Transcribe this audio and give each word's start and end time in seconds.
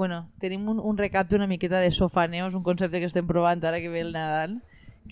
bueno, 0.00 0.30
tenim 0.40 0.64
un, 0.72 0.78
un 0.80 0.96
recap 0.96 1.28
d'una 1.28 1.44
miqueta 1.44 1.76
de 1.76 1.90
sofaneos, 1.92 2.54
un 2.54 2.62
concepte 2.64 3.02
que 3.02 3.08
estem 3.10 3.26
provant 3.28 3.60
ara 3.68 3.82
que 3.84 3.90
ve 3.92 4.00
el 4.00 4.14
Nadal, 4.14 4.54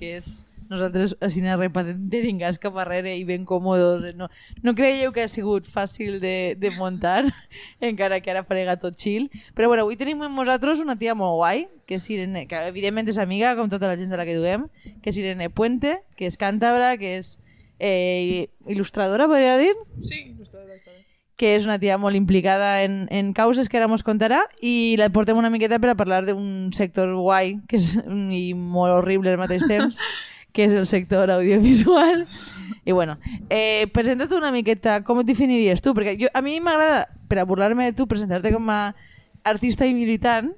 que 0.00 0.14
és 0.17 0.30
nosaltres 0.71 1.12
així 1.21 1.42
repatent 1.45 2.07
deringas 2.08 2.57
cap 2.62 2.78
arrere 2.80 3.12
i 3.12 3.26
ben 3.28 3.44
còmodos. 3.44 4.06
No, 4.16 4.30
no 4.64 4.74
creieu 4.78 5.12
que 5.12 5.26
ha 5.26 5.28
sigut 5.28 5.68
fàcil 5.68 6.16
de, 6.24 6.54
de 6.56 6.70
muntar, 6.78 7.26
encara 7.90 8.22
que 8.24 8.32
ara 8.32 8.46
farega 8.48 8.79
tot 8.80 8.96
chill. 8.96 9.29
Però 9.52 9.68
bueno, 9.68 9.84
avui 9.84 10.00
tenim 10.00 10.24
amb 10.24 10.40
nosaltres 10.40 10.80
una 10.80 10.96
tia 10.96 11.12
molt 11.12 11.36
guai, 11.36 11.66
que 11.84 12.00
és 12.00 12.09
Irene, 12.09 12.46
que 12.48 12.62
evidentment 12.73 13.12
és 13.12 13.20
amiga, 13.20 13.52
com 13.61 13.68
tota 13.68 13.93
la 13.93 13.98
gent 14.00 14.09
de 14.09 14.16
la 14.16 14.25
que 14.25 14.39
duem, 14.41 14.70
que 15.05 15.12
és 15.12 15.20
Irene 15.20 15.50
Puente, 15.52 15.98
que 16.16 16.32
és 16.32 16.41
càntabra, 16.41 16.95
que 16.96 17.18
és 17.20 17.34
eh, 17.77 18.48
il·lustradora, 18.64 19.29
podria 19.29 19.61
dir? 19.61 19.75
Sí, 20.00 20.30
il·lustradora 20.30 20.80
està 20.80 20.96
bé. 20.96 21.07
Que 21.39 21.55
és 21.55 21.66
una 21.68 21.79
tia 21.79 21.96
molt 22.02 22.18
implicada 22.18 22.82
en, 22.82 23.07
en 23.14 23.30
causes 23.32 23.71
que 23.71 23.79
ara 23.79 23.89
mos 23.89 24.02
contarà 24.07 24.41
i 24.61 24.96
la 24.98 25.09
portem 25.14 25.39
una 25.39 25.53
miqueta 25.54 25.79
per 25.79 25.93
a 25.93 25.98
parlar 25.98 26.25
d'un 26.27 26.72
sector 26.75 27.14
guai 27.14 27.57
que 27.71 27.79
és, 27.79 27.94
i 28.35 28.53
molt 28.58 28.96
horrible 28.96 29.32
al 29.32 29.40
mateix 29.40 29.64
temps 29.71 30.00
que 30.54 30.66
és 30.66 30.75
el 30.75 30.89
sector 30.90 31.30
audiovisual 31.30 32.27
i 32.84 32.92
bueno, 32.92 33.18
eh, 33.48 33.86
presenta't 33.94 34.34
una 34.34 34.50
miqueta 34.50 35.02
com 35.06 35.22
et 35.22 35.30
definiries 35.30 35.84
tu, 35.84 35.94
perquè 35.94 36.16
jo, 36.18 36.32
a 36.34 36.42
mi 36.42 36.58
m'agrada, 36.60 37.06
per 37.30 37.38
a 37.38 37.46
burlar-me 37.46 37.86
de 37.86 37.94
tu, 37.94 38.08
presentar-te 38.10 38.52
com 38.55 38.66
a 38.72 38.94
artista 39.46 39.86
i 39.86 39.94
militant 39.94 40.50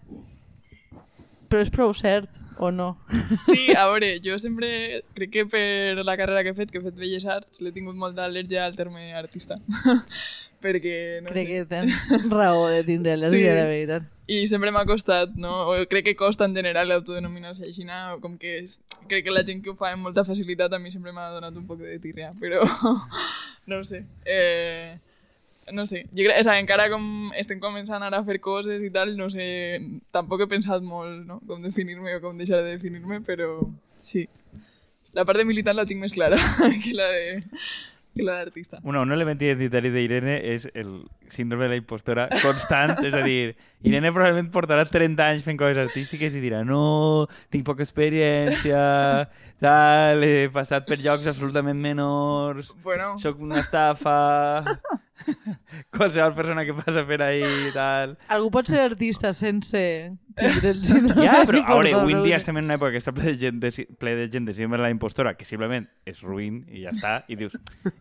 però 1.51 1.65
és 1.65 1.73
prou 1.75 1.91
cert, 1.99 2.31
o 2.61 2.71
no? 2.71 2.93
Sí, 3.47 3.73
a 3.75 3.89
veure, 3.91 4.13
jo 4.23 4.39
sempre 4.39 5.03
crec 5.17 5.33
que 5.35 5.47
per 5.51 6.05
la 6.05 6.17
carrera 6.21 6.45
que 6.47 6.55
he 6.55 6.59
fet, 6.59 6.71
que 6.71 6.79
he 6.79 6.85
fet 6.85 6.95
Belles 7.01 7.27
Arts, 7.27 7.59
l'he 7.65 7.73
tingut 7.75 7.99
molta 7.99 8.29
al·lèrgia 8.29 8.67
al 8.67 8.79
terme 8.79 9.11
artista. 9.19 9.59
Perquè, 10.61 11.23
no 11.25 11.31
Crec 11.33 11.47
sé, 11.49 11.53
que 11.55 11.65
tens 11.71 12.31
raó 12.31 12.67
de 12.69 12.83
tindre 12.85 13.17
la 13.17 13.31
Sí. 13.33 13.43
la 13.45 13.65
veritat. 13.65 14.03
i 14.31 14.47
sempre 14.47 14.71
m'ha 14.71 14.85
costat, 14.87 15.33
no? 15.35 15.71
O 15.73 15.87
crec 15.91 16.05
que 16.05 16.15
costa 16.17 16.45
en 16.45 16.55
general 16.55 16.87
l'autodenominar-se 16.89 17.65
així, 17.67 17.83
no? 17.85 18.19
com 18.21 18.37
que 18.39 18.59
és, 18.61 18.77
crec 19.09 19.25
que 19.25 19.33
la 19.35 19.43
gent 19.43 19.63
que 19.65 19.71
ho 19.73 19.75
fa 19.75 19.91
amb 19.93 20.05
molta 20.07 20.23
facilitat 20.25 20.73
a 20.73 20.79
mi 20.79 20.93
sempre 20.93 21.11
m'ha 21.13 21.31
donat 21.33 21.57
un 21.57 21.67
poc 21.67 21.81
de 21.81 21.99
tirria, 21.99 22.33
però 22.39 22.61
no 23.67 23.79
ho 23.81 23.85
sé. 23.85 24.05
Eh, 24.25 24.99
no 25.73 25.87
sé, 25.87 26.05
jo 26.15 26.23
crec, 26.29 26.39
o 26.41 26.45
sigui, 26.45 26.61
encara 26.63 26.89
com 26.93 27.33
estem 27.39 27.59
començant 27.63 28.03
ara 28.03 28.19
a 28.21 28.25
fer 28.27 28.39
coses 28.41 28.83
i 28.83 28.91
tal, 28.91 29.17
no 29.17 29.29
sé, 29.31 29.81
tampoc 30.13 30.43
he 30.43 30.47
pensat 30.51 30.83
molt, 30.83 31.25
no?, 31.27 31.41
com 31.47 31.63
definir-me 31.63 32.15
o 32.17 32.21
com 32.21 32.39
deixar 32.39 32.63
de 32.63 32.77
definir-me, 32.77 33.21
però 33.27 33.57
sí. 33.99 34.29
La 35.15 35.25
part 35.25 35.39
de 35.41 35.45
militant 35.49 35.75
la 35.75 35.87
tinc 35.87 35.99
més 36.05 36.13
clara 36.15 36.37
que 36.85 36.93
la 36.95 37.09
de 37.11 37.43
la 38.15 38.35
d'artista. 38.41 38.81
Bueno, 38.83 39.03
un 39.03 39.13
element 39.13 39.41
identitari 39.41 39.91
d'Irene 39.95 40.39
és 40.53 40.67
el 40.75 41.05
síndrome 41.31 41.65
de 41.65 41.71
la 41.75 41.79
impostora 41.79 42.27
constant, 42.43 42.97
és 43.07 43.15
a 43.15 43.23
dir, 43.23 43.55
Irene 43.87 44.13
probablement 44.13 44.51
portarà 44.53 44.85
30 44.89 45.27
anys 45.27 45.47
fent 45.47 45.61
coses 45.61 45.79
artístiques 45.79 46.35
i 46.35 46.43
dirà 46.43 46.65
no, 46.67 47.29
tinc 47.55 47.65
poca 47.67 47.87
experiència, 47.87 48.83
tal, 49.61 50.25
he 50.27 50.49
passat 50.53 50.89
per 50.89 50.99
llocs 51.03 51.29
absolutament 51.31 51.81
menors, 51.81 52.73
Bueno, 52.85 53.15
sóc 53.23 53.41
una 53.45 53.61
estafa, 53.61 54.17
qualsevol 55.97 56.35
persona 56.35 56.65
que 56.65 56.75
passa 56.75 57.05
per 57.07 57.21
ahí 57.23 57.45
i 57.45 57.73
tal. 57.75 58.17
Algú 58.33 58.51
pot 58.55 58.71
ser 58.71 58.85
artista 58.89 59.33
sense 59.37 59.85
tindre 60.41 60.71
el 60.71 60.81
síndrome 60.85 61.25
Ja, 61.25 61.43
però 61.47 61.59
de 61.59 61.65
a 61.65 61.77
veure, 61.77 61.93
avui 62.01 62.15
en 62.15 62.23
dia 62.25 62.39
estem 62.39 62.57
en 62.61 62.69
una 62.69 62.77
època 62.79 62.95
que 62.95 63.01
està 63.03 63.13
ple 63.15 63.27
de 63.33 63.37
gent 63.41 63.61
de, 63.63 63.71
ple 64.01 64.15
de, 64.17 64.27
gent 64.33 64.47
de 64.49 64.55
síndrome 64.57 64.79
de 64.79 64.85
la 64.85 64.91
impostora, 64.95 65.35
que 65.37 65.47
simplement 65.49 65.87
és 66.09 66.21
ruïn 66.25 66.63
i 66.71 66.85
ja 66.85 66.95
està, 66.95 67.15
i 67.29 67.37
dius, 67.39 67.57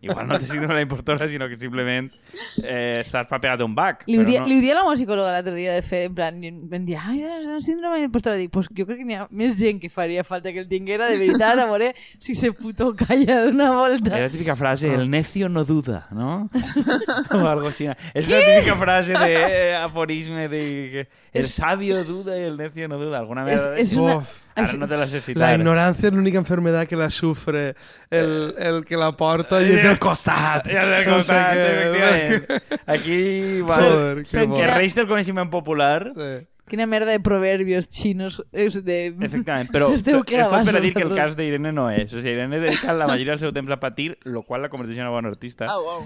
igual 0.05 0.27
no 0.29 0.39
té 0.39 0.47
síndrome 0.47 0.73
de 0.73 0.79
la 0.79 0.85
impostora, 0.85 1.27
sinó 1.31 1.49
que 1.51 1.59
simplement 1.59 2.09
eh, 2.63 3.01
estàs 3.01 3.29
papegat 3.29 3.63
un 3.65 3.75
bac. 3.75 4.05
Li 4.07 4.19
ho, 4.21 4.25
dia, 4.27 4.43
no... 4.43 4.49
li 4.49 4.59
ho 4.59 4.63
dia 4.63 4.77
la 4.77 4.85
meva 4.85 4.97
psicòloga 4.97 5.33
l'altre 5.35 5.55
dia 5.57 5.75
de 5.75 5.83
fer, 5.85 6.05
en 6.09 6.17
plan, 6.17 6.39
i 6.43 6.51
em 6.53 6.87
dir, 6.87 6.97
ai, 6.99 7.23
és 7.25 7.65
síndrome 7.65 8.01
d'impostora. 8.03 8.37
Dic, 8.39 8.51
pues 8.53 8.69
jo 8.69 8.85
crec 8.87 9.01
que 9.01 9.07
n'hi 9.09 9.17
ha 9.19 9.27
més 9.31 9.57
gent 9.59 9.81
que 9.81 9.91
faria 9.91 10.23
falta 10.27 10.53
que 10.53 10.63
el 10.63 10.69
tinguera, 10.71 11.09
de 11.09 11.17
veritat, 11.19 11.48
si 12.19 12.35
se 12.35 12.51
puto 12.51 12.95
calla 12.95 13.45
d'una 13.45 13.71
volta. 13.71 14.15
Es 14.15 14.21
la 14.21 14.29
típica 14.29 14.55
frase, 14.55 14.93
el 14.93 15.09
necio 15.09 15.49
no 15.49 15.63
duda, 15.65 16.07
¿no? 16.11 16.49
o 17.31 17.47
algo 17.47 17.67
así. 17.67 17.87
Es 18.13 18.27
la 18.29 18.39
típica 18.39 18.75
frase 18.75 19.13
de 19.13 19.33
eh, 19.71 19.75
aforisme 19.75 20.47
de 20.49 20.57
que 20.91 21.07
el 21.39 21.47
sabio 21.47 22.03
duda 22.03 22.37
y 22.37 22.43
el 22.43 22.57
necio 22.57 22.87
no 22.87 22.97
duda. 22.97 23.19
Alguna 23.19 23.43
vez... 23.43 23.61
És, 23.77 23.91
és 23.91 23.97
una... 23.97 24.17
Uf, 24.17 24.27
Ahora 24.59 24.73
no 24.73 24.87
te 24.89 24.97
la 24.97 25.07
sé 25.07 25.15
la 25.17 25.21
citar. 25.21 25.53
ignorancia 25.59 26.07
es 26.09 26.13
la 26.13 26.19
única 26.19 26.37
enfermedad 26.37 26.85
que 26.85 26.97
la 26.97 27.09
sufre 27.09 27.75
el, 28.09 28.53
el 28.57 28.83
que 28.83 28.97
la 28.97 29.13
porta 29.13 29.61
y 29.63 29.71
es 29.71 29.85
el 29.85 29.97
costat. 29.99 30.67
Ja 30.67 30.85
del 30.85 31.05
No 31.05 31.21
sé 31.23 31.33
costat, 31.33 31.53
què. 31.55 31.69
efectivament. 31.71 32.63
Aquí, 32.87 33.61
bueno, 33.69 33.83
Joder, 33.89 34.15
bo. 34.17 34.29
que 34.29 34.47
quina- 34.49 34.73
reis 34.75 34.95
del 34.95 35.07
coneixement 35.07 35.49
popular... 35.49 36.11
Sí. 36.15 36.47
Quina 36.69 36.85
merda 36.85 37.11
de 37.11 37.19
proverbios 37.19 37.89
chinos 37.89 38.39
és 38.53 38.77
de... 38.85 38.99
Efectivament, 39.25 39.71
però 39.73 39.89
Esteu 39.95 40.21
esto 40.21 40.59
es 40.59 40.67
per 40.67 40.75
a 40.77 40.83
dir 40.83 40.93
que 40.93 41.03
el 41.03 41.15
cas 41.17 41.35
d'Irene 41.37 41.71
no 41.73 41.87
és. 41.89 42.13
O 42.13 42.21
sigui, 42.21 42.35
Irene 42.37 42.59
dedica 42.61 42.93
la 42.93 43.07
majoria 43.09 43.33
del 43.33 43.41
seu 43.41 43.53
temps 43.55 43.73
a 43.73 43.79
patir, 43.81 44.11
lo 44.23 44.43
qual 44.45 44.61
la 44.61 44.69
converteix 44.69 44.99
en 44.99 45.07
una 45.07 45.15
bona 45.15 45.33
artista. 45.33 45.65
ah, 45.65 45.79
wow. 45.81 46.05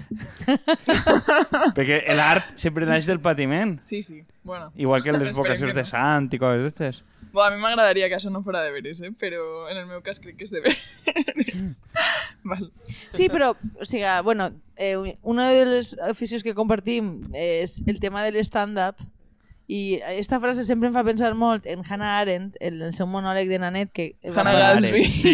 Perquè 1.76 2.00
l'art 2.16 2.54
sempre 2.60 2.88
naix 2.88 3.04
del 3.06 3.20
patiment. 3.20 3.76
Sí, 3.84 4.02
sí. 4.02 4.22
Bueno. 4.42 4.72
Igual 4.74 5.02
que 5.02 5.12
les 5.18 5.36
vocacions 5.36 5.72
que 5.72 5.76
de 5.76 5.84
no. 5.84 5.90
sant 5.90 6.32
i 6.32 6.40
coses 6.40 6.64
d'estes. 6.64 7.02
Bueno, 7.34 7.48
a 7.48 7.56
mi 7.56 7.62
m'agradaria 7.62 8.06
que 8.08 8.14
això 8.14 8.30
no 8.30 8.44
fora 8.46 8.60
de 8.62 8.70
veres, 8.70 9.00
eh? 9.02 9.10
però 9.10 9.66
en 9.66 9.80
el 9.80 9.88
meu 9.90 10.04
cas 10.06 10.20
crec 10.22 10.36
que 10.38 10.46
és 10.46 10.52
de 10.54 10.60
veres. 10.62 11.80
Val. 12.48 12.68
Sí, 13.10 13.26
però, 13.28 13.56
o 13.74 13.88
sigui, 13.88 14.06
bueno, 14.22 14.52
eh, 14.76 15.16
una 15.22 15.48
de 15.50 15.64
les 15.66 15.96
aficions 15.98 16.44
que 16.46 16.54
compartim 16.54 17.16
és 17.34 17.80
el 17.90 17.98
tema 17.98 18.22
de 18.22 18.30
l'stand-up 18.36 19.02
i 19.66 20.00
aquesta 20.04 20.36
frase 20.42 20.64
sempre 20.68 20.90
em 20.90 20.92
fa 20.92 21.00
pensar 21.06 21.30
molt 21.38 21.64
en 21.70 21.80
Hannah 21.88 22.18
Arendt, 22.20 22.58
en 22.60 22.82
el 22.84 22.92
seu 22.92 23.06
monòleg 23.08 23.48
de 23.48 23.58
Nanet, 23.62 23.92
que... 23.96 24.10
Hannah 24.28 24.52
Gatsby. 24.58 25.04
Sí. 25.08 25.32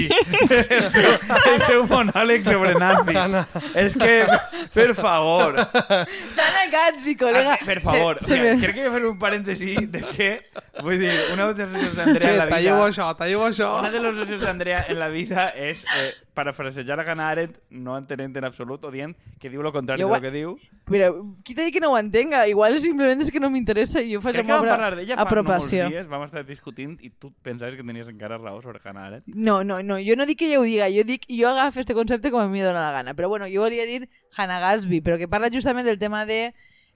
el, 1.51 1.65
seu, 1.67 1.83
monòleg 1.91 2.47
sobre 2.47 2.77
nazis. 2.79 3.35
És 3.75 3.99
que, 3.99 4.15
per 4.77 4.95
favor, 4.95 5.59
Hannah 5.59 6.67
Gatsby, 6.71 7.17
col·lega! 7.19 7.59
Ah, 7.59 7.67
per 7.67 7.81
favor, 7.83 8.23
Se, 8.23 8.37
se 8.37 8.39
me... 8.39 8.55
crec 8.63 8.79
que 8.79 8.87
he 8.87 8.95
fer 8.95 9.05
un 9.09 9.19
parèntesi 9.19 9.75
de 9.91 10.05
que, 10.15 10.31
vull 10.79 11.03
dir, 11.03 11.11
una 11.35 11.51
de 11.51 11.67
les 11.67 11.67
obsessions 11.67 11.99
d'Andrea 11.99 12.31
en 12.37 12.43
la 12.45 12.51
talleu 12.55 12.79
vida... 12.79 12.89
això, 12.93 13.13
talleu 13.19 13.47
això. 13.49 13.73
Una 13.83 13.91
de 13.91 14.05
les 14.07 14.13
obsessions 14.15 14.47
d'Andrea 14.47 14.85
en 14.87 15.03
la 15.03 15.11
vida 15.11 15.51
és 15.59 15.83
eh, 15.99 16.13
parafrasejar 16.35 16.99
a 17.01 17.05
Hannah 17.11 17.29
Arendt 17.31 17.57
no 17.71 17.97
entenent 17.99 18.37
en 18.37 18.45
absolut 18.45 18.85
o 18.85 18.91
dient 18.91 19.17
que 19.41 19.51
diu 19.51 19.63
lo 19.63 19.73
contrari 19.73 20.01
Jo 20.03 20.09
de 20.09 20.13
ho- 20.13 20.17
lo 20.17 20.21
que 20.23 20.31
diu. 20.31 20.59
Però, 20.87 21.09
qui 21.45 21.55
t'ha 21.55 21.65
dit 21.67 21.73
que 21.75 21.81
no 21.81 21.93
ho 21.93 21.99
entenga? 21.99 22.47
Igual 22.49 22.79
simplement 22.81 23.21
és 23.21 23.31
que 23.31 23.41
no 23.41 23.51
m'interessa 23.51 24.01
i 24.03 24.15
jo 24.15 24.21
faig 24.21 24.35
Crec 24.39 24.47
que 24.47 24.53
vam 24.53 24.65
parlar 24.67 24.97
d'ella 24.97 25.17
fa 25.17 25.25
no 25.25 25.43
molts 25.45 25.71
dies, 25.91 26.09
vam 26.09 26.23
estar 26.25 26.45
discutint 26.47 26.97
i 27.03 27.11
tu 27.11 27.33
pensaves 27.43 27.77
que 27.77 27.83
tenies 27.85 28.09
encara 28.09 28.39
raó 28.39 28.63
sobre 28.63 28.81
Hannah 28.85 29.07
Arendt. 29.07 29.29
No, 29.35 29.63
no, 29.65 29.83
no, 29.83 29.99
jo 29.99 30.17
no 30.17 30.27
dic 30.27 30.39
que 30.39 30.47
ella 30.47 30.61
ho 30.61 30.65
diga, 30.65 30.89
jo 30.91 31.05
dic, 31.05 31.27
jo 31.29 31.49
agafo 31.49 31.81
este 31.81 31.95
concepte 31.95 32.31
com 32.31 32.41
a 32.41 32.49
mi 32.49 32.61
dóna 32.61 32.87
la 32.91 32.93
gana, 32.93 33.15
però 33.15 33.29
bueno, 33.29 33.47
jo 33.47 33.61
volia 33.63 33.87
dir 33.87 34.09
Hannah 34.37 34.61
Gatsby, 34.61 35.01
però 35.01 35.19
que 35.19 35.29
parla 35.29 35.51
justament 35.51 35.87
del 35.87 35.99
tema 35.99 36.25
de 36.27 36.55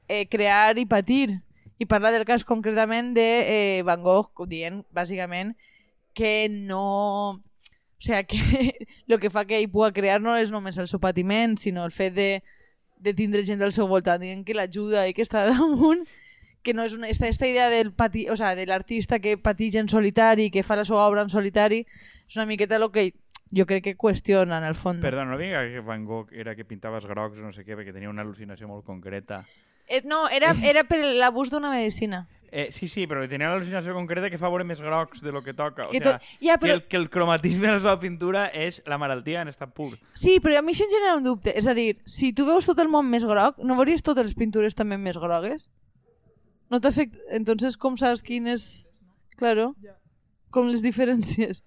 eh, 0.08 0.26
crear 0.28 0.78
i 0.78 0.86
patir, 0.86 1.40
i 1.78 1.86
parla 1.86 2.10
del 2.12 2.24
cas 2.24 2.44
concretament 2.44 3.14
de 3.14 3.78
eh, 3.78 3.82
Van 3.82 4.02
Gogh, 4.02 4.46
dient, 4.46 4.84
bàsicament, 4.94 5.56
que 6.14 6.48
no... 6.48 7.42
O 7.98 8.04
sigui, 8.04 8.24
que 8.28 8.86
el 9.14 9.20
que 9.20 9.30
fa 9.30 9.44
que 9.48 9.60
ell 9.60 9.70
pugui 9.70 9.92
crear 9.96 10.20
no 10.20 10.36
és 10.36 10.52
només 10.54 10.78
el 10.78 10.90
seu 10.90 11.00
patiment, 11.00 11.56
sinó 11.60 11.84
el 11.84 11.94
fet 11.94 12.14
de, 12.16 12.28
de 12.98 13.14
tindre 13.14 13.44
gent 13.46 13.62
al 13.62 13.72
seu 13.72 13.88
voltant, 13.90 14.22
dient 14.22 14.44
que 14.44 14.56
l'ajuda 14.56 15.06
i 15.08 15.14
que 15.16 15.24
està 15.26 15.46
damunt, 15.52 16.06
que 16.64 16.72
no 16.72 16.86
és 16.88 16.94
una, 16.96 17.10
esta, 17.12 17.28
esta 17.28 17.46
idea 17.46 17.68
del 17.70 17.92
pati, 17.92 18.28
o 18.32 18.36
sea, 18.36 18.54
de 18.56 18.64
l'artista 18.66 19.20
que 19.20 19.36
pateix 19.36 19.76
en 19.76 19.90
solitari, 19.92 20.48
que 20.50 20.64
fa 20.64 20.78
la 20.80 20.86
seva 20.88 21.04
obra 21.04 21.22
en 21.22 21.30
solitari, 21.30 21.84
és 22.24 22.38
una 22.40 22.48
miqueta 22.48 22.80
el 22.80 22.88
que 22.90 23.10
jo 23.54 23.66
crec 23.68 23.84
que 23.84 23.94
qüestiona 24.00 24.58
en 24.58 24.64
el 24.66 24.74
fons. 24.74 25.02
Perdó, 25.04 25.26
no 25.28 25.38
diga 25.38 25.62
que 25.68 25.84
Van 25.84 26.06
Gogh 26.08 26.32
era 26.32 26.56
que 26.56 26.64
pintava 26.64 26.98
els 26.98 27.06
grocs 27.06 27.38
o 27.38 27.44
no 27.44 27.52
sé 27.52 27.62
què, 27.62 27.76
perquè 27.76 27.92
tenia 27.92 28.10
una 28.10 28.24
al·lucinació 28.24 28.66
molt 28.70 28.86
concreta. 28.88 29.44
Eh, 29.86 30.02
no, 30.04 30.28
era, 30.32 30.54
era 30.64 30.84
per 30.88 30.98
l'abús 31.04 31.50
d'una 31.52 31.70
medicina. 31.70 32.26
Eh, 32.54 32.68
sí, 32.70 32.86
sí, 32.86 33.02
però 33.10 33.24
tenia 33.28 33.48
una 33.50 33.56
al·lucinació 33.58 33.92
concreta 33.96 34.28
que 34.30 34.38
fa 34.38 34.48
veure 34.48 34.62
més 34.64 34.78
grocs 34.80 35.20
de 35.20 35.32
lo 35.34 35.42
que 35.42 35.52
toca. 35.52 35.88
O 35.88 35.90
Que 35.90 35.98
sea, 35.98 36.18
tot- 36.20 36.28
ja, 36.40 36.54
que, 36.56 36.60
però- 36.66 36.74
el, 36.78 36.82
que 36.86 36.96
el 36.96 37.08
cromatisme 37.10 37.66
de 37.66 37.72
la 37.74 37.80
seva 37.80 37.98
pintura 37.98 38.46
és 38.46 38.80
la 38.86 38.96
malaltia 38.96 39.42
en 39.42 39.48
estat 39.50 39.74
pur. 39.74 39.98
Sí, 40.14 40.38
però 40.40 40.56
a 40.58 40.62
mi 40.62 40.72
això 40.72 40.86
em 40.86 40.92
genera 40.94 41.16
un 41.18 41.24
dubte. 41.26 41.50
És 41.58 41.66
a 41.66 41.74
dir, 41.74 41.98
si 42.06 42.32
tu 42.32 42.46
veus 42.46 42.64
tot 42.64 42.78
el 42.78 42.88
món 42.88 43.10
més 43.10 43.24
groc, 43.26 43.58
no 43.58 43.74
veuries 43.74 44.02
totes 44.06 44.24
les 44.24 44.34
pintures 44.38 44.74
també 44.78 44.96
més 44.96 45.18
grogues? 45.18 45.68
No 46.70 46.80
t'afecta... 46.80 47.18
Entonces, 47.34 47.76
com 47.76 47.96
saps 47.98 48.22
quin 48.22 48.46
és... 48.46 48.88
Claro. 49.36 49.74
Com 50.54 50.68
les 50.70 50.80
diferències. 50.86 51.58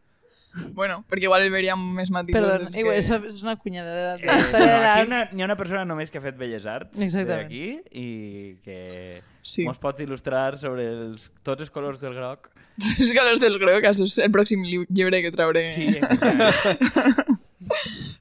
Bueno, 0.74 1.04
perquè 1.10 1.28
igual 1.28 1.44
el 1.46 1.52
veuríem 1.54 1.82
més 1.98 2.10
matisos. 2.12 2.40
Perdó, 2.40 2.58
dels 2.64 2.76
igual, 2.76 2.96
que... 2.96 3.02
això 3.04 3.18
és 3.30 3.42
una 3.46 3.56
cunyada 3.62 3.94
de, 4.18 4.24
Eh, 4.24 4.28
de 4.52 4.64
aquí 4.90 5.08
una, 5.08 5.20
hi 5.32 5.42
ha 5.42 5.46
una 5.46 5.56
persona 5.60 5.86
només 5.86 6.10
que 6.12 6.18
ha 6.18 6.24
fet 6.26 6.38
Belles 6.38 6.66
Arts 6.66 6.98
d'aquí 6.98 7.66
i 7.92 8.08
que 8.66 9.22
Sí. 9.48 9.64
ens 9.64 9.78
pot 9.80 10.00
il·lustrar 10.04 10.58
sobre 10.60 10.84
els, 10.92 11.30
tots 11.44 11.62
els 11.64 11.70
colors 11.72 12.02
del 12.02 12.14
groc. 12.18 12.50
Que 13.14 13.24
los 13.24 13.40
dels 13.40 13.58
groc, 13.58 13.86
això 13.88 14.04
és 14.04 14.18
el 14.20 14.32
pròxim 14.32 14.66
li- 14.66 14.86
llibre 14.90 15.22
que 15.24 15.32
trauré. 15.32 15.70
Sí. 15.74 15.88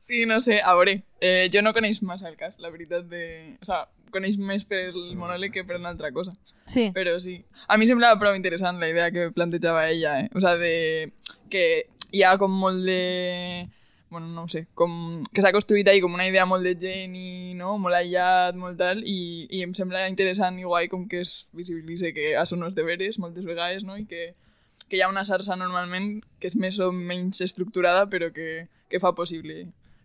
Sí, 0.00 0.24
no 0.24 0.40
sé, 0.40 0.60
a 0.62 0.72
veure, 0.74 1.02
eh, 1.20 1.48
jo 1.52 1.60
no 1.62 1.72
coneix 1.74 2.00
massa 2.02 2.28
el 2.28 2.36
cas, 2.38 2.58
la 2.62 2.70
veritat 2.70 3.06
de... 3.10 3.56
O 3.60 3.66
sea, 3.66 3.88
coneix 4.14 4.36
més 4.38 4.62
per 4.64 4.78
el 4.92 5.16
monòleg 5.18 5.50
que 5.52 5.64
per 5.66 5.80
una 5.80 5.90
altra 5.90 6.12
cosa. 6.14 6.32
Sí. 6.70 6.88
Però 6.94 7.16
sí. 7.20 7.40
A 7.68 7.76
mi 7.76 7.88
semblava 7.90 8.18
prou 8.20 8.36
interessant 8.38 8.78
la 8.80 8.88
idea 8.88 9.10
que 9.10 9.28
plantejava 9.34 9.88
ella, 9.90 10.20
eh? 10.22 10.28
O 10.34 10.40
sea, 10.40 10.54
de... 10.56 11.12
que 11.50 11.86
hi 12.16 12.22
ha 12.24 12.36
com 12.40 12.52
molt 12.52 12.84
de... 12.86 13.68
Bueno, 14.08 14.28
no 14.30 14.44
ho 14.44 14.48
sé, 14.48 14.62
com 14.78 15.24
que 15.34 15.42
s'ha 15.42 15.50
construït 15.50 15.88
ahí 15.90 15.98
com 16.00 16.14
una 16.14 16.28
idea 16.28 16.44
molt 16.46 16.62
de 16.62 16.76
geni, 16.78 17.54
no? 17.58 17.72
Molt 17.82 17.98
aïllat, 17.98 18.54
molt 18.56 18.78
tal, 18.78 19.00
i, 19.02 19.48
i 19.50 19.64
em 19.66 19.72
sembla 19.74 20.04
interessant 20.06 20.60
i 20.62 20.64
guai 20.64 20.86
com 20.92 21.08
que 21.10 21.24
es 21.24 21.48
visibilitza 21.58 22.12
que 22.14 22.36
això 22.38 22.56
no 22.56 22.70
és 22.70 22.78
deberes 22.78 23.18
moltes 23.18 23.48
vegades, 23.48 23.82
no? 23.84 23.98
I 23.98 24.06
que, 24.06 24.28
que 24.86 25.00
hi 25.00 25.02
ha 25.02 25.10
una 25.10 25.26
xarxa 25.26 25.58
normalment 25.58 26.20
que 26.38 26.46
és 26.46 26.54
més 26.54 26.78
o 26.78 26.92
menys 26.94 27.42
estructurada, 27.44 28.06
però 28.12 28.30
que, 28.32 28.68
que 28.88 29.02
fa 29.02 29.10
possible 29.18 29.64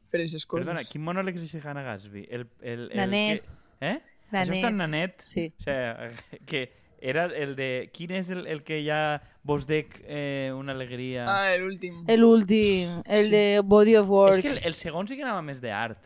fer 0.10 0.24
aquestes 0.24 0.48
coses. 0.50 0.66
Perdona, 0.66 0.84
quin 0.88 1.06
monòleg 1.06 1.38
és 1.38 1.56
Hannah 1.62 1.86
Gatsby? 1.86 2.26
El, 2.30 2.48
el, 2.62 2.88
el 2.90 3.04
Nanet. 3.04 3.46
Que... 3.46 3.94
Eh? 3.94 3.98
Això 4.32 4.56
està 4.56 4.72
en 4.74 4.82
Nanet. 4.82 5.22
Sí. 5.30 5.52
O 5.60 5.64
sea, 5.64 6.10
que 6.50 6.66
era 7.02 7.26
el 7.26 7.56
de... 7.58 7.90
Quin 7.94 8.12
és 8.16 8.30
el, 8.30 8.46
el 8.48 8.62
que 8.64 8.84
ja 8.86 9.22
vos 9.44 9.66
dec 9.68 9.98
eh, 10.06 10.52
una 10.56 10.72
alegria? 10.74 11.26
Ah, 11.28 11.56
l'últim. 11.58 12.04
L'últim, 12.08 13.02
el 13.08 13.26
Sí. 13.26 13.32
de 13.34 13.44
Body 13.66 13.96
of 13.98 14.10
Work. 14.10 14.38
és 14.38 14.46
que 14.46 14.52
el, 14.54 14.60
el 14.64 14.74
segon 14.78 15.08
sí 15.10 15.18
que 15.18 15.24
anava 15.26 15.42
més 15.42 15.62
d'art. 15.62 15.98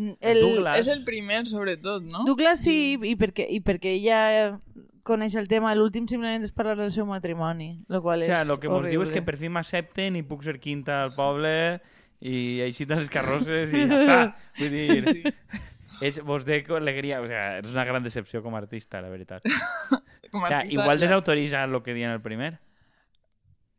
el, 0.00 0.40
Douglas. 0.40 0.78
És 0.80 0.88
el 0.88 1.04
primer, 1.04 1.46
sobretot, 1.46 2.02
no? 2.02 2.24
Douglas 2.24 2.62
sí, 2.64 2.96
i 3.04 3.14
perquè, 3.20 3.44
i 3.52 3.60
perquè 3.60 3.94
ella 3.98 4.58
coneix 5.04 5.34
el 5.36 5.46
tema, 5.48 5.74
l'últim 5.74 6.06
simplement 6.08 6.42
és 6.44 6.52
parlar 6.52 6.76
del 6.78 6.90
seu 6.92 7.06
matrimoni, 7.08 7.84
lo 7.88 8.00
qual 8.02 8.20
O 8.20 8.22
és 8.24 8.28
sea, 8.28 8.44
lo 8.44 8.58
que 8.60 8.68
mos 8.68 8.86
diu 8.88 9.02
és 9.02 9.10
que 9.12 9.22
per 9.22 9.36
fi 9.40 9.48
m'accepten 9.48 10.16
i 10.16 10.22
puc 10.22 10.42
ser 10.44 10.58
quinta 10.60 11.02
al 11.04 11.12
poble 11.16 11.80
i 12.20 12.60
així 12.64 12.84
les 12.88 13.08
carrosses 13.14 13.72
i 13.72 13.86
ja 13.88 13.96
està. 14.00 14.18
Vull 14.58 14.74
dir, 14.76 14.88
Sí, 14.88 15.00
sí. 15.22 15.22
És, 16.00 16.20
vos 16.24 16.46
dec 16.48 16.70
alegria. 16.76 17.20
O 17.20 17.28
sea, 17.28 17.58
és 17.60 17.70
una 17.70 17.84
gran 17.88 18.04
decepció 18.04 18.42
com 18.42 18.54
a 18.54 18.62
artista, 18.62 19.02
la 19.02 19.12
veritat. 19.12 19.44
Com 20.30 20.44
O 20.44 20.46
sea, 20.46 20.60
artista, 20.60 20.80
igual 20.80 20.98
ja. 20.98 21.06
desautoritza 21.06 21.64
el 21.64 21.80
que 21.82 21.94
diuen 21.94 22.12
el 22.14 22.20
primer. 22.22 22.60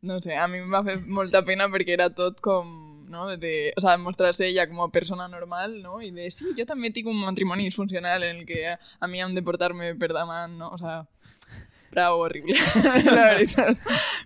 No 0.02 0.18
sé, 0.20 0.34
a 0.36 0.48
mi 0.50 0.58
em 0.58 0.72
va 0.72 0.82
fer 0.84 0.98
molta 1.06 1.44
pena 1.46 1.68
perquè 1.70 1.94
era 1.94 2.08
tot 2.12 2.40
com, 2.42 2.66
no? 3.08 3.28
De, 3.38 3.72
o 3.78 3.80
sea, 3.80 3.94
mostrar-se 4.02 4.48
ella 4.48 4.66
com 4.68 4.82
a 4.82 4.90
persona 4.90 5.28
normal, 5.30 5.78
no? 5.80 6.00
I 6.02 6.10
de, 6.10 6.26
sí, 6.34 6.50
jo 6.58 6.66
també 6.66 6.90
tinc 6.90 7.06
un 7.08 7.20
matrimoni 7.22 7.68
disfuncional 7.70 8.26
en 8.26 8.42
el 8.42 8.46
que 8.48 8.66
a, 8.74 8.78
a 8.98 9.08
mi 9.08 9.22
han 9.22 9.36
de 9.38 9.44
portar-me 9.46 9.94
per 9.94 10.10
davant, 10.12 10.58
no? 10.58 10.72
O 10.74 10.80
sea, 10.80 11.06
prou 11.92 12.22
horrible, 12.24 12.56
la 13.06 13.28
veritat. 13.34 13.78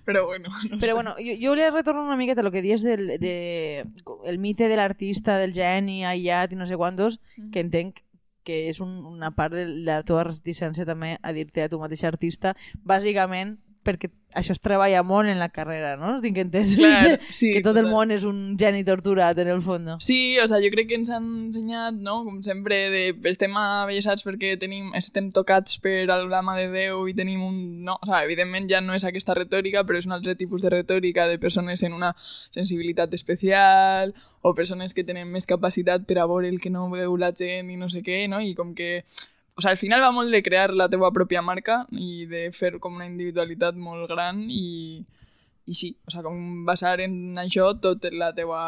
Però 0.06 0.24
bueno, 0.28 0.48
no 0.48 0.60
sé. 0.62 0.80
Però 0.80 0.94
bueno, 0.94 1.16
jo, 1.18 1.36
jo 1.40 1.52
volia 1.52 1.72
retornar 1.74 2.06
una 2.06 2.16
miqueta 2.16 2.46
lo 2.46 2.54
que 2.54 2.62
dius 2.62 2.82
del 2.86 3.18
de, 3.18 3.84
el 4.24 4.38
mite 4.38 4.70
de 4.70 4.78
l'artista, 4.78 5.38
del 5.42 5.54
geni, 5.56 6.04
aïllat 6.06 6.54
i 6.54 6.60
no 6.60 6.66
sé 6.70 6.78
quantos, 6.78 7.20
que 7.52 7.64
entenc 7.64 8.02
que 8.46 8.68
és 8.70 8.78
un, 8.80 9.00
una 9.10 9.32
part 9.34 9.56
de 9.58 9.66
la 9.66 10.00
teva 10.06 10.22
reticència 10.28 10.86
també 10.86 11.16
a 11.18 11.32
dir-te 11.34 11.64
a 11.64 11.70
tu 11.72 11.80
mateix 11.82 12.04
artista, 12.06 12.54
bàsicament 12.86 13.56
perquè 13.86 14.10
això 14.36 14.52
es 14.52 14.60
treballa 14.60 15.00
molt 15.06 15.30
en 15.32 15.38
la 15.40 15.48
carrera, 15.48 15.94
no? 15.96 16.16
Tinc 16.20 16.36
entès 16.42 16.74
Clar, 16.76 17.16
que, 17.16 17.32
sí, 17.32 17.54
que 17.54 17.62
tot 17.64 17.78
el 17.78 17.86
total. 17.86 17.92
món 17.94 18.12
és 18.12 18.26
un 18.28 18.40
geni 18.60 18.82
torturat 18.84 19.38
en 19.40 19.48
el 19.52 19.62
fons. 19.64 20.04
Sí, 20.04 20.36
o 20.42 20.46
sea, 20.50 20.58
jo 20.60 20.70
crec 20.74 20.90
que 20.90 20.98
ens 20.98 21.10
han 21.14 21.26
ensenyat, 21.46 21.96
no? 21.96 22.18
com 22.26 22.42
sempre, 22.44 22.78
de, 22.92 23.04
estem 23.30 23.56
avellessats 23.56 24.26
perquè 24.26 24.56
tenim, 24.60 24.90
estem 24.98 25.30
tocats 25.34 25.78
per 25.82 26.02
el 26.04 26.26
brama 26.28 26.56
de 26.58 26.68
Déu 26.74 27.06
i 27.08 27.14
tenim 27.16 27.44
un... 27.46 27.56
No, 27.86 27.96
o 28.02 28.08
sea, 28.08 28.24
evidentment 28.26 28.68
ja 28.70 28.82
no 28.84 28.96
és 28.96 29.06
aquesta 29.08 29.36
retòrica, 29.38 29.86
però 29.86 30.00
és 30.00 30.08
un 30.10 30.16
altre 30.16 30.36
tipus 30.36 30.66
de 30.66 30.74
retòrica 30.74 31.28
de 31.30 31.38
persones 31.40 31.82
en 31.86 31.96
una 31.96 32.12
sensibilitat 32.54 33.14
especial 33.14 34.12
o 34.42 34.54
persones 34.54 34.92
que 34.94 35.06
tenen 35.06 35.30
més 35.32 35.46
capacitat 35.48 36.04
per 36.06 36.20
a 36.20 36.26
veure 36.28 36.50
el 36.50 36.60
que 36.60 36.70
no 36.70 36.90
veu 36.92 37.16
la 37.16 37.32
gent 37.32 37.70
i 37.72 37.78
no 37.80 37.88
sé 37.92 38.04
què, 38.04 38.26
no? 38.28 38.42
I 38.42 38.54
com 38.58 38.74
que 38.76 39.04
o 39.56 39.62
sea, 39.62 39.70
al 39.70 39.80
final 39.80 40.02
va 40.04 40.12
molt 40.12 40.30
de 40.30 40.42
crear 40.44 40.68
la 40.76 40.88
teva 40.92 41.08
pròpia 41.16 41.42
marca 41.42 41.86
i 41.90 42.26
de 42.28 42.50
fer 42.52 42.76
com 42.78 42.98
una 42.98 43.08
individualitat 43.08 43.78
molt 43.80 44.04
gran 44.10 44.44
i, 44.52 45.00
i 45.64 45.74
sí, 45.74 45.94
o 46.04 46.12
sea, 46.12 46.22
com 46.26 46.66
basar 46.68 46.98
en 47.00 47.38
això 47.40 47.70
tot 47.80 48.04
la 48.12 48.34
teua 48.36 48.60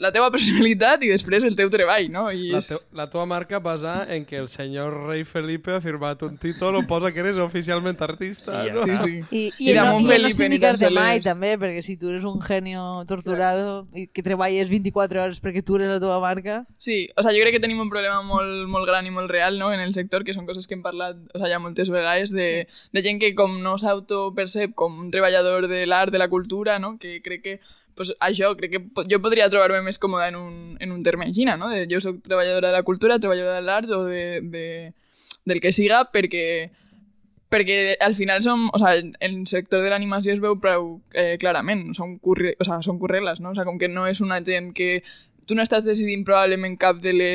la 0.00 0.10
teua 0.14 0.30
personalitat 0.32 1.02
i 1.04 1.10
després 1.12 1.44
el 1.44 1.54
teu 1.58 1.68
treball, 1.72 2.08
no? 2.12 2.24
I 2.32 2.54
La, 2.54 2.62
teu, 2.64 2.80
la 2.96 3.06
teva 3.12 3.26
marca 3.28 3.60
basa 3.60 4.06
en 4.08 4.24
que 4.24 4.38
el 4.40 4.48
senyor 4.48 4.96
rei 5.10 5.26
Felipe 5.28 5.74
ha 5.76 5.80
firmat 5.84 6.22
un 6.24 6.38
títol 6.40 6.78
on 6.78 6.86
posa 6.88 7.12
que 7.12 7.20
eres 7.20 7.36
oficialment 7.36 8.00
artista. 8.00 8.64
I 8.66 8.72
no? 8.72 8.84
Sí, 8.86 8.96
sí. 8.96 9.14
I, 9.30 9.42
I 9.58 9.70
i, 9.70 9.74
no, 9.76 9.84
i 9.84 9.98
el 9.98 10.06
no 10.06 10.08
Felipe 10.08 10.38
sindicar-te 10.38 10.86
tan 10.88 10.96
mai, 10.96 11.20
també, 11.24 11.52
perquè 11.60 11.84
si 11.84 11.98
tu 12.00 12.08
eres 12.14 12.24
un 12.24 12.40
genio 12.40 13.04
torturado 13.10 13.74
i 13.92 14.06
que 14.08 14.24
treballes 14.24 14.72
24 14.72 15.24
hores 15.24 15.42
perquè 15.44 15.62
tu 15.66 15.76
eres 15.76 15.92
la 15.92 16.00
teva 16.00 16.16
marca... 16.22 16.62
Sí, 16.78 17.02
o 17.16 17.22
sea, 17.22 17.34
jo 17.36 17.42
crec 17.44 17.58
que 17.58 17.62
tenim 17.62 17.82
un 17.84 17.92
problema 17.92 18.22
molt, 18.24 18.64
molt 18.72 18.88
gran 18.88 19.04
i 19.06 19.12
molt 19.12 19.28
real 19.30 19.60
no? 19.60 19.68
en 19.74 19.84
el 19.84 19.92
sector, 19.94 20.24
que 20.24 20.32
són 20.36 20.48
coses 20.48 20.64
que 20.66 20.78
hem 20.78 20.84
parlat 20.86 21.20
o 21.34 21.42
sea, 21.42 21.50
ja 21.52 21.60
moltes 21.60 21.92
vegades, 21.92 22.32
de, 22.32 22.48
sí. 22.64 22.88
de 22.96 23.04
gent 23.04 23.20
que 23.20 23.34
com 23.36 23.60
no 23.60 23.76
s'autopercep 23.76 24.72
com 24.72 24.96
un 25.04 25.12
treballador 25.12 25.68
de 25.68 25.84
l'art, 25.84 26.12
de 26.14 26.22
la 26.22 26.30
cultura, 26.32 26.78
no? 26.80 26.96
que 26.96 27.20
crec 27.20 27.44
que 27.44 27.60
pues, 28.00 28.14
això, 28.24 28.54
crec 28.56 28.70
que 28.72 29.04
jo 29.10 29.18
podria 29.20 29.50
trobar-me 29.52 29.82
més 29.84 29.98
còmoda 30.00 30.30
en 30.30 30.38
un, 30.38 30.52
en 30.80 30.92
un 30.94 31.02
terme 31.04 31.26
així, 31.28 31.44
no? 31.44 31.68
De, 31.68 31.82
jo 31.90 31.98
sóc 32.00 32.22
treballadora 32.24 32.70
de 32.70 32.78
la 32.78 32.86
cultura, 32.86 33.18
treballadora 33.20 33.58
de 33.58 33.66
l'art 33.66 33.90
o 33.92 34.06
de, 34.06 34.22
de, 34.40 34.62
del 35.44 35.60
que 35.60 35.74
siga, 35.76 36.06
perquè 36.08 36.70
perquè 37.50 37.98
al 38.00 38.14
final 38.14 38.40
som, 38.46 38.68
o 38.72 38.78
sea, 38.80 38.94
el 38.96 39.34
sector 39.50 39.82
de 39.84 39.90
l'animació 39.92 40.32
es 40.32 40.40
veu 40.40 40.56
prou 40.62 40.88
eh, 41.12 41.34
clarament, 41.42 41.90
són, 41.98 42.14
curri, 42.22 42.54
o 42.56 42.64
sea, 42.64 42.78
són 42.86 43.00
curreles, 43.02 43.42
no? 43.44 43.52
O 43.52 43.58
sea, 43.58 43.66
com 43.68 43.76
que 43.76 43.90
no 43.90 44.06
és 44.08 44.22
una 44.24 44.38
gent 44.46 44.70
que 44.72 45.02
tu 45.50 45.56
no 45.58 45.64
estàs 45.66 45.84
decidint 45.86 46.22
probablement 46.26 46.76
cap 46.80 47.00
de, 47.02 47.12
le, 47.16 47.30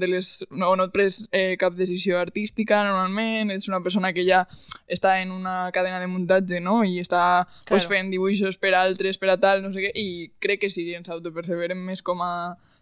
de 0.00 0.08
les... 0.10 0.30
No, 0.50 0.72
no 0.78 0.88
et 0.88 0.94
pres 0.94 1.22
eh, 1.30 1.54
cap 1.60 1.76
decisió 1.78 2.18
artística 2.18 2.82
normalment, 2.86 3.52
ets 3.54 3.70
una 3.70 3.82
persona 3.84 4.10
que 4.16 4.24
ja 4.26 4.42
està 4.90 5.16
en 5.22 5.30
una 5.34 5.70
cadena 5.74 6.00
de 6.02 6.08
muntatge, 6.10 6.60
no? 6.64 6.80
I 6.84 6.98
està 7.02 7.20
claro. 7.44 7.68
pues, 7.70 7.86
fent 7.90 8.10
dibuixos 8.12 8.58
per 8.58 8.74
altres, 8.78 9.20
per 9.20 9.30
a 9.32 9.38
tal, 9.40 9.62
no 9.62 9.70
sé 9.74 9.86
què, 9.86 9.94
i 9.94 10.32
crec 10.42 10.64
que 10.64 10.72
si 10.72 10.88
ens 10.98 11.12
autoperceberem 11.14 11.78
més 11.86 12.02
com 12.02 12.20
a 12.26 12.32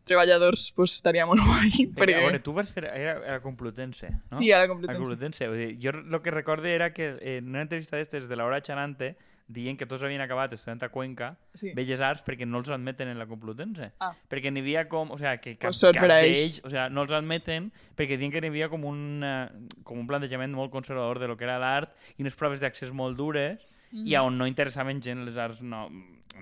treballadors, 0.09 0.71
pues 0.73 0.97
estaria 0.97 1.27
molt 1.29 1.45
guai. 1.49 1.87
Perquè... 1.93 2.17
A 2.17 2.25
veure, 2.25 2.39
Perquè... 2.39 2.45
tu 2.49 2.57
vas 2.57 2.73
fer... 2.73 2.89
Era 2.89 3.19
a 3.37 3.41
Complutense, 3.45 4.11
no? 4.11 4.39
Sí, 4.41 4.51
a 4.51 4.63
la 4.63 4.67
A 4.67 4.73
Complutense. 4.73 5.03
Complutense. 5.05 5.51
Vull 5.53 5.61
dir, 5.61 5.73
jo 5.85 5.95
el 6.01 6.23
que 6.25 6.35
recorde 6.35 6.73
era 6.75 6.95
que 6.97 7.13
en 7.37 7.53
una 7.53 7.67
entrevista 7.69 8.01
d'estes 8.01 8.31
de 8.31 8.41
l'hora 8.41 8.63
xanante 8.65 9.17
dient 9.49 9.79
que 9.81 9.87
tots 9.89 10.03
havien 10.05 10.21
acabat 10.21 10.53
estudiant 10.53 10.83
a 10.85 10.91
Cuenca 10.93 11.31
Sí. 11.57 11.73
Belles 11.75 12.01
Arts 12.05 12.23
perquè 12.27 12.47
no 12.47 12.59
els 12.61 12.69
admeten 12.71 13.09
en 13.09 13.19
la 13.19 13.27
Complutense. 13.27 13.91
Ah. 13.99 14.13
Perquè 14.29 14.53
n'hi 14.53 14.61
havia 14.61 14.85
com... 14.89 15.11
O 15.11 15.19
sea, 15.19 15.39
que 15.41 15.57
cap, 15.57 15.73
Pues 15.73 15.81
cap 15.97 16.05
d'ells... 16.05 16.39
ells. 16.39 16.61
O 16.65 16.71
sea, 16.71 16.89
no 16.93 17.03
els 17.03 17.13
admeten 17.17 17.71
perquè 17.97 18.19
diuen 18.19 18.31
que 18.35 18.43
n'hi 18.45 18.53
havia 18.53 18.69
com 18.69 18.85
un, 18.85 19.25
eh, 19.25 19.49
com 19.85 19.99
un 19.99 20.07
plantejament 20.07 20.53
molt 20.55 20.71
conservador 20.71 21.19
de 21.19 21.27
lo 21.29 21.37
que 21.37 21.49
era 21.49 21.59
l'art 21.59 21.97
i 22.19 22.23
unes 22.23 22.37
proves 22.37 22.61
d'accés 22.61 22.93
molt 22.93 23.17
dures 23.19 23.83
Mm. 23.89 24.05
i 24.05 24.17
on 24.21 24.37
no 24.37 24.45
interessaven 24.47 24.99
gent 25.01 25.23
les 25.25 25.39
arts 25.41 25.63
no, 25.65 25.87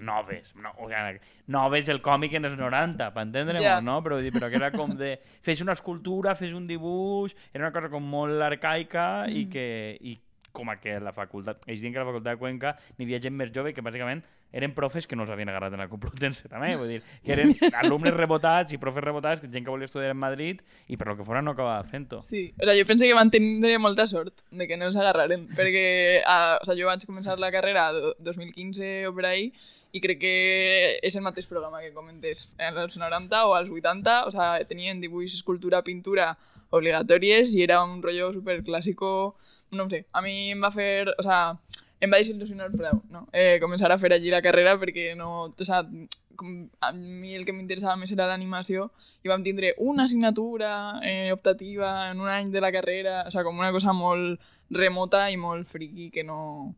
noves. 0.02 0.52
No, 0.58 0.72
o 0.82 0.88
sigui, 0.90 1.20
noves 1.46 1.88
el 1.88 2.00
còmic 2.02 2.34
en 2.34 2.44
els 2.48 2.56
90, 2.58 3.12
per 3.14 3.22
entendre 3.22 3.62
Ja. 3.62 3.80
no? 3.80 4.02
Però, 4.02 4.18
però 4.34 4.50
que 4.50 4.56
era 4.58 4.72
com 4.72 4.96
de... 4.98 5.12
Fes 5.46 5.60
una 5.62 5.72
escultura, 5.78 6.34
fes 6.34 6.52
un 6.52 6.66
dibuix... 6.66 7.36
Era 7.54 7.68
una 7.68 7.72
cosa 7.72 7.88
com 7.88 8.02
molt 8.02 8.42
arcaica 8.42 9.26
i 9.30 9.46
que... 9.48 9.96
I 10.00 10.18
com 10.56 10.70
a 10.72 10.78
que 10.80 10.96
la 11.04 11.12
facultat, 11.12 11.60
ells 11.68 11.82
diuen 11.84 11.92
que 11.92 12.00
la 12.00 12.08
facultat 12.08 12.32
de 12.34 12.40
Cuenca 12.40 12.72
n'hi 12.96 13.04
havia 13.04 13.20
gent 13.20 13.36
més 13.36 13.52
jove 13.52 13.74
que 13.76 13.84
bàsicament 13.84 14.24
eren 14.56 14.72
profes 14.72 15.04
que 15.10 15.16
no 15.18 15.24
els 15.26 15.30
havien 15.34 15.50
agarrat 15.52 15.74
en 15.76 15.82
la 15.82 15.88
Complutense 15.90 16.48
també, 16.48 16.70
vull 16.80 16.88
dir, 16.94 17.00
que 17.26 17.34
eren 17.34 17.52
alumnes 17.82 18.14
rebotats 18.16 18.72
i 18.72 18.78
profes 18.80 19.04
rebotats, 19.04 19.42
que 19.42 19.50
gent 19.52 19.66
que 19.66 19.72
volia 19.74 19.84
estudiar 19.90 20.14
en 20.14 20.20
Madrid 20.22 20.62
i 20.88 20.96
per 20.96 21.08
lo 21.10 21.16
que 21.18 21.26
fora 21.26 21.42
no 21.44 21.52
acabava 21.52 21.82
fent-ho. 21.84 22.22
Sí, 22.24 22.46
o 22.56 22.64
sea, 22.64 22.72
jo 22.78 22.86
penso 22.88 23.04
que 23.04 23.12
van 23.18 23.30
tindre 23.34 23.76
molta 23.82 24.06
sort 24.08 24.46
de 24.50 24.68
que 24.70 24.78
no 24.80 24.88
s'agarraren, 24.94 25.48
perquè 25.58 25.86
a, 26.24 26.56
o 26.62 26.64
sea, 26.64 26.76
jo 26.78 26.88
vaig 26.88 27.04
començar 27.04 27.36
la 27.42 27.50
carrera 27.52 27.90
do- 27.92 28.14
2015 28.24 29.08
o 29.10 29.14
per 29.18 29.26
ahí 29.34 29.50
i 29.96 30.00
crec 30.02 30.18
que 30.22 30.34
és 31.04 31.14
el 31.16 31.22
mateix 31.26 31.46
programa 31.50 31.82
que 31.82 31.92
comentes 31.94 32.48
als 32.58 32.96
90 33.00 33.44
o 33.50 33.54
als 33.58 33.68
80, 33.70 34.16
o 34.26 34.32
sea, 34.32 34.54
tenien 34.68 35.00
dibuix, 35.02 35.34
escultura, 35.36 35.82
pintura 35.82 36.32
obligatòries 36.70 37.52
i 37.56 37.62
era 37.64 37.82
un 37.84 38.00
rotllo 38.02 38.32
super 38.34 38.58
clàssico, 38.66 39.36
no 39.72 39.88
sé, 39.90 40.04
a 40.12 40.22
mi 40.22 40.52
em 40.52 40.62
va 40.62 40.70
fer, 40.70 41.08
o 41.16 41.22
sea, 41.24 41.56
em 42.00 42.12
va 42.12 42.20
desil·lusionar 42.20 42.70
prou, 42.74 43.00
no? 43.10 43.26
Eh, 43.32 43.58
començar 43.62 43.90
a 43.92 43.98
fer 43.98 44.12
allí 44.14 44.30
la 44.32 44.42
carrera 44.44 44.76
perquè 44.80 45.14
no, 45.16 45.48
o 45.48 45.66
sea, 45.66 45.82
com, 46.36 46.68
a 46.84 46.92
mi 46.92 47.34
el 47.34 47.46
que 47.48 47.54
m'interessava 47.56 47.96
més 47.96 48.12
era 48.12 48.28
l'animació 48.28 48.90
i 49.24 49.30
vam 49.32 49.42
tindre 49.42 49.72
una 49.82 50.04
assignatura 50.04 51.00
eh, 51.02 51.32
optativa 51.32 52.10
en 52.10 52.20
un 52.20 52.28
any 52.30 52.50
de 52.52 52.60
la 52.60 52.72
carrera, 52.72 53.22
o 53.26 53.30
sea, 53.30 53.44
com 53.44 53.58
una 53.58 53.72
cosa 53.72 53.96
molt 53.96 54.42
remota 54.70 55.26
i 55.30 55.38
molt 55.40 55.66
friqui 55.68 56.10
que 56.10 56.24
no... 56.24 56.74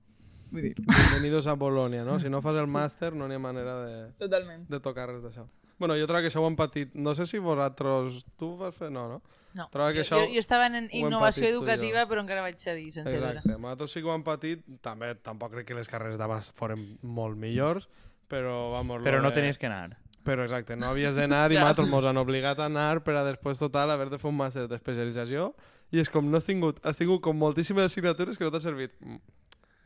Vull 0.49 0.64
dir, 0.64 0.75
Bienvenidos 0.80 1.47
a 1.47 1.52
Bolonia, 1.61 2.07
no? 2.07 2.16
Si 2.21 2.30
no 2.33 2.40
fas 2.40 2.57
el 2.57 2.71
màster 2.73 3.12
no 3.12 3.26
n'hi 3.28 3.37
ha 3.37 3.42
manera 3.42 3.75
de, 3.83 3.97
totalment. 4.23 4.62
de 4.71 4.80
tocar 4.80 5.11
res 5.11 5.21
d'això. 5.21 5.45
Bueno, 5.78 5.95
jo 6.00 6.07
trobo 6.09 6.25
que 6.25 6.30
això 6.33 6.40
ho 6.40 6.47
hem 6.49 6.57
patit... 6.57 6.95
No 6.97 7.12
sé 7.14 7.26
si 7.28 7.38
vosaltres... 7.38 8.23
Tu 8.40 8.49
vas 8.57 8.75
fer... 8.75 8.88
No, 8.90 9.04
no? 9.11 9.21
No. 9.54 9.68
Trobo 9.72 9.88
que 9.92 10.02
jo, 10.02 10.04
això... 10.04 10.18
jo, 10.26 10.32
jo 10.34 10.40
estava 10.42 10.66
en 10.66 10.88
innovació 10.92 11.46
educativa, 11.48 12.04
però 12.06 12.20
encara 12.20 12.42
vaig 12.44 12.58
seguir 12.60 12.90
sense 12.92 13.14
veure. 13.14 13.38
Exacte. 13.40 13.56
Nosaltres 13.60 13.90
sí 13.96 14.02
que 14.02 14.08
ho 14.10 14.14
hem 14.14 14.22
patit. 14.26 14.66
També 14.84 15.14
tampoc 15.14 15.52
crec 15.56 15.66
que 15.70 15.74
les 15.78 15.88
carreres 15.88 16.18
d'abans 16.20 16.52
foren 16.54 16.98
molt 17.02 17.36
millors, 17.40 17.88
però 18.28 18.70
vamos... 18.76 19.02
Però 19.02 19.22
no 19.22 19.30
de- 19.32 19.40
tenies 19.40 19.58
que 19.58 19.66
anar. 19.66 19.96
Però 20.28 20.42
exacte, 20.44 20.76
no 20.76 20.90
havies 20.92 21.14
d'anar 21.16 21.46
i 21.50 21.54
Ja. 21.58 21.62
nosaltres 21.64 21.88
mos 21.88 22.04
han 22.04 22.18
obligat 22.20 22.58
a 22.60 22.66
anar 22.68 23.00
per 23.02 23.14
a 23.16 23.24
després 23.24 23.58
total 23.58 23.90
haver 23.90 24.10
de 24.12 24.18
fer 24.20 24.28
un 24.28 24.36
màster 24.36 24.66
d'especialització 24.68 25.54
i 25.90 26.02
és 26.02 26.10
com 26.12 26.26
no 26.28 26.36
has 26.36 26.44
tingut, 26.44 26.82
has 26.84 26.98
tingut 27.00 27.22
com 27.24 27.38
moltíssimes 27.40 27.86
assignatures 27.88 28.36
que 28.36 28.44
no 28.44 28.50
t'ha 28.52 28.60
servit 28.60 28.92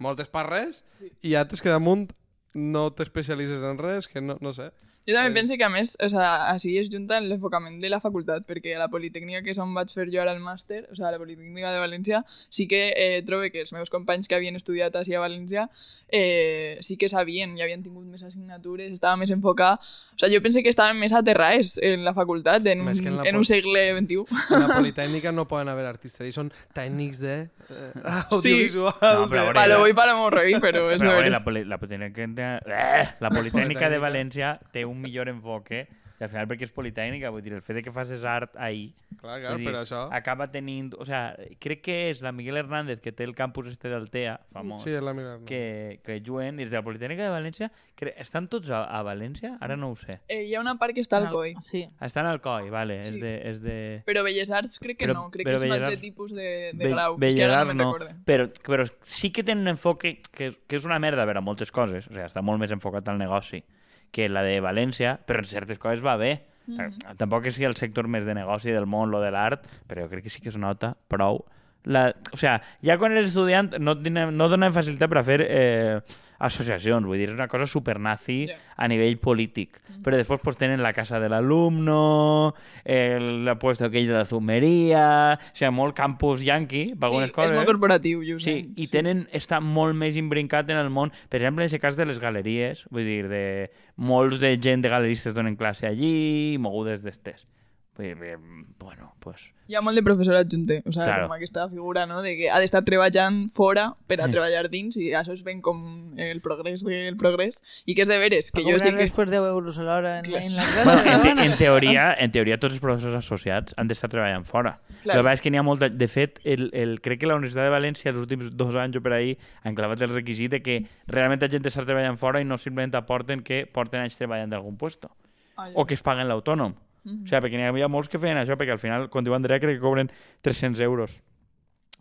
moltes 0.02 0.26
per 0.33 0.42
res 0.49 0.81
Sí. 0.90 1.12
i 1.23 1.37
altres 1.38 1.62
que 1.62 1.71
damunt 1.71 2.11
no 2.54 2.88
t'especialitzes 2.90 3.62
en 3.62 3.78
res, 3.78 4.09
que 4.09 4.21
no, 4.21 4.35
no 4.40 4.50
sé. 4.52 4.73
Jo 5.09 5.15
també 5.17 5.33
penso 5.35 5.57
que, 5.59 5.65
a 5.65 5.69
més, 5.69 5.97
o 6.01 6.09
sea, 6.09 6.51
així 6.53 6.77
es 6.79 6.89
junta 6.93 7.19
l'enfocament 7.21 7.81
de 7.83 7.89
la 7.91 7.99
facultat, 8.01 8.45
perquè 8.47 8.77
a 8.77 8.79
la 8.79 8.89
Politécnica, 8.89 9.41
que 9.43 9.51
és 9.51 9.59
on 9.59 9.73
vaig 9.75 9.91
fer 9.91 10.07
jo 10.13 10.21
ara 10.23 10.31
el 10.33 10.39
màster, 10.41 10.85
o 10.93 10.95
sea, 10.95 11.09
a 11.09 11.13
la 11.13 11.19
Politécnica 11.19 11.73
de 11.73 11.81
València, 11.83 12.23
sí 12.51 12.69
que 12.71 12.93
eh, 12.95 13.23
trobo 13.27 13.49
que 13.51 13.65
els 13.65 13.73
meus 13.75 13.91
companys 13.91 14.29
que 14.31 14.37
havien 14.39 14.55
estudiat 14.55 14.95
així 15.01 15.15
a 15.19 15.21
València 15.25 15.69
eh, 16.15 16.79
sí 16.81 16.97
que 16.97 17.09
sabien, 17.09 17.57
i 17.59 17.63
havien 17.65 17.83
tingut 17.83 18.05
més 18.07 18.23
assignatures, 18.23 18.93
estava 18.93 19.17
més 19.17 19.31
enfocat... 19.35 19.81
O 20.13 20.19
sea, 20.21 20.29
jo 20.29 20.43
pensé 20.45 20.61
que 20.63 20.69
estaven 20.69 20.99
més 21.01 21.11
aterrats 21.17 21.79
en 21.81 22.03
la 22.05 22.13
facultat, 22.13 22.67
en, 22.69 22.83
un, 22.85 22.89
en 22.93 23.15
la 23.17 23.23
en 23.31 23.37
un 23.39 23.47
segle 23.49 23.87
XXI. 23.97 24.19
En 24.53 24.61
la 24.61 24.75
Politècnica 24.79 25.33
no 25.33 25.47
poden 25.49 25.71
haver 25.73 25.87
artistes, 25.89 26.21
ells 26.21 26.37
són 26.37 26.51
tècnics 26.77 27.19
de 27.23 27.39
eh, 27.41 27.49
Sí. 27.73 28.37
audiovisual. 28.37 28.93
No, 29.01 29.25
però 29.31 29.33
de- 29.33 29.39
a 29.41 29.45
veure, 29.47 29.55
Palo 29.57 29.75
la- 29.75 29.81
voy 29.81 29.95
para 29.97 30.15
morrer, 30.21 30.53
però 30.61 30.85
és 30.93 31.01
Però, 31.01 31.15
a 31.15 31.17
veure, 31.17 31.31
la, 31.33 31.41
poli, 31.43 31.65
la, 31.65 31.79
Politécnica, 31.81 32.59
eh, 32.61 33.09
la 33.25 33.31
Politécnica 33.33 33.89
de 33.89 33.97
Politécnica. 33.97 33.99
València 34.05 34.53
té 34.71 34.85
un 34.85 34.92
millor 35.01 35.29
enfoque 35.29 35.87
i 36.21 36.25
al 36.25 36.29
final 36.31 36.47
perquè 36.47 36.63
és 36.69 36.71
Politècnica, 36.71 37.31
vull 37.35 37.43
dir, 37.43 37.51
el 37.57 37.63
fet 37.67 37.75
de 37.81 37.83
que 37.83 37.91
facis 37.91 38.23
art 38.23 38.53
ahí 38.63 38.93
Clar, 39.19 39.41
clar, 39.41 39.57
dir, 39.59 39.65
per 39.67 39.73
això. 39.81 40.05
acaba 40.15 40.47
tenint... 40.53 40.93
O 41.03 41.05
sea, 41.05 41.35
crec 41.59 41.81
que 41.83 41.97
és 42.13 42.21
la 42.23 42.31
Miguel 42.31 42.57
Hernández 42.61 43.01
que 43.03 43.11
té 43.11 43.25
el 43.25 43.35
campus 43.35 43.67
este 43.73 43.89
del 43.91 44.07
TEA, 44.09 44.37
famós, 44.55 44.85
Sí, 44.85 44.91
és 44.95 45.03
la 45.03 45.15
meva. 45.19 45.41
que, 45.49 45.99
que 46.05 46.21
juguen, 46.25 46.61
i 46.61 46.63
és 46.63 46.71
de 46.71 46.77
la 46.79 46.85
Politécnica 46.87 47.25
de 47.27 47.33
València, 47.35 47.73
que 47.99 48.13
estan 48.23 48.47
tots 48.47 48.71
a, 48.71 48.85
a 48.85 49.03
València? 49.03 49.57
Ara 49.61 49.75
no 49.77 49.91
ho 49.91 49.97
sé. 49.99 50.21
Eh, 50.29 50.45
hi 50.47 50.55
ha 50.55 50.61
una 50.63 50.77
part 50.79 50.95
que 50.95 51.03
està 51.03 51.19
al 51.19 51.29
COI, 51.33 51.57
Sí. 51.59 51.89
Estan 52.01 52.27
al 52.31 52.39
COI, 52.41 52.71
vale, 52.71 53.01
Sí. 53.03 53.17
és 53.17 53.21
de... 53.21 53.35
És 53.51 53.61
de... 53.67 53.77
però 54.07 54.23
Belles 54.23 54.51
Arts 54.55 54.79
crec 54.79 54.99
que 55.03 55.09
Però- 55.11 55.15
no, 55.25 55.27
crec 55.35 55.49
però 55.49 55.59
que 55.59 55.65
és 55.65 55.67
un 55.67 55.69
Belles 55.75 55.83
altre 55.83 55.97
Arts- 55.97 56.07
tipus 56.07 56.31
de, 56.39 56.71
de 56.73 56.85
Be- 56.87 56.93
grau. 56.95 57.19
que 57.19 57.27
ara 57.27 57.65
Bellerar 57.67 57.75
no 57.75 57.97
però, 58.25 58.47
però 58.63 58.87
sí 59.01 59.33
que 59.33 59.43
tenen 59.43 59.63
un 59.67 59.75
enfoque 59.75 60.21
que, 60.31 60.53
que 60.69 60.77
és 60.77 60.85
una 60.87 61.01
merda 61.03 61.27
a 61.27 61.41
moltes 61.41 61.73
coses, 61.73 62.07
o 62.07 62.11
sigui, 62.15 62.23
està 62.31 62.43
molt 62.47 62.61
més 62.63 62.71
enfocat 62.71 63.09
al 63.09 63.19
negoci 63.19 63.65
que 64.12 64.28
la 64.28 64.45
de 64.47 64.61
València, 64.62 65.16
però 65.26 65.42
en 65.42 65.49
certes 65.50 65.81
coses 65.83 66.04
va 66.04 66.16
bé. 66.16 66.45
Mm 66.66 66.78
-hmm. 66.78 67.16
Tampoc 67.19 67.47
és 67.47 67.59
el 67.59 67.75
sector 67.75 68.07
més 68.07 68.25
de 68.25 68.35
negoci 68.35 68.71
del 68.71 68.87
món, 68.87 69.11
lo 69.11 69.21
de 69.21 69.31
l'art, 69.31 69.66
però 69.88 70.02
jo 70.02 70.09
crec 70.09 70.25
que 70.25 70.31
sí 70.31 70.40
que 70.40 70.50
es 70.50 70.57
nota 70.57 70.97
prou. 71.09 71.45
La, 71.85 72.15
o 72.33 72.37
sea, 72.39 72.61
ja 72.85 72.95
quan 72.99 73.11
eres 73.12 73.33
estudiant 73.33 73.73
no, 73.83 73.97
tenen, 73.99 74.37
no 74.39 74.47
donen 74.49 74.75
facilitat 74.75 75.11
per 75.11 75.19
a 75.19 75.25
fer 75.27 75.41
eh, 75.49 75.97
associacions, 76.43 77.07
vull 77.07 77.19
dir, 77.21 77.29
és 77.31 77.35
una 77.37 77.49
cosa 77.51 77.67
super 77.71 77.99
nazi 78.03 78.47
Ja. 78.51 78.57
a 78.77 78.89
nivell 78.91 79.17
polític. 79.23 79.81
Però 80.03 80.17
després 80.19 80.41
pues, 80.43 80.57
tenen 80.59 80.83
la 80.83 80.93
casa 80.93 81.21
de 81.23 81.29
l'alumno, 81.31 82.55
el, 82.85 83.51
puesto 83.61 83.87
aquell 83.87 84.09
de 84.11 84.17
la 84.17 84.25
zumeria, 84.27 85.39
o 85.39 85.55
sigui, 85.55 85.71
molt 85.75 85.95
campus 85.95 86.43
yanqui, 86.43 86.95
per 86.99 87.09
algunes 87.11 87.31
sí, 87.31 87.35
coses. 87.37 87.53
és 87.53 87.57
molt 87.61 87.71
corporatiu, 87.71 88.23
jo. 88.27 88.41
Sí, 88.43 88.73
i 88.75 88.89
tenen, 88.91 89.29
està 89.35 89.61
molt 89.62 89.95
més 89.95 90.19
imbrincat 90.19 90.71
en 90.75 90.83
el 90.83 90.91
món. 90.91 91.15
Per 91.31 91.39
exemple, 91.39 91.62
en 91.62 91.71
aquest 91.71 91.83
cas 91.83 91.97
de 91.99 92.07
les 92.11 92.19
galeries, 92.23 92.85
vull 92.91 93.07
dir, 93.07 93.29
de 93.31 93.71
molts 93.97 94.41
de 94.43 94.57
gent 94.59 94.83
de 94.83 94.91
galeristes 94.91 95.35
donen 95.39 95.55
classe 95.57 95.87
allí, 95.87 96.57
mogudes 96.59 97.03
d'estes. 97.07 97.47
Eh, 97.47 97.62
bueno, 97.97 99.15
pues... 99.21 99.53
Hi 99.69 99.77
ha 99.77 99.81
molt 99.85 99.97
de 99.97 100.03
professor 100.05 100.35
adjunte, 100.35 100.83
o 100.85 100.93
sigui, 100.93 101.05
Claro. 101.05 101.27
com 101.29 101.35
aquesta 101.37 101.69
figura, 101.69 102.07
no?, 102.07 102.21
de 102.23 102.35
que 102.37 102.49
ha 102.51 102.59
d'estar 102.61 102.83
treballant 102.85 103.49
fora 103.53 103.93
per 104.09 104.19
a 104.21 104.29
treballar 104.29 104.67
dins 104.73 104.97
i 105.01 105.13
això 105.17 105.33
es 105.33 105.45
ven 105.45 105.61
com 105.65 106.19
el 106.21 106.41
progrés 106.45 106.83
del 106.85 107.17
progrés 107.17 107.63
i 107.87 107.95
que 107.95 108.03
és 108.03 108.11
de 108.11 108.19
veres, 108.19 108.51
que 108.51 108.65
jo 108.65 108.77
que... 108.81 108.93
Després 108.97 109.31
10 109.31 109.47
euros 109.53 109.79
a 109.79 109.87
l'hora 109.87 110.19
en, 110.21 110.27
en 110.27 110.57
la 110.57 110.67
classe. 110.67 110.85
Bueno, 110.85 111.01
en, 111.01 111.07
però 111.07 111.23
te, 111.23 111.47
en, 111.47 111.57
teoria, 111.57 112.09
en 112.19 112.35
teoria, 112.35 112.59
tots 112.59 112.77
els 112.77 112.83
professors 112.85 113.17
associats 113.21 113.77
han 113.77 113.89
d'estar 113.89 114.11
treballant 114.13 114.45
fora. 114.49 114.77
Clar. 114.89 115.03
Clar. 115.03 115.19
El 115.19 115.25
que 115.27 115.33
és 115.37 115.45
que 115.45 115.53
n'hi 115.53 115.61
ha 115.61 115.67
molta... 115.67 115.89
De 115.89 116.09
fet, 116.09 116.41
el, 116.45 116.71
el, 116.73 116.99
crec 117.05 117.23
que 117.23 117.31
la 117.31 117.37
Universitat 117.39 117.69
de 117.69 117.75
València 117.75 118.13
els 118.13 118.21
últims 118.25 118.53
dos 118.57 118.77
anys 118.77 118.99
o 118.99 119.03
per 119.05 119.17
ahí 119.19 119.37
han 119.63 119.77
clavat 119.79 120.03
el 120.03 120.13
requisit 120.15 120.57
de 120.57 120.63
que 120.65 120.83
realment 121.07 121.41
la 121.43 121.49
gent 121.53 121.67
està 121.69 121.85
treballant 121.85 122.19
fora 122.21 122.41
i 122.41 122.49
no 122.49 122.59
simplement 122.61 122.97
aporten 122.99 123.45
que 123.45 123.65
porten 123.67 124.05
anys 124.05 124.17
treballant 124.21 124.53
d'algun 124.53 124.77
puesto. 124.81 125.13
Ah, 125.57 125.69
ja. 125.69 125.77
o 125.77 125.85
que 125.85 125.95
es 125.95 126.03
paguen 126.03 126.29
l'autònom. 126.31 126.75
Mhm. 127.05 127.25
O 127.25 127.27
sigui, 127.27 127.41
perquè 127.43 127.57
n'hi 127.59 127.67
havia 127.67 127.89
molts 127.89 128.09
que 128.09 128.19
feien 128.19 128.37
això, 128.39 128.55
perquè 128.57 128.73
al 128.73 128.79
final, 128.83 129.09
quan 129.11 129.25
diu 129.25 129.35
Andrea, 129.35 129.59
crec 129.61 129.77
que 129.79 129.83
cobren 129.83 130.11
300 130.41 130.81
euros 130.81 131.21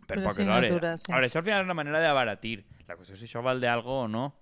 per, 0.06 0.16
Per 0.18 0.22
poques 0.24 0.46
hores. 0.46 1.02
sí. 1.02 1.10
A 1.12 1.16
veure, 1.16 1.26
això 1.28 1.38
al 1.38 1.44
final 1.44 1.60
és 1.60 1.64
una 1.66 1.74
manera 1.74 2.00
d'abaratir. 2.00 2.64
La 2.88 2.96
qüestió 2.96 3.14
és 3.14 3.20
si 3.20 3.26
això 3.26 3.42
val 3.42 3.60
d'algo 3.60 4.02
o 4.04 4.08
no. 4.08 4.34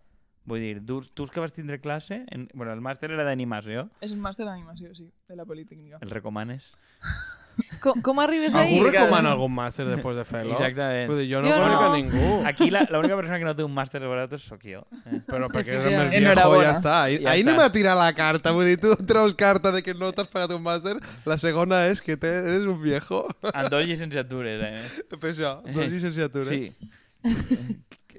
Vull 0.45 0.59
dir, 0.61 0.85
tu, 0.85 1.03
tu 1.15 1.27
que 1.29 1.39
vas 1.39 1.53
tindre 1.53 1.81
classe, 1.81 2.25
en, 2.33 2.49
bueno, 2.55 2.73
el 2.73 2.81
màster 2.81 3.11
era 3.13 3.25
d'animació, 3.25 3.91
És 4.01 4.11
un 4.13 4.21
màster 4.21 4.47
d'animació, 4.47 4.95
sí, 4.95 5.11
de 5.29 5.37
la 5.37 5.45
Politécnica. 5.45 5.99
el 6.01 6.11
recomanes? 6.11 6.71
Com, 7.81 8.01
com 8.03 8.21
arribes 8.21 8.55
Algú 8.55 8.67
ahí? 8.69 8.79
Cada- 8.85 9.05
recomana 9.07 9.31
algun 9.33 9.53
màster 9.55 9.87
després 9.89 10.17
de 10.17 10.25
fer-lo? 10.29 10.53
Exactament. 10.59 11.09
Vull 11.11 11.19
dir, 11.23 11.29
jo 11.33 11.41
no 11.41 11.49
Jo 11.49 11.55
conec 11.63 11.75
no. 11.75 11.81
a 11.81 11.97
ningú. 11.97 12.47
Aquí 12.47 12.71
la- 12.71 12.87
l'única 12.91 13.17
persona 13.17 13.39
que 13.39 13.45
no 13.49 13.55
té 13.57 13.65
un 13.65 13.73
màster 13.75 14.01
de 14.01 14.39
sóc 14.39 14.61
jo. 14.65 14.85
Eh? 15.07 15.21
Però 15.27 15.49
perquè 15.49 15.75
eres 15.79 15.87
Efectivament. 15.87 16.11
més 16.13 16.35
viejo, 16.37 16.63
ja 16.63 16.73
està. 16.73 16.95
Ahir, 17.05 17.21
Ja 17.23 17.31
ahir 17.33 17.47
anem 17.49 17.61
a 17.61 17.71
tirar 17.73 17.97
la 17.97 18.13
carta. 18.13 18.51
Vull 18.53 18.67
dir, 18.67 18.79
tu 18.81 18.95
treus 19.07 19.35
carta 19.35 19.73
de 19.73 19.83
que 19.83 19.95
no 19.95 20.13
t'has 20.13 20.29
pagat 20.29 20.51
un 20.53 20.63
màster. 20.63 20.97
La 21.25 21.39
segona 21.39 21.87
és 21.89 22.01
que 22.03 22.17
te, 22.17 22.29
eres 22.29 22.65
un 22.67 22.81
viejo. 22.83 23.27
Amb 23.55 23.69
dos 23.71 23.85
llicenciatures, 23.87 24.61
eh? 24.63 25.05
Per 25.09 25.31
això, 25.33 25.63
dos 25.65 25.87
llicenciatures. 25.89 26.49
Sí. 26.49 26.77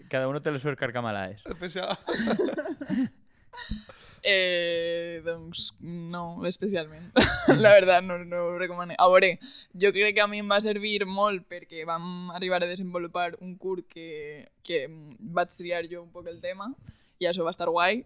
Cada 0.09 0.27
uno 0.27 0.41
té 0.41 0.51
les 0.51 0.61
seves 0.61 0.77
carcamalades. 0.77 1.41
Per 1.43 1.69
això. 1.69 1.87
Eh, 4.23 5.21
doncs 5.25 5.71
no, 5.79 6.45
especialment. 6.45 7.09
la 7.63 7.73
veritat, 7.73 8.03
no, 8.05 8.19
no 8.23 8.43
ho 8.51 8.57
recomano. 8.59 8.93
A 8.97 9.07
veure, 9.09 9.33
jo 9.73 9.91
crec 9.95 10.15
que 10.15 10.23
a 10.23 10.29
mi 10.29 10.41
em 10.43 10.49
va 10.51 10.61
servir 10.61 11.05
molt 11.09 11.47
perquè 11.49 11.85
vam 11.89 12.31
arribar 12.37 12.61
a 12.61 12.69
desenvolupar 12.69 13.35
un 13.41 13.55
curt 13.57 13.87
que, 13.89 14.47
que 14.63 14.85
vaig 15.19 15.53
triar 15.55 15.87
jo 15.89 16.03
un 16.03 16.11
poc 16.13 16.29
el 16.29 16.41
tema 16.41 16.69
i 17.21 17.29
això 17.29 17.45
va 17.45 17.53
estar 17.53 17.69
guai, 17.69 18.03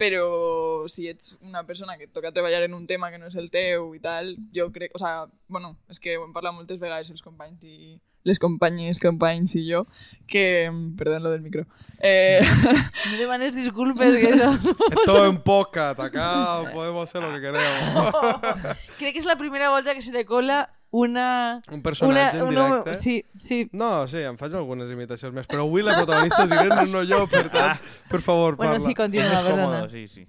però 0.00 0.88
si 0.90 1.08
ets 1.08 1.34
una 1.40 1.64
persona 1.66 1.96
que 1.96 2.08
et 2.08 2.12
toca 2.12 2.32
treballar 2.32 2.64
en 2.64 2.74
un 2.74 2.86
tema 2.86 3.10
que 3.12 3.20
no 3.20 3.28
és 3.30 3.36
el 3.40 3.50
teu 3.52 3.94
i 3.94 4.00
tal, 4.04 4.34
jo 4.56 4.70
crec... 4.72 4.92
O 4.96 5.00
sea, 5.00 5.28
bueno, 5.48 5.76
és 5.88 6.00
que 6.00 6.18
ho 6.18 6.24
hem 6.26 6.34
parlat 6.36 6.56
moltes 6.56 6.80
vegades 6.80 7.12
els 7.12 7.24
companys 7.24 7.62
i 7.64 7.96
les 8.24 8.38
companyes, 8.40 9.00
companys 9.00 9.54
i 9.60 9.66
jo, 9.70 9.84
que... 10.26 10.70
Perdó, 10.96 11.18
lo 11.20 11.30
del 11.30 11.42
micro. 11.42 11.66
Eh, 12.00 12.40
No 13.10 13.18
demanes 13.18 13.54
disculpes, 13.54 14.16
que 14.16 14.32
això... 14.32 14.50
Todo 15.06 15.26
en 15.28 15.42
podcast. 15.44 16.00
Acá 16.00 16.70
podemos 16.72 17.04
hacer 17.08 17.22
lo 17.22 17.32
que 17.34 17.40
queremos. 17.40 18.14
Crec 18.98 19.12
que 19.12 19.20
és 19.20 19.28
la 19.28 19.36
primera 19.36 19.68
volta 19.70 19.94
que 19.94 20.02
se 20.02 20.10
te 20.12 20.24
cola 20.24 20.70
una... 20.90 21.60
Un 21.70 21.82
personatge 21.82 22.38
en 22.38 22.44
una, 22.44 22.66
directe. 22.68 22.94
Sí, 22.94 23.24
sí. 23.38 23.68
No, 23.72 24.06
sí, 24.08 24.22
em 24.22 24.36
faig 24.38 24.54
algunes 24.54 24.92
imitacions 24.94 25.34
més, 25.34 25.48
però 25.50 25.66
avui 25.66 25.82
la 25.82 25.96
protagonista 25.98 26.44
és 26.46 26.54
Irene, 26.54 26.86
no 26.92 27.02
jo, 27.08 27.24
per 27.28 27.48
tant, 27.52 27.80
per 28.08 28.20
favor, 28.22 28.54
Bueno, 28.56 28.78
parla. 28.78 28.86
sí, 28.86 28.94
continua, 28.94 29.42
perdona. 29.42 29.80
còmode, 29.82 29.90
sí, 29.90 30.06
sí. 30.08 30.24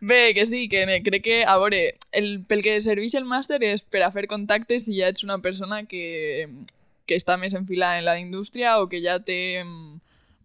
Bé, 0.00 0.34
que 0.34 0.44
sí, 0.44 0.68
que 0.68 0.84
crec 1.02 1.22
que, 1.24 1.44
a 1.44 1.56
el, 2.12 2.44
pel 2.44 2.62
que 2.62 2.80
serveix 2.84 3.14
el 3.16 3.24
màster 3.24 3.62
és 3.64 3.82
per 3.82 4.02
a 4.04 4.10
fer 4.12 4.26
contactes 4.28 4.84
si 4.86 4.98
ja 4.98 5.08
ets 5.08 5.24
una 5.24 5.38
persona 5.40 5.84
que, 5.88 6.48
que 7.06 7.16
està 7.16 7.38
més 7.40 7.54
enfilada 7.54 7.98
en 7.98 8.04
la 8.04 8.18
indústria 8.20 8.78
o 8.80 8.88
que 8.88 9.00
ja 9.00 9.18
té... 9.18 9.62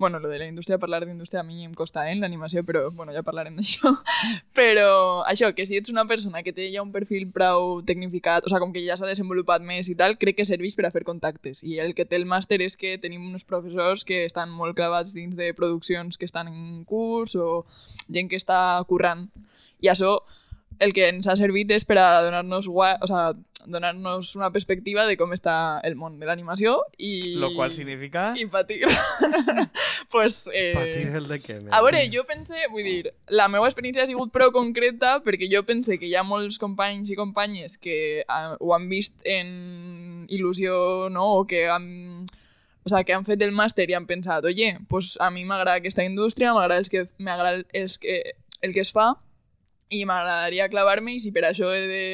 Bueno, 0.02 0.18
lo 0.18 0.30
de 0.30 0.40
la 0.40 0.48
indústria, 0.48 0.80
parlar 0.80 1.06
d'indústria 1.06 1.42
a 1.42 1.44
mi 1.44 1.64
em 1.64 1.76
costa, 1.78 2.08
eh, 2.10 2.14
en 2.16 2.22
l'animació, 2.24 2.64
però, 2.66 2.88
bueno, 2.90 3.14
ja 3.14 3.22
parlarem 3.22 3.54
d'això. 3.54 3.92
Però, 4.58 5.22
això, 5.30 5.52
que 5.54 5.68
si 5.70 5.78
ets 5.78 5.92
una 5.94 6.08
persona 6.10 6.42
que 6.42 6.50
té 6.58 6.72
ja 6.74 6.82
un 6.82 6.90
perfil 6.90 7.28
prou 7.30 7.84
tecnificat, 7.86 8.42
o 8.42 8.50
sigui, 8.50 8.64
com 8.64 8.74
que 8.74 8.82
ja 8.82 8.98
s'ha 8.98 9.06
desenvolupat 9.06 9.62
més 9.62 9.92
i 9.94 9.96
tal, 10.00 10.18
crec 10.18 10.40
que 10.40 10.48
serveix 10.50 10.74
per 10.74 10.88
a 10.88 10.92
fer 10.96 11.04
contactes. 11.06 11.62
I 11.62 11.78
el 11.86 11.94
que 11.94 12.08
té 12.10 12.18
el 12.18 12.26
màster 12.26 12.58
és 12.66 12.80
que 12.82 12.96
tenim 12.98 13.30
uns 13.30 13.46
professors 13.46 14.02
que 14.02 14.24
estan 14.26 14.50
molt 14.50 14.74
clavats 14.74 15.14
dins 15.14 15.38
de 15.38 15.54
produccions 15.54 16.18
que 16.18 16.26
estan 16.26 16.50
en 16.50 16.82
curs 16.90 17.38
o 17.38 17.68
gent 18.10 18.34
que 18.34 18.42
està 18.42 18.82
currant. 18.90 19.28
I 19.86 19.94
això 19.94 20.16
el 20.82 20.94
que 20.98 21.08
ens 21.12 21.30
ha 21.30 21.38
servit 21.38 21.70
és 21.76 21.86
per 21.86 22.00
a 22.02 22.08
donar-nos 22.26 22.68
o 22.68 23.08
sea, 23.08 23.30
donar-nos 23.66 24.36
una 24.36 24.50
perspectiva 24.52 25.06
de 25.06 25.18
com 25.18 25.30
està 25.36 25.54
el 25.86 25.96
món 25.96 26.18
de 26.20 26.26
l'animació 26.26 26.80
i... 26.98 27.38
Lo 27.38 27.52
qual 27.54 27.74
significa... 27.76 28.32
I 28.34 28.48
patir. 28.50 28.82
pues, 30.12 30.50
eh... 30.54 30.74
Patir 30.74 31.06
el 31.22 31.30
de 31.30 31.40
què? 31.44 31.60
A 31.70 31.84
veure, 31.86 32.02
jo 32.14 32.26
pense, 32.30 32.66
vull 32.74 32.88
dir, 32.88 33.14
la 33.30 33.48
meva 33.54 33.70
experiència 33.70 34.08
ha 34.08 34.10
sigut 34.10 34.34
prou 34.34 34.50
concreta 34.56 35.20
perquè 35.22 35.50
jo 35.52 35.62
pense 35.70 36.00
que 36.02 36.10
hi 36.10 36.18
ha 36.18 36.26
molts 36.26 36.58
companys 36.62 37.14
i 37.14 37.20
companyes 37.20 37.78
que 37.78 37.98
uh, 38.26 38.58
ho 38.58 38.74
han 38.74 38.90
vist 38.90 39.22
en 39.22 40.28
il·lusió, 40.34 41.10
no?, 41.14 41.28
o 41.42 41.46
que 41.46 41.68
han, 41.70 42.26
o 42.82 42.90
sea, 42.90 43.04
que 43.06 43.14
han 43.14 43.28
fet 43.28 43.42
el 43.46 43.54
màster 43.54 43.90
i 43.90 43.98
han 43.98 44.10
pensat, 44.10 44.46
oye, 44.50 44.78
pues 44.90 45.18
a 45.22 45.30
mi 45.30 45.46
m'agrada 45.46 45.78
aquesta 45.78 46.06
indústria, 46.08 46.56
m'agrada 46.58 46.82
el 46.82 46.90
que, 46.90 47.06
m'agrada 47.20 47.62
el 47.62 48.00
que, 48.02 48.24
el 48.62 48.74
que 48.74 48.82
es 48.82 48.94
fa, 48.96 49.14
i 49.92 50.04
m'agradaria 50.08 50.70
clavar-me 50.72 51.18
i 51.18 51.20
si 51.24 51.34
per 51.36 51.44
això 51.50 51.72
he 51.76 51.82
de 51.90 52.06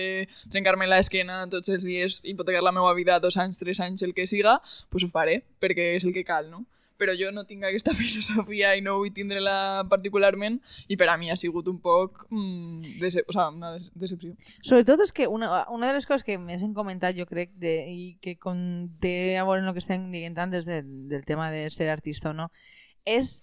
trencar-me 0.54 0.90
l'esquena 0.90 1.44
tots 1.52 1.70
els 1.74 1.86
dies, 1.86 2.24
hipotecar 2.26 2.64
la 2.66 2.74
meva 2.76 2.94
vida 2.98 3.20
dos 3.24 3.38
anys, 3.38 3.62
tres 3.62 3.80
anys, 3.84 4.04
el 4.04 4.16
que 4.18 4.28
siga, 4.28 4.58
pues 4.90 5.06
ho 5.06 5.12
faré, 5.14 5.44
perquè 5.62 5.94
és 6.00 6.08
el 6.08 6.16
que 6.16 6.26
cal, 6.28 6.50
no? 6.52 6.66
però 6.98 7.14
jo 7.14 7.30
no 7.32 7.46
tinc 7.46 7.64
aquesta 7.64 7.94
filosofia 8.00 8.74
i 8.76 8.82
no 8.82 8.98
vull 9.00 9.14
tindre-la 9.14 9.86
particularment 9.90 10.58
i 10.90 10.98
per 11.00 11.10
a 11.14 11.18
mi 11.22 11.30
ha 11.32 11.38
sigut 11.40 11.70
un 11.70 11.80
poc 11.84 12.26
mm, 12.32 12.98
dece 13.02 13.24
o 13.28 13.36
sea, 13.36 13.50
una 13.54 13.76
des 13.76 13.92
decepció. 13.96 14.34
Sobretot 14.66 15.06
és 15.06 15.14
que 15.14 15.30
una, 15.30 15.64
una 15.74 15.92
de 15.92 16.00
les 16.00 16.10
coses 16.10 16.26
que 16.26 16.40
més 16.42 16.66
hem 16.66 16.74
comentat, 16.74 17.16
jo 17.18 17.28
crec, 17.30 17.54
de, 17.62 17.78
i 17.88 18.02
que 18.22 18.36
com 18.42 18.58
té 19.04 19.38
a 19.38 19.46
veure 19.46 19.62
amb 19.62 19.72
el 19.72 19.78
que 19.78 19.86
estem 19.86 20.10
dient 20.12 20.38
antes 20.42 20.66
del, 20.66 20.90
del 21.12 21.24
tema 21.26 21.52
de 21.54 21.68
ser 21.70 21.92
artista 21.94 22.34
o 22.34 22.36
no, 22.36 22.50
és 23.06 23.38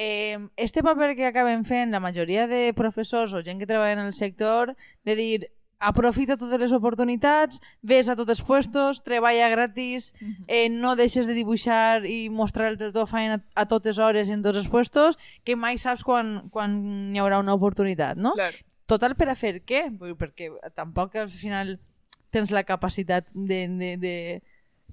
eh, 0.00 0.38
este 0.56 0.84
paper 0.84 1.16
que 1.16 1.26
acaben 1.26 1.64
fent 1.66 1.90
la 1.90 1.98
majoria 1.98 2.46
de 2.46 2.72
professors 2.72 3.32
o 3.34 3.42
gent 3.42 3.58
que 3.58 3.66
treballa 3.66 3.98
en 3.98 4.06
el 4.06 4.14
sector 4.14 4.76
de 5.02 5.16
dir 5.18 5.48
aprofita 5.78 6.36
totes 6.38 6.60
les 6.62 6.72
oportunitats, 6.72 7.58
ves 7.82 8.06
a 8.06 8.14
tots 8.14 8.30
els 8.30 8.42
puestos, 8.46 9.02
treballa 9.02 9.48
gratis, 9.50 10.12
eh, 10.46 10.68
no 10.70 10.94
deixes 10.94 11.26
de 11.26 11.34
dibuixar 11.34 12.06
i 12.06 12.30
mostrar 12.30 12.70
el 12.70 12.78
teu 12.78 13.06
feina 13.10 13.40
a, 13.58 13.66
totes 13.66 13.98
hores 13.98 14.30
i 14.30 14.36
en 14.38 14.46
tots 14.46 14.62
els 14.62 14.70
puestos, 14.70 15.18
que 15.42 15.58
mai 15.58 15.82
saps 15.82 16.06
quan, 16.06 16.48
quan 16.54 16.78
hi 17.10 17.18
haurà 17.18 17.42
una 17.42 17.58
oportunitat, 17.58 18.18
no? 18.18 18.36
Clar. 18.38 18.54
Total 18.86 19.18
per 19.18 19.32
a 19.34 19.36
fer 19.36 19.58
què? 19.66 19.88
Perquè 19.98 20.52
tampoc 20.78 21.18
al 21.18 21.28
final 21.28 21.76
tens 22.30 22.54
la 22.54 22.62
capacitat 22.62 23.34
de, 23.34 23.66
de, 23.66 23.92
de 23.98 24.16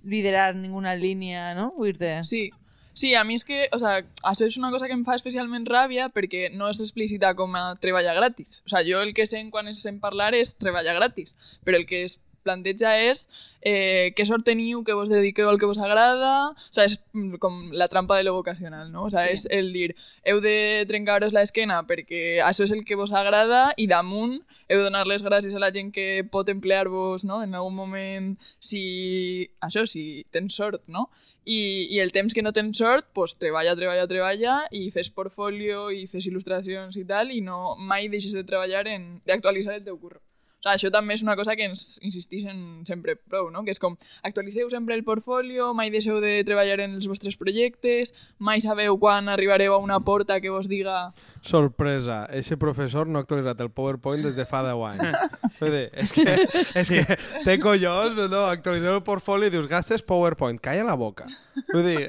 liderar 0.04 0.54
ninguna 0.58 0.98
línia, 0.98 1.54
no? 1.54 1.72
Vull 1.78 1.94
dir 1.94 2.20
Sí, 2.26 2.50
Sí, 2.96 3.14
a 3.14 3.25
mi 3.28 3.36
és 3.36 3.44
que, 3.44 3.68
o 3.75 3.80
sea, 3.82 3.98
això 4.24 4.48
és 4.48 4.56
una 4.58 4.72
cosa 4.72 4.88
que 4.88 4.96
em 4.96 5.04
fa 5.04 5.18
especialment 5.20 5.66
ràbia 5.68 6.08
perquè 6.16 6.48
no 6.56 6.70
és 6.72 6.80
explícita 6.80 7.34
com 7.36 7.54
a 7.60 7.74
treballar 7.75 8.16
gratis. 8.16 8.62
O 8.66 8.70
sea, 8.72 8.86
jo 8.88 9.02
el 9.04 9.12
que 9.14 9.28
sé 9.28 9.42
quan 9.52 9.68
es 9.68 9.82
sent 9.84 10.00
parlar 10.00 10.32
és 10.34 10.56
treballar 10.56 10.96
gratis, 10.96 11.36
però 11.68 11.75
el 11.75 11.86
que 11.86 12.06
es 12.08 12.22
planteja 12.46 12.92
és 13.02 13.25
eh, 13.66 14.14
què 14.16 14.24
sort 14.24 14.46
teniu, 14.46 14.84
que 14.86 14.94
vos 14.94 15.10
dediqueu 15.10 15.50
al 15.50 15.58
que 15.60 15.66
vos 15.66 15.80
agrada, 15.82 16.52
o 16.54 16.72
sea, 16.72 16.86
és 16.86 17.00
com 17.42 17.72
la 17.74 17.88
trampa 17.90 18.16
de 18.20 18.24
lo 18.24 18.36
vocacional, 18.38 18.92
no? 18.94 19.08
O 19.10 19.10
sea, 19.10 19.25
Sí. 19.28 19.34
és 19.34 19.48
el 19.50 19.74
dir, 19.74 19.96
heu 20.24 20.40
de 20.46 20.86
trencar-vos 20.88 21.34
l'esquena 21.34 21.82
perquè 21.90 22.40
això 22.46 22.64
és 22.64 22.72
el 22.72 22.86
que 22.86 22.96
vos 22.96 23.12
agrada 23.12 23.74
i 23.82 23.88
damunt 23.90 24.38
heu 24.70 24.78
de 24.78 24.84
donar 24.86 25.08
les 25.10 25.25
gràcies 25.25 25.56
a 25.58 25.60
la 25.60 25.72
gent 25.74 25.92
que 25.92 26.24
pot 26.32 26.48
emplear-vos, 26.48 27.25
no?, 27.25 27.42
en 27.44 27.56
algun 27.56 27.75
moment, 27.75 28.36
si... 28.60 29.50
això, 29.60 29.84
si 29.90 30.24
tens 30.32 30.54
sort, 30.56 30.86
no? 30.88 31.10
I, 31.46 31.60
i 31.94 32.00
el 32.02 32.12
temps 32.12 32.34
que 32.34 32.42
no 32.42 32.52
tens 32.54 32.80
sort, 32.82 33.06
pues, 33.14 33.36
treballa, 33.38 33.75
treballa, 33.78 34.08
treballa 34.10 34.56
i 34.74 34.88
fes 34.94 35.12
portfolio 35.14 35.92
i 35.94 36.08
fes 36.10 36.25
il·lustracions 36.25 36.98
i 36.98 37.06
tal 37.06 37.30
i 37.30 37.42
no 37.46 37.75
mai 37.78 38.10
deixes 38.10 38.34
de 38.34 38.46
treballar 38.48 38.88
en 38.90 39.20
d'actualitzar 39.30 39.78
el 39.78 39.86
teu 39.86 40.00
curro. 40.02 40.25
O 40.66 40.68
sigui, 40.68 40.74
això 40.74 40.90
també 40.90 41.14
és 41.14 41.22
una 41.22 41.36
cosa 41.38 41.54
que 41.56 41.68
ens 41.70 42.00
insistixen 42.02 42.84
sempre 42.88 43.14
prou, 43.16 43.52
no? 43.54 43.62
Que 43.64 43.74
és 43.76 43.80
com, 43.80 43.94
actualitzeu 44.26 44.70
sempre 44.74 44.96
el 44.98 45.04
portfolio, 45.06 45.74
mai 45.78 45.92
deixeu 45.94 46.18
de 46.24 46.40
treballar 46.48 46.80
en 46.82 46.96
els 46.98 47.06
vostres 47.06 47.38
projectes, 47.38 48.16
mai 48.40 48.64
sabeu 48.64 48.98
quan 48.98 49.30
arribareu 49.30 49.76
a 49.76 49.78
una 49.78 50.00
porta 50.00 50.40
que 50.42 50.50
vos 50.50 50.68
diga... 50.68 51.12
Sorpresa, 51.46 52.24
eixe 52.34 52.58
professor 52.58 53.06
no 53.06 53.20
ha 53.20 53.22
actualitzat 53.22 53.60
el 53.62 53.70
PowerPoint 53.70 54.24
des 54.26 54.34
de 54.34 54.46
fa 54.50 54.64
10 54.66 54.82
anys. 54.90 55.20
Vull 55.60 55.76
dir, 55.76 55.84
és 55.94 56.14
que, 56.16 56.34
és 56.82 56.90
que 56.90 57.18
té 57.46 57.60
collons, 57.62 58.16
no, 58.18 58.26
no, 58.32 58.42
actualitzar 58.50 58.96
el 58.98 59.04
portfolio 59.06 59.52
i 59.52 59.54
dius, 59.54 59.70
gastes 59.70 60.02
PowerPoint, 60.02 60.58
calla 60.66 60.88
la 60.88 60.96
boca. 60.98 61.28
Vull 61.70 61.86
dir, 61.92 62.08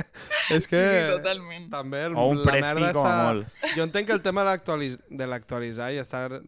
és 0.56 0.64
que... 0.64 0.80
Sí, 0.80 0.80
sí, 0.80 1.04
totalment. 1.12 1.68
També 1.74 2.06
el, 2.08 2.16
O 2.16 2.30
un 2.32 2.40
la 2.40 2.56
merda 2.56 2.94
com 2.96 3.04
a 3.04 3.12
està... 3.12 3.28
molt. 3.28 3.60
Jo 3.76 3.84
entenc 3.84 4.08
que 4.08 4.16
el 4.16 4.24
tema 4.24 4.48
de 4.48 5.28
l'actualitzar 5.28 5.92
i 5.92 6.00
estar 6.00 6.40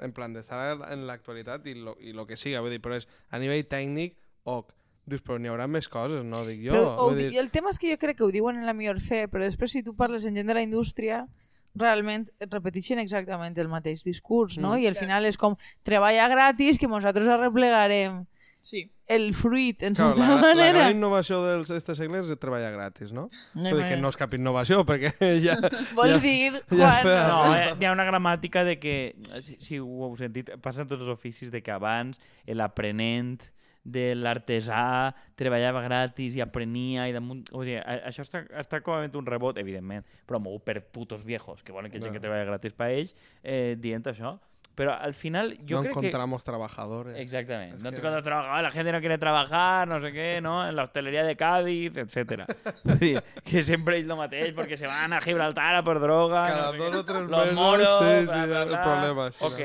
en 0.00 0.12
plan 0.16 0.32
d'estar 0.32 0.78
en 0.92 1.06
l'actualitat 1.06 1.66
i, 1.68 1.74
lo, 1.74 1.96
i 2.00 2.12
lo 2.16 2.24
que 2.26 2.36
siga, 2.40 2.60
vull 2.64 2.70
dir, 2.72 2.80
però 2.80 2.96
és 2.96 3.08
a 3.30 3.38
nivell 3.38 3.64
tècnic, 3.68 4.16
ok, 4.48 4.72
dius, 5.04 5.20
però 5.26 5.36
n'hi 5.38 5.50
haurà 5.50 5.66
més 5.68 5.88
coses, 5.92 6.24
no? 6.24 6.44
Dic 6.46 6.62
jo. 6.64 6.72
Però, 6.72 6.90
ho, 6.96 7.08
vull 7.10 7.18
di- 7.18 7.28
dir, 7.28 7.34
I 7.36 7.42
el 7.42 7.50
tema 7.50 7.70
és 7.74 7.78
que 7.82 7.90
jo 7.92 7.98
crec 8.00 8.16
que 8.18 8.24
ho 8.24 8.30
diuen 8.32 8.56
en 8.56 8.66
la 8.66 8.72
millor 8.72 9.00
fe, 9.04 9.26
però 9.28 9.44
després 9.44 9.72
si 9.74 9.82
tu 9.82 9.94
parles 9.98 10.24
amb 10.24 10.36
gent 10.40 10.46
de 10.48 10.54
la 10.56 10.62
indústria, 10.64 11.26
realment 11.74 12.26
et 12.40 12.52
repeteixen 12.52 12.98
exactament 13.00 13.56
el 13.58 13.68
mateix 13.72 14.02
discurs, 14.04 14.58
no? 14.58 14.74
Mm. 14.74 14.82
I 14.84 14.86
al 14.90 14.96
final 14.96 15.24
és 15.28 15.38
com, 15.40 15.56
treballa 15.82 16.28
gratis 16.28 16.78
que 16.78 16.88
nosaltres 16.88 17.28
arreplegarem 17.32 18.22
Sí. 18.62 18.84
el 19.10 19.34
fruit, 19.34 19.82
en 19.82 19.94
Clar, 19.94 20.12
certa 20.14 20.22
la, 20.28 20.34
la 20.36 20.40
manera. 20.54 20.72
gran 20.78 20.92
innovació 20.96 21.40
dels 21.44 21.68
estes 21.74 21.98
segles 21.98 22.28
és 22.30 22.38
treballar 22.38 22.70
gratis, 22.72 23.10
no? 23.12 23.24
Vull 23.58 23.80
dir 23.82 23.88
que 23.90 23.96
no 24.00 24.08
és 24.12 24.16
cap 24.16 24.32
innovació, 24.38 24.84
perquè 24.86 25.10
ja... 25.46 25.56
Vols 25.98 26.14
ja- 26.14 26.22
dir, 26.22 26.52
ja 26.54 26.62
Juan? 26.70 26.94
espera. 27.00 27.24
No, 27.28 27.40
eh, 27.56 27.72
hi 27.80 27.88
ha 27.88 27.92
una 27.92 28.06
gramàtica 28.06 28.62
de 28.64 28.78
que, 28.78 28.94
si, 29.42 29.58
si 29.60 29.80
ho 29.82 30.06
heu 30.06 30.14
sentit, 30.16 30.54
passa 30.62 30.86
en 30.86 30.88
tots 30.94 31.02
els 31.02 31.10
oficis 31.12 31.50
de 31.52 31.60
que 31.60 31.74
abans 31.74 32.22
l'aprenent 32.46 33.42
de 33.82 34.12
l'artesà 34.14 35.10
treballava 35.34 35.80
gratis 35.82 36.36
i 36.38 36.40
aprenia 36.44 37.08
i 37.10 37.12
damunt... 37.16 37.42
O 37.50 37.64
sigui, 37.66 37.80
això 37.82 38.22
està, 38.22 38.44
està 38.62 38.78
com 38.86 38.94
a 38.94 39.08
un 39.18 39.26
rebot, 39.26 39.58
evidentment, 39.58 40.06
promogut 40.30 40.62
per 40.68 40.76
putos 40.94 41.24
viejos, 41.26 41.64
que 41.66 41.74
volen 41.74 41.90
que 41.90 41.98
gent 41.98 42.12
No. 42.12 42.14
que 42.14 42.22
treballa 42.22 42.46
gratis 42.46 42.78
per 42.78 42.92
ells, 42.94 43.10
eh, 43.42 43.74
dient 43.82 44.06
això. 44.06 44.36
Però 44.74 44.94
al 44.98 45.12
final 45.12 45.58
jo 45.68 45.76
no 45.76 45.82
crec 45.82 45.92
que... 45.92 45.98
encontramos 45.98 46.44
trabajadores. 46.44 47.18
Exactamente. 47.18 47.76
Es 47.76 47.82
No 47.82 47.90
te 47.90 47.96
que- 47.96 48.02
cuando 48.02 48.22
trabaja, 48.22 48.62
la 48.62 48.70
gente 48.70 48.90
no 48.92 49.00
quiere 49.00 49.18
trabajar, 49.18 49.86
no 49.86 50.00
sé 50.00 50.12
qué, 50.12 50.40
¿no? 50.40 50.66
En 50.66 50.74
la 50.76 50.84
hostelería 50.84 51.24
de 51.24 51.36
Cádiz, 51.36 51.96
etcétera. 51.96 52.46
Que 53.44 53.60
sempre 53.62 53.98
és 53.98 54.06
el 54.06 54.16
mateix 54.16 54.52
perquè 54.56 54.76
se 54.78 54.86
van 54.86 55.12
a 55.12 55.20
Gibraltar 55.20 55.74
a 55.76 55.82
per 55.84 55.98
droga. 56.00 56.44
Cada 56.46 56.72
no 56.72 56.72
sé 56.72 56.78
dos 56.78 56.96
o 56.96 57.04
tres 57.04 57.22
Los 57.28 57.40
mesos, 57.40 57.54
moros, 57.54 57.98
sí, 57.98 58.24
bla, 58.24 58.42
sí, 58.42 58.48
bla, 58.48 58.62
el 58.62 58.68
bla. 58.68 58.82
problema, 58.82 59.30
sí, 59.32 59.44
Ok, 59.44 59.60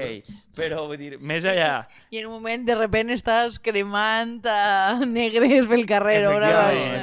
vull 0.87 0.97
dir, 0.97 1.19
més 1.21 1.45
allà... 1.45 1.87
I 2.09 2.19
en 2.19 2.27
un 2.27 2.33
moment, 2.33 2.65
de 2.67 2.75
repente, 2.75 3.13
estàs 3.13 3.59
cremant 3.63 4.41
a 4.49 4.99
negres 5.05 5.67
pel 5.69 5.85
carrer. 5.87 6.25
Ahora, 6.25 6.51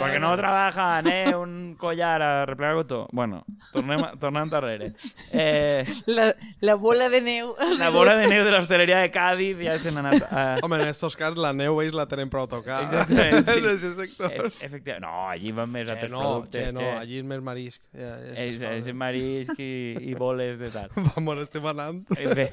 perquè 0.03 0.21
no 0.21 0.35
trabajan, 0.37 1.07
eh? 1.09 1.35
Un 1.37 1.75
collar 1.79 2.21
a 2.23 2.31
replegar 2.47 2.75
cotó. 2.83 3.07
Bueno, 3.13 3.45
tornem, 3.73 4.05
tornem. 4.21 4.51
Eh, 5.35 5.85
La, 6.07 6.35
la 6.61 6.75
bola 6.75 7.09
de 7.09 7.21
neu. 7.21 7.55
la 7.79 7.89
bola 7.95 8.17
de 8.19 8.27
neu 8.31 8.43
de 8.47 8.53
l'hostaleria 8.53 8.99
de 9.05 9.11
Cádiz 9.15 9.61
ja 9.63 9.77
n'ha 9.95 10.03
anat 10.03 10.27
a... 10.29 10.45
Home, 10.67 10.81
en 10.83 10.91
estos 10.91 11.17
casos 11.17 11.39
la 11.41 11.53
neu 11.57 11.81
ells 11.83 11.95
la 11.97 12.05
tenen 12.11 12.31
prou 12.33 12.49
tocada. 12.51 12.85
Exactament, 12.89 13.45
sí. 13.47 13.55
en 13.55 13.69
aquests 13.71 13.97
sectors. 14.01 14.59
E 14.61 14.69
Efectivament. 14.69 15.07
No, 15.07 15.15
allí 15.31 15.55
van 15.57 15.73
més 15.73 15.91
altres 15.95 16.13
no, 16.13 16.21
productes. 16.21 16.69
que 16.69 16.77
no, 16.77 16.85
que- 16.85 16.99
allí 17.05 17.23
és 17.23 17.29
més 17.33 17.43
marisc. 17.47 17.81
Ja, 17.95 18.13
ja 18.27 18.37
És, 18.45 18.63
és 18.83 18.93
marisc 19.05 19.59
i, 19.63 19.73
i 20.11 20.15
boles 20.19 20.59
de 20.61 20.71
tal. 20.75 20.93
Vamos, 21.15 21.43
estem 21.47 21.67
anant. 21.73 22.05
Eh, 22.19 22.29
Bé, 22.35 22.47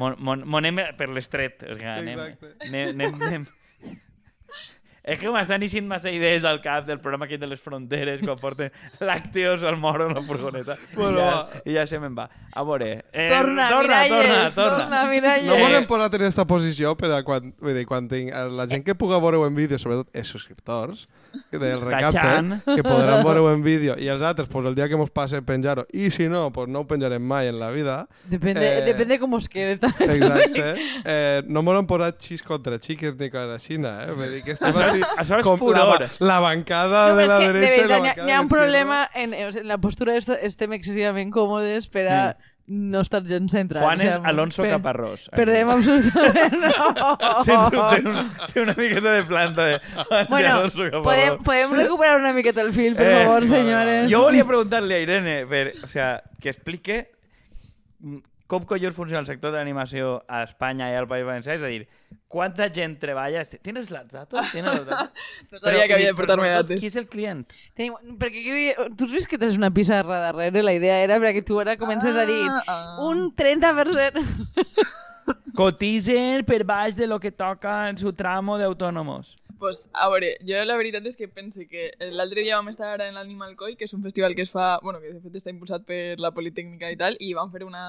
mon, 0.00 0.16
mon, 0.18 0.46
mon 0.46 0.64
anem 0.64 0.84
per 0.98 1.10
l'estret. 1.10 1.64
O 1.66 1.74
sigui, 1.74 1.90
anem, 1.90 2.24
Exacte. 2.28 2.54
anem, 2.68 2.94
anem, 2.94 3.22
anem. 3.22 3.46
És 5.04 5.18
que 5.20 5.28
m'estan 5.28 5.60
eixint 5.62 5.84
massa 5.86 6.08
idees 6.10 6.44
al 6.48 6.62
cap 6.64 6.86
del 6.88 6.98
programa 6.98 7.26
aquest 7.26 7.42
de 7.42 7.48
les 7.50 7.60
fronteres 7.60 8.22
quan 8.24 8.38
porten 8.40 8.70
làcteos 9.04 9.62
al 9.68 9.76
moro 9.76 10.06
en 10.08 10.14
la 10.16 10.22
furgoneta. 10.24 10.76
Bueno, 10.94 11.18
I, 11.20 11.24
ja. 11.24 11.62
I 11.64 11.74
ja 11.76 11.86
se 11.90 11.98
me'n 12.00 12.14
va. 12.16 12.24
A 12.54 12.62
veure... 12.64 13.04
Eh, 13.12 13.26
Torna, 13.28 13.68
torna, 13.68 13.98
Miralles, 14.04 14.26
torna, 14.26 14.50
torna. 14.54 14.78
torna, 14.88 15.02
Miralles. 15.10 15.46
No 15.50 15.56
Eh, 15.58 15.62
volem 15.66 15.84
posar 15.90 16.08
en 16.14 16.22
aquesta 16.22 16.46
posició 16.48 16.94
per 16.96 17.10
a 17.12 17.22
quan, 17.26 17.52
vull 17.60 17.74
dir, 17.76 17.84
quan 17.86 18.08
tinc, 18.08 18.32
a 18.32 18.46
la 18.48 18.66
gent 18.70 18.84
que 18.86 18.94
puga 18.94 19.18
veure-ho 19.20 19.44
en 19.46 19.54
vídeo, 19.58 19.78
sobretot 19.78 20.08
els 20.16 20.28
subscriptors, 20.32 21.04
que 21.50 21.58
del 21.58 21.80
recapte, 21.82 22.16
Tachan. 22.18 22.62
que 22.64 22.82
podran 22.86 23.24
veure-ho 23.26 23.52
en 23.52 23.62
vídeo, 23.66 23.98
i 23.98 24.08
els 24.08 24.22
altres, 24.22 24.48
pues, 24.48 24.64
el 24.70 24.74
dia 24.78 24.88
que 24.88 24.96
mos 24.96 25.10
passe 25.10 25.42
penjar-ho, 25.42 25.84
i 25.92 26.08
si 26.14 26.28
no, 26.30 26.46
pues, 26.54 26.68
no 26.68 26.80
ho 26.84 26.86
penjarem 26.88 27.20
mai 27.22 27.48
en 27.48 27.58
la 27.60 27.70
vida. 27.70 28.06
Depende, 28.24 28.78
Eh, 28.78 28.82
depende 28.86 29.18
cómo 29.18 29.36
os 29.36 29.48
quede. 29.48 29.74
Exacte. 29.74 30.74
Eh, 31.04 31.42
no 31.46 31.60
m'ho 31.62 31.74
posat 31.86 32.18
xis 32.22 32.42
contra 32.42 32.78
xiques 32.78 33.16
ni 33.18 33.28
cosa 33.30 33.58
així, 33.58 33.74
eh? 33.74 34.12
Vull 34.14 34.30
dir 34.32 34.42
que 34.46 34.52
estem 34.56 34.72
Com 35.44 35.58
furor. 35.58 36.00
La, 36.00 36.08
la 36.26 36.40
bancada 36.40 37.08
No, 37.10 37.16
de 37.16 37.26
la 37.26 37.38
de 37.38 37.52
derecha 37.52 37.82
i 37.84 37.88
la 37.88 38.00
veritat, 38.00 38.24
n'hi 38.24 38.32
ha- 38.32 38.38
ha 38.38 38.40
un 38.42 38.48
de 38.48 38.54
problema 38.56 39.08
en, 39.14 39.34
en 39.34 39.68
la 39.68 39.78
postura 39.78 40.16
esto, 40.16 40.32
estem 40.34 40.72
excessivament 40.72 41.30
còmodes 41.32 41.88
per 41.92 42.06
a 42.08 42.18
no 42.66 43.02
estar 43.04 43.20
gens 43.28 43.52
centrats. 43.52 43.84
Juan 43.84 44.00
és 44.00 44.14
Alonso 44.24 44.62
per- 44.62 44.70
Caparrós. 44.72 45.26
Perdem 45.36 45.68
absolutament. 45.68 46.54
No. 46.94 47.44
té, 47.44 47.52
un, 47.52 48.30
té 48.54 48.60
una 48.62 48.74
miqueta 48.78 49.12
de 49.12 49.22
planta 49.28 49.64
de, 49.66 49.72
de 49.74 50.24
Bueno, 50.30 50.48
Alonso 50.54 50.86
Caparrós. 50.88 51.04
podem, 51.04 51.42
podem 51.44 51.74
recuperar 51.82 52.16
una 52.20 52.32
miqueta 52.32 52.62
el 52.62 52.72
fil, 52.72 52.94
per 52.96 53.06
Eh, 53.10 53.24
favor, 53.24 53.46
senyores. 53.46 54.10
Jo 54.10 54.22
volia 54.22 54.44
preguntar-li 54.48 54.94
a 54.94 55.00
Irene, 55.04 55.36
per, 55.46 55.74
o 55.84 55.86
sea, 55.86 56.22
que 56.40 56.48
explique 56.48 57.10
mm, 58.00 58.18
com 58.54 58.64
collons 58.70 58.94
funciona 58.96 59.20
el 59.20 59.26
sector 59.28 59.52
de 59.52 59.58
l'animació 59.60 60.16
a 60.30 60.44
Espanya 60.46 60.88
i 60.92 60.96
al 60.98 61.08
País 61.10 61.26
Valencià, 61.26 61.56
és 61.58 61.62
a 61.64 61.70
dir, 61.72 61.84
quanta 62.30 62.68
gent 62.74 62.96
treballa... 63.02 63.44
¿Tienes 63.44 63.90
los 63.90 64.08
datos? 64.10 64.50
¿Tienes 64.52 64.74
los 64.78 64.86
datos? 64.86 65.10
No 65.52 65.58
sabia 65.58 65.86
que 65.86 65.94
havia 65.94 66.10
de 66.12 66.14
portar-me 66.18 66.48
però, 66.48 66.62
dates. 66.62 66.80
Qui 66.82 66.90
és 66.90 66.96
el 67.00 67.08
client? 67.10 67.44
Tenim, 67.74 67.94
perquè 68.20 68.74
tu 68.96 69.06
has 69.08 69.14
vist 69.14 69.30
que 69.30 69.38
tens 69.42 69.58
una 69.60 69.70
pissarra 69.74 70.20
darrere? 70.28 70.62
La 70.66 70.74
idea 70.74 71.00
era 71.02 71.18
perquè 71.22 71.44
tu 71.46 71.58
ara 71.62 71.76
comences 71.80 72.16
a 72.16 72.26
dir 72.30 72.42
Ah. 72.66 72.98
un 73.02 73.30
30%... 73.34 74.22
Cotitzen 75.54 76.42
per 76.44 76.64
baix 76.66 76.96
de 76.98 77.06
lo 77.06 77.20
que 77.20 77.30
toca 77.30 77.88
en 77.88 77.96
su 77.96 78.12
tramo 78.12 78.58
de 78.58 78.64
autónomos. 78.64 79.36
Pues, 79.58 79.88
a 79.92 80.08
veure, 80.08 80.34
jo 80.46 80.60
la 80.64 80.76
veritat 80.76 81.06
és 81.06 81.16
que 81.16 81.28
pense 81.28 81.66
que 81.70 81.90
l'altre 82.12 82.42
dia 82.42 82.56
vam 82.58 82.70
estar 82.72 82.96
en 83.04 83.14
l'Animal 83.14 83.54
Coi, 83.56 83.76
que 83.76 83.86
és 83.88 83.94
un 83.94 84.02
festival 84.02 84.34
que 84.34 84.42
es 84.42 84.52
fa, 84.52 84.78
bueno, 84.82 85.00
que 85.00 85.12
de 85.12 85.20
fet 85.22 85.36
està 85.40 85.52
impulsat 85.52 85.84
per 85.86 86.16
la 86.22 86.32
Politècnica 86.34 86.90
i 86.90 86.98
tal, 87.00 87.18
i 87.20 87.34
vam 87.38 87.52
fer 87.52 87.64
una, 87.66 87.84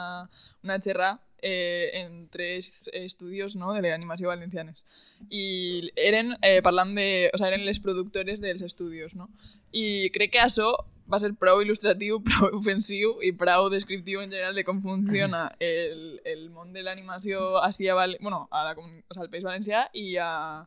una 0.63 0.79
xerra 0.83 1.15
eh, 1.41 1.91
en 2.01 2.27
tres 2.29 2.89
estudios 2.93 3.55
no, 3.55 3.73
de 3.73 3.81
l'animació 3.85 4.29
valencianes. 4.29 4.83
I 5.29 5.91
eren 5.95 6.35
eh, 6.41 6.61
parlant 6.61 6.95
de... 6.97 7.31
O 7.33 7.37
sea, 7.37 7.49
eren 7.49 7.65
les 7.65 7.79
productores 7.79 8.41
dels 8.41 8.61
estudios, 8.65 9.15
no? 9.15 9.29
I 9.71 10.11
crec 10.13 10.35
que 10.35 10.43
això 10.43 10.73
va 11.11 11.19
ser 11.21 11.31
prou 11.39 11.61
il·lustratiu, 11.61 12.19
prou 12.27 12.59
ofensiu 12.59 13.17
i 13.25 13.31
prou 13.37 13.69
descriptiu 13.73 14.21
en 14.21 14.31
general 14.31 14.55
de 14.57 14.65
com 14.67 14.81
funciona 14.83 15.47
el, 15.59 16.19
el 16.25 16.47
món 16.49 16.73
de 16.73 16.83
l'animació 16.83 17.57
a, 17.61 17.69
Val 17.95 18.17
bueno, 18.21 18.47
a 18.51 18.63
la, 18.63 18.73
o 18.73 19.13
sea, 19.13 19.23
al 19.23 19.29
País 19.29 19.43
Valencià 19.43 19.87
i 19.93 20.17
a, 20.17 20.65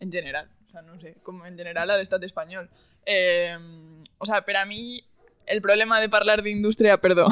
en 0.00 0.10
general, 0.12 0.48
o 0.66 0.70
sea, 0.70 0.82
no 0.82 0.98
sé, 1.00 1.14
com 1.22 1.44
en 1.46 1.56
general 1.58 1.90
a 1.90 1.96
l'estat 1.98 2.22
espanyol. 2.24 2.68
Eh, 3.06 3.56
o 4.18 4.26
sea, 4.26 4.42
per 4.42 4.56
a 4.56 4.64
mi 4.66 5.02
el 5.46 5.60
problema 5.62 6.00
de 6.00 6.08
parlar 6.08 6.42
d'indústria, 6.42 6.98
perdó, 7.00 7.26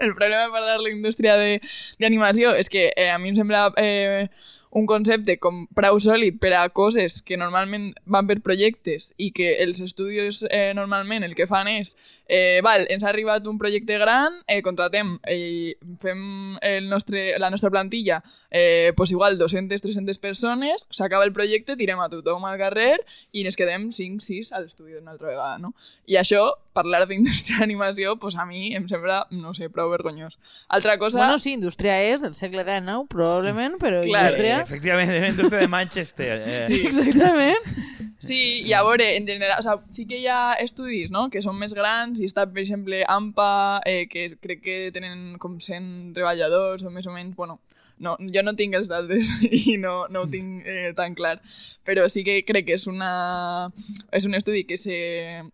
el 0.00 0.14
problema 0.14 0.42
de 0.44 0.50
parlar 0.50 0.78
de- 1.38 1.60
d'animació 1.98 2.54
és 2.60 2.68
que 2.68 2.92
eh, 2.96 3.10
a 3.10 3.18
mi 3.18 3.30
em 3.30 3.36
sembla 3.36 3.72
eh, 3.76 4.28
un 4.72 4.86
concepte 4.86 5.38
com 5.38 5.66
prou 5.76 5.98
sòlid 6.00 6.38
per 6.40 6.54
a 6.56 6.68
coses 6.68 7.20
que 7.22 7.36
normalment 7.36 7.94
van 8.04 8.26
per 8.26 8.40
projectes 8.40 9.12
i 9.16 9.30
que 9.32 9.62
els 9.62 9.80
estudis 9.84 10.42
eh, 10.50 10.72
normalment 10.74 11.24
el 11.24 11.34
que 11.34 11.46
fan 11.46 11.68
és 11.68 11.96
eh, 12.26 12.60
val, 12.64 12.86
ens 12.90 13.04
ha 13.04 13.10
arribat 13.10 13.46
un 13.46 13.58
projecte 13.58 13.98
gran, 13.98 14.38
eh, 14.46 14.60
contratem 14.62 15.16
i 15.30 15.74
fem 16.00 16.56
el 16.62 16.88
nostre, 16.88 17.38
la 17.42 17.50
nostra 17.50 17.70
plantilla 17.70 18.22
eh, 18.50 18.92
pues 18.96 19.10
igual 19.10 19.38
200-300 19.38 20.18
persones, 20.20 20.86
s'acaba 20.90 21.24
el 21.24 21.32
projecte, 21.32 21.76
tirem 21.76 22.00
a 22.00 22.08
tothom 22.12 22.44
al 22.44 22.58
carrer 22.60 22.98
i 23.32 23.46
ens 23.46 23.56
quedem 23.58 23.88
5-6 23.90 24.52
a 24.52 24.62
l'estudi 24.62 24.98
una 24.98 25.14
altra 25.16 25.32
vegada, 25.32 25.58
no? 25.58 25.72
I 26.06 26.18
això, 26.20 26.44
parlar 26.76 27.06
d'indústria 27.08 27.62
d'animació, 27.62 28.16
pues 28.20 28.36
a 28.36 28.46
mi 28.48 28.72
em 28.76 28.86
sembla, 28.88 29.26
no 29.30 29.54
sé, 29.56 29.68
prou 29.72 29.90
vergonyós. 29.92 30.38
Altra 30.68 30.98
cosa... 30.98 31.18
Bueno, 31.18 31.38
sí, 31.38 31.56
indústria 31.56 31.98
és 32.04 32.22
del 32.24 32.36
segle 32.38 32.64
XIX, 32.64 33.06
probablement, 33.12 33.78
però 33.80 34.02
Clar, 34.04 34.28
indústria... 34.30 34.62
Efectivament, 34.62 35.10
era 35.10 35.26
la 35.28 35.34
indústria 35.34 35.60
de 35.64 35.68
Manchester. 35.68 36.42
Eh. 36.46 36.64
Sí. 36.68 36.80
Exactament. 36.92 38.11
Sí, 38.22 38.62
i 38.62 38.72
a 38.72 38.84
veure, 38.86 39.16
en 39.16 39.26
general, 39.26 39.58
o 39.58 39.62
sea, 39.62 39.80
sí 39.90 40.06
que 40.06 40.20
hi 40.22 40.28
ha 40.30 40.54
estudis, 40.62 41.10
no?, 41.10 41.24
que 41.30 41.42
són 41.42 41.56
més 41.58 41.74
grans, 41.74 42.20
i 42.22 42.28
està, 42.30 42.44
per 42.46 42.62
exemple, 42.62 43.00
AMPA, 43.10 43.82
eh, 43.90 44.04
que 44.06 44.28
crec 44.38 44.62
que 44.62 44.76
tenen 44.94 45.40
com 45.42 45.56
100 45.58 46.12
treballadors, 46.14 46.86
o 46.86 46.92
més 46.94 47.08
o 47.10 47.14
menys, 47.16 47.34
bueno, 47.34 47.58
no, 47.98 48.14
jo 48.34 48.44
no 48.46 48.54
tinc 48.58 48.78
els 48.78 48.86
dades 48.90 49.28
i 49.72 49.74
no, 49.82 50.06
no 50.10 50.22
ho 50.22 50.30
tinc 50.30 50.62
eh, 50.70 50.92
tan 50.94 51.18
clar, 51.18 51.40
però 51.82 52.06
sí 52.06 52.22
que 52.22 52.40
crec 52.46 52.70
que 52.70 52.78
és, 52.78 52.86
una, 52.86 53.10
és 54.14 54.26
un 54.30 54.38
estudi 54.38 54.62
que, 54.70 54.78
se, 54.78 54.96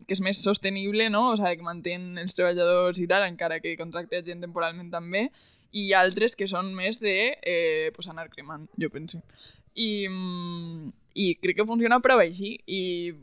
que 0.04 0.16
és 0.18 0.24
més 0.24 0.44
sostenible, 0.44 1.08
no?, 1.08 1.30
o 1.32 1.36
sigui, 1.40 1.56
que 1.62 1.70
mantén 1.72 2.10
els 2.20 2.36
treballadors 2.36 3.00
i 3.00 3.08
tal, 3.08 3.24
encara 3.24 3.62
que 3.64 3.78
contracte 3.80 4.20
gent 4.28 4.44
temporalment 4.44 4.92
també, 4.92 5.30
i 5.72 5.92
altres 5.96 6.36
que 6.36 6.48
són 6.48 6.70
més 6.76 7.00
de 7.00 7.16
eh, 7.44 7.88
pues 7.96 8.08
anar 8.08 8.28
cremant, 8.32 8.68
jo 8.80 8.88
penso. 8.92 9.20
I, 9.78 9.92
i 11.18 11.26
crec 11.42 11.56
que 11.60 11.66
funciona 11.66 11.98
prou 12.02 12.20
així 12.22 12.56
i 12.66 12.80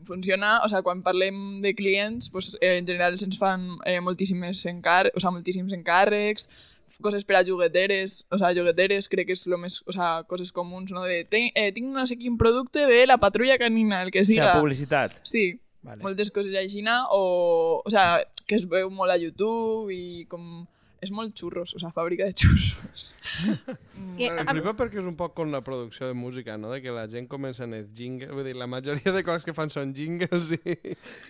funciona, 0.08 0.56
o 0.64 0.68
sigui, 0.70 0.84
quan 0.86 1.02
parlem 1.04 1.60
de 1.64 1.74
clients 1.76 2.30
pues, 2.32 2.54
eh, 2.60 2.76
en 2.80 2.86
general 2.88 3.18
se'ns 3.20 3.38
fan 3.40 3.68
eh, 3.88 4.00
moltíssimes 4.04 4.64
encar 4.72 5.10
o 5.14 5.20
sigui, 5.20 5.34
moltíssims 5.38 5.76
encàrrecs 5.76 6.48
coses 7.02 7.24
per 7.26 7.36
a 7.40 7.44
jugueteres, 7.44 8.20
o 8.30 8.38
sigui, 8.38 8.60
jugueteres 8.60 9.08
crec 9.12 9.26
que 9.28 9.34
és 9.36 9.44
lo 9.50 9.58
més, 9.58 9.80
o 9.86 9.92
sigui, 9.92 10.24
coses 10.30 10.52
comuns, 10.54 10.92
no? 10.94 11.02
De, 11.04 11.24
"Ten- 11.24 11.50
eh, 11.54 11.72
tinc 11.76 11.88
no 11.92 12.06
sé 12.06 12.16
quin 12.16 12.36
producte 12.38 12.86
de 12.86 13.06
la 13.06 13.18
patrulla 13.18 13.58
canina, 13.58 14.02
el 14.02 14.10
que 14.10 14.20
O 14.20 14.24
sigui, 14.24 14.38
siga. 14.40 14.60
publicitat. 14.60 15.16
Sí, 15.22 15.58
Vale. 15.82 16.02
moltes 16.02 16.30
coses 16.30 16.54
així, 16.56 16.82
o, 17.10 17.82
o 17.84 17.90
sea, 17.90 18.24
que 18.46 18.54
es 18.56 18.68
veu 18.68 18.88
molt 18.90 19.10
a 19.12 19.16
YouTube 19.18 19.92
i 19.94 20.24
com... 20.26 20.66
És 21.04 21.10
molt 21.12 21.34
xurros, 21.36 21.74
o 21.76 21.78
sea, 21.78 21.90
fàbrica 21.92 22.24
de 22.24 22.32
xurros. 22.32 23.02
I, 24.18 24.28
Em 24.30 24.38
a, 24.40 24.44
flipa 24.48 24.72
perquè 24.78 24.96
és 25.02 25.04
un 25.06 25.16
poc 25.18 25.34
com 25.36 25.50
la 25.52 25.60
producció 25.64 26.08
de 26.08 26.14
música, 26.16 26.56
no? 26.56 26.70
De 26.72 26.80
que 26.80 26.90
la 26.94 27.04
gent 27.12 27.26
comença 27.28 27.64
en 27.68 27.74
els 27.76 27.90
jingles... 27.94 28.30
Vull 28.32 28.46
dir, 28.48 28.54
la 28.56 28.66
majoria 28.66 29.12
de 29.12 29.22
coses 29.26 29.44
que 29.44 29.52
fan 29.56 29.68
són 29.72 29.92
jingles 29.96 30.54
i... 30.56 30.60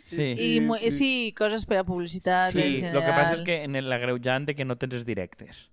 Sí. 0.06 0.28
i, 0.32 0.50
mu- 0.62 0.78
i 0.78 0.92
sí, 0.94 1.10
coses 1.36 1.66
per 1.66 1.80
a 1.82 1.84
publicitat 1.88 2.52
Sí, 2.54 2.60
en 2.62 2.66
el 2.74 2.78
general. 2.78 3.02
que 3.08 3.16
passa 3.18 3.34
és 3.40 3.46
que 3.48 3.62
en 3.66 3.74
el 3.80 3.90
agreujant 3.92 4.46
de 4.46 4.54
que 4.54 4.64
no 4.68 4.76
tens 4.78 4.94
els 5.00 5.06
directes. 5.08 5.66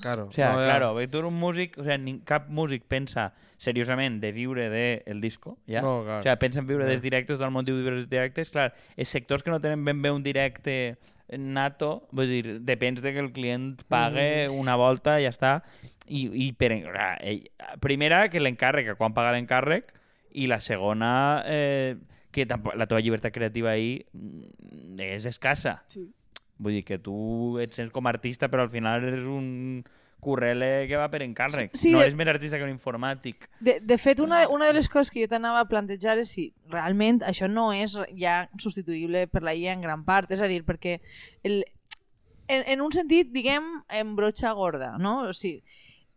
Claro. 0.00 0.26
O 0.28 0.32
sea, 0.32 0.50
no, 0.52 0.60
ja. 0.60 0.66
claro, 0.68 0.88
perquè 0.96 1.08
tu 1.12 1.22
un 1.24 1.36
músic, 1.40 1.76
o 1.80 1.84
sea, 1.84 1.96
ni, 1.96 2.18
cap 2.28 2.48
músic 2.52 2.82
pensa 2.88 3.30
seriosament 3.56 4.18
de 4.20 4.30
viure 4.36 4.66
del 4.68 5.04
de 5.20 5.20
disco, 5.24 5.58
ja? 5.68 5.80
No, 5.84 6.02
clar. 6.04 6.18
O 6.20 6.22
sea, 6.24 6.34
pensa 6.40 6.60
en 6.60 6.66
viure 6.68 6.84
Ja. 6.84 6.90
dels 6.90 7.00
directes, 7.04 7.38
del 7.40 7.50
motiu 7.52 7.76
de 7.76 7.82
viure 7.84 7.96
dels 8.00 8.08
directes, 8.12 8.50
clar, 8.52 8.74
els 8.96 9.08
sectors 9.08 9.42
que 9.44 9.50
no 9.52 9.60
tenen 9.60 9.84
ben 9.88 10.02
bé 10.04 10.10
un 10.12 10.22
directe 10.22 10.96
nato, 11.34 12.06
vull 12.14 12.30
dir, 12.30 12.58
depèn 12.66 12.98
de 13.00 13.12
que 13.12 13.22
el 13.22 13.32
client 13.34 13.74
pague 13.90 14.48
una 14.52 14.76
volta 14.78 15.16
i 15.20 15.26
ja 15.26 15.32
està, 15.34 15.52
i, 16.06 16.26
i 16.46 16.50
per, 16.54 16.70
primera, 17.82 18.26
que 18.30 18.42
l'encàrrec, 18.42 18.92
quan 18.98 19.16
paga 19.16 19.34
l'encàrrec, 19.34 19.90
i 20.36 20.46
la 20.50 20.60
segona, 20.60 21.42
eh, 21.48 21.96
que 22.30 22.44
tampoc, 22.46 22.76
la 22.76 22.86
teva 22.86 23.00
llibertat 23.00 23.34
creativa 23.34 23.72
ahí 23.72 23.98
mm, 24.12 25.00
és 25.16 25.26
escassa. 25.26 25.80
Sí. 25.90 26.04
Vull 26.58 26.78
dir 26.78 26.84
que 26.88 26.98
tu 27.02 27.58
et 27.60 27.72
sents 27.72 27.92
com 27.92 28.06
a 28.06 28.12
artista, 28.14 28.48
però 28.52 28.64
al 28.64 28.72
final 28.72 29.04
eres 29.04 29.26
un 29.28 29.82
currele 30.26 30.88
que 30.90 30.98
va 30.98 31.06
per 31.12 31.22
encàrrec. 31.22 31.70
Sí, 31.78 31.92
no 31.94 32.00
de- 32.02 32.08
eres 32.08 32.18
més 32.18 32.28
artista 32.34 32.58
que 32.58 32.66
un 32.66 32.72
informàtic. 32.74 33.46
De, 33.60 33.78
de 33.80 33.98
fet, 34.02 34.18
una, 34.24 34.42
una 34.50 34.66
de 34.66 34.74
les 34.80 34.90
coses 34.90 35.12
que 35.14 35.22
jo 35.22 35.30
t'anava 35.30 35.62
a 35.62 35.70
plantejar 35.70 36.18
és 36.24 36.34
si 36.34 36.48
realment 36.74 37.22
això 37.30 37.46
no 37.48 37.68
és 37.76 37.94
ja 38.18 38.40
substituïble 38.58 39.26
per 39.30 39.44
la 39.46 39.54
IA 39.54 39.78
en 39.78 39.86
gran 39.86 40.02
part. 40.04 40.34
És 40.34 40.42
a 40.42 40.50
dir, 40.50 40.64
perquè 40.66 40.98
el, 41.46 41.62
en, 42.48 42.66
en 42.74 42.82
un 42.84 42.92
sentit, 42.94 43.30
diguem, 43.34 43.70
en 43.90 44.14
brotxa 44.18 44.52
gorda, 44.58 44.96
no? 44.98 45.20
O 45.30 45.32
sigui, 45.36 45.62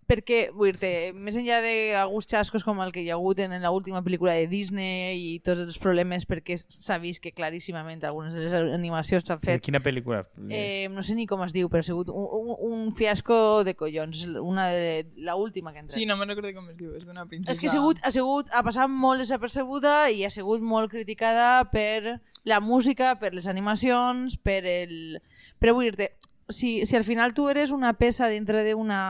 perquè, 0.09 0.39
vull 0.55 0.73
dir 0.73 1.13
més 1.13 1.37
enllà 1.37 1.59
d'alguns 1.63 2.27
xascos 2.29 2.65
com 2.65 2.81
el 2.83 2.91
que 2.95 3.03
hi 3.03 3.11
ha 3.11 3.17
hagut 3.17 3.39
en 3.43 3.53
l'última 3.61 4.01
pel·lícula 4.05 4.33
de 4.39 4.47
Disney 4.49 5.19
i 5.19 5.29
tots 5.45 5.61
els 5.67 5.77
problemes 5.81 6.25
perquè 6.29 6.57
s'ha 6.59 6.97
vist 7.01 7.21
que 7.23 7.33
claríssimament 7.35 8.01
algunes 8.09 8.33
de 8.33 8.47
les 8.47 8.73
animacions 8.73 9.27
s'han 9.27 9.41
fet 9.43 9.63
Quina 9.65 9.81
pel·lícula? 9.83 10.23
Eh, 10.49 10.89
no 10.93 11.03
sé 11.05 11.15
ni 11.17 11.27
com 11.29 11.43
es 11.45 11.53
diu, 11.53 11.69
però 11.69 11.83
ha 11.83 11.87
sigut 11.87 12.09
un, 12.09 12.25
un, 12.39 12.51
un 12.71 12.91
fiasco 12.95 13.63
de 13.63 13.75
collons. 13.77 14.25
Una 14.41 14.69
de, 14.73 15.05
la 15.17 15.35
última 15.35 15.71
que 15.71 15.79
ha 15.79 15.85
entrat. 15.85 15.97
Sí, 15.99 16.07
no 16.09 16.17
me'n 16.17 16.33
recordo 16.33 16.53
com 16.55 16.69
es 16.71 16.77
diu, 16.79 16.95
és 16.97 17.05
d'una 17.05 17.27
princesa... 17.29 17.53
És 17.53 17.61
que 17.61 17.69
ha 17.69 17.75
sigut, 17.75 18.01
ha 18.03 18.13
sigut, 18.15 18.49
ha 18.53 18.63
passat 18.65 18.89
molt 18.89 19.21
desapercebuda 19.23 20.09
i 20.15 20.23
ha 20.25 20.33
sigut 20.33 20.63
molt 20.65 20.91
criticada 20.91 21.65
per 21.71 22.19
la 22.49 22.59
música, 22.63 23.13
per 23.21 23.33
les 23.35 23.49
animacions, 23.51 24.39
per 24.41 24.63
el... 24.65 25.19
Però 25.59 25.75
vull 25.77 25.91
dir-te, 25.91 26.13
si, 26.49 26.79
si 26.89 26.97
al 26.97 27.05
final 27.05 27.35
tu 27.37 27.49
eres 27.51 27.75
una 27.75 27.93
peça 27.99 28.29
dintre 28.31 28.65
d'una 28.65 29.01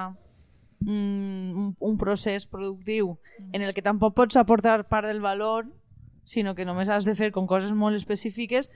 un, 0.85 1.75
un 1.79 1.97
procés 1.97 2.45
productiu 2.47 3.17
en 3.53 3.61
el 3.61 3.73
que 3.73 3.81
tampoc 3.85 4.15
pots 4.15 4.37
aportar 4.39 4.87
part 4.87 5.07
del 5.07 5.21
valor, 5.21 5.67
sinó 6.25 6.55
que 6.55 6.65
només 6.65 6.89
has 6.89 7.05
de 7.05 7.15
fer 7.15 7.31
com 7.35 7.47
coses 7.47 7.71
molt 7.73 7.97
específiques, 7.97 8.69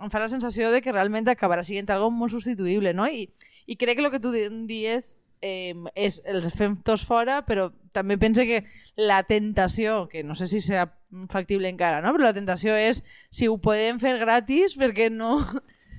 em 0.00 0.10
fa 0.12 0.20
la 0.20 0.28
sensació 0.28 0.70
de 0.72 0.82
que 0.84 0.92
realment 0.92 1.28
acabarà 1.32 1.62
sent 1.64 1.88
algo 1.90 2.10
molt 2.10 2.34
substituïble, 2.34 2.92
no? 2.92 3.06
I, 3.08 3.30
i 3.66 3.76
crec 3.76 3.96
que 3.96 4.04
el 4.04 4.10
que 4.12 4.20
tu 4.20 4.32
di- 4.34 4.48
dies 4.68 5.14
eh, 5.40 5.72
és 5.94 6.20
els 6.26 6.50
fem 6.56 6.74
tots 6.84 7.04
fora, 7.06 7.42
però 7.46 7.70
també 7.96 8.18
pense 8.18 8.44
que 8.44 8.64
la 8.96 9.22
tentació, 9.24 10.06
que 10.08 10.22
no 10.24 10.34
sé 10.34 10.46
si 10.50 10.60
serà 10.60 10.90
factible 11.32 11.68
encara, 11.70 12.02
no? 12.04 12.12
però 12.12 12.26
la 12.28 12.34
tentació 12.36 12.74
és 12.76 13.02
si 13.30 13.48
ho 13.48 13.56
podem 13.62 13.98
fer 14.02 14.18
gratis, 14.20 14.74
per 14.76 14.90
què 14.96 15.08
no? 15.12 15.38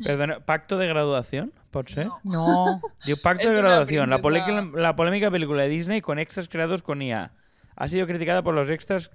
Perdona, 0.04 0.41
¿pacto 0.46 0.78
de 0.78 0.86
graduación? 0.88 1.54
¿Pot 1.78 1.90
ser? 1.94 2.08
No. 2.08 2.22
No. 2.26 2.82
Diu 3.06 3.18
Pacto 3.22 3.50
de 3.50 3.58
graduación, 3.62 4.10
la, 4.10 4.18
polémica, 4.18 4.66
la 4.74 4.96
polémica 4.96 5.30
película 5.30 5.63
de 5.63 5.70
Disney 5.70 6.02
con 6.02 6.18
extras 6.18 6.50
creados 6.50 6.82
con 6.82 7.02
IA. 7.02 7.32
Ha 7.76 7.88
sido 7.88 8.08
criticada 8.08 8.42
por 8.42 8.56
los 8.56 8.70
extras 8.70 9.12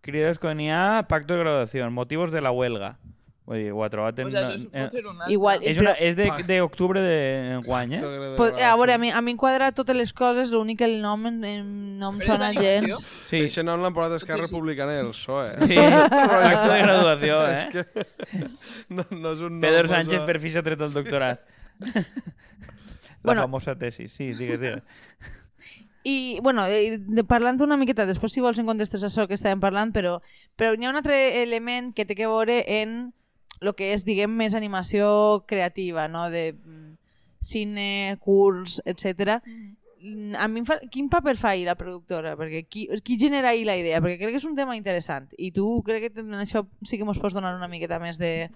creados 0.00 0.38
con 0.38 0.58
IA, 0.60 1.04
Pacto 1.08 1.34
de 1.34 1.40
graduación, 1.40 1.92
motivos 1.92 2.32
de 2.32 2.40
la 2.40 2.50
huelga. 2.50 2.96
Vull 3.44 3.58
dir, 3.58 3.72
ho 3.74 3.80
ha 3.82 3.88
trobat 3.90 4.14
en... 4.22 4.28
Pues 4.30 4.36
això 4.38 4.54
és, 4.54 4.64
en- 4.70 4.84
pot 4.86 4.92
ser 4.94 5.00
un 5.02 5.16
altre. 5.18 5.32
Igual, 5.34 5.64
és, 5.66 5.78
una, 5.82 5.92
és 5.98 6.14
de, 6.14 6.28
de 6.46 6.60
octubre 6.62 7.00
de 7.02 7.58
guany, 7.66 7.96
eh? 7.98 8.02
Pot, 8.38 8.54
a 8.54 8.68
veure, 8.78 8.94
a 8.94 9.00
mi, 9.02 9.10
a 9.10 9.18
mi 9.20 9.32
em 9.34 9.40
quadra 9.40 9.72
totes 9.74 9.98
les 9.98 10.12
coses, 10.14 10.52
l'únic 10.54 10.78
que 10.78 10.86
el 10.86 10.94
nom 11.02 11.26
no 11.26 12.12
em 12.12 12.20
sona 12.22 12.52
gens. 12.54 13.02
Sí, 13.26 13.40
Això 13.48 13.64
no 13.66 13.74
l'han 13.82 13.96
posat 13.96 14.14
Esquerra 14.20 14.46
Sí, 14.46 14.52
sí. 14.52 14.54
Republicana 14.54 14.94
i 14.94 15.00
el 15.02 15.10
PSOE. 15.10 15.50
sí. 15.58 15.74
Pacto 15.74 16.70
de 16.70 16.78
graduació, 16.86 17.40
eh? 17.50 17.56
És 17.58 17.66
que 17.66 17.82
no, 18.94 19.08
no 19.10 19.34
és 19.34 19.42
un 19.42 19.58
nom 19.58 19.66
Pedro 19.66 19.90
Sánchez 19.90 20.22
per 20.30 20.38
fi 20.46 20.54
s'ha 20.54 20.62
tret 20.70 20.86
el 20.86 20.94
doctorat. 20.94 21.42
La 21.80 23.34
Bueno. 23.34 23.42
famosa 23.42 23.78
tesis, 23.78 24.12
sí, 24.12 24.32
digues, 24.34 24.60
digues. 24.60 24.82
I, 26.04 26.40
bueno, 26.42 26.66
eh, 26.66 26.98
de, 26.98 27.22
parlant 27.22 27.60
una 27.62 27.76
miqueta, 27.78 28.06
després 28.08 28.32
si 28.34 28.42
vols 28.42 28.58
en 28.58 28.66
contestes 28.66 29.04
això 29.06 29.28
que 29.30 29.36
estàvem 29.38 29.60
parlant, 29.62 29.92
però, 29.94 30.16
però 30.58 30.74
hi 30.74 30.86
ha 30.86 30.90
un 30.90 30.98
altre 30.98 31.42
element 31.44 31.92
que 31.94 32.04
té 32.04 32.16
que 32.18 32.26
veure 32.26 32.64
en 32.80 33.12
el 33.62 33.70
que 33.78 33.92
és, 33.94 34.02
diguem, 34.02 34.34
més 34.34 34.56
animació 34.58 35.44
creativa, 35.46 36.08
no? 36.10 36.26
de 36.34 36.48
mm, 36.56 36.90
cine, 37.38 38.18
curs, 38.18 38.80
etc. 38.84 39.38
mm, 40.02 40.34
a 40.42 40.48
mi 40.50 40.64
fa... 40.66 40.80
quin 40.90 41.06
paper 41.12 41.36
fa 41.38 41.52
ahir 41.54 41.68
la 41.70 41.78
productora? 41.78 42.34
Perquè 42.34 42.64
qui, 42.66 42.88
qui 43.06 43.18
genera 43.20 43.54
ahir 43.54 43.68
la 43.70 43.78
idea? 43.78 44.02
Perquè 44.02 44.18
crec 44.18 44.34
que 44.34 44.42
és 44.42 44.50
un 44.50 44.58
tema 44.58 44.74
interessant 44.74 45.30
i 45.38 45.52
tu 45.54 45.68
crec 45.86 46.08
que 46.08 46.26
en 46.26 46.34
això 46.42 46.66
sí 46.82 46.98
que 46.98 47.06
mos 47.06 47.22
pots 47.22 47.38
donar 47.38 47.54
una 47.54 47.70
miqueta 47.70 48.02
més 48.02 48.18
de, 48.18 48.50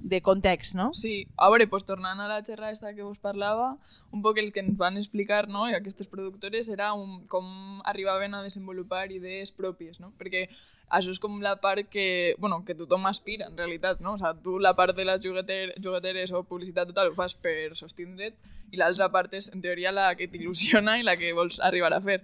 de 0.00 0.20
context, 0.22 0.74
no? 0.74 0.92
Sí, 0.94 1.26
a 1.36 1.50
veure, 1.50 1.66
pues, 1.66 1.84
tornant 1.84 2.20
a 2.20 2.28
la 2.28 2.40
xerrada 2.44 2.72
esta 2.72 2.94
que 2.94 3.02
vos 3.02 3.18
parlava, 3.18 3.76
un 4.10 4.22
poc 4.22 4.38
el 4.38 4.52
que 4.52 4.60
ens 4.64 4.76
van 4.78 4.96
explicar 4.96 5.48
no, 5.48 5.68
i 5.70 5.74
aquestes 5.74 6.08
productores 6.08 6.68
era 6.68 6.92
un, 6.92 7.24
com 7.26 7.80
arribaven 7.84 8.34
a 8.34 8.42
desenvolupar 8.42 9.10
idees 9.12 9.52
pròpies, 9.52 10.00
no? 10.00 10.12
perquè 10.18 10.48
això 10.90 11.12
és 11.14 11.20
com 11.22 11.38
la 11.40 11.54
part 11.62 11.86
que, 11.88 12.34
bueno, 12.38 12.64
que 12.66 12.74
tothom 12.74 13.06
aspira, 13.06 13.46
en 13.46 13.56
realitat, 13.56 14.00
no? 14.02 14.14
O 14.14 14.18
sea, 14.18 14.34
tu 14.34 14.58
la 14.58 14.74
part 14.74 14.96
de 14.96 15.04
les 15.06 15.22
jugueter 15.22 15.74
jugueteres 15.78 16.32
o 16.34 16.42
publicitat 16.42 16.90
total 16.90 17.12
ho 17.12 17.14
fas 17.14 17.36
per 17.38 17.76
sostindre't 17.78 18.34
i 18.74 18.80
l'altra 18.80 19.08
part 19.14 19.34
és, 19.38 19.48
en 19.54 19.62
teoria, 19.62 19.94
la 19.94 20.10
que 20.18 20.26
t'il·lusiona 20.30 20.98
i 20.98 21.06
la 21.06 21.14
que 21.16 21.32
vols 21.36 21.60
arribar 21.62 21.92
a 21.94 22.02
fer. 22.02 22.20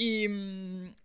I, 0.00 0.28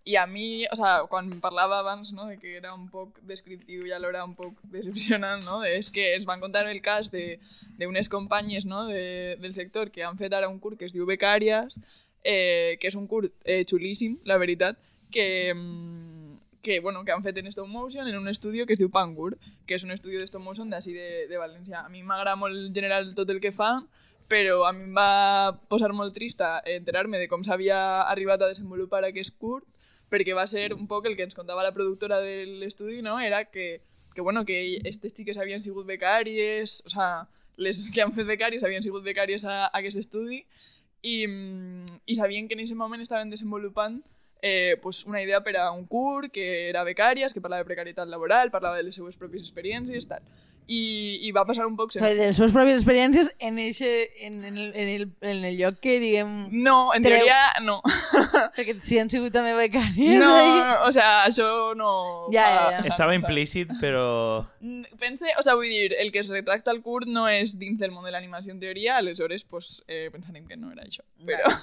i 0.08 0.16
a 0.16 0.24
mi, 0.26 0.66
o 0.72 0.76
sea, 0.80 1.04
quan 1.12 1.28
parlava 1.44 1.82
abans 1.82 2.14
no, 2.16 2.30
de 2.30 2.38
que 2.40 2.56
era 2.56 2.72
un 2.74 2.86
poc 2.88 3.18
descriptiu 3.28 3.84
i 3.84 3.92
alhora 3.92 4.24
un 4.24 4.38
poc 4.38 4.62
decepcionant, 4.72 5.44
no, 5.44 5.60
és 5.68 5.92
que 5.92 6.14
es 6.16 6.24
van 6.30 6.40
contar 6.40 6.64
el 6.70 6.80
cas 6.86 7.12
d'unes 7.12 8.08
companyes 8.08 8.64
no, 8.64 8.86
de, 8.88 9.36
del 9.42 9.54
sector 9.58 9.92
que 9.92 10.06
han 10.08 10.16
fet 10.22 10.34
ara 10.34 10.48
un 10.48 10.62
curt 10.64 10.80
que 10.80 10.88
es 10.88 10.96
diu 10.96 11.04
Becàries, 11.10 11.76
eh, 12.24 12.78
que 12.80 12.88
és 12.88 12.96
un 12.96 13.10
curt 13.12 13.36
eh, 13.44 13.66
xulíssim, 13.68 14.16
la 14.24 14.40
veritat, 14.40 14.80
que, 15.12 15.52
que, 16.64 16.80
bueno, 16.80 17.04
que 17.04 17.12
han 17.12 17.24
fet 17.24 17.38
en 17.38 17.52
stop 17.52 17.68
motion 17.68 18.08
en 18.08 18.18
un 18.18 18.28
estudi 18.28 18.66
que 18.66 18.74
es 18.74 18.80
diu 18.80 18.90
Pangur, 18.90 19.36
que 19.68 19.76
és 19.76 19.84
un 19.84 19.92
estudi 19.92 20.18
de 20.18 20.26
stop 20.28 20.42
motion 20.42 20.72
d'ací 20.72 20.96
de, 20.96 21.28
de 21.30 21.38
València. 21.38 21.84
A 21.84 21.92
mi 21.92 22.02
m'agrada 22.04 22.40
molt 22.40 22.58
en 22.58 22.74
general 22.74 23.12
tot 23.16 23.30
el 23.30 23.44
que 23.44 23.52
fan, 23.52 23.86
però 24.28 24.64
a 24.66 24.72
mi 24.74 24.88
em 24.88 24.96
va 24.98 25.58
posar 25.70 25.92
molt 25.94 26.14
trista 26.16 26.60
enterar-me 26.66 27.20
de 27.22 27.28
com 27.30 27.44
s'havia 27.46 27.78
arribat 28.10 28.42
a 28.42 28.50
desenvolupar 28.54 29.04
aquest 29.06 29.36
curt, 29.38 29.66
perquè 30.10 30.36
va 30.38 30.48
ser 30.48 30.72
un 30.74 30.88
poc 30.88 31.06
el 31.06 31.16
que 31.18 31.26
ens 31.28 31.38
contava 31.38 31.64
la 31.64 31.74
productora 31.74 32.20
de 32.22 32.46
l'estudi, 32.62 33.02
no? 33.02 33.20
Era 33.20 33.46
que, 33.46 33.82
que, 34.14 34.22
bueno, 34.22 34.46
que 34.46 34.60
aquestes 34.80 35.14
xiques 35.14 35.38
havien 35.38 35.62
sigut 35.62 35.86
becàries, 35.88 36.82
o 36.86 36.90
sea, 36.90 37.28
les 37.58 37.90
que 37.94 38.02
han 38.02 38.14
fet 38.14 38.28
becàries 38.28 38.64
havien 38.64 38.84
sigut 38.84 39.04
becàries 39.06 39.46
a, 39.46 39.66
a 39.68 39.80
aquest 39.80 40.02
estudi 40.02 40.44
i, 41.02 41.16
i 42.06 42.16
sabien 42.18 42.48
que 42.48 42.58
en 42.58 42.64
aquest 42.64 42.78
moment 42.78 43.02
estaven 43.02 43.30
desenvolupant 43.30 44.02
eh, 44.42 44.78
pues 44.82 45.06
una 45.06 45.22
idea 45.22 45.42
per 45.44 45.58
a 45.58 45.72
un 45.72 45.86
curt 45.86 46.32
que 46.32 46.70
era 46.70 46.84
becàries, 46.84 47.34
que 47.34 47.42
parlava 47.42 47.64
de 47.64 47.70
precarietat 47.70 48.08
laboral, 48.08 48.52
parlava 48.52 48.78
de 48.78 48.84
les 48.84 48.96
seues 48.96 49.18
pròpies 49.18 49.42
experiències, 49.42 50.06
tal. 50.06 50.22
I, 50.68 51.20
i 51.28 51.32
va 51.36 51.44
passar 51.46 51.68
un 51.70 51.76
poc... 51.78 51.92
De 51.94 52.14
les 52.18 52.38
seves 52.38 52.54
pròpies 52.56 52.80
experiències 52.80 53.28
en, 53.38 53.60
eixe, 53.62 53.90
en, 54.26 54.40
en, 54.44 54.58
el, 54.58 54.72
en, 54.74 54.88
el, 54.96 55.04
en 55.22 55.44
el 55.46 55.58
lloc 55.60 55.78
que, 55.84 56.00
diguem... 56.02 56.32
No, 56.52 56.92
en 56.96 57.04
Treu- 57.06 57.20
teoria 57.22 57.38
no. 57.62 57.76
Perquè 58.56 58.74
si 58.82 58.98
han 58.98 59.12
sigut 59.14 59.34
també 59.36 59.54
becàries... 59.60 60.18
No, 60.22 60.32
ahí. 60.34 60.50
no, 60.58 60.72
o 60.88 60.92
sea, 60.96 61.12
això 61.28 61.48
no... 61.78 61.92
Ja, 62.34 62.48
ja, 62.50 62.64
ja. 62.72 62.80
o 62.80 62.86
sea, 62.88 62.96
Estava 62.96 63.14
implícit, 63.18 63.70
però... 63.82 64.46
Mm, 64.62 64.98
Pense, 65.02 65.30
o 65.38 65.44
sea, 65.46 65.54
vull 65.60 65.70
dir, 65.70 65.94
el 66.02 66.10
que 66.12 66.24
es 66.26 66.32
retracta 66.34 66.74
al 66.74 66.82
curt 66.82 67.06
no 67.08 67.28
és 67.30 67.58
dins 67.62 67.78
del 67.82 67.94
món 67.94 68.06
de 68.10 68.16
l'animació 68.16 68.56
en 68.56 68.60
teoria, 68.64 68.98
aleshores 68.98 69.44
pues, 69.46 69.84
eh, 69.88 70.10
pensarem 70.14 70.48
que 70.50 70.58
no 70.58 70.72
era 70.74 70.82
això. 70.88 71.06
Però 71.26 71.54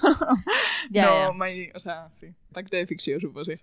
Ja, 0.93 1.05
no, 1.05 1.11
ja. 1.11 1.31
mai, 1.35 1.71
o 1.75 1.79
sea, 1.79 2.07
sí, 2.15 2.31
pacte 2.53 2.77
de 2.77 2.87
ficció, 2.87 3.19
suposo. 3.19 3.53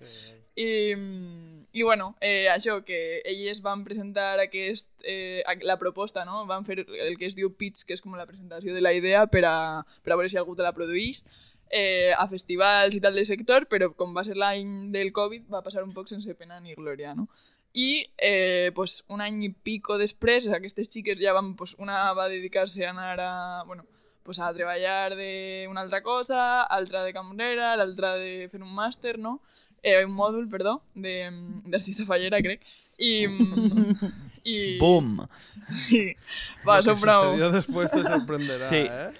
I, 0.56 0.94
mm, 0.96 1.66
I 1.72 1.82
bueno, 1.82 2.16
eh, 2.20 2.48
això, 2.50 2.80
que 2.84 3.22
elles 3.24 3.62
van 3.62 3.84
presentar 3.84 4.40
aquest, 4.40 4.90
eh, 5.04 5.42
la 5.62 5.78
proposta, 5.78 6.24
no? 6.24 6.44
Van 6.46 6.64
fer 6.66 6.84
el 6.84 7.16
que 7.16 7.26
es 7.26 7.36
diu 7.38 7.54
pitch, 7.54 7.84
que 7.86 7.94
és 7.94 8.02
com 8.02 8.16
la 8.18 8.26
presentació 8.26 8.74
de 8.74 8.82
la 8.82 8.92
idea 8.92 9.26
per 9.30 9.44
a, 9.46 9.86
per 10.02 10.12
a 10.12 10.16
veure 10.18 10.28
si 10.28 10.36
algú 10.40 10.56
te 10.58 10.66
la 10.66 10.74
produís 10.74 11.22
eh, 11.70 12.12
a 12.18 12.26
festivals 12.28 12.94
i 12.94 13.00
tal 13.00 13.14
del 13.14 13.26
sector, 13.26 13.68
però 13.70 13.92
com 13.94 14.12
va 14.16 14.24
ser 14.26 14.36
l'any 14.36 14.90
del 14.92 15.14
Covid 15.14 15.46
va 15.52 15.62
passar 15.62 15.86
un 15.86 15.94
poc 15.94 16.10
sense 16.10 16.34
pena 16.34 16.60
ni 16.60 16.74
glòria, 16.74 17.14
no? 17.14 17.28
I 17.72 18.10
eh, 18.18 18.72
pues, 18.74 19.04
un 19.06 19.22
any 19.22 19.44
i 19.46 19.52
pico 19.54 19.96
després, 19.98 20.48
aquestes 20.50 20.90
xiques 20.90 21.20
ja 21.22 21.32
van, 21.36 21.54
pues, 21.56 21.76
una 21.78 22.02
va 22.18 22.28
dedicar-se 22.28 22.84
a 22.84 22.90
anar 22.90 23.20
a, 23.22 23.32
bueno, 23.64 23.86
pues, 24.30 24.40
a 24.40 24.52
treballar 24.54 25.14
d'una 25.18 25.82
altra 25.84 26.00
cosa, 26.06 26.42
altra 26.78 27.02
de 27.06 27.12
cambrera, 27.16 27.74
l'altra 27.80 28.14
de 28.22 28.48
fer 28.52 28.62
un 28.62 28.72
no? 29.18 29.40
Eh, 29.82 30.04
un 30.04 30.12
mòdul, 30.12 30.48
perdó, 30.52 30.74
de- 30.94 31.30
d'artista 31.72 32.04
fallera, 32.08 32.40
crec. 32.44 32.60
Mm, 33.00 33.94
i 34.44 34.78
Boom! 34.80 35.26
Sí, 35.70 36.16
va, 36.66 36.80
Lo 36.80 36.96
que 36.96 37.56
después 37.58 37.90
te 37.92 38.02
sorprenderá, 38.02 38.66
Sí. 38.68 38.76
eh? 38.90 39.10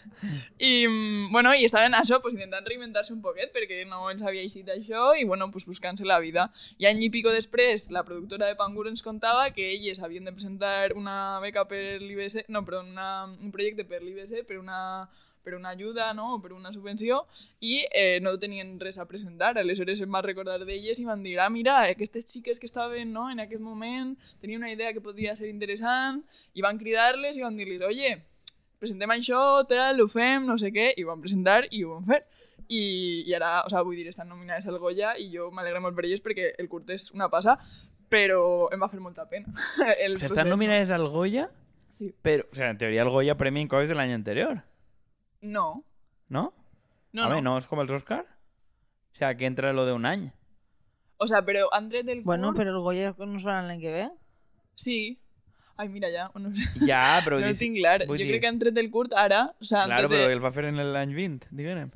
I, 0.59 0.87
mm, 0.89 1.31
bueno, 1.31 1.55
i 1.55 1.65
estaven 1.65 1.95
això, 1.95 2.21
pues, 2.21 2.35
intentant 2.35 2.67
reinventar-se 2.67 3.13
un 3.15 3.23
poquet 3.23 3.53
perquè 3.55 3.85
no 3.87 4.11
els 4.11 4.23
havia 4.23 4.43
eixit 4.43 4.69
això 4.69 5.13
i, 5.17 5.25
bueno, 5.25 5.51
pues, 5.53 5.65
buscant-se 5.67 6.05
la 6.05 6.19
vida. 6.19 6.51
I 6.79 6.87
any 6.91 7.05
i 7.07 7.11
pico 7.11 7.31
després, 7.31 7.91
la 7.95 8.03
productora 8.05 8.47
de 8.51 8.57
Pangur 8.59 8.89
ens 8.89 9.03
contava 9.03 9.51
que 9.55 9.71
elles 9.77 10.01
havien 10.03 10.25
de 10.25 10.33
presentar 10.33 10.93
una 10.97 11.39
beca 11.41 11.67
per 11.69 12.01
l'IBC, 12.03 12.47
no, 12.49 12.65
perdó, 12.65 12.83
una, 12.83 13.25
un 13.27 13.53
projecte 13.53 13.85
per 13.85 14.03
l'IBC, 14.03 14.45
per 14.47 14.59
una 14.59 15.09
per 15.43 15.55
una 15.55 15.71
ajuda 15.71 16.13
no? 16.15 16.35
o 16.35 16.41
per 16.43 16.53
una 16.53 16.73
subvenció 16.73 17.23
i 17.61 17.85
eh, 17.93 18.19
no 18.21 18.37
tenien 18.39 18.79
res 18.81 18.99
a 18.99 19.07
presentar. 19.09 19.57
Aleshores 19.59 20.01
em 20.05 20.11
va 20.13 20.21
recordar 20.23 20.59
d'elles 20.65 20.99
i 21.01 21.05
van 21.07 21.23
dir 21.23 21.39
ah, 21.41 21.49
mira, 21.51 21.79
aquestes 21.89 22.27
xiques 22.31 22.61
que 22.61 22.67
estaven 22.69 23.13
no? 23.13 23.31
en 23.31 23.41
aquest 23.41 23.63
moment 23.63 24.17
tenien 24.41 24.61
una 24.61 24.71
idea 24.73 24.93
que 24.93 25.01
podria 25.01 25.37
ser 25.37 25.49
interessant 25.49 26.23
i 26.55 26.61
van 26.63 26.79
cridar-les 26.79 27.37
i 27.37 27.43
van 27.47 27.57
dir-les 27.57 27.81
oye, 27.87 28.19
presentem 28.81 29.11
això, 29.13 29.41
tal, 29.69 30.01
ho 30.01 30.09
fem, 30.09 30.47
no 30.49 30.57
sé 30.61 30.71
què, 30.73 30.93
i 30.97 31.05
ho 31.05 31.11
van 31.13 31.21
presentar 31.21 31.65
i 31.71 31.85
ho 31.85 31.97
van 31.99 32.07
fer. 32.09 32.23
I, 32.71 33.25
i 33.27 33.35
ara, 33.35 33.65
o 33.67 33.71
sea, 33.73 33.81
vull 33.83 33.97
dir, 33.99 34.07
estan 34.09 34.29
nominades 34.31 34.67
al 34.71 34.77
Goya 34.79 35.17
i 35.19 35.27
jo 35.33 35.49
m'alegra 35.51 35.81
molt 35.83 35.97
per 35.97 36.05
elles 36.07 36.21
perquè 36.23 36.53
el 36.61 36.69
curt 36.71 36.93
és 36.95 37.09
una 37.17 37.27
passa, 37.29 37.57
però 38.11 38.69
em 38.73 38.81
va 38.81 38.89
fer 38.93 39.01
molta 39.03 39.25
pena. 39.29 39.51
el 39.99 40.15
O 40.15 40.19
sea, 40.21 40.29
procés, 40.29 40.31
estan 40.31 40.49
nominades 40.53 40.91
al 40.95 41.09
Goya, 41.09 41.49
Sí. 42.01 42.15
pero, 42.23 42.47
o 42.51 42.55
sea, 42.55 42.71
en 42.71 42.79
teoria 42.79 43.03
el 43.03 43.11
Goya 43.11 43.37
premia 43.37 43.61
en 43.61 43.69
coses 43.69 43.89
del 43.89 43.99
año 44.01 44.15
anterior, 44.15 44.63
No, 45.41 45.85
¿no? 46.29 46.53
no, 47.13 47.25
a 47.25 47.29
no. 47.29 47.35
ver, 47.35 47.43
¿no 47.43 47.59
es 47.59 47.67
como 47.67 47.83
el 47.83 47.91
Oscar? 47.91 48.27
O 49.13 49.17
sea, 49.17 49.35
que 49.37 49.47
entra 49.47 49.73
lo 49.73 49.87
de 49.87 49.93
un 49.93 50.07
año. 50.07 50.33
O 51.17 51.27
sea, 51.27 51.43
però 51.45 51.69
han 51.73 51.89
tret 51.91 52.09
el 52.09 52.23
Bueno, 52.23 52.49
curt... 52.49 52.59
però 52.59 52.71
el 52.71 52.79
Goya 52.81 53.15
no 53.19 53.37
es 53.37 53.45
farà 53.45 53.61
l'any 53.67 53.81
que 53.81 53.91
ve. 53.93 54.07
Sí. 54.75 55.19
Ai, 55.77 55.89
mira, 55.89 56.09
ja. 56.13 56.31
No, 56.39 56.55
sé. 56.57 56.65
Ja, 56.87 57.21
però... 57.25 57.39
no 57.41 57.51
ho 57.51 57.55
tinc 57.57 57.77
clar. 57.77 58.07
Jo 58.07 58.15
dir- 58.15 58.29
crec 58.31 58.41
que 58.41 58.49
han 58.49 58.59
tret 58.59 58.79
el 58.79 58.91
curt 58.91 59.13
ara. 59.13 59.55
O 59.61 59.65
sea, 59.65 59.85
Claro, 59.85 60.09
però 60.09 60.25
el- 60.25 60.33
el 60.39 60.45
va 60.45 60.53
fer 60.53 60.65
en 60.71 60.81
l'any 60.81 61.13
20, 61.15 61.49
diguem. 61.51 61.91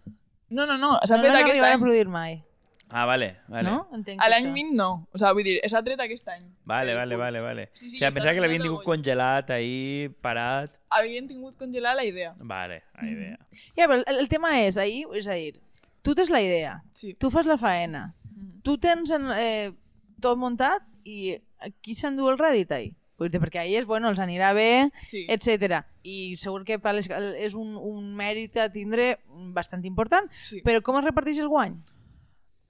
No, 0.50 0.66
no, 0.66 0.76
no. 0.76 0.98
S'ha 1.04 1.16
no 1.16 1.22
fet 1.22 1.32
l'han 1.32 1.40
aquest 1.42 1.54
arribat 1.56 1.70
a 1.70 1.74
any. 1.78 1.80
produir 1.86 2.08
mai, 2.08 2.42
Ah, 2.90 3.06
vale, 3.06 3.38
vale. 3.48 3.64
no? 3.70 3.88
Entenc 3.96 4.20
A 4.22 4.28
l'any 4.28 4.44
això. 4.44 4.52
20 4.54 4.76
no. 4.76 5.08
O 5.10 5.18
sea, 5.18 5.32
vull 5.32 5.42
dir, 5.42 5.56
s'ha 5.66 5.80
tret 5.82 5.98
aquest 6.04 6.28
any. 6.28 6.44
Vale, 6.64 6.94
vale, 6.94 7.16
vale, 7.16 7.40
vale. 7.42 7.70
Sí, 7.72 7.88
sí, 7.90 7.96
o 7.96 7.98
sea, 7.98 8.10
està 8.10 8.14
pensava 8.20 8.34
que 8.36 8.42
l'havien 8.44 8.62
tingut 8.62 8.84
congelat 8.84 9.50
ahí, 9.56 10.10
parat. 10.20 10.76
Havien 10.94 11.26
tingut 11.26 11.56
congelar 11.56 11.94
la 11.96 12.04
idea. 12.04 12.34
Vale, 12.38 12.82
la 13.00 13.08
idea. 13.08 13.38
Ja, 13.76 13.86
però 13.88 14.00
el, 14.06 14.18
el 14.20 14.28
tema 14.28 14.52
és, 14.60 14.76
ahir, 14.78 15.06
és 15.14 15.26
ahir. 15.28 15.60
Tu 16.02 16.14
tens 16.14 16.30
la 16.30 16.42
idea, 16.42 16.82
Sí. 16.92 17.14
tu 17.14 17.30
fas 17.30 17.46
la 17.46 17.56
faena, 17.56 18.14
Mhm. 18.34 18.60
tu 18.62 18.76
tens 18.78 19.10
en, 19.10 19.28
eh, 19.36 19.72
tot 20.20 20.36
muntat 20.38 20.82
i 21.04 21.38
qui 21.82 21.94
s'endú 21.94 22.28
el 22.30 22.38
rèdit 22.38 22.70
ahir? 22.72 22.94
Dir, 23.16 23.40
perquè 23.40 23.60
a 23.60 23.64
ells, 23.64 23.86
bueno, 23.86 24.08
els 24.10 24.18
anirà 24.18 24.52
bé, 24.52 24.90
Sí. 25.02 25.24
etc. 25.30 25.84
I 26.02 26.36
segur 26.36 26.64
que 26.64 26.78
per 26.78 26.92
les, 26.94 27.08
és 27.08 27.54
un, 27.54 27.76
un 27.76 28.14
mèrit 28.14 28.56
a 28.58 28.68
tindre 28.70 29.18
bastant 29.54 29.84
important. 29.86 30.28
sí. 30.42 30.60
Però 30.62 30.82
com 30.82 30.98
es 30.98 31.04
reparteix 31.04 31.38
el 31.38 31.48
guany? 31.48 31.78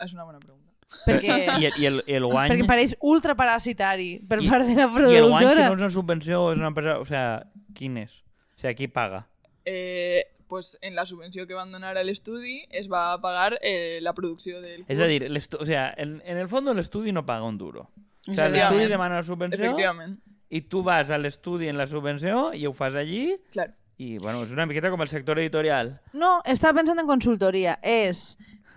És 0.05 0.13
una 0.13 0.25
bona 0.25 0.39
pregunta. 0.39 0.71
Perquè, 1.07 1.35
I, 1.63 1.67
el- 1.67 1.81
i 1.81 1.87
el, 1.87 2.03
el 2.07 2.25
guany... 2.27 2.51
perquè 2.53 2.67
pareix 2.69 2.95
ultraparasitari 3.01 4.21
per 4.29 4.43
I- 4.43 4.49
part 4.49 4.67
de 4.67 4.75
la 4.75 4.83
I 5.11 5.17
el 5.17 5.29
guany, 5.31 5.49
si 5.49 5.55
productora. 5.55 5.67
no 5.69 5.75
és 5.75 5.81
una 5.81 5.91
subvenció 5.91 6.43
o 6.45 6.53
és 6.53 6.59
una 6.59 6.69
empresa... 6.69 6.99
O 7.01 7.05
sea, 7.05 7.47
quin 7.75 7.99
és? 7.99 8.23
O 8.57 8.61
sea, 8.61 8.75
qui 8.75 8.89
paga? 8.89 9.27
Eh, 9.65 10.25
pues 10.49 10.79
en 10.83 10.95
la 10.95 11.07
subvenció 11.07 11.47
que 11.47 11.55
van 11.55 11.73
donar 11.73 11.97
a 11.97 12.05
l'estudi 12.05 12.67
es 12.71 12.89
va 12.93 13.19
pagar 13.21 13.59
eh, 13.63 13.99
la 14.03 14.13
producció 14.15 14.61
del 14.61 14.85
És 14.89 15.01
a 15.01 15.07
dir, 15.07 15.27
o 15.59 15.67
sea, 15.67 15.93
en, 15.97 16.21
en 16.25 16.39
el 16.39 16.49
fons 16.49 16.75
l'estudi 16.77 17.13
no 17.13 17.25
paga 17.27 17.45
un 17.49 17.59
duro. 17.59 17.91
O 18.29 18.35
sea, 18.35 18.49
l'estudi 18.49 18.87
demana 18.89 19.17
la 19.21 19.23
subvenció 19.27 19.65
Efectivament. 19.73 20.19
i 20.49 20.61
tu 20.69 20.83
vas 20.85 21.11
a 21.11 21.19
l'estudi 21.19 21.69
en 21.69 21.77
la 21.77 21.87
subvenció 21.87 22.53
i 22.55 22.67
ho 22.67 22.73
fas 22.73 22.95
allí 22.95 23.35
Clar. 23.53 23.71
i, 23.99 24.19
bueno, 24.19 24.43
és 24.45 24.53
una 24.53 24.67
miqueta 24.67 24.91
com 24.93 25.01
el 25.03 25.09
sector 25.09 25.39
editorial. 25.41 25.97
No, 26.13 26.39
estava 26.45 26.79
pensant 26.81 26.99
en 27.01 27.07
consultoria. 27.09 27.79
És 27.83 28.37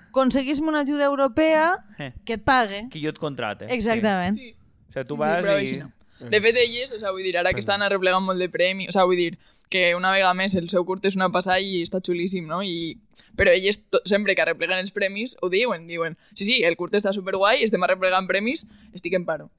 aconseguir-me 0.10 0.70
una 0.72 0.82
ajuda 0.82 1.06
europea 1.06 1.76
Eh, 2.00 2.14
que 2.26 2.34
et 2.40 2.44
pague. 2.44 2.88
qui 2.90 3.04
jo 3.04 3.10
et 3.10 3.20
contrate. 3.20 3.68
Exactament. 3.74 4.36
Sí. 4.36 4.52
Sí. 4.52 4.58
O 4.90 4.92
sea, 4.94 5.04
tu 5.06 5.16
sí, 5.16 5.20
vas 5.20 5.46
sí, 5.70 5.76
i... 5.76 5.80
no. 5.80 5.92
De 6.20 6.42
fet, 6.42 6.56
elles, 6.58 6.92
o 6.92 7.00
sea, 7.00 7.12
vull 7.12 7.24
dir, 7.24 7.36
ara 7.38 7.54
que 7.54 7.60
estan 7.62 7.82
arreplegant 7.86 8.24
molt 8.26 8.40
de 8.40 8.50
premi, 8.50 8.88
o 8.88 8.92
sea, 8.92 9.04
vull 9.06 9.18
dir, 9.20 9.38
que 9.70 9.94
una 9.96 10.12
vegada 10.12 10.34
més 10.34 10.56
el 10.56 10.70
seu 10.72 10.86
curt 10.88 11.06
és 11.06 11.16
una 11.20 11.28
passada 11.30 11.60
i 11.60 11.82
està 11.84 12.00
xulíssim, 12.02 12.46
no? 12.48 12.62
I... 12.64 12.98
Però 13.38 13.52
elles, 13.52 13.82
to- 13.92 14.02
sempre 14.06 14.34
que 14.34 14.42
arrepleguen 14.42 14.80
els 14.80 14.92
premis, 14.96 15.36
ho 15.42 15.50
diuen, 15.50 15.86
diuen, 15.88 16.16
sí, 16.34 16.46
sí, 16.46 16.62
el 16.64 16.76
curt 16.80 16.96
està 16.98 17.12
superguai, 17.14 17.62
estem 17.64 17.84
arreplegant 17.86 18.26
premis, 18.28 18.66
estic 18.96 19.14
en 19.14 19.26
paro. 19.26 19.50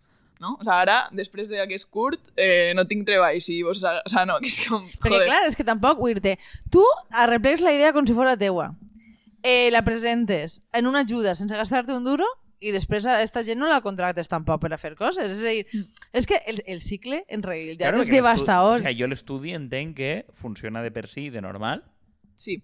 No? 0.41 0.57
O 0.61 0.65
sea, 0.65 0.81
ara, 0.81 0.97
després 1.13 1.49
d'aquest 1.51 1.89
curt, 1.91 2.33
eh, 2.37 2.73
no 2.75 2.87
tinc 2.87 3.05
treball, 3.07 3.41
si 3.43 3.61
vos... 3.67 3.83
O 3.85 4.09
sea, 4.09 4.25
no, 4.27 4.39
que 4.41 4.47
és 4.51 4.59
com... 4.67 4.85
Perquè, 5.03 5.25
clar, 5.27 5.41
és 5.47 5.57
que 5.59 5.67
tampoc, 5.67 5.99
vull 5.99 6.15
dir-te, 6.15 6.37
tu 6.71 6.83
arreplegues 7.11 7.61
la 7.67 7.73
idea 7.75 7.93
com 7.93 8.07
si 8.07 8.15
fos 8.15 8.35
teua. 8.39 8.73
eh, 9.43 9.69
la 9.71 9.83
presentes 9.85 10.63
en 10.73 10.87
una 10.89 11.01
ajuda 11.07 11.35
sense 11.37 11.55
gastar-te 11.55 11.93
un 11.93 12.03
duro 12.05 12.25
i 12.61 12.73
després 12.75 13.07
a 13.07 13.21
esta 13.23 13.43
gent 13.47 13.59
no 13.61 13.69
la 13.71 13.81
contractes 13.81 14.29
tampoc 14.29 14.61
per 14.65 14.73
a 14.75 14.79
fer 14.79 14.95
coses. 14.99 15.31
És 15.37 15.45
a 15.45 15.53
dir, 15.55 15.85
és 16.13 16.27
que 16.27 16.41
el, 16.47 16.63
el 16.67 16.81
cicle 16.81 17.25
en 17.29 17.43
realitat 17.43 17.89
Claro, 17.93 18.03
és 18.03 18.11
devastador. 18.11 18.81
O 18.81 18.83
sea, 18.83 18.95
jo 18.97 19.07
l'estudi 19.07 19.55
entenc 19.55 19.97
que 19.97 20.13
funciona 20.35 20.83
de 20.83 20.91
per 20.91 21.07
si, 21.09 21.29
de 21.31 21.41
normal. 21.45 21.85
Sí. 22.35 22.59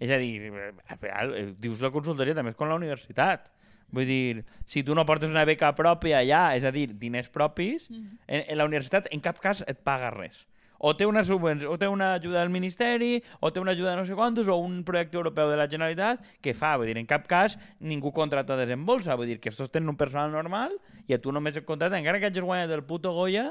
És 0.00 0.10
a 0.10 0.16
dir, 0.16 0.50
eh, 0.50 1.54
dius 1.60 1.80
la 1.84 1.90
consultoria 1.92 2.34
també 2.34 2.50
és 2.54 2.56
com 2.56 2.68
la 2.70 2.78
universitat. 2.78 3.50
Vull 3.90 4.06
dir, 4.06 4.44
si 4.70 4.84
tu 4.86 4.94
no 4.94 5.02
portes 5.04 5.28
una 5.30 5.44
beca 5.44 5.72
pròpia 5.74 6.20
allà, 6.22 6.56
és 6.56 6.64
a 6.64 6.70
dir, 6.70 6.88
diners 6.98 7.28
propis, 7.28 7.88
Mhm. 7.90 8.18
en, 8.28 8.44
en 8.48 8.58
la 8.58 8.64
universitat 8.64 9.08
en 9.10 9.20
cap 9.20 9.40
cas 9.40 9.64
et 9.66 9.78
paga 9.82 10.10
res. 10.14 10.46
O 10.82 10.94
té 10.96 11.04
una 11.04 11.20
subvenció, 11.28 11.68
o 11.70 11.76
té 11.78 11.88
una 11.92 12.14
ajuda 12.16 12.40
del 12.40 12.48
Ministeri, 12.48 13.18
o 13.44 13.50
té 13.52 13.60
una 13.60 13.72
ajuda 13.76 13.90
de 13.92 13.96
no 14.00 14.04
sé 14.08 14.14
quantos, 14.16 14.48
o 14.48 14.56
un 14.56 14.78
projecte 14.88 15.18
europeu 15.18 15.50
de 15.52 15.58
la 15.60 15.66
Generalitat, 15.68 16.22
que 16.40 16.54
fa, 16.56 16.70
vull 16.80 16.88
dir, 16.88 16.96
en 16.96 17.04
cap 17.10 17.26
cas 17.28 17.58
ningú 17.84 18.14
contracta 18.16 18.56
desembolsa, 18.56 19.14
vull 19.20 19.28
dir, 19.28 19.36
que 19.44 19.50
estos 19.52 19.68
tenen 19.70 19.92
un 19.92 19.98
personal 20.00 20.32
normal 20.32 20.72
i 21.06 21.12
a 21.12 21.20
tu 21.20 21.34
només 21.36 21.56
et 21.60 21.66
contracta, 21.68 21.98
encara 22.00 22.18
que 22.22 22.30
hagis 22.30 22.42
guanyat 22.46 22.72
el 22.72 22.84
puto 22.88 23.12
Goya, 23.12 23.50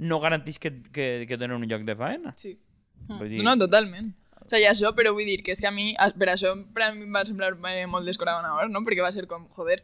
no 0.00 0.20
garantís 0.24 0.56
que, 0.58 0.72
que, 0.88 1.26
que 1.28 1.36
tenen 1.36 1.58
un 1.60 1.68
lloc 1.68 1.84
de 1.84 1.96
faena. 2.00 2.32
Sí. 2.40 2.54
Vull 3.10 3.28
dir, 3.28 3.42
No, 3.44 3.50
no, 3.52 3.58
totalment. 3.66 4.14
O 4.40 4.48
sigui, 4.48 4.64
això, 4.64 4.94
però 4.96 5.12
vull 5.12 5.28
dir 5.28 5.42
que 5.44 5.52
és 5.52 5.60
que 5.60 5.68
a 5.68 5.74
mi, 5.76 5.90
a- 6.00 6.08
per 6.16 6.30
això 6.32 6.54
per 6.72 6.86
a 6.88 6.92
mi 6.96 7.04
em 7.04 7.12
va 7.14 7.26
semblar 7.28 7.52
eh, 7.74 7.84
molt 7.86 8.08
descorabanador, 8.08 8.72
no? 8.72 8.80
Perquè 8.88 9.04
va 9.04 9.12
ser 9.12 9.26
com, 9.28 9.44
joder, 9.52 9.82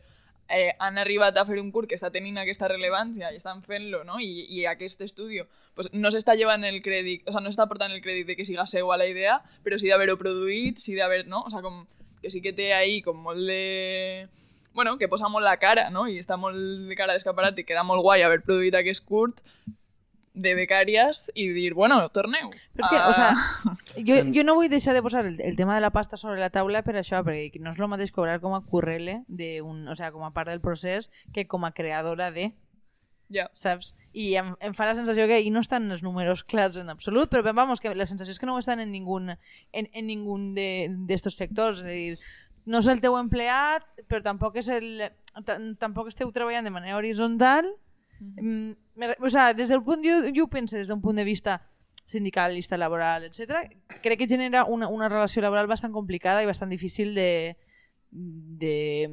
eh, 0.48 0.74
han 0.78 0.98
arribat 0.98 1.36
a 1.36 1.44
fer 1.46 1.58
un 1.60 1.70
curs 1.72 1.88
que 1.90 1.96
està 1.98 2.10
tenint 2.14 2.38
aquesta 2.38 2.68
rellevància 2.70 3.32
i 3.32 3.38
estan 3.40 3.62
fent-lo, 3.66 4.02
no? 4.04 4.20
I, 4.22 4.46
i 4.58 4.64
aquest 4.70 5.02
estudi 5.06 5.40
pues, 5.74 5.90
no 5.92 6.12
s'està 6.12 6.36
llevant 6.38 6.64
el 6.64 6.80
crèdit, 6.84 7.26
o 7.26 7.34
sea, 7.34 7.42
no 7.42 7.50
s'està 7.50 7.66
portant 7.70 7.92
el 7.92 8.02
crèdit 8.04 8.30
de 8.30 8.36
que 8.38 8.46
siga 8.48 8.66
seua 8.70 8.98
la 9.00 9.08
idea, 9.10 9.40
però 9.64 9.78
sí 9.80 9.90
d'haver-ho 9.90 10.18
produït, 10.20 10.80
sí 10.82 10.96
d'haver, 10.96 11.26
no? 11.26 11.42
O 11.46 11.52
sea, 11.52 11.62
com, 11.62 11.84
que 12.22 12.30
sí 12.30 12.42
que 12.42 12.54
té 12.56 12.72
ahí 12.74 13.02
com 13.02 13.18
molt 13.22 13.42
de... 13.46 14.28
Bueno, 14.76 14.98
que 14.98 15.08
posa 15.08 15.28
molt 15.32 15.44
la 15.44 15.56
cara, 15.56 15.88
no? 15.90 16.04
I 16.06 16.18
està 16.20 16.36
molt 16.36 16.56
de 16.88 16.96
cara 16.98 17.16
d'escaparat 17.16 17.58
i 17.58 17.64
queda 17.64 17.84
molt 17.86 18.04
guai 18.04 18.22
haver 18.22 18.42
produït 18.44 18.76
aquest 18.76 19.06
curt 19.08 19.40
de 20.36 20.52
becàries 20.54 21.30
i 21.34 21.46
dir, 21.56 21.70
bueno, 21.74 21.96
torneu. 22.12 22.50
Però 22.76 22.84
és 22.84 22.90
que, 22.92 22.98
Ah, 23.00 23.08
o 23.08 23.14
sea, 23.16 23.32
jo, 23.96 24.18
jo 24.36 24.44
no 24.46 24.54
vull 24.58 24.68
deixar 24.68 24.92
de 24.92 25.00
posar 25.02 25.24
el, 25.24 25.40
el 25.40 25.56
tema 25.56 25.74
de 25.74 25.80
la 25.80 25.90
pasta 25.94 26.18
sobre 26.20 26.38
la 26.42 26.50
taula 26.52 26.82
per 26.84 26.94
això, 27.00 27.22
perquè 27.24 27.56
no 27.64 27.72
és 27.72 27.80
el 27.80 27.88
mateix 27.88 28.12
cobrar 28.12 28.38
com 28.44 28.52
a 28.54 28.60
currele, 28.68 29.22
de 29.28 29.62
un, 29.64 29.86
o 29.88 29.96
sea, 29.96 30.12
com 30.12 30.22
a 30.28 30.34
part 30.36 30.50
del 30.52 30.60
procés, 30.60 31.08
que 31.32 31.46
com 31.48 31.64
a 31.64 31.72
creadora 31.72 32.30
de, 32.30 32.50
Ja. 33.32 33.48
saps? 33.58 33.94
I 34.14 34.36
em, 34.38 34.52
em 34.62 34.74
fa 34.76 34.84
la 34.86 34.94
sensació 34.94 35.24
que 35.26 35.34
ahí 35.40 35.48
no 35.50 35.58
estan 35.64 35.88
els 35.90 36.04
números 36.04 36.44
clars 36.44 36.76
en 36.78 36.90
absolut, 36.92 37.26
però 37.32 37.42
vamos, 37.56 37.80
que 37.80 37.90
la 37.94 38.06
sensació 38.06 38.30
és 38.36 38.38
que 38.38 38.46
no 38.46 38.54
ho 38.54 38.60
estan 38.62 38.78
en 38.78 38.92
ningun, 38.92 39.32
en, 39.72 39.88
en 39.92 40.06
ningun 40.06 40.52
d'estos 40.54 41.32
de, 41.34 41.38
sectors, 41.40 41.80
és 41.80 41.86
a 41.86 41.90
dir, 41.90 42.18
no 42.66 42.78
és 42.84 42.86
el 42.92 43.00
teu 43.02 43.16
empleat, 43.18 43.82
però 44.06 44.22
tampoc 44.22 44.60
és 44.60 44.68
el, 44.68 45.08
tam- 45.48 45.72
tampoc 45.80 46.08
esteu 46.12 46.30
treballant 46.30 46.64
de 46.68 46.70
manera 46.76 46.96
horitzontal, 47.00 47.66
Mm, 48.20 48.72
o 49.20 49.30
sea, 49.30 49.52
des 49.54 49.68
del 49.68 49.82
punt, 49.82 50.02
jo, 50.04 50.22
jo 50.34 50.44
ho 50.44 50.48
penso 50.48 50.76
des 50.76 50.88
d'un 50.88 51.00
punt 51.02 51.16
de 51.16 51.24
vista 51.24 51.60
sindicalista, 52.06 52.76
laboral, 52.78 53.24
etc. 53.24 53.66
Crec 54.02 54.18
que 54.18 54.28
genera 54.28 54.64
una, 54.64 54.88
una 54.88 55.08
relació 55.08 55.42
laboral 55.42 55.66
bastant 55.66 55.92
complicada 55.92 56.42
i 56.42 56.46
bastant 56.46 56.70
difícil 56.70 57.14
de, 57.14 57.56
de 58.10 59.08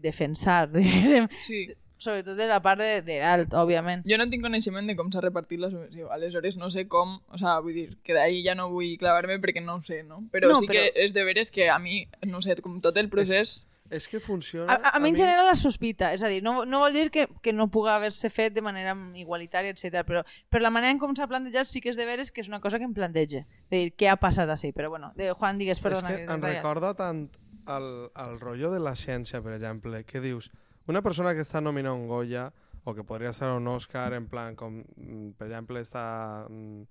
defensar, 0.00 0.70
diguem, 0.72 1.28
Sí. 1.40 1.66
sobretot 1.98 2.36
de 2.36 2.46
la 2.46 2.60
part 2.62 2.80
de, 2.80 3.02
de 3.02 3.18
dalt, 3.18 3.54
òbviament. 3.56 4.04
Jo 4.06 4.18
no 4.20 4.28
tinc 4.30 4.44
coneixement 4.44 4.86
de 4.86 4.94
com 4.98 5.08
s'ha 5.10 5.22
repartit 5.24 5.58
la 5.62 5.70
subvenció. 5.72 6.10
Aleshores, 6.12 6.56
no 6.60 6.68
sé 6.70 6.86
com... 6.92 7.16
O 7.32 7.38
sea, 7.40 7.58
vull 7.64 7.74
dir, 7.74 7.86
que 8.04 8.14
d'ahir 8.14 8.42
ja 8.44 8.54
no 8.54 8.68
vull 8.70 8.96
clavar-me 9.00 9.38
perquè 9.42 9.62
no 9.64 9.78
ho 9.78 9.80
sé, 9.82 10.02
no? 10.04 10.20
Però 10.32 10.52
No, 10.52 10.60
sí 10.60 10.68
però- 10.68 10.76
que 10.76 10.92
és 11.06 11.14
de 11.16 11.24
veres 11.24 11.50
que 11.50 11.70
a 11.72 11.78
mi, 11.80 12.04
no 12.28 12.42
sé, 12.44 12.54
com 12.62 12.78
tot 12.84 12.96
el 13.00 13.08
procés... 13.08 13.40
És 13.66 13.66
que 14.08 14.20
funciona... 14.20 14.72
A, 14.72 14.76
a, 14.76 14.96
a 14.96 15.00
mi 15.00 15.10
em 15.10 15.16
genera 15.16 15.44
la 15.46 15.54
sospita, 15.54 16.12
és 16.14 16.22
a 16.22 16.28
dir, 16.28 16.42
no, 16.42 16.64
no 16.66 16.80
vol 16.80 16.92
dir 16.92 17.10
que, 17.10 17.26
que 17.42 17.52
no 17.52 17.68
pugui 17.70 17.90
haver-se 17.90 18.30
fet 18.30 18.54
de 18.54 18.62
manera 18.62 18.94
igualitària, 19.14 19.70
etc. 19.70 20.02
Però, 20.06 20.22
però 20.50 20.62
la 20.62 20.70
manera 20.74 20.92
en 20.94 20.98
com 20.98 21.14
s'ha 21.16 21.28
plantejat 21.30 21.66
sí 21.70 21.80
que 21.80 21.90
és 21.92 21.96
de 21.96 22.06
veres 22.08 22.32
que 22.32 22.40
és 22.42 22.48
una 22.48 22.60
cosa 22.60 22.78
que 22.78 22.84
em 22.88 22.94
planteja. 22.94 23.44
De 23.70 23.76
dir, 23.84 23.94
què 23.96 24.08
ha 24.10 24.16
passat 24.16 24.48
així? 24.50 24.72
Però 24.72 24.90
bueno, 24.90 25.12
de 25.16 25.32
Juan, 25.32 25.58
digues, 25.58 25.80
perdona. 25.80 26.10
és 26.10 26.20
que 26.22 26.26
t'he 26.26 26.34
em 26.34 26.42
recorda 26.42 26.94
tant 26.98 27.28
el, 27.68 27.88
el 28.14 28.38
rotllo 28.40 28.70
de 28.70 28.80
la 28.80 28.94
ciència, 28.96 29.42
per 29.42 29.54
exemple, 29.56 30.04
que 30.04 30.20
dius, 30.20 30.50
una 30.86 31.02
persona 31.02 31.34
que 31.34 31.42
està 31.42 31.60
nominada 31.60 31.94
a 31.94 31.98
un 31.98 32.06
Goya 32.06 32.52
o 32.84 32.94
que 32.94 33.02
podria 33.02 33.32
ser 33.34 33.48
un 33.50 33.66
Oscar 33.66 34.12
en 34.14 34.28
plan 34.30 34.54
com, 34.54 34.76
mm, 34.94 35.32
per 35.38 35.48
exemple, 35.48 35.80
està 35.82 36.46
mm, 36.48 36.84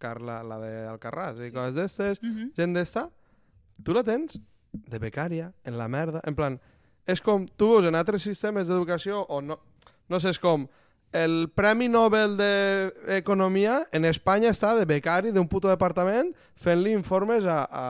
Carla, 0.00 0.42
la 0.44 0.58
de 0.60 0.72
Alcarràs 0.88 1.40
i 1.44 1.50
coses 1.52 1.74
d'estes, 1.76 2.20
Mhm. 2.22 2.52
gent 2.56 2.74
d'esta, 2.76 3.10
tu 3.84 3.92
la 3.96 4.02
tens 4.04 4.38
de 4.72 4.98
becària, 5.02 5.52
en 5.64 5.76
la 5.78 5.88
merda, 5.88 6.20
en 6.24 6.34
plan, 6.38 6.58
és 7.06 7.20
com, 7.20 7.46
tu 7.58 7.72
veus 7.72 7.86
en 7.88 7.96
altres 7.98 8.22
sistemes 8.22 8.68
d'educació 8.68 9.24
o 9.28 9.40
no, 9.42 9.58
no 10.08 10.20
sé, 10.20 10.30
és 10.30 10.38
com, 10.38 10.68
el 11.12 11.48
Premi 11.54 11.88
Nobel 11.90 12.36
d'Economia 12.38 13.80
en 13.92 14.04
Espanya 14.06 14.52
està 14.54 14.76
de 14.78 14.84
becari 14.86 15.32
d'un 15.34 15.48
puto 15.50 15.66
departament 15.70 16.30
fent-li 16.60 16.92
informes 16.94 17.46
a, 17.50 17.64
a, 17.66 17.86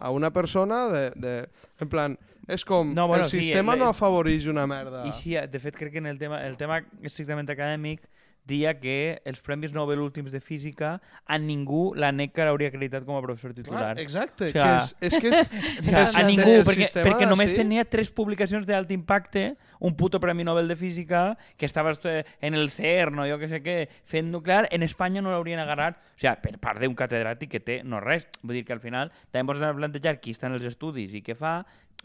a 0.00 0.10
una 0.10 0.32
persona 0.34 0.88
de, 0.90 1.04
de... 1.14 1.34
En 1.80 1.88
plan, 1.92 2.16
és 2.48 2.64
com... 2.66 2.90
No, 2.94 3.06
bueno, 3.06 3.24
el 3.24 3.30
sí, 3.30 3.42
sistema 3.42 3.74
el- 3.74 3.84
no 3.84 3.88
afavoreix 3.92 4.48
una 4.50 4.66
merda. 4.66 5.04
I 5.06 5.12
sí, 5.14 5.36
de 5.38 5.60
fet, 5.62 5.76
crec 5.78 5.92
que 5.94 6.02
en 6.02 6.06
el 6.10 6.18
tema, 6.18 6.42
el 6.46 6.56
tema 6.58 6.80
estrictament 7.02 7.48
acadèmic 7.54 8.08
dia 8.46 8.74
que 8.78 9.22
els 9.24 9.40
Premis 9.40 9.72
Nobel 9.72 10.00
últims 10.04 10.30
de 10.32 10.40
Física 10.40 11.00
a 11.24 11.38
ningú 11.38 11.94
la 11.96 12.10
NECA 12.12 12.44
l'hauria 12.44 12.68
acreditat 12.68 13.04
com 13.06 13.16
a 13.16 13.22
professor 13.24 13.54
titular. 13.56 13.94
Clar, 13.94 14.00
exacte, 14.02 14.48
O 14.48 14.50
sea, 14.52 14.64
que 14.64 14.76
és, 14.76 14.96
és 15.00 15.18
que 15.22 15.28
és... 15.32 15.38
O 16.14 16.20
a 16.20 16.24
ningú, 16.28 16.50
el 16.60 16.64
perquè, 16.68 16.84
sistema 16.88 17.06
perquè 17.08 17.28
només 17.30 17.48
d'ací- 17.50 17.62
tenia 17.62 17.84
tres 17.88 18.10
publicacions 18.12 18.66
d'alt 18.68 18.90
impacte, 18.92 19.56
un 19.80 19.96
puto 19.96 20.20
Premi 20.20 20.44
Nobel 20.44 20.68
de 20.68 20.76
Física, 20.76 21.38
que 21.56 21.66
estava 21.66 21.92
eh, 22.04 22.24
en 22.40 22.54
el 22.54 22.70
CERN 22.70 23.18
o 23.18 23.26
jo 23.28 23.38
que 23.40 23.48
sé 23.48 23.62
què, 23.64 23.88
fent 24.04 24.30
nuclear, 24.32 24.68
en 24.70 24.82
Espanya 24.84 25.22
no 25.24 25.32
l'haurien 25.32 25.58
agarrat, 25.64 25.96
o 25.96 26.20
sigui, 26.20 26.36
per 26.44 26.58
part 26.60 26.80
d'un 26.84 26.94
catedràtic 26.94 27.50
que 27.56 27.60
té 27.64 27.80
no 27.84 28.00
res. 28.00 28.28
Vull 28.42 28.60
dir 28.60 28.64
que 28.68 28.72
al 28.76 28.80
final 28.84 29.12
també 29.32 29.56
de 29.58 29.72
plantejar 29.80 30.18
qui 30.20 30.32
està 30.36 30.46
en 30.52 30.58
els 30.60 30.68
estudis 30.68 31.12
i 31.16 31.22
què 31.24 31.34
fa, 31.36 31.62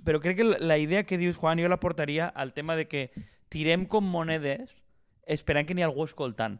però 0.07 0.21
crec 0.23 0.37
que 0.39 0.47
la- 0.47 0.59
la 0.63 0.77
idea 0.79 1.03
que 1.03 1.17
dius, 1.19 1.35
Juan, 1.37 1.59
jo 1.59 1.67
la 1.67 1.79
portaria 1.83 2.27
al 2.31 2.53
tema 2.53 2.75
de 2.79 2.87
que 2.87 3.09
tirem 3.49 3.85
com 3.85 4.05
monedes 4.07 4.69
esperant 5.29 5.67
que 5.69 5.77
n'hi 5.77 5.85
ha 5.85 5.89
algú 5.91 6.03
escoltant. 6.09 6.59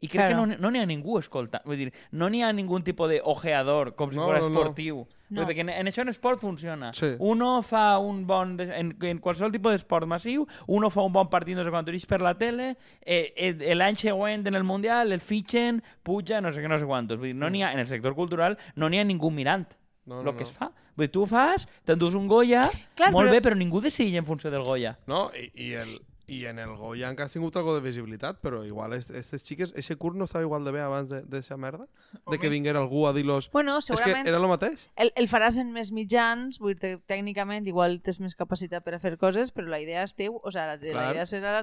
I 0.00 0.06
crec 0.06 0.28
Claro. 0.28 0.44
que 0.46 0.52
no, 0.54 0.56
no 0.62 0.70
n'hi 0.70 0.78
ha 0.78 0.86
ningú 0.86 1.16
escoltant. 1.18 1.64
Vull 1.66 1.76
dir, 1.80 1.88
no 2.14 2.28
n'hi 2.30 2.38
ha 2.46 2.52
ningú 2.54 2.78
tipus 2.86 3.08
de 3.10 3.16
ojeador, 3.24 3.96
com 3.98 4.12
si 4.12 4.16
No, 4.16 4.28
fos 4.28 4.36
no, 4.44 4.48
no. 4.48 4.60
esportiu. 4.60 4.98
No. 5.28 5.40
No. 5.42 5.46
Perquè 5.48 5.64
en, 5.64 5.72
en 5.74 5.88
això 5.90 6.04
en 6.04 6.12
esport 6.12 6.38
funciona. 6.40 6.92
Sí. 6.94 7.08
Uno 7.18 7.62
fa 7.66 7.98
un 7.98 8.20
bon... 8.24 8.52
En, 8.62 8.92
en 9.02 9.18
qualsevol 9.18 9.50
tipus 9.50 9.74
d'esport 9.74 10.06
massiu, 10.06 10.46
uno 10.68 10.88
fa 10.94 11.02
un 11.02 11.12
bon 11.12 11.26
partit, 11.28 11.56
no 11.58 11.64
sé 11.66 11.72
quant, 11.74 11.84
per 12.06 12.20
la 12.22 12.36
tele, 12.38 12.76
eh, 13.02 13.34
eh, 13.36 13.74
l'any 13.74 13.96
següent 13.98 14.46
en 14.46 14.54
el 14.54 14.62
Mundial 14.62 15.10
el 15.12 15.20
fitxen, 15.20 15.82
puja, 16.04 16.40
no 16.40 16.52
sé 16.54 16.62
què, 16.62 16.68
no 16.70 16.78
sé 16.78 16.86
quantos. 16.86 17.18
Vull 17.18 17.32
dir, 17.32 17.34
no 17.34 17.50
n'hi 17.50 17.64
ha, 17.64 17.72
en 17.72 17.80
el 17.80 17.86
sector 17.90 18.14
cultural 18.14 18.56
no 18.76 18.88
n'hi 18.88 19.00
ha 19.00 19.04
ningú 19.04 19.32
mirant 19.32 19.66
No, 20.06 20.20
el 20.20 20.24
no, 20.24 20.36
que 20.36 20.44
no. 20.44 20.48
es 20.48 20.54
fa. 20.54 20.70
Vull 20.94 21.08
dir, 21.08 21.10
tu 21.12 21.22
ho 21.22 21.26
fas, 21.26 21.66
t'endús 21.84 22.14
un 22.14 22.28
Goya, 22.30 22.70
Clar, 22.94 23.10
molt 23.12 23.26
però- 23.28 23.32
bé, 23.34 23.42
però 23.42 23.56
ningú 23.58 23.80
decideix 23.82 24.14
en 24.22 24.24
funció 24.24 24.48
del 24.50 24.62
Goya. 24.62 24.94
No, 25.10 25.32
i, 25.34 25.50
i, 25.58 25.72
el, 25.74 25.98
i 26.28 26.44
en 26.46 26.58
el 26.60 26.74
Goya 26.76 27.08
encara 27.08 27.26
has 27.26 27.32
tingut 27.32 27.56
algo 27.56 27.72
de 27.74 27.80
visibilitat, 27.80 28.36
però 28.44 28.60
igual 28.66 28.92
aquestes 28.92 29.42
xiques, 29.42 29.72
ese 29.80 29.96
curs 29.96 30.14
no 30.16 30.26
estava 30.28 30.44
igual 30.44 30.62
de 30.64 30.72
bé 30.76 30.80
abans 30.84 31.08
de- 31.08 31.22
d'aquesta 31.24 31.56
merda? 31.56 31.86
De 32.30 32.38
que 32.38 32.50
vinguera 32.52 32.78
algú 32.82 33.06
a 33.08 33.12
dir-los... 33.16 33.50
Bueno, 33.50 33.78
És 33.78 33.86
que 33.88 33.96
segurament 33.96 34.28
era 34.28 34.36
el 34.36 34.46
mateix? 34.46 34.86
el, 34.96 35.10
el 35.16 35.28
faràs 35.28 35.56
en 35.58 35.72
més 35.72 35.90
mitjans, 35.96 36.58
vull 36.60 36.76
dir 36.76 36.98
tècnicament 37.08 37.66
igual 37.66 38.00
tens 38.04 38.20
més 38.20 38.36
capacitat 38.36 38.84
per 38.84 38.94
a 38.94 39.00
fer 39.00 39.16
coses, 39.16 39.50
però 39.56 39.66
la 39.72 39.80
idea 39.80 40.04
és 40.04 40.12
teu, 40.14 40.36
o 40.36 40.50
sigui, 40.52 40.92
la, 40.92 41.00
la 41.00 41.10
idea 41.14 41.24
serà 41.26 41.54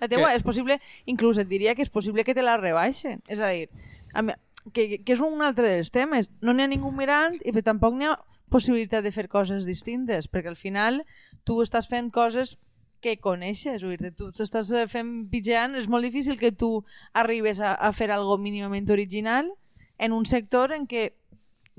la 0.00 0.08
teua. 0.08 0.30
Que- 0.30 0.36
És 0.40 0.42
possible, 0.48 0.80
inclús 1.04 1.36
et 1.38 1.48
diria 1.48 1.74
que 1.76 1.82
és 1.84 1.90
possible 1.92 2.24
que 2.24 2.32
te 2.34 2.40
la 2.42 2.56
rebaixen. 2.56 3.20
És 3.28 3.38
a 3.38 3.52
dir, 3.52 3.68
a 4.14 4.22
mi, 4.22 4.32
que, 4.72 5.02
que 5.04 5.12
és 5.12 5.20
un 5.20 5.42
altre 5.44 5.68
dels 5.68 5.92
temes. 5.92 6.30
No 6.40 6.52
n'hi 6.56 6.64
ha 6.64 6.72
ningú 6.72 6.88
mirant 6.90 7.36
i 7.44 7.52
tampoc 7.60 7.94
n'hi 8.00 8.08
ha 8.08 8.16
possibilitat 8.48 9.04
de 9.04 9.12
fer 9.12 9.28
coses 9.28 9.68
distintes, 9.68 10.26
perquè 10.26 10.48
al 10.48 10.56
final 10.56 11.04
tu 11.44 11.60
estàs 11.62 11.86
fent 11.86 12.08
coses 12.10 12.56
que 13.02 13.16
coneixes, 13.22 13.84
vull 13.84 13.98
dir, 14.00 14.12
tu 14.16 14.30
t'estàs 14.36 14.70
eh, 14.76 14.86
fent 14.90 15.10
pitjant, 15.32 15.74
és 15.78 15.88
molt 15.88 16.06
difícil 16.06 16.38
que 16.40 16.52
tu 16.52 16.84
arribes 17.12 17.60
a, 17.60 17.74
a 17.74 17.92
fer 17.96 18.10
algo 18.14 18.38
mínimament 18.38 18.90
original 18.90 19.50
en 19.98 20.12
un 20.16 20.26
sector 20.26 20.72
en 20.76 20.86
què 20.88 21.10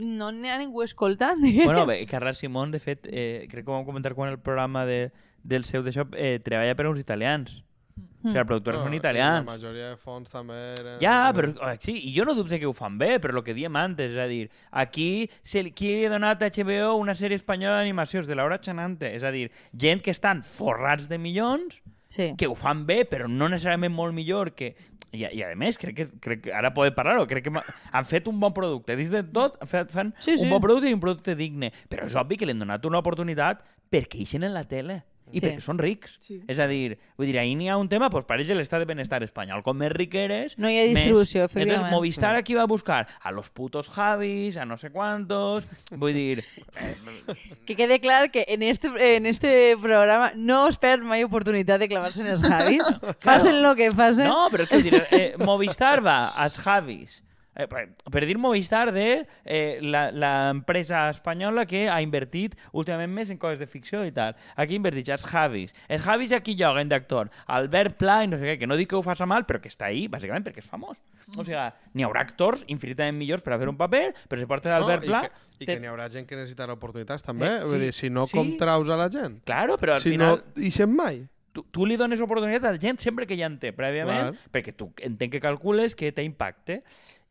no 0.01 0.31
n'hi 0.33 0.49
ha 0.49 0.59
ningú 0.61 0.83
escoltant. 0.83 1.41
Bueno, 1.65 1.85
bé, 1.85 2.05
Carles 2.07 2.39
Simón, 2.41 2.71
de 2.71 2.79
fet, 2.79 3.07
eh, 3.09 3.47
crec 3.51 3.65
que 3.65 3.71
ho 3.71 3.75
vam 3.75 3.85
comentar 3.85 4.15
quan 4.15 4.31
el 4.31 4.39
programa 4.39 4.85
de, 4.85 5.11
del 5.43 5.65
seu 5.65 5.83
de 5.83 5.93
shop 5.93 6.15
eh, 6.17 6.39
treballa 6.43 6.75
per 6.75 6.87
uns 6.89 6.99
italians. 6.99 7.61
O 7.91 8.29
sigui, 8.29 8.37
els 8.37 8.47
productors 8.47 8.77
No, 8.77 8.83
són 8.85 8.93
italians. 8.93 9.39
La 9.45 9.51
majoria 9.51 9.87
de 9.89 9.97
fons 9.97 10.29
també 10.29 10.57
eren... 10.77 10.97
Ja, 11.01 11.31
però 11.33 11.49
eh, 11.71 11.77
sí, 11.81 11.95
i 12.07 12.11
jo 12.15 12.25
no 12.27 12.35
dubte 12.37 12.59
que 12.61 12.67
ho 12.69 12.73
fan 12.77 12.99
bé, 13.01 13.15
però 13.19 13.39
el 13.39 13.43
que 13.43 13.55
diem 13.57 13.75
antes, 13.81 14.11
és 14.13 14.19
a 14.21 14.27
dir, 14.29 14.43
aquí 14.71 15.29
se, 15.41 15.63
li- 15.65 15.71
qui 15.73 15.89
li 15.95 16.05
ha 16.05 16.11
donat 16.13 16.43
a 16.45 16.51
HBO 16.53 16.95
una 17.01 17.15
sèrie 17.17 17.39
espanyola 17.39 17.79
d'animació 17.81 18.21
és 18.21 18.29
de 18.29 18.37
Laura 18.37 18.59
Chanante, 18.61 19.09
és 19.15 19.23
a 19.25 19.31
dir, 19.33 19.47
gent 19.73 20.03
que 20.05 20.13
estan 20.13 20.43
forrats 20.45 21.09
de 21.09 21.17
milions 21.17 21.81
Sí. 22.11 22.33
que 22.37 22.43
ho 22.51 22.55
fan 22.59 22.81
bé, 22.85 23.05
però 23.07 23.23
no 23.31 23.47
necessàriament 23.47 23.93
molt 23.95 24.11
millor 24.13 24.49
que... 24.51 24.73
I, 25.15 25.21
i 25.31 25.41
a 25.43 25.49
més, 25.55 25.77
crec 25.79 25.95
que, 25.95 26.05
crec 26.23 26.41
que 26.45 26.51
ara 26.55 26.69
podem 26.75 26.91
parlar-ho, 26.95 27.23
crec 27.27 27.45
que 27.47 27.51
han 27.55 28.05
fet 28.07 28.27
un 28.27 28.37
bon 28.39 28.51
producte. 28.55 28.95
Dins 28.99 29.09
de 29.11 29.21
tot, 29.23 29.55
han 29.63 29.67
fet, 29.71 29.89
fan 29.91 30.11
Sí, 30.19 30.35
sí. 30.37 30.43
un 30.43 30.51
bon 30.51 30.59
producte 30.63 30.91
i 30.91 30.95
un 30.95 30.99
producte 31.03 31.35
digne. 31.39 31.69
Però 31.91 32.05
és 32.07 32.15
obvi 32.19 32.35
que 32.39 32.45
li 32.47 32.51
han 32.55 32.59
donat 32.63 32.83
una 32.87 32.99
oportunitat 32.99 33.63
perquè 33.91 34.19
eixen 34.25 34.43
en 34.43 34.53
la 34.55 34.63
tele 34.67 35.01
i 35.31 35.39
Sí. 35.39 35.45
perquè 35.45 35.61
són 35.63 35.77
rics. 35.79 36.17
Sí. 36.19 36.41
És 36.47 36.59
a 36.59 36.65
dir, 36.67 36.97
vull 37.17 37.27
dir, 37.29 37.37
ahir 37.39 37.55
n'hi 37.55 37.69
ha 37.69 37.77
un 37.77 37.87
tema, 37.87 38.09
doncs 38.09 38.25
pareix 38.27 38.47
de 38.49 38.55
l'estat 38.55 38.79
de 38.83 38.85
benestar 38.89 39.21
espanyol. 39.23 39.61
Com 39.63 39.77
més 39.77 39.91
ric 39.93 40.15
eres... 40.15 40.57
No 40.57 40.67
hi 40.69 40.79
ha 40.79 40.83
distribució, 40.89 41.43
més... 41.45 41.51
efectivament. 41.51 41.77
Entonces, 41.77 41.95
Movistar 41.95 42.35
aquí 42.35 42.53
va 42.57 42.63
a 42.63 42.71
buscar 42.71 43.07
a 43.21 43.31
los 43.31 43.49
putos 43.49 43.87
Javis, 43.89 44.57
a 44.57 44.65
no 44.65 44.77
sé 44.77 44.89
cuántos... 44.89 45.65
Vull 45.91 46.13
dir, 46.13 46.43
Que 47.65 47.75
quede 47.75 47.99
clar 47.99 48.31
que 48.31 48.45
en 48.49 48.63
este, 48.63 48.89
en 49.15 49.25
este 49.25 49.77
programa 49.81 50.33
no 50.35 50.67
es 50.67 50.77
perd 50.77 51.03
mai 51.03 51.23
oportunitat 51.23 51.79
de 51.79 51.87
clavar-se 51.87 52.21
en 52.21 52.27
els 52.27 52.41
Javis. 52.43 52.83
Facen 53.19 53.61
lo 53.63 53.75
que 53.75 53.91
facen. 53.91 54.27
No, 54.27 54.49
però 54.51 54.63
és 54.65 54.69
que 54.69 54.81
dir, 54.83 55.03
eh, 55.11 55.33
Movistar 55.39 56.01
va 56.03 56.27
als 56.35 56.57
Javis. 56.59 57.21
Eh, 57.61 57.67
per, 57.69 58.25
dir 58.25 58.37
Movistar 58.41 58.91
de 58.95 59.25
eh, 59.45 59.79
la- 59.81 60.09
l'empresa 60.11 61.03
espanyola 61.11 61.65
que 61.69 61.85
ha 61.89 61.99
invertit 62.01 62.55
últimament 62.73 63.11
més 63.13 63.29
en 63.29 63.37
coses 63.41 63.59
de 63.61 63.67
ficció 63.69 64.03
i 64.07 64.11
tal. 64.15 64.35
Aquí 64.55 64.75
invertits 64.79 65.13
els 65.13 65.25
Javis. 65.29 65.75
Els 65.87 66.03
Javis 66.05 66.33
aquí 66.33 66.55
lloguen 66.59 66.89
d'actor 66.89 67.29
Albert 67.47 67.97
Pla 68.01 68.21
i 68.25 68.29
no 68.31 68.39
sé 68.41 68.49
què, 68.53 68.57
que 68.61 68.67
no 68.69 68.77
dic 68.79 68.89
que 68.91 68.97
ho 68.99 69.03
faci 69.05 69.27
mal, 69.29 69.45
però 69.45 69.61
que 69.61 69.69
està 69.71 69.89
ahí, 69.91 70.07
bàsicament 70.11 70.45
perquè 70.47 70.63
és 70.63 70.69
famós. 70.69 70.97
O 71.37 71.43
sigui, 71.45 71.59
n'hi 71.93 72.03
haurà 72.07 72.23
actors 72.25 72.63
infinitament 72.67 73.17
millors 73.19 73.43
per 73.45 73.53
a 73.55 73.59
fer 73.61 73.69
un 73.69 73.77
paper, 73.79 74.07
però 74.27 74.41
si 74.41 74.49
portes 74.49 74.73
Albert 74.75 75.05
i 75.05 75.11
Pla... 75.11 75.21
que, 75.27 75.45
i 75.61 75.65
te- 75.67 75.75
que 75.75 75.81
n'hi 75.83 75.91
haurà 75.91 76.07
gent 76.09 76.25
que 76.27 76.35
necessitarà 76.39 76.73
oportunitats 76.73 77.21
també. 77.23 77.45
Eh, 77.47 77.59
Vull 77.67 77.77
sí, 77.77 77.83
dir, 77.85 77.93
si 77.93 78.09
no, 78.09 78.25
sí. 78.27 78.35
com 78.35 78.49
traus 78.57 78.89
a 78.89 78.97
la 78.97 79.07
gent? 79.13 79.41
Claro, 79.45 79.77
però 79.77 79.93
al 79.99 80.01
si 80.03 80.15
final... 80.15 80.41
no, 80.41 80.63
ixen 80.65 80.89
mai. 80.95 81.21
tu, 81.53 81.65
tu 81.69 81.85
li 81.85 81.97
dones 81.99 82.19
oportunitat 82.23 82.63
a 82.69 82.71
la 82.77 82.79
gent 82.79 82.97
sempre 83.03 83.25
que 83.27 83.35
ja 83.35 83.45
en 83.51 83.57
té, 83.59 83.73
prèviament, 83.75 84.29
Clar. 84.31 84.51
perquè 84.55 84.71
tu 84.75 84.85
entenc 85.03 85.33
que 85.35 85.41
calcules 85.43 85.95
que 85.99 86.11
té 86.15 86.23
impacte. 86.23 86.81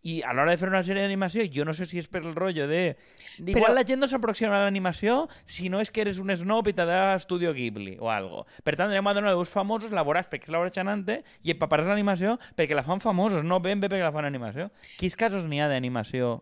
I 0.02 0.22
a 0.24 0.32
l'hora 0.32 0.54
de 0.54 0.56
fer 0.56 0.70
una 0.70 0.80
sèrie 0.80 1.02
d'animació, 1.04 1.44
jo 1.52 1.66
no 1.68 1.74
sé 1.76 1.84
si 1.84 1.98
és 2.00 2.08
per 2.08 2.22
el 2.24 2.32
rotllo 2.32 2.64
de... 2.70 2.96
Igual 3.38 3.66
Però- 3.66 3.74
la 3.76 3.84
gent 3.84 4.00
no 4.00 4.08
s'aproxima 4.08 4.56
a 4.56 4.62
l'animació 4.64 5.26
si 5.44 5.68
no 5.68 5.82
és 5.84 5.90
que 5.92 6.00
eres 6.00 6.18
un 6.22 6.32
snob 6.32 6.70
i 6.70 6.74
t'ha 6.76 6.86
d'Estudio 6.88 7.52
Ghibli 7.52 7.98
o 8.00 8.08
algo. 8.08 8.46
Per 8.64 8.78
tant, 8.80 8.88
anem 8.88 9.06
a 9.06 9.14
donar 9.14 9.34
uns 9.36 9.52
famosos 9.52 9.92
laborats 9.92 10.30
perquè 10.32 10.48
és 10.48 10.54
l'obra 10.54 10.72
xanante 10.72 11.20
i 11.44 11.52
empaparàs 11.52 11.90
l'animació 11.92 12.38
perquè 12.56 12.78
la 12.78 12.86
fan 12.86 13.04
famosos, 13.04 13.44
no 13.44 13.60
ben 13.60 13.80
bé 13.80 13.92
perquè 13.92 14.06
la 14.06 14.14
fan 14.14 14.24
animació. 14.24 14.70
Quins 14.96 15.18
casos 15.20 15.44
n'hi 15.44 15.60
ha 15.60 15.68
d'animació 15.68 16.38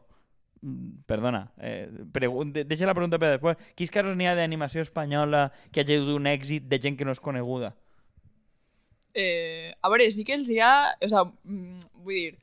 Mm, 0.62 1.04
Perdona, 1.06 1.52
eh, 1.58 1.88
deixa 2.66 2.86
la 2.86 2.94
pregunta 2.94 3.18
per 3.18 3.30
després. 3.36 3.58
Quins 3.78 3.92
casos 3.94 4.16
n'hi 4.18 4.26
ha 4.26 4.34
d'animació 4.34 4.82
espanyola 4.82 5.52
que 5.70 5.82
hagi 5.84 5.94
tingut 5.94 6.16
un 6.16 6.26
èxit 6.26 6.66
de 6.68 6.80
gent 6.82 6.98
que 6.98 7.06
no 7.06 7.14
és 7.14 7.20
coneguda? 7.22 7.76
Eh, 9.14 9.72
a 9.80 9.88
veure, 9.88 10.10
sí 10.10 10.24
que 10.26 10.34
els 10.34 10.50
hi 10.50 10.58
ha... 10.62 10.72
O 11.02 11.08
sea, 11.08 11.24
mm, 11.24 11.78
vull 12.02 12.14
dir, 12.18 12.38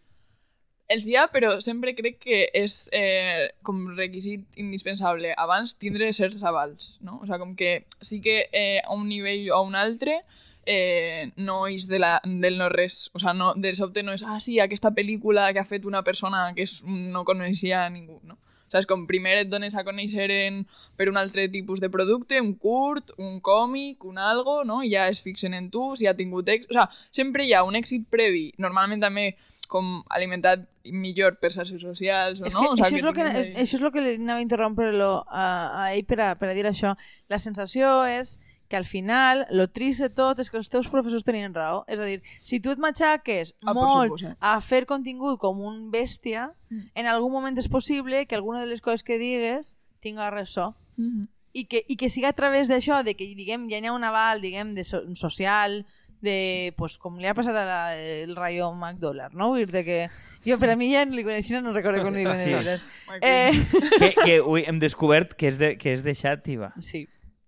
els 0.87 1.07
hi 1.09 1.15
ha, 1.17 1.25
però 1.33 1.55
sempre 1.65 1.95
crec 1.97 2.19
que 2.21 2.41
és 2.53 2.85
eh, 2.93 3.49
com 3.65 3.87
requisit 3.97 4.59
indispensable 4.61 5.33
abans 5.37 5.75
tindre 5.81 6.11
certs 6.13 6.43
avals, 6.45 6.95
no? 7.01 7.19
O 7.23 7.25
sea, 7.25 7.39
com 7.41 7.55
que 7.55 7.85
sí 8.01 8.21
que 8.21 8.49
eh, 8.51 8.81
a 8.83 8.93
un 8.93 9.07
nivell 9.09 9.49
o 9.49 9.57
a 9.57 9.61
un 9.65 9.75
altre 9.75 10.21
eh, 10.65 11.31
no 11.37 11.65
és 11.67 11.87
de 11.87 11.99
la, 11.99 12.19
del 12.25 12.57
no 12.57 12.69
res. 12.69 13.09
O 13.13 13.19
sea, 13.19 13.33
no, 13.33 13.53
de 13.55 13.75
sobte 13.75 14.03
no 14.03 14.13
és, 14.13 14.25
ah, 14.25 14.39
sí, 14.39 14.59
aquesta 14.59 14.93
pel·lícula 14.93 15.51
que 15.53 15.61
ha 15.61 15.69
fet 15.69 15.85
una 15.85 16.03
persona 16.03 16.51
que 16.55 16.65
és, 16.65 16.81
no 16.85 17.25
coneixia 17.25 17.87
ningú, 17.89 18.19
no? 18.23 18.37
O 18.65 18.71
sea, 18.71 18.81
és 18.81 18.87
com 18.89 19.05
primer 19.05 19.35
et 19.37 19.49
dones 19.49 19.75
a 19.77 19.85
conèixer 19.85 20.25
en, 20.33 20.63
per 20.97 21.07
un 21.11 21.17
altre 21.21 21.45
tipus 21.53 21.81
de 21.81 21.89
producte, 21.93 22.41
un 22.41 22.55
curt, 22.57 23.13
un 23.21 23.37
còmic, 23.39 24.03
un 24.09 24.17
algo, 24.17 24.63
no? 24.65 24.81
I 24.83 24.89
ja 24.95 25.07
es 25.09 25.21
fixen 25.21 25.53
en 25.53 25.69
tu, 25.69 25.93
si 25.95 26.09
ha 26.09 26.15
tingut 26.17 26.49
èxit... 26.49 26.71
O 26.73 26.77
sea, 26.77 26.89
sempre 27.13 27.45
hi 27.45 27.53
ha 27.53 27.63
un 27.63 27.77
èxit 27.77 28.09
previ, 28.09 28.47
normalment 28.57 29.05
també 29.05 29.35
com 29.67 30.03
alimentat 30.09 30.67
millor 30.85 31.37
per 31.41 31.51
xarxes 31.51 31.81
socials, 31.81 32.41
o 32.41 32.45
És 32.45 32.53
no? 32.53 32.61
que 32.61 32.67
o 32.67 32.73
això, 32.75 32.95
és 32.95 33.01
lo 33.03 33.13
que, 33.13 33.21
ahí- 33.23 33.53
això 33.55 33.75
és 33.79 33.81
el 33.81 33.91
que 33.91 34.03
anava 34.15 34.39
a 34.39 34.43
interrompre-lo 34.45 35.23
a, 35.27 35.45
a 35.85 35.93
ell 35.95 36.05
per 36.05 36.19
a, 36.21 36.35
per 36.35 36.49
a 36.49 36.53
dir 36.53 36.65
això. 36.69 36.95
La 37.29 37.39
sensació 37.39 38.03
és 38.05 38.39
que 38.67 38.77
al 38.77 38.85
final, 38.85 39.45
lo 39.51 39.67
trist 39.69 40.01
de 40.01 40.09
tot 40.09 40.39
és 40.41 40.49
que 40.49 40.57
els 40.57 40.69
teus 40.73 40.87
professors 40.89 41.23
tenien 41.23 41.53
raó. 41.53 41.83
És 41.87 41.99
a 41.99 42.05
dir, 42.05 42.21
si 42.41 42.59
tu 42.59 42.71
et 42.73 42.79
matxaques 42.81 43.53
Ah, 43.63 43.73
molt 43.77 44.23
a 44.39 44.55
fer 44.59 44.85
contingut 44.89 45.39
com 45.39 45.59
un 45.61 45.91
bèstia, 45.91 46.51
Mm. 46.71 46.89
en 46.95 47.05
algun 47.05 47.31
moment 47.31 47.57
és 47.59 47.67
possible 47.69 48.25
que 48.25 48.33
alguna 48.35 48.61
de 48.61 48.65
les 48.65 48.81
coses 48.81 49.03
que 49.03 49.19
digues 49.19 49.75
tinga 50.01 50.31
ressò. 50.31 50.73
Mhm. 50.97 51.27
I 51.53 51.65
que, 51.67 51.85
i 51.87 51.95
que 51.95 52.09
siga 52.09 52.29
a 52.29 52.33
través 52.33 52.67
d'això, 52.67 53.03
de 53.03 53.13
que 53.15 53.23
diguem, 53.35 53.69
ja 53.69 53.77
hi 53.77 53.85
ha 53.85 53.93
un 53.93 54.03
aval 54.03 54.41
diguem, 54.41 54.73
de 54.73 54.83
so 54.83 54.99
social, 55.15 55.85
de, 56.25 56.73
pues, 56.77 56.97
com 56.99 57.15
li 57.21 57.29
ha 57.29 57.33
passat 57.37 57.55
a 57.55 57.65
la, 57.69 57.79
el 57.95 58.35
Rayo 58.35 58.71
McDollar, 58.73 59.31
no? 59.37 59.53
Vull 59.53 59.63
dir 59.63 59.71
de 59.77 59.83
que 59.87 59.99
jo 60.45 60.57
per 60.59 60.73
a 60.73 60.75
mi 60.75 60.91
ja 60.91 61.05
no 61.05 61.15
li 61.15 61.23
coneixia, 61.23 61.61
no 61.63 61.71
recordo 61.73 62.03
com 62.03 62.13
li 62.17 62.25
diuen 62.25 62.41
Sí. 62.41 62.49
de 62.51 62.55
veritat. 62.55 62.81
Ai, 63.07 63.19
Eh, 63.21 63.51
que, 63.99 64.13
que 64.25 64.39
ui, 64.41 64.65
hem 64.67 64.79
descobert 64.81 65.37
que 65.37 65.47
és 65.53 65.57
de, 65.61 65.75
que 65.77 65.93
és 65.93 66.03
de 66.03 66.17
Xàtiva. 66.17 66.73
sí. 66.81 67.05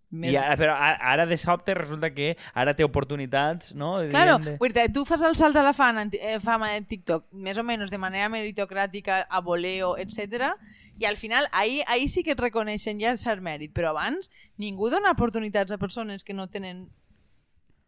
I 0.07 0.37
ara, 0.39 0.55
però 0.55 0.71
ara 0.79 1.25
de 1.27 1.35
sobte 1.35 1.73
resulta 1.75 2.13
que 2.15 2.37
ara 2.55 2.71
té 2.73 2.85
oportunitats, 2.87 3.73
no? 3.75 3.97
Claro, 4.07 4.37
de- 4.39 4.53
vull 4.55 4.71
dir, 4.71 4.85
tu 4.95 5.03
fas 5.03 5.19
el 5.27 5.35
salt 5.35 5.57
a 5.59 5.61
la 5.65 5.73
fama, 5.75 6.05
en 6.05 6.11
eh, 6.15 6.37
fama 6.39 6.69
en 6.77 6.85
TikTok, 6.87 7.25
més 7.35 7.57
o 7.59 7.63
menys 7.67 7.91
de 7.91 7.97
manera 7.99 8.29
meritocràtica, 8.31 9.25
a 9.29 9.41
voleo, 9.43 9.97
etc. 9.99 10.53
I 10.97 11.05
al 11.11 11.17
final, 11.19 11.49
ahí, 11.51 11.81
ahí 11.87 12.07
sí 12.07 12.23
que 12.23 12.31
et 12.31 12.39
reconeixen 12.39 13.01
ja 13.03 13.11
el 13.11 13.19
cert 13.19 13.43
mèrit, 13.43 13.73
però 13.75 13.91
abans 13.91 14.31
ningú 14.57 14.87
dona 14.89 15.11
oportunitats 15.11 15.75
a 15.75 15.77
persones 15.77 16.23
que 16.23 16.33
no 16.33 16.47
tenen... 16.47 16.87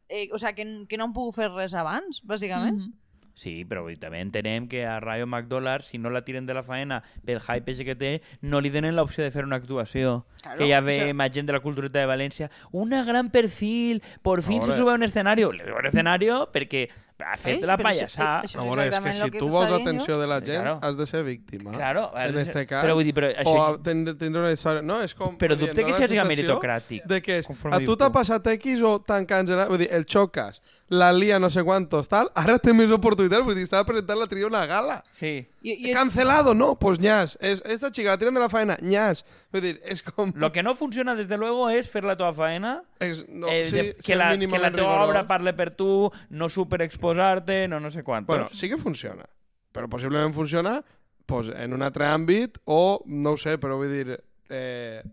Eh, 0.09 0.27
o 0.33 0.39
sea, 0.39 0.53
que, 0.53 0.85
que 0.89 0.97
no 0.97 1.05
han 1.05 1.13
pogut 1.13 1.35
fer 1.35 1.51
res 1.51 1.73
abans, 1.73 2.23
bàsicament. 2.25 2.77
Mhm. 2.79 2.93
Sí, 3.39 3.63
però 3.63 3.85
també 3.97 4.19
entenem 4.19 4.65
que 4.67 4.81
a 4.85 4.99
Rayo 4.99 5.25
McDollar, 5.25 5.81
si 5.81 5.97
no 5.97 6.09
la 6.09 6.25
tiren 6.25 6.45
de 6.45 6.53
la 6.53 6.61
faena 6.61 7.03
pel 7.23 7.39
hype 7.39 7.71
ese 7.71 7.85
que 7.85 7.95
té, 7.95 8.21
no 8.41 8.59
li 8.59 8.69
donen 8.69 8.97
l'opció 8.97 9.23
de 9.23 9.31
fer 9.31 9.45
una 9.45 9.55
actuació. 9.55 10.25
Claro, 10.41 10.57
que 10.57 10.67
ja 10.67 10.81
ve 10.81 10.97
això- 11.07 11.13
más 11.13 11.31
gent 11.31 11.47
de 11.47 11.53
la 11.53 11.61
cultureta 11.61 11.99
de 11.99 12.07
València. 12.07 12.49
Una 12.73 13.05
gran 13.05 13.29
perfil, 13.29 14.03
por 14.21 14.41
fin 14.43 14.61
se 14.61 14.73
sube 14.75 14.91
a 14.91 14.95
un 14.95 15.03
escenario. 15.03 15.53
Le 15.53 15.71
un 15.71 15.85
escenario 15.85 16.49
perquè 16.51 16.89
ha 17.25 17.35
fet 17.37 17.55
Ei, 17.55 17.61
la 17.67 17.77
però 17.77 17.89
això- 17.89 18.05
eh, 18.07 18.45
això- 18.47 18.79
A 18.79 18.85
és 18.85 18.93
és 18.93 18.99
que 18.99 19.13
si 19.13 19.29
que 19.31 19.39
tu 19.39 19.49
vols 19.49 19.67
dient 19.69 19.81
atenció 19.81 20.13
jo. 20.15 20.19
de 20.21 20.27
la 20.27 20.39
gent, 20.41 20.61
Claro. 20.63 20.79
has 20.81 20.97
de 20.97 21.05
ser 21.05 21.23
víctima. 21.23 21.71
Claro, 21.71 22.11
En 22.15 22.37
este 22.37 22.65
cas. 22.65 22.83
però 22.85 22.93
vull 22.93 23.03
dir, 23.03 23.13
però, 23.13 23.27
O 23.27 23.39
això, 23.43 23.81
ten- 23.83 24.17
tindre 24.17 24.41
una 24.41 24.51
història... 24.51 24.81
No, 24.81 25.01
és 25.01 25.13
com... 25.15 25.37
però 25.37 25.55
dubte 25.55 25.83
que 25.83 25.91
la 25.91 26.07
sigui 26.07 26.23
meritocràtic. 26.23 27.03
De 27.05 27.21
que 27.21 27.39
és, 27.39 27.49
a 27.49 27.79
tu 27.79 27.95
t'ha 27.97 28.09
passat 28.11 28.45
X 28.47 28.81
o 28.81 28.99
t'han 28.99 29.25
cancel·lat, 29.27 29.67
vull 29.67 29.77
dir, 29.79 29.89
el 29.91 30.05
xocas, 30.05 30.61
la 30.89 31.11
lia 31.13 31.37
no 31.39 31.51
sé 31.53 31.61
quantos, 31.63 32.07
tal, 32.09 32.31
ara 32.33 32.57
té 32.57 32.73
més 32.73 32.89
oportunitats, 32.89 33.43
vull 33.45 33.53
dir, 33.53 33.63
estava 33.67 33.85
presentant 33.85 34.17
la 34.17 34.25
tria 34.27 34.47
una 34.47 34.65
gala. 34.65 35.03
Sí. 35.13 35.45
Jo, 35.63 35.75
jo, 35.83 35.93
Cancelado, 35.93 36.55
no, 36.55 36.79
pues 36.79 36.97
ñas. 36.99 37.37
Es, 37.41 37.61
esta 37.65 37.91
chica 37.91 38.09
la 38.09 38.17
tiran 38.17 38.33
de 38.33 38.39
la 38.41 38.49
faena, 38.49 38.75
ñas. 38.81 39.23
Vull 39.53 39.61
dir, 39.61 39.75
és 39.85 40.01
com... 40.01 40.31
Lo 40.35 40.51
que 40.51 40.63
no 40.63 40.73
funciona, 40.75 41.13
desde 41.15 41.37
luego, 41.37 41.69
es 41.69 41.91
fer 41.91 42.03
la 42.03 42.15
teva 42.17 42.33
faena 42.33 42.83
És, 42.99 43.23
no, 43.29 43.47
eh, 43.47 43.63
sí, 43.65 43.75
de- 43.75 43.95
que, 44.01 44.15
la, 44.15 44.31
que 44.37 44.47
la 44.47 44.71
teva 44.71 44.95
rigorós. 44.95 45.09
obra 45.09 45.27
parle 45.27 45.53
per 45.53 45.69
tu, 45.77 46.11
no 46.29 46.49
superexposar-te, 46.49 47.67
no 47.67 47.79
no 47.79 47.91
sé 47.91 48.03
quant. 48.03 48.25
Bueno, 48.25 48.49
sí 48.51 48.67
que 48.69 48.77
funciona. 48.77 49.25
Però 49.71 49.87
possiblement 49.87 50.33
funciona 50.33 50.83
pues, 51.27 51.49
en 51.53 51.73
un 51.73 51.83
altre 51.85 52.07
àmbit 52.09 52.57
o, 52.65 53.03
no 53.05 53.35
ho 53.35 53.37
sé, 53.37 53.59
però 53.61 53.77
vull 53.77 53.91
dir, 53.93 54.17
eh, 54.49 55.03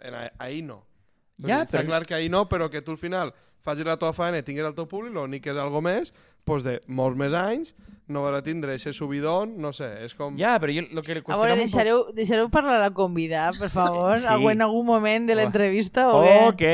en 0.00 0.14
a- 0.14 0.32
ahir 0.38 0.64
no. 0.64 0.82
Ja, 1.40 1.62
dir, 1.62 1.64
està 1.64 1.78
però- 1.80 1.86
clar 1.86 2.04
que 2.06 2.14
ahir 2.14 2.30
no, 2.30 2.44
però 2.48 2.68
que 2.70 2.82
tu 2.82 2.92
al 2.92 2.98
final 2.98 3.32
facis 3.64 3.86
la 3.88 3.96
teva 3.96 4.12
feina 4.12 4.38
i 4.38 4.44
tinguis 4.46 4.66
el 4.68 4.74
teu 4.76 4.86
públic, 4.90 5.14
l'únic 5.16 5.42
que 5.44 5.50
és 5.54 5.58
algo 5.60 5.80
més, 5.84 6.12
pues 6.44 6.62
de 6.66 6.78
molts 6.86 7.16
més 7.16 7.32
anys, 7.32 7.72
no 8.12 8.20
vas 8.20 8.34
a 8.36 8.42
tindre 8.44 8.74
aquest 8.76 8.92
subidón, 8.98 9.54
no 9.64 9.70
sé, 9.72 9.86
és 10.04 10.12
com... 10.14 10.36
Ja, 10.36 10.58
però 10.60 10.74
jo 10.76 10.82
lo 10.92 11.00
que 11.02 11.14
a 11.16 11.16
veure, 11.16 11.22
le 11.22 11.24
qüestionava 11.24 11.46
un 11.48 11.56
poc... 11.56 11.62
deixareu, 11.64 12.02
deixareu 12.12 12.50
parlar 12.52 12.74
a 12.76 12.82
la 12.82 12.90
convidada, 12.92 13.54
per 13.58 13.70
favor, 13.72 14.18
Sí. 14.20 14.26
sí. 14.28 14.48
en 14.52 14.62
algun 14.66 14.84
moment 14.86 15.26
de 15.30 15.38
l'entrevista 15.38 16.10
o 16.12 16.20
bé? 16.20 16.34
Ok, 16.50 16.64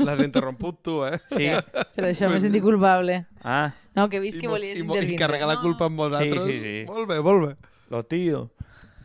L'has 0.00 0.20
interromput 0.24 0.80
tu, 0.82 1.02
eh? 1.04 1.18
sí. 1.36 1.50
Per 1.94 2.06
això 2.08 2.30
m'he 2.32 2.40
sentit 2.40 2.64
culpable. 2.64 3.26
Ah, 3.44 3.74
No, 3.96 4.08
que 4.12 4.16
he 4.18 4.20
vist 4.20 4.36
que 4.40 4.48
volies 4.48 4.76
i, 4.78 4.82
mo- 4.82 4.92
i 4.92 4.98
intervindre. 4.98 5.20
carregar 5.26 5.46
la 5.48 5.60
culpa 5.62 5.86
amb 5.88 5.96
vosaltres. 6.00 6.42
Sí, 6.44 6.52
sí, 6.52 6.60
sí. 6.64 6.84
Molt 6.88 7.08
bé, 7.08 7.20
molt 7.24 7.46
bé. 7.46 7.54
lo 7.88 8.02
tío. 8.04 8.50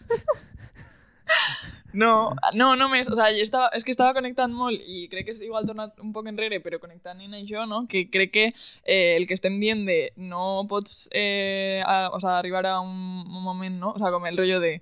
No, 1.94 2.34
no, 2.56 2.76
només, 2.80 3.10
o 3.12 3.16
jo 3.16 3.44
estava, 3.44 3.70
és 3.76 3.84
que 3.84 3.92
estava 3.92 4.14
connectant 4.16 4.54
molt 4.56 4.80
i 4.88 5.08
crec 5.12 5.28
que 5.28 5.36
és 5.36 5.42
igual 5.44 5.68
tornat 5.68 5.98
un 6.00 6.14
poc 6.16 6.30
enrere, 6.32 6.62
però 6.64 6.80
connectant 6.80 7.20
en 7.20 7.34
això, 7.36 7.66
no? 7.68 7.86
que 7.90 8.06
crec 8.10 8.32
que 8.32 8.46
eh, 8.86 9.18
el 9.18 9.28
que 9.28 9.36
estem 9.36 9.60
dient 9.60 9.84
de 9.88 10.00
no 10.16 10.66
pots 10.70 11.10
eh, 11.12 11.82
a, 11.86 12.10
o 12.14 12.20
sea, 12.20 12.38
arribar 12.38 12.66
a 12.66 12.80
un, 12.80 13.26
un 13.28 13.44
moment, 13.44 13.76
no? 13.80 13.92
o 13.92 14.00
sea, 14.00 14.12
com 14.12 14.26
el 14.26 14.38
rotllo 14.38 14.62
de 14.64 14.80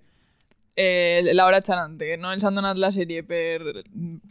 eh, 0.82 1.34
l'hora 1.34 1.60
xanante, 1.60 2.16
no 2.18 2.32
ens 2.32 2.46
han 2.48 2.56
donat 2.56 2.78
la 2.80 2.88
sèrie 2.96 3.26
per, 3.28 3.82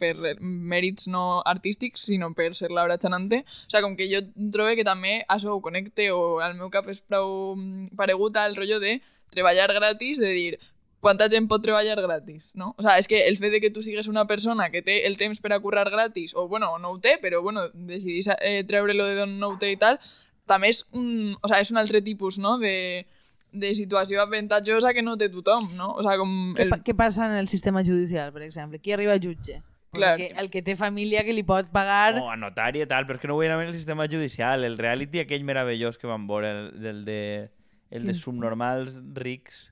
per 0.01 0.15
mèrits 0.41 1.05
no 1.13 1.43
artístics, 1.45 2.07
sinó 2.09 2.31
per 2.33 2.55
ser 2.57 2.71
l'hora 2.73 2.97
xanante. 2.97 3.43
O 3.67 3.69
sea, 3.69 3.83
com 3.85 3.93
que 3.99 4.07
jo 4.09 4.23
trobo 4.49 4.73
que 4.79 4.87
també 4.87 5.19
això 5.29 5.53
ho 5.53 5.61
connecte 5.61 6.09
o 6.15 6.39
al 6.41 6.57
meu 6.57 6.71
cap 6.73 6.89
és 6.89 7.03
prou 7.05 7.53
mm, 7.53 7.93
paregut 7.99 8.39
al 8.41 8.57
rotllo 8.57 8.79
de 8.81 8.97
treballar 9.29 9.69
gratis, 9.77 10.17
de 10.17 10.33
dir, 10.33 10.59
quanta 10.99 11.29
gent 11.31 11.47
pot 11.47 11.61
treballar 11.63 11.95
gratis, 12.01 12.51
no? 12.55 12.73
O 12.77 12.83
sea, 12.83 12.97
és 12.99 13.07
que 13.07 13.27
el 13.27 13.37
fet 13.37 13.53
de 13.53 13.61
que 13.61 13.69
tu 13.71 13.83
sigues 13.83 14.07
una 14.11 14.25
persona 14.27 14.69
que 14.69 14.81
té 14.81 15.05
el 15.07 15.15
temps 15.17 15.39
per 15.39 15.53
a 15.53 15.59
currar 15.59 15.89
gratis, 15.89 16.35
o 16.35 16.47
bueno, 16.47 16.77
no 16.79 16.91
ho 16.91 16.99
té, 16.99 17.17
però 17.21 17.41
bueno, 17.41 17.69
decidís 17.73 18.27
eh, 18.39 18.63
treure-lo 18.67 19.05
de 19.07 19.15
d'on 19.15 19.37
no 19.39 19.53
ho 19.53 19.57
té 19.61 19.71
i 19.71 19.77
tal, 19.79 19.99
també 20.45 20.69
és 20.73 20.83
un, 20.91 21.37
o 21.41 21.47
sea, 21.47 21.61
és 21.61 21.71
un 21.71 21.77
altre 21.77 22.01
tipus, 22.01 22.37
no?, 22.37 22.57
de, 22.59 23.05
de 23.51 23.73
situació 23.73 24.21
avantatjosa 24.21 24.93
que 24.93 25.01
no 25.01 25.15
té 25.17 25.29
tothom, 25.29 25.71
no? 25.77 25.93
O 25.93 26.03
sea, 26.03 26.17
com... 26.17 26.53
El... 26.57 26.69
pa- 26.69 26.83
què 26.83 26.93
passa 26.97 27.25
en 27.25 27.37
el 27.39 27.47
sistema 27.47 27.81
judicial, 27.85 28.33
per 28.35 28.43
exemple? 28.43 28.81
Qui 28.83 28.91
arriba 28.93 29.15
a 29.15 29.21
jutge? 29.23 29.61
Clar. 29.91 30.19
El 30.19 30.19
que, 30.19 30.27
el 30.41 30.49
que 30.53 30.61
té 30.61 30.75
família 30.77 31.23
que 31.25 31.33
li 31.33 31.41
pot 31.41 31.71
pagar... 31.73 32.19
O 32.19 32.27
a 32.29 32.35
notari 32.37 32.83
i 32.83 32.85
tal, 32.85 33.07
però 33.07 33.17
és 33.17 33.23
que 33.23 33.31
no 33.31 33.39
vull 33.39 33.47
anar 33.47 33.63
el 33.65 33.73
sistema 33.73 34.05
judicial. 34.05 34.67
El 34.67 34.77
reality 34.77 35.23
aquell 35.23 35.47
meravellós 35.47 35.97
que 35.97 36.05
van 36.05 36.27
veure, 36.29 36.51
el, 36.51 36.67
del 36.83 37.05
de, 37.07 37.49
el 37.89 38.05
de 38.05 38.13
subnormals 38.13 38.99
rics 39.17 39.68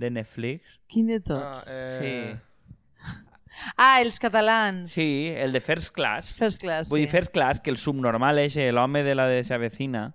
de 0.00 0.10
Netflix. 0.10 0.64
Quin 0.88 1.06
de 1.12 1.20
Ah, 1.20 1.26
tots? 1.28 1.66
eh, 1.70 2.38
Ah, 3.76 4.00
els 4.00 4.18
catalans. 4.18 4.92
Sí, 4.92 5.28
el 5.36 5.52
de 5.52 5.60
First 5.60 5.92
Class. 5.94 6.32
First 6.32 6.62
class, 6.62 6.88
Vull 6.88 7.00
sí. 7.00 7.04
dir, 7.04 7.10
First 7.10 7.32
Class, 7.32 7.60
que 7.60 7.70
el 7.70 7.76
subnormal 7.76 8.38
és 8.40 8.56
l'home 8.72 9.02
de 9.04 9.14
la 9.14 9.26
de 9.28 9.42
sa 9.44 9.58
vecina, 9.60 10.14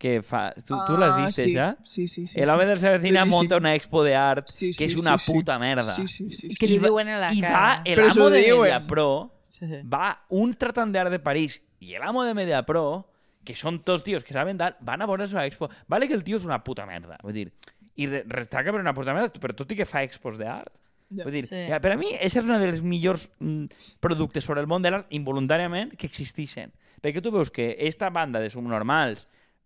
que 0.00 0.22
fa... 0.24 0.46
Tu, 0.56 0.72
tu 0.86 0.96
l'has 0.96 1.12
Ah, 1.12 1.26
vist, 1.26 1.40
sí. 1.42 1.52
ja? 1.52 1.74
Sí, 1.84 2.06
sí, 2.08 2.26
sí. 2.26 2.40
el 2.40 2.48
home 2.48 2.64
de 2.70 2.76
sa 2.80 2.94
vecina 2.94 3.20
Boníssim. 3.26 3.36
monta 3.36 3.58
una 3.60 3.74
expo 3.74 4.02
de 4.02 4.14
art 4.16 4.48
Sí, 4.48 4.70
que 4.72 4.86
sí, 4.86 4.94
és 4.94 4.96
una 4.96 5.18
sí, 5.18 5.26
sí. 5.26 5.32
puta 5.34 5.58
merda. 5.60 5.92
Sí, 5.92 6.06
sí, 6.08 6.30
sí. 6.32 6.48
Sí. 6.48 6.56
que 6.56 6.66
li 6.70 6.78
diuen 6.80 7.08
a 7.12 7.18
la 7.20 7.34
I 7.36 7.42
va 7.42 7.48
cara. 7.50 7.82
el 7.84 8.00
amo 8.08 8.30
de. 8.30 8.40
Mediapro, 8.48 9.10
Sí. 9.44 9.66
va 9.84 10.22
un 10.30 10.54
tratant 10.54 10.92
d'art 10.94 11.10
de 11.12 11.18
París 11.20 11.58
i 11.84 11.92
el 11.98 12.02
amo 12.02 12.24
de 12.24 12.32
Mediapro, 12.32 13.10
que 13.44 13.52
són 13.56 13.76
tots 13.84 14.04
tios 14.06 14.24
que 14.24 14.32
saben 14.32 14.56
d'art, 14.56 14.78
van 14.80 15.02
a 15.02 15.06
veure 15.10 15.26
la 15.28 15.44
expo. 15.44 15.68
Vale 15.86 16.08
que 16.08 16.14
el 16.16 16.24
tio 16.24 16.38
és 16.38 16.46
una 16.48 16.62
puta 16.64 16.86
merda, 16.86 17.18
vull 17.22 17.34
dir, 17.36 17.52
i 18.00 18.06
restaca 18.08 18.72
per 18.72 18.80
una 18.80 18.94
puta 18.96 19.14
merda, 19.16 19.40
però 19.42 19.54
tot 19.56 19.72
i 19.72 19.78
que 19.78 19.86
fa 19.88 20.02
expos 20.06 20.38
d'art. 20.40 20.72
Ja. 21.10 21.24
Vull 21.24 21.34
dir, 21.34 21.44
Sí. 21.48 21.64
ja, 21.68 21.80
per 21.82 21.92
a 21.92 21.96
mi, 21.98 22.12
això 22.22 22.38
és 22.38 22.46
un 22.46 22.54
dels 22.62 22.82
millors 22.86 23.28
mm, 23.40 23.64
productes 24.00 24.44
sobre 24.46 24.60
el 24.62 24.68
món 24.70 24.82
de 24.84 24.92
l'art 24.94 25.10
involuntàriament 25.10 25.96
que 25.98 26.06
existeixen. 26.06 26.70
Perquè 27.02 27.22
tu 27.24 27.32
veus 27.34 27.50
que 27.50 27.72
esta 27.80 28.10
banda 28.14 28.38
de 28.38 28.50
subnormals, 28.52 29.24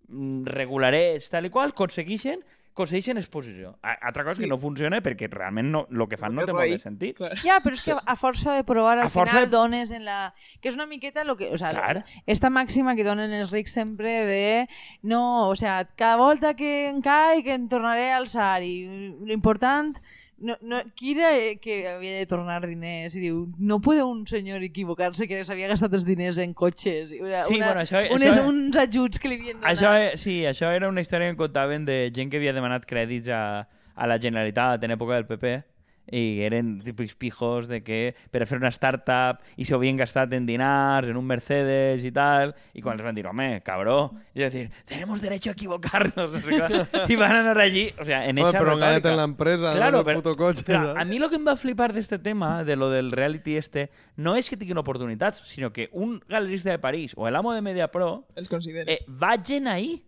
mm, 0.09 0.47
regularets, 0.47 1.29
tal 1.31 1.45
i 1.45 1.51
qual, 1.51 1.75
aconsegueixen 1.75 2.41
aconsegueixen 2.75 3.17
exposició. 3.21 3.77
A- 3.83 3.95
Altra 4.09 4.25
cosa 4.25 4.37
Sí. 4.37 4.43
que 4.43 4.49
no 4.51 4.59
funciona 4.59 5.01
perquè 5.01 5.29
realment 5.31 5.71
no, 5.71 5.87
el 5.91 6.09
que 6.11 6.17
fan 6.19 6.35
no 6.35 6.41
Que 6.43 6.47
té 6.47 6.53
molt 6.53 6.71
de 6.75 6.79
sentit. 6.83 7.17
Clar. 7.17 7.37
Ja, 7.39 7.61
però 7.63 7.73
és 7.79 7.83
que 7.87 7.95
a 7.95 8.17
força 8.19 8.53
de 8.57 8.65
provar 8.67 8.99
al 8.99 9.07
A 9.07 9.09
final 9.09 9.45
de- 9.47 9.51
dones 9.57 9.91
en 9.93 10.05
la... 10.05 10.35
Que 10.61 10.69
és 10.69 10.75
una 10.75 10.87
miqueta 10.87 11.23
lo 11.25 11.37
que... 11.37 11.49
O 11.55 11.59
sea, 11.59 11.71
Clar. 11.71 12.05
esta 12.27 12.51
màxima 12.51 12.97
que 12.97 13.05
donen 13.07 13.33
els 13.33 13.51
rics 13.55 13.73
sempre 13.73 14.27
de... 14.27 14.69
No, 15.03 15.49
o 15.49 15.55
sea, 15.57 15.85
cada 15.97 16.17
volta 16.17 16.55
que 16.55 16.89
em 16.89 17.01
caic 17.01 17.47
em 17.47 17.69
tornaré 17.69 18.11
a 18.13 18.19
alçar 18.19 18.63
i 18.63 18.85
l'important... 19.23 19.97
No, 20.45 20.55
no, 20.61 20.83
qui 20.95 21.15
era 21.15 21.31
eh, 21.39 21.57
que 21.57 21.87
havia 21.89 22.19
de 22.19 22.27
tornar 22.29 22.59
diners? 22.69 23.15
I 23.17 23.21
diu, 23.23 23.39
no 23.59 23.79
puede 23.81 24.03
un 24.05 24.27
senyor 24.29 24.63
equivocar-se 24.67 25.25
que 25.31 25.39
s'havia 25.49 25.71
gastat 25.71 25.95
els 25.97 26.05
diners 26.05 26.37
en 26.43 26.53
cotxes. 26.53 27.15
Una, 27.19 27.45
Sí, 27.49 27.57
bueno, 27.57 27.81
això- 27.81 28.03
unes, 28.13 28.35
això- 28.37 28.47
uns 28.51 28.77
ajuts 28.77 29.19
que 29.19 29.29
li 29.33 29.39
havien 29.41 29.57
donat. 29.63 29.73
Això, 29.73 29.95
e- 30.13 30.17
sí, 30.21 30.43
això 30.45 30.69
era 30.77 30.89
una 30.93 31.01
història 31.01 31.31
que 31.31 31.37
contaven 31.41 31.87
de 31.89 32.11
gent 32.15 32.31
que 32.31 32.37
havia 32.37 32.53
demanat 32.53 32.85
crèdits 32.85 33.29
a, 33.33 33.69
a 33.95 34.07
la 34.07 34.19
Generalitat 34.21 34.85
en 34.85 34.91
època 34.99 35.15
del 35.17 35.25
PP 35.27 35.63
i 36.11 36.43
eren 36.45 36.79
típics 36.85 37.15
pijos 37.15 37.69
de 37.69 37.83
que 37.83 38.15
per 38.31 38.43
a 38.43 38.47
fer 38.47 38.59
una 38.59 38.69
startup 38.71 39.41
i 39.57 39.65
s'ho 39.65 39.77
havien 39.77 39.97
gastat 39.97 40.33
en 40.37 40.45
dinars, 40.47 41.09
en 41.09 41.17
un 41.17 41.25
Mercedes 41.27 42.05
i 42.05 42.11
tal, 42.13 42.55
i 42.75 42.83
quan 42.83 42.99
els 42.99 43.05
van 43.07 43.15
dir, 43.15 43.27
home, 43.27 43.63
cabró, 43.65 44.13
i 44.35 44.43
van 44.43 44.53
dir, 44.53 44.67
tenemos 44.85 45.23
derecho 45.23 45.51
a 45.51 45.53
equivocarnos, 45.55 46.33
no 46.33 46.41
sé 46.41 46.55
i 47.13 47.17
van 47.17 47.33
anar 47.37 47.59
allí, 47.59 47.87
o 47.99 48.05
sea, 48.05 48.25
en 48.29 48.39
Home, 48.39 48.49
esa 48.51 48.59
però 48.61 48.75
retòrica. 48.77 49.11
en 49.11 49.17
l'empresa, 49.17 49.71
Claro, 49.73 49.99
no 49.99 50.03
en 50.03 50.09
el 50.09 50.13
però- 50.13 50.23
puto 50.23 50.37
cotxe. 50.37 50.75
A 50.75 51.05
mi 51.05 51.17
el 51.17 51.29
que 51.31 51.37
em 51.37 51.47
va 51.47 51.57
flipar 51.57 51.93
d'este 51.95 52.19
tema, 52.19 52.65
de 52.65 52.77
lo 52.77 52.91
del 52.91 53.11
reality 53.13 53.57
este, 53.57 53.89
no 54.17 54.37
és 54.37 54.51
que 54.51 54.57
tinguin 54.57 54.79
oportunitats, 54.79 55.41
sinó 55.47 55.73
que 55.73 55.89
un 55.93 56.21
galerista 56.29 56.71
de 56.71 56.79
París 56.79 57.15
o 57.17 57.27
el 57.29 57.37
amo 57.37 57.53
de 57.55 57.63
Mediapro 57.63 58.27
Els 58.37 58.49
considero. 58.49 58.85
eh, 58.91 59.01
vagin 59.09 59.69
ahí. 59.69 60.05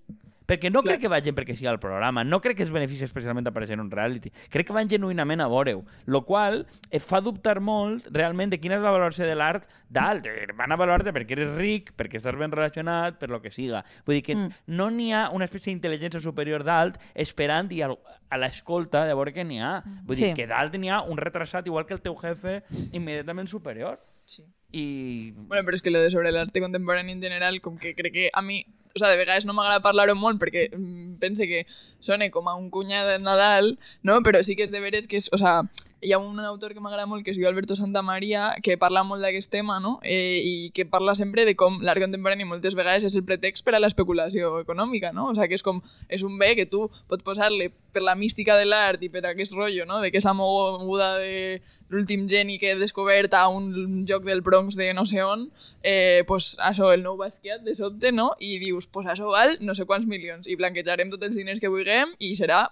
Perquè 0.46 0.70
no 0.70 0.80
Clar. 0.80 0.92
crec 0.94 1.00
que 1.02 1.08
vagin 1.10 1.34
perquè 1.34 1.56
sigui 1.56 1.66
el 1.66 1.80
programa, 1.82 2.22
no 2.22 2.40
crec 2.40 2.56
que 2.56 2.62
es 2.62 2.70
benefici 2.70 3.02
especialment 3.04 3.48
aparèixer 3.50 3.74
en 3.74 3.80
un 3.80 3.90
reality. 3.90 4.30
Crec 4.48 4.68
que 4.68 4.72
van 4.72 4.88
genuïnament 4.88 5.40
a 5.42 5.48
veure-ho, 5.50 5.84
lo 6.06 6.20
qual 6.24 6.66
et 6.90 7.02
fa 7.02 7.20
dubtar 7.20 7.58
molt 7.60 8.06
realment 8.14 8.50
de 8.54 8.60
quina 8.62 8.76
és 8.76 8.82
la 8.82 8.92
valoració 8.94 9.26
de 9.26 9.34
l'art 9.34 9.66
dalt. 9.90 10.24
Eh, 10.26 10.46
Van 10.56 10.70
a 10.72 10.76
valorar-te 10.76 11.12
perquè 11.12 11.32
eres 11.36 11.54
ric, 11.58 11.92
perquè 11.98 12.20
estàs 12.20 12.38
ben 12.38 12.52
relacionat, 12.54 13.18
per 13.18 13.28
lo 13.28 13.40
que 13.42 13.50
siga. 13.50 13.84
Vull 14.06 14.14
dir 14.20 14.22
que 14.22 14.36
Mm. 14.36 14.50
no 14.68 14.90
n'hi 14.90 15.12
ha 15.12 15.30
una 15.30 15.44
espècie 15.46 15.74
d'intel·ligència 15.74 16.20
superior 16.20 16.62
dalt 16.64 16.96
esperant 17.14 17.70
i 17.72 17.82
al, 17.82 17.98
a 18.30 18.38
l'escolta 18.38 19.04
de 19.04 19.14
veure 19.14 19.32
què 19.34 19.44
n'hi 19.44 19.58
ha. 19.60 19.82
Vull 20.06 20.16
dir 20.16 20.28
Sí. 20.28 20.34
que 20.34 20.46
dalt 20.46 20.74
n'hi 20.78 20.88
ha 20.90 21.02
un 21.02 21.16
retrasat 21.18 21.66
igual 21.66 21.86
que 21.86 21.94
el 21.94 22.00
teu 22.00 22.14
jefe 22.16 22.62
immediatament 22.92 23.48
superior. 23.48 23.98
Sí. 24.24 24.44
I... 24.72 25.32
Bueno, 25.36 25.62
però 25.66 25.74
és 25.74 25.82
que 25.82 25.90
lo 25.90 26.00
de 26.02 26.10
sobre 26.10 26.30
l'arte 26.32 26.60
contemporani 26.60 27.12
en 27.12 27.22
general, 27.22 27.60
com 27.60 27.76
que 27.78 27.94
crec 27.94 28.12
que 28.12 28.30
a 28.32 28.42
mi, 28.42 28.64
o 28.96 28.98
sea, 28.98 29.10
de 29.12 29.20
vegades 29.20 29.46
no 29.46 29.54
m'agrada 29.54 29.84
parlar-ho 29.84 30.16
molt 30.18 30.40
perquè 30.42 30.70
mm, 30.72 31.18
pense 31.22 31.46
que 31.46 31.66
sona 32.00 32.30
com 32.30 32.48
a 32.48 32.56
un 32.56 32.70
cunyat 32.70 33.06
de 33.06 33.18
Nadal, 33.20 33.76
no? 34.02 34.22
Però 34.24 34.42
sí 34.42 34.56
que 34.56 34.66
és 34.66 34.72
de 34.72 34.80
veres 34.80 35.06
que 35.06 35.20
és, 35.20 35.28
o 35.32 35.38
sea, 35.38 35.62
hi 36.00 36.12
ha 36.12 36.18
un 36.18 36.38
autor 36.40 36.74
que 36.74 36.80
m'agrada 36.80 37.06
molt 37.08 37.24
que 37.24 37.32
es 37.32 37.38
diu 37.38 37.48
Alberto 37.48 37.76
Santamaria 37.76 38.50
que 38.62 38.76
parla 38.78 39.02
molt 39.04 39.24
d'aquest 39.24 39.50
tema, 39.50 39.78
no? 39.80 39.96
Eh, 40.04 40.40
I 40.44 40.70
que 40.76 40.84
parla 40.86 41.14
sempre 41.18 41.44
de 41.48 41.56
com 41.56 41.80
l'art 41.82 42.02
contemporani 42.02 42.44
moltes 42.44 42.76
vegades 42.78 43.06
és 43.08 43.16
el 43.16 43.24
pretext 43.24 43.64
per 43.64 43.74
a 43.74 43.80
l'especulació 43.80 44.58
econòmica, 44.60 45.12
no? 45.16 45.30
O 45.32 45.34
sea, 45.34 45.48
que 45.48 45.56
és 45.56 45.64
com, 45.66 45.80
és 46.08 46.22
un 46.22 46.36
bé 46.38 46.54
que 46.56 46.68
tu 46.68 46.86
pots 47.08 47.24
posar-li 47.24 47.70
per 47.92 48.04
la 48.04 48.14
mística 48.14 48.56
de 48.56 48.68
l'art 48.68 49.02
i 49.02 49.10
per 49.10 49.24
aquest 49.26 49.56
rotllo, 49.56 49.86
no? 49.88 50.02
De 50.04 50.12
que 50.12 50.20
és 50.20 50.28
la 50.28 50.36
moguda 50.36 51.16
de 51.18 51.62
l'últim 51.88 52.26
geni 52.28 52.58
que 52.58 52.72
he 52.72 52.78
descobert 52.78 53.34
a 53.34 53.46
un 53.48 54.04
joc 54.08 54.24
del 54.24 54.42
Bronx 54.42 54.74
de 54.76 54.92
no 54.94 55.06
sé 55.06 55.22
on, 55.22 55.50
eh, 55.82 56.24
pues 56.26 56.56
això, 56.58 56.92
el 56.94 57.04
nou 57.04 57.16
Basquiat, 57.16 57.62
de 57.62 57.74
sobte, 57.78 58.12
no? 58.12 58.32
I 58.40 58.58
dius, 58.62 58.88
pues 58.90 59.06
això 59.06 59.30
val 59.30 59.56
no 59.60 59.74
sé 59.74 59.86
quants 59.86 60.06
milions, 60.06 60.48
i 60.48 60.58
blanquejarem 60.58 61.12
tots 61.14 61.28
els 61.28 61.36
diners 61.38 61.62
que 61.62 61.70
vulguem 61.70 62.14
i 62.18 62.34
serà 62.38 62.66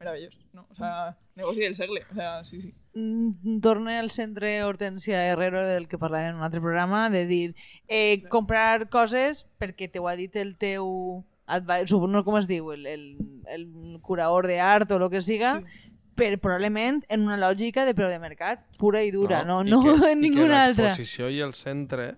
meravellós, 0.00 0.34
no? 0.56 0.66
O 0.70 0.74
sea, 0.74 1.16
negoci 1.36 1.60
del 1.60 1.74
segle, 1.76 2.02
o 2.10 2.14
sea, 2.14 2.44
sí, 2.44 2.60
sí. 2.60 2.72
Mm, 2.94 3.60
torne 3.60 3.98
al 3.98 4.10
centre 4.10 4.64
Hortensia 4.64 5.22
Herrero 5.28 5.62
del 5.66 5.86
que 5.86 5.98
parlàvem 6.00 6.32
en 6.32 6.40
un 6.40 6.42
altre 6.42 6.60
programa 6.60 7.08
de 7.10 7.26
dir 7.28 7.54
eh, 7.86 8.22
comprar 8.32 8.88
coses 8.90 9.46
perquè 9.60 9.86
t'ho 9.92 10.08
ha 10.08 10.16
dit 10.18 10.34
el 10.40 10.56
teu 10.58 11.22
advisor, 11.46 12.08
no 12.08 12.24
com 12.24 12.38
es 12.38 12.48
diu 12.50 12.72
el, 12.72 12.86
el, 12.86 13.04
el 13.46 13.68
curador 14.02 14.48
d'art 14.50 14.90
o 14.90 14.98
el 14.98 15.10
que 15.10 15.22
siga 15.22 15.60
Sí. 15.60 15.89
Per, 16.20 16.38
probablement 16.44 17.00
en 17.08 17.24
una 17.26 17.36
lògica 17.40 17.84
de 17.88 17.94
preu 17.98 18.08
de 18.12 18.18
mercat 18.22 18.62
pura 18.78 19.02
i 19.02 19.10
dura, 19.10 19.42
no, 19.48 19.62
I 19.64 19.70
no, 19.72 19.80
que- 19.82 20.12
en 20.12 20.20
i 20.24 20.28
que 20.28 20.34
ninguna 20.36 20.64
altra 20.68 20.90
l'exposició 20.90 21.30
i 21.32 21.40
el 21.44 21.54
centre, 21.58 22.12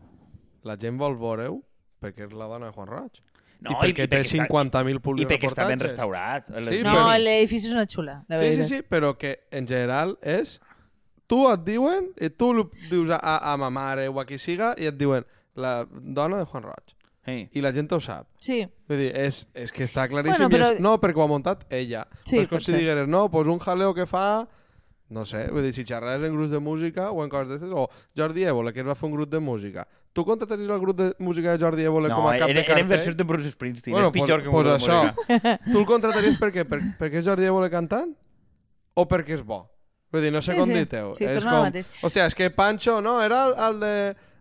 la 0.66 0.76
gent 0.76 0.98
vol 1.00 1.14
veure-ho 1.16 1.60
perquè 2.02 2.26
és 2.26 2.32
la 2.34 2.46
dona 2.50 2.66
de 2.68 2.72
Juan 2.76 2.88
Roig. 2.90 3.22
No, 3.62 3.70
I 3.70 3.74
perquè 3.78 4.08
té 4.10 4.18
50.000 4.26 4.96
I 4.98 4.98
publi 4.98 5.24
perquè 5.30 5.46
està 5.46 5.68
ben 5.68 5.78
restaurat. 5.78 6.48
Sí, 6.50 6.80
no, 6.82 6.90
però- 6.96 7.16
l'edifici 7.22 7.68
és 7.70 7.74
una 7.76 7.86
xula 7.86 8.16
la 8.26 8.40
Sí, 8.40 8.42
sí, 8.42 8.56
veritat. 8.58 8.66
sí, 8.72 8.82
però 8.90 9.12
que 9.16 9.36
en 9.52 9.68
general 9.70 10.18
és... 10.20 10.58
Tu 11.30 11.38
et 11.48 11.62
diuen, 11.64 12.08
i 12.20 12.28
tu 12.28 12.48
dius 12.90 13.08
a, 13.14 13.16
a, 13.16 13.52
a 13.52 13.56
ma 13.56 13.70
mare 13.72 14.08
o 14.10 14.18
a 14.20 14.24
qui 14.28 14.36
siga, 14.42 14.74
i 14.76 14.84
et 14.90 14.98
diuen 15.00 15.24
la 15.56 15.86
dona 15.88 16.42
de 16.42 16.44
Juan 16.50 16.66
Roig. 16.66 16.92
Sí. 17.24 17.48
I 17.54 17.60
la 17.62 17.70
gent 17.72 17.92
ho 17.92 18.00
sap. 18.00 18.26
sí. 18.40 18.66
Vull 18.88 18.98
dir, 18.98 19.12
és, 19.16 19.46
és 19.54 19.70
que 19.72 19.84
està 19.84 20.08
claríssim. 20.10 20.48
Bueno, 20.48 20.56
però- 20.56 20.72
és, 20.74 20.80
no, 20.80 20.96
perquè 21.00 21.16
ho 21.20 21.22
ha 21.22 21.28
muntat 21.30 21.66
ella. 21.70 22.06
Sí, 22.24 22.36
però 22.36 22.42
és 22.42 22.48
com 22.48 22.58
si 22.60 22.72
ser. 22.72 22.80
digueres, 22.80 23.06
no, 23.08 23.30
pues 23.30 23.46
un 23.48 23.58
jaleo 23.60 23.94
que 23.94 24.06
fa... 24.06 24.48
No 25.12 25.26
sé, 25.26 25.42
vull 25.52 25.62
dir, 25.62 25.74
si 25.76 25.84
xerrares 25.84 26.24
en 26.24 26.32
grups 26.34 26.50
de 26.50 26.58
música 26.58 27.10
o 27.12 27.22
en 27.22 27.28
coses 27.28 27.48
d'aquestes, 27.50 27.70
o 27.76 27.84
Jordi 28.16 28.44
Évole, 28.48 28.72
que 28.72 28.80
es 28.80 28.86
va 28.88 28.94
fer 28.96 29.10
un 29.10 29.14
grup 29.14 29.28
de 29.30 29.40
música. 29.40 29.86
Tu 30.14 30.24
contrataries 30.24 30.68
el 30.70 30.80
grup 30.80 30.96
de 30.96 31.14
música 31.18 31.52
de 31.52 31.62
Jordi 31.62 31.82
Évole 31.84 32.08
No, 32.08 32.16
com 32.16 32.26
a 32.28 32.32
cap 32.38 32.48
eren, 32.48 32.56
de 32.56 32.64
cartell? 32.64 32.78
eren 32.78 32.88
versions 32.88 33.16
de 33.18 33.24
Bruce 33.24 33.50
Springsteen. 33.52 33.92
Bueno, 33.92 34.08
és 34.08 34.12
pitjor 34.14 34.40
pues, 34.40 34.42
que 34.42 34.48
un 34.48 34.54
pues 34.54 34.66
grup 34.66 34.80
de 34.80 34.86
això. 34.86 35.04
música. 35.04 35.58
Tu 35.70 35.78
el 35.78 35.86
contrataries 35.86 36.38
per 36.40 36.50
què? 36.52 36.64
Per, 36.64 36.80
perquè 36.98 37.20
és 37.20 37.26
Jordi 37.28 37.44
Évole 37.44 37.68
cantant? 37.70 38.16
O 38.94 39.06
perquè 39.08 39.36
és 39.36 39.44
bo? 39.44 39.60
Vull 40.12 40.22
dir, 40.24 40.32
no 40.32 40.40
sé 40.40 40.52
Sí, 40.52 40.58
com 40.58 40.66
sí. 40.66 40.74
dir-teu. 40.80 41.14
Sí, 41.16 41.24
és 41.28 41.44
mateix. 41.44 41.88
O 42.02 42.08
sigui, 42.08 42.24
és 42.26 42.34
que 42.34 42.50
Pancho, 42.50 43.00
no, 43.04 43.20
era 43.22 43.44
el, 43.50 43.54
el 43.68 43.80
de 43.80 43.94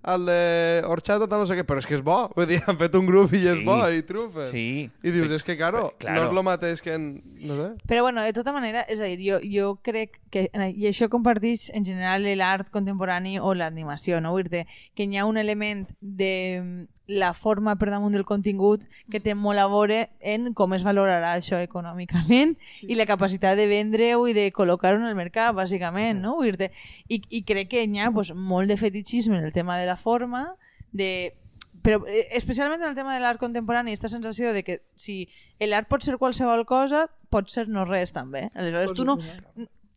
el 0.04 0.26
de 0.26 0.82
Horchata, 0.88 1.28
tal, 1.30 1.40
no 1.42 1.46
sé 1.46 1.56
què, 1.56 1.64
però 1.68 1.78
és 1.82 1.86
que 1.86 1.94
és 1.96 2.02
bo. 2.02 2.30
Vull 2.36 2.48
dir, 2.50 2.62
han 2.68 2.78
fet 2.80 2.96
un 2.98 3.06
grup 3.06 3.34
i 3.34 3.42
és 3.46 3.60
Sí. 3.60 3.66
bo, 3.66 3.78
i 3.90 4.02
trufen. 4.04 4.48
Sí. 4.52 4.90
I 5.04 5.12
dius, 5.12 5.32
és 5.32 5.44
que, 5.44 5.56
claro, 5.58 5.94
Claro. 6.00 6.24
no 6.24 6.30
és 6.32 6.38
el 6.38 6.44
mateix 6.44 6.82
que 6.82 6.94
en... 6.94 7.22
No 7.42 7.56
sé. 7.60 7.68
Però 7.88 8.02
bueno, 8.02 8.24
de 8.24 8.34
tota 8.34 8.52
manera, 8.54 8.82
és 8.90 9.00
a 9.00 9.04
dir, 9.06 9.20
jo, 9.22 9.40
jo 9.44 9.76
crec 9.84 10.20
que, 10.32 10.48
i 10.76 10.88
això 10.90 11.10
comparteix 11.10 11.70
en 11.74 11.86
general 11.86 12.24
l'art 12.38 12.70
contemporani 12.72 13.38
o 13.40 13.54
l'animació, 13.54 14.22
no? 14.22 14.32
Vull 14.32 14.50
dir 14.50 14.66
que 14.96 15.04
hi 15.06 15.18
ha 15.18 15.26
un 15.26 15.38
element 15.38 15.88
de 16.02 16.88
la 17.08 17.34
forma 17.34 17.76
per 17.76 17.90
damunt 17.90 18.14
del 18.14 18.26
contingut 18.26 18.86
que 19.12 19.20
té 19.20 19.34
molt 19.36 19.60
a 19.60 19.68
veure 19.68 20.12
en 20.22 20.54
com 20.54 20.74
es 20.78 20.86
valorarà 20.86 21.34
això 21.36 21.60
econòmicament 21.60 22.56
Sí. 22.72 22.88
i 22.88 22.96
la 22.96 23.08
capacitat 23.10 23.58
de 23.58 23.68
vendre-ho 23.68 24.28
i 24.28 24.34
de 24.38 24.52
col·locar-ho 24.54 25.02
en 25.02 25.10
el 25.10 25.16
mercat, 25.16 25.56
bàsicament, 25.56 26.22
no? 26.22 26.38
Vull 26.38 26.56
dir 26.58 26.72
I, 27.10 27.22
I 27.30 27.44
crec 27.44 27.70
que 27.74 27.84
hi 27.84 28.00
ha 28.00 28.12
pues, 28.12 28.34
molt 28.34 28.70
de 28.70 28.78
fetichisme 28.78 29.38
en 29.38 29.46
el 29.46 29.54
tema 29.54 29.78
de 29.78 29.86
la 29.86 29.98
forma, 29.98 30.56
de 30.92 31.34
però 31.82 32.04
eh, 32.06 32.28
especialment 32.38 32.82
en 32.82 32.90
el 32.90 32.96
tema 32.96 33.14
de 33.16 33.22
l'art 33.24 33.40
contemporani 33.40 33.92
aquesta 33.92 34.10
sensació 34.10 34.54
de 34.54 34.62
que 34.64 34.82
si 34.96 35.28
l'art 35.60 35.88
pot 35.90 36.04
ser 36.04 36.18
qualsevol 36.22 36.66
cosa 36.70 37.08
pot 37.32 37.50
ser 37.50 37.68
no 37.70 37.86
res 37.86 38.12
també 38.14 38.52
aleshores 38.54 38.94
tu 38.94 39.06
no 39.08 39.18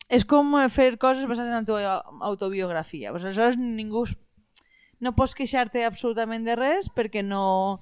és 0.09 0.25
com 0.29 0.55
eh, 0.61 0.69
fer 0.69 0.97
coses 1.01 1.27
basades 1.29 1.51
en 1.51 1.57
la 1.59 1.65
teva 1.65 1.95
autobiografia. 2.21 3.11
Pues, 3.11 3.25
aleshores 3.25 3.59
ningú... 3.59 4.05
No 5.01 5.13
pots 5.15 5.35
queixar-te 5.35 5.85
absolutament 5.85 6.45
de 6.47 6.55
res 6.57 6.89
perquè 6.95 7.23
no 7.25 7.81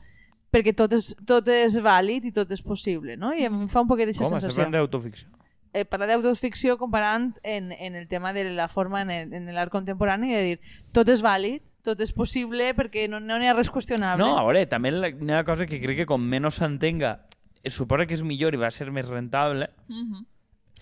perquè 0.53 0.75
tot 0.77 0.93
és, 0.93 1.15
tot 1.27 1.47
és 1.49 1.77
vàlid 1.81 2.25
i 2.29 2.33
tot 2.33 2.51
és 2.53 2.61
possible, 2.63 3.17
no? 3.17 3.33
I 3.33 3.45
em 3.49 3.69
fa 3.73 3.81
un 3.81 3.89
poquet 3.89 4.07
d'aquesta 4.07 4.25
Com? 4.29 4.35
Estàs 4.37 4.43
sensació. 4.53 4.63
parlant 4.65 4.79
d'autoficció? 4.81 5.29
eh, 5.75 5.87
parlar 5.89 6.09
d'autoficció 6.11 6.77
comparant 6.77 7.31
en, 7.43 7.71
en 7.73 7.95
el 7.97 8.07
tema 8.07 8.35
de 8.35 8.45
la 8.53 8.69
forma 8.69 9.01
en 9.01 9.47
l'art 9.55 9.71
contemporani 9.73 10.29
de 10.35 10.43
dir 10.43 10.59
tot 10.93 11.09
és 11.09 11.23
vàlid, 11.25 11.63
tot 11.83 11.99
és 12.05 12.13
possible 12.13 12.75
perquè 12.77 13.07
no 13.09 13.21
no 13.21 13.39
n'hi 13.41 13.49
ha 13.49 13.55
res 13.57 13.71
qüestionable. 13.73 14.21
No, 14.23 14.37
a 14.37 14.43
veure, 14.45 14.67
també 14.69 14.91
la- 14.93 15.09
hi 15.09 15.17
ha 15.17 15.23
una 15.25 15.45
cosa 15.45 15.65
que 15.65 15.81
crec 15.81 15.97
que 16.03 16.07
com 16.07 16.21
menys 16.21 16.61
s'entenga, 16.61 17.23
suposa 17.65 18.05
que 18.07 18.13
és 18.15 18.23
millor 18.23 18.53
i 18.53 18.61
va 18.61 18.71
ser 18.71 18.91
més 18.93 19.09
rentable. 19.09 19.71
Mhm. 19.89 20.27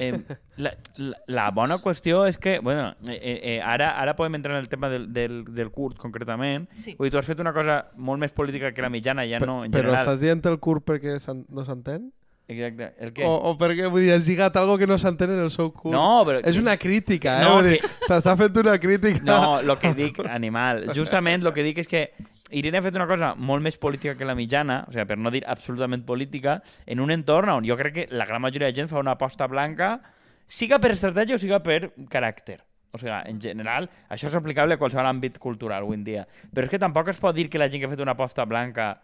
Eh, 0.00 0.16
la, 0.64 0.72
la, 0.98 1.16
la 1.28 1.46
bona 1.54 1.76
qüestió 1.84 2.22
és 2.28 2.38
que, 2.40 2.58
bueno, 2.64 2.94
eh, 3.08 3.18
eh, 3.56 3.56
ara, 3.60 3.90
ara 4.00 4.16
podem 4.16 4.34
entrar 4.40 4.56
en 4.56 4.62
el 4.64 4.68
tema 4.72 4.88
del, 4.90 5.10
del, 5.12 5.44
del 5.54 5.70
curt, 5.70 5.98
concretament. 6.00 6.66
Sí. 6.80 6.96
Vull 6.98 7.06
dir, 7.10 7.12
tu 7.14 7.20
has 7.20 7.28
fet 7.28 7.40
una 7.44 7.52
cosa 7.56 7.82
molt 7.96 8.20
més 8.24 8.32
política 8.32 8.72
que 8.72 8.82
la 8.82 8.90
mitjana, 8.90 9.26
ja 9.28 9.38
no, 9.44 9.60
en 9.64 9.70
Però 9.70 9.84
general. 9.90 10.00
estàs 10.02 10.24
dient 10.24 10.42
el 10.50 10.58
curt 10.58 10.86
perquè 10.88 11.18
no 11.52 11.64
s'entén? 11.68 12.08
Exacte. 12.50 12.88
El 12.98 13.12
O, 13.12 13.14
què? 13.14 13.26
o 13.30 13.52
perquè 13.60 13.86
vull 13.92 14.02
dir, 14.02 14.10
has 14.16 14.24
lligat 14.26 14.56
algo 14.58 14.74
que 14.80 14.88
no 14.90 14.96
s'entén 14.98 15.30
en 15.36 15.44
el 15.44 15.52
seu 15.54 15.68
curt? 15.70 15.92
No, 15.94 16.24
però... 16.26 16.40
És 16.42 16.56
una 16.58 16.74
crítica, 16.76 17.36
eh? 17.38 17.44
No, 17.46 17.52
Vull 17.60 17.68
dir, 17.70 17.78
que- 17.84 18.08
T'està 18.10 18.34
fent 18.40 18.56
una 18.64 18.74
crítica. 18.82 19.22
No, 19.22 19.60
el 19.60 19.76
que 19.78 19.92
dic, 19.94 20.18
animal. 20.26 20.82
Justament 20.98 21.46
el 21.46 21.52
que 21.54 21.62
dic 21.62 21.78
és 21.84 21.86
que 21.92 22.08
Irene 22.50 22.78
ha 22.78 22.84
fet 22.84 22.96
una 22.98 23.06
cosa 23.10 23.34
molt 23.36 23.62
més 23.62 23.76
política 23.78 24.16
que 24.18 24.26
la 24.26 24.34
mitjana, 24.38 24.82
o 24.88 24.94
sigui, 24.94 25.06
per 25.08 25.18
no 25.18 25.30
dir 25.30 25.42
absolutament 25.46 26.02
política, 26.06 26.60
en 26.86 27.02
un 27.04 27.12
entorn 27.14 27.54
on 27.56 27.68
jo 27.68 27.76
crec 27.78 27.94
que 27.94 28.06
la 28.10 28.26
gran 28.26 28.42
majoria 28.42 28.70
de 28.70 28.76
gent 28.76 28.90
fa 28.90 28.98
una 29.02 29.14
aposta 29.18 29.46
blanca, 29.50 29.98
siga 30.50 30.80
per 30.82 30.92
estratègia 30.96 31.38
o 31.38 31.42
siga 31.42 31.62
per 31.62 31.92
caràcter. 32.10 32.60
O 32.90 32.98
sigui, 32.98 33.12
en 33.30 33.38
general, 33.42 33.86
això 34.10 34.26
és 34.30 34.34
aplicable 34.38 34.74
a 34.74 34.80
qualsevol 34.80 35.06
àmbit 35.10 35.38
cultural 35.42 35.84
avui 35.84 35.98
en 35.98 36.06
dia. 36.06 36.24
Però 36.50 36.66
és 36.66 36.72
que 36.72 36.82
tampoc 36.82 37.12
es 37.12 37.20
pot 37.22 37.36
dir 37.36 37.46
que 37.50 37.60
la 37.60 37.70
gent 37.70 37.84
que 37.84 37.90
ha 37.90 37.92
fet 37.92 38.02
una 38.02 38.16
aposta 38.18 38.46
blanca 38.50 38.96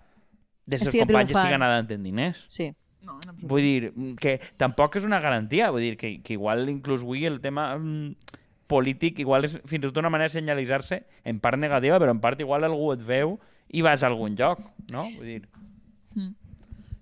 de 0.66 0.80
seus 0.80 0.90
companys 0.90 1.30
triomfant. 1.30 1.44
estigui 1.44 1.59
anant 1.61 1.94
en 1.94 2.03
diners. 2.03 2.42
Sí. 2.51 2.72
No, 3.07 3.20
en 3.22 3.30
absolut. 3.30 3.51
Vull 3.53 3.62
dir, 3.62 3.92
que 4.18 4.40
tampoc 4.59 4.99
és 4.99 5.07
una 5.07 5.20
garantia. 5.22 5.70
Vull 5.70 5.84
dir, 5.86 5.94
que, 6.01 6.16
que 6.26 6.34
igual 6.34 6.66
inclús 6.72 7.07
avui 7.07 7.22
el 7.30 7.38
tema 7.44 7.68
mm, 7.78 8.42
polític 8.67 9.21
igual 9.23 9.47
és 9.47 9.59
fins 9.64 9.83
i 9.83 9.87
tot 9.89 10.01
una 10.03 10.11
manera 10.11 10.31
de 10.31 10.39
senyalitzar-se 10.39 11.03
en 11.25 11.39
part 11.41 11.59
negativa, 11.59 12.01
però 12.03 12.14
en 12.14 12.23
part 12.23 12.41
igual 12.41 12.67
algú 12.67 12.93
et 12.95 13.05
veu 13.07 13.39
i 13.69 13.83
vas 13.83 14.03
a 14.03 14.11
algun 14.11 14.37
lloc, 14.39 14.62
no? 14.93 15.09
Vull 15.17 15.31
dir, 15.31 15.43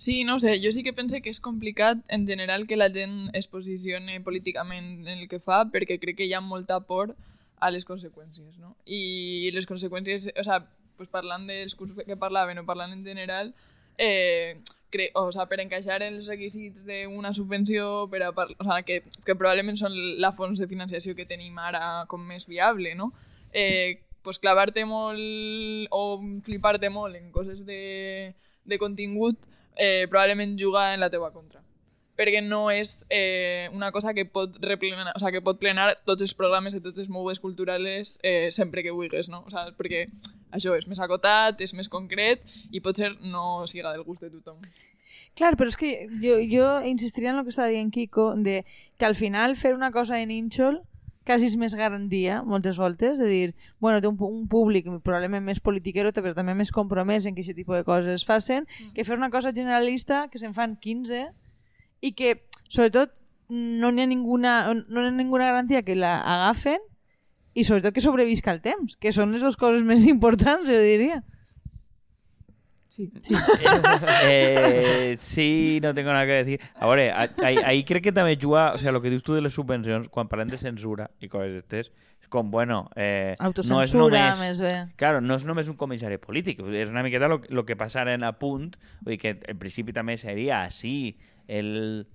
Sí, 0.05 0.25
no 0.25 0.39
sé, 0.39 0.61
jo 0.63 0.73
sí 0.73 0.83
que 0.83 0.93
pense 0.93 1.21
que 1.23 1.31
és 1.33 1.39
complicat 1.41 2.01
en 2.13 2.27
general 2.27 2.67
que 2.67 2.77
la 2.77 2.91
gent 2.93 3.31
es 3.33 3.47
posicione 3.49 4.19
políticament 4.21 5.07
en 5.07 5.23
el 5.23 5.29
que 5.31 5.39
fa 5.41 5.63
perquè 5.71 5.97
crec 6.03 6.19
que 6.19 6.27
hi 6.27 6.35
ha 6.35 6.43
molta 6.45 6.81
por 6.85 7.15
a 7.57 7.71
les 7.71 7.87
conseqüències, 7.89 8.59
no? 8.59 8.75
I 8.85 9.49
les 9.55 9.65
conseqüències, 9.71 10.29
o 10.37 10.45
sea, 10.45 10.59
pues 10.99 11.09
parlant 11.09 11.47
dels 11.49 11.73
curs 11.79 11.95
que 11.95 12.19
parlaven 12.21 12.61
o 12.61 12.67
parlant 12.67 12.93
en 12.93 13.05
general, 13.07 13.55
eh, 13.97 14.59
cre 14.95 15.11
o 15.19 15.27
sea, 15.35 15.49
per 15.51 15.59
encaixar 15.65 16.01
els 16.07 16.29
requisits 16.31 16.87
d'una 16.87 17.35
subvenció 17.35 18.07
per 18.13 18.23
a 18.29 18.31
o 18.31 18.65
sea, 18.65 18.81
que, 18.87 19.03
que 19.27 19.35
probablement 19.35 19.79
són 19.81 19.97
la 20.23 20.33
fons 20.33 20.63
de 20.63 20.71
financiació 20.71 21.17
que 21.19 21.27
tenim 21.27 21.59
ara 21.59 22.07
com 22.09 22.23
més 22.23 22.47
viable, 22.51 22.95
no? 22.95 23.11
Eh, 23.53 24.01
pues 24.25 24.41
clavar-te 24.41 24.87
molt 24.89 25.93
o 25.93 26.05
flipar-te 26.47 26.89
molt 26.91 27.19
en 27.19 27.29
coses 27.35 27.67
de, 27.67 28.33
de 28.65 28.81
contingut 28.81 29.51
eh, 29.77 30.07
probablement 30.09 30.57
juga 30.59 30.95
en 30.95 31.05
la 31.05 31.11
teua 31.13 31.31
contra 31.35 31.65
perquè 32.15 32.41
no 32.43 32.69
és 32.71 33.05
eh, 33.11 33.69
una 33.75 33.91
cosa 33.93 34.15
que 34.15 34.25
pot 34.25 34.57
replenar, 34.63 35.13
o 35.17 35.19
sea, 35.19 35.33
que 35.35 35.43
pot 35.43 35.59
plenar 35.59 35.97
tots 36.07 36.23
els 36.23 36.35
programes 36.39 36.75
i 36.75 36.81
totes 36.81 37.05
les 37.05 37.11
mogudes 37.11 37.41
culturals 37.43 38.19
eh, 38.23 38.51
sempre 38.55 38.85
que 38.87 38.95
vulguis, 38.95 39.29
no? 39.29 39.43
O 39.47 39.51
sea, 39.51 39.67
perquè 39.75 40.07
això 40.55 40.75
és 40.79 40.89
més 40.91 41.03
acotat, 41.03 41.61
és 41.61 41.75
més 41.75 41.91
concret 41.93 42.45
i 42.71 42.81
potser 42.81 43.13
no 43.21 43.67
siga 43.71 43.93
del 43.93 44.07
gust 44.07 44.25
de 44.25 44.31
tothom. 44.33 44.63
Clar, 45.35 45.57
però 45.59 45.71
és 45.71 45.77
que 45.79 45.93
jo, 46.23 46.39
jo 46.47 46.67
insistiria 46.87 47.33
en 47.33 47.41
el 47.41 47.47
que 47.47 47.51
estava 47.51 47.73
dient 47.73 47.91
Kiko, 47.91 48.33
de 48.39 48.63
que 48.99 49.07
al 49.07 49.17
final 49.19 49.57
fer 49.59 49.75
una 49.75 49.91
cosa 49.91 50.21
en 50.23 50.31
Inchol 50.31 50.83
quasi 51.25 51.49
és 51.49 51.57
més 51.57 51.75
garantia, 51.75 52.43
moltes 52.45 52.77
voltes, 52.77 53.17
de 53.19 53.27
dir, 53.27 53.55
bueno, 53.81 54.01
té 54.01 54.09
un, 54.11 54.19
un 54.21 54.45
públic 54.49 54.87
probablement 55.03 55.45
més 55.45 55.61
politiquero, 55.65 56.13
però 56.13 56.35
també 56.37 56.55
més 56.55 56.73
compromès 56.73 57.25
en 57.25 57.35
que 57.35 57.43
aquest 57.43 57.57
tipus 57.57 57.81
de 57.81 57.85
coses 57.87 58.21
es 58.21 58.27
facin, 58.29 58.69
que 58.95 59.07
fer 59.09 59.17
una 59.17 59.31
cosa 59.33 59.55
generalista, 59.57 60.27
que 60.29 60.39
se'n 60.39 60.53
fan 60.53 60.77
15, 60.77 61.25
i 62.05 62.13
que, 62.13 62.37
sobretot, 62.69 63.23
no 63.49 63.91
n'hi 63.93 64.05
ha 64.05 64.11
ninguna, 64.11 64.59
no 64.75 65.01
hi 65.01 65.09
ha 65.09 65.15
ninguna 65.17 65.49
garantia 65.49 65.83
que 65.83 65.97
la 65.97 66.19
agafen 66.21 66.85
i 67.55 67.65
sobretot 67.65 67.95
que 67.95 68.03
sobrevisca 68.03 68.53
el 68.53 68.61
temps, 68.65 68.99
que 68.99 69.13
són 69.15 69.33
les 69.35 69.43
dues 69.43 69.57
coses 69.57 69.87
més 69.87 70.07
importants, 70.11 70.67
jo 70.69 70.81
diria. 70.83 71.23
Sí. 72.95 73.11
Sí. 73.21 73.35
Eh, 74.23 75.17
sí, 75.19 75.81
no 75.83 75.93
tengo 75.95 76.13
nada 76.13 76.27
que 76.27 76.33
decir. 76.45 76.61
A 76.77 76.87
veure, 76.87 77.13
ahí, 77.13 77.57
ahí 77.65 77.83
crec 77.83 78.05
que 78.05 78.13
també 78.15 78.37
juga, 78.41 78.73
o 78.73 78.79
sea, 78.79 78.93
lo 78.93 79.03
que 79.03 79.11
dius 79.11 79.25
tu 79.27 79.35
de 79.35 79.43
les 79.43 79.53
subvencions, 79.53 80.07
quan 80.15 80.31
parlem 80.31 80.53
de 80.53 80.61
censura 80.63 81.09
i 81.19 81.29
coses 81.29 81.57
d'estes, 81.57 81.91
és 82.23 82.31
com, 82.31 82.53
bueno, 82.55 82.85
eh, 82.95 83.35
no 83.35 83.35
és 83.35 83.47
Autocensura, 83.49 83.99
només... 83.99 84.39
més 84.39 84.63
bé. 84.63 84.75
Claro, 85.01 85.21
no 85.21 85.35
és 85.35 85.47
només 85.49 85.67
un 85.69 85.79
comissari 85.81 86.21
polític, 86.23 86.63
és 86.71 86.93
una 86.95 87.03
miqueta 87.03 87.29
lo, 87.29 87.41
lo 87.51 87.67
que 87.67 87.75
passaren 87.77 88.23
a 88.23 88.31
punt, 88.39 88.77
vull 89.03 89.17
dir 89.17 89.21
que 89.21 89.35
en 89.43 89.59
principi 89.59 89.93
també 89.93 90.15
seria, 90.17 90.63
sí, 90.71 91.17
el 91.51 92.07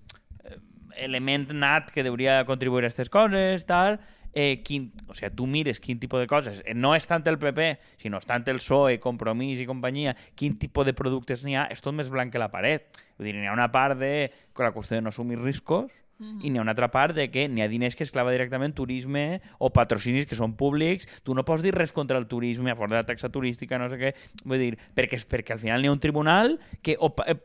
eh, 0.45 0.61
element 1.03 1.51
nat 1.59 1.91
que 1.91 2.07
hauria 2.07 2.45
contribuir 2.47 2.87
a 2.87 2.87
aquestes 2.87 3.11
coses, 3.11 3.67
tal, 3.67 3.99
eh, 4.33 4.61
quin, 4.65 4.89
o 5.07 5.15
sigui, 5.17 5.31
tu 5.35 5.47
mires 5.49 5.79
quin 5.83 5.99
tipus 5.99 6.23
de 6.23 6.27
coses, 6.29 6.61
eh, 6.65 6.75
no 6.75 6.95
és 6.97 7.07
tant 7.09 7.25
el 7.29 7.39
PP, 7.41 7.69
sinó 8.01 8.19
és 8.21 8.27
tant 8.29 8.45
el 8.47 8.61
PSOE, 8.61 8.99
Compromís 9.03 9.61
i 9.61 9.69
companyia, 9.69 10.15
quin 10.35 10.57
tipus 10.59 10.87
de 10.87 10.95
productes 10.97 11.45
n'hi 11.45 11.57
ha, 11.57 11.67
és 11.71 11.81
tot 11.81 11.95
més 11.95 12.11
blanc 12.11 12.33
que 12.33 12.41
la 12.41 12.51
paret. 12.53 12.89
Vull 13.17 13.29
dir, 13.29 13.37
n'hi 13.39 13.49
ha 13.49 13.55
una 13.55 13.71
part 13.71 13.99
de 13.99 14.29
con 14.53 14.67
la 14.67 14.73
qüestió 14.75 14.97
de 14.97 15.03
no 15.05 15.13
assumir 15.13 15.39
riscos, 15.41 15.91
i 16.19 16.49
n'hi 16.51 16.59
ha 16.59 16.63
una 16.65 16.73
altra 16.75 16.89
part 16.91 17.15
de 17.15 17.29
que 17.31 17.45
n'hi 17.47 17.63
ha 17.63 17.69
diners 17.71 17.95
que 17.95 18.03
es 18.03 18.11
clava 18.11 18.33
directament 18.33 18.73
turisme 18.75 19.39
o 19.57 19.69
patrocinis 19.71 20.27
que 20.27 20.35
són 20.35 20.51
públics. 20.59 21.07
Tu 21.23 21.35
no 21.35 21.45
pots 21.47 21.63
dir 21.63 21.71
res 21.71 21.93
contra 21.95 22.19
el 22.19 22.27
turisme 22.27 22.73
a 22.73 22.75
fora 22.75 22.97
de 22.97 22.99
la 22.99 23.07
taxa 23.07 23.31
turística, 23.31 23.79
no 23.79 23.87
sé 23.87 23.99
què. 24.01 24.11
Vull 24.43 24.59
dir, 24.59 24.73
perquè, 24.97 25.21
perquè 25.31 25.55
al 25.55 25.63
final 25.63 25.79
n'hi 25.79 25.87
ha 25.87 25.95
un 25.95 26.03
tribunal 26.03 26.57
que... 26.83 26.97
O, 26.99 27.13
eh, 27.23 27.39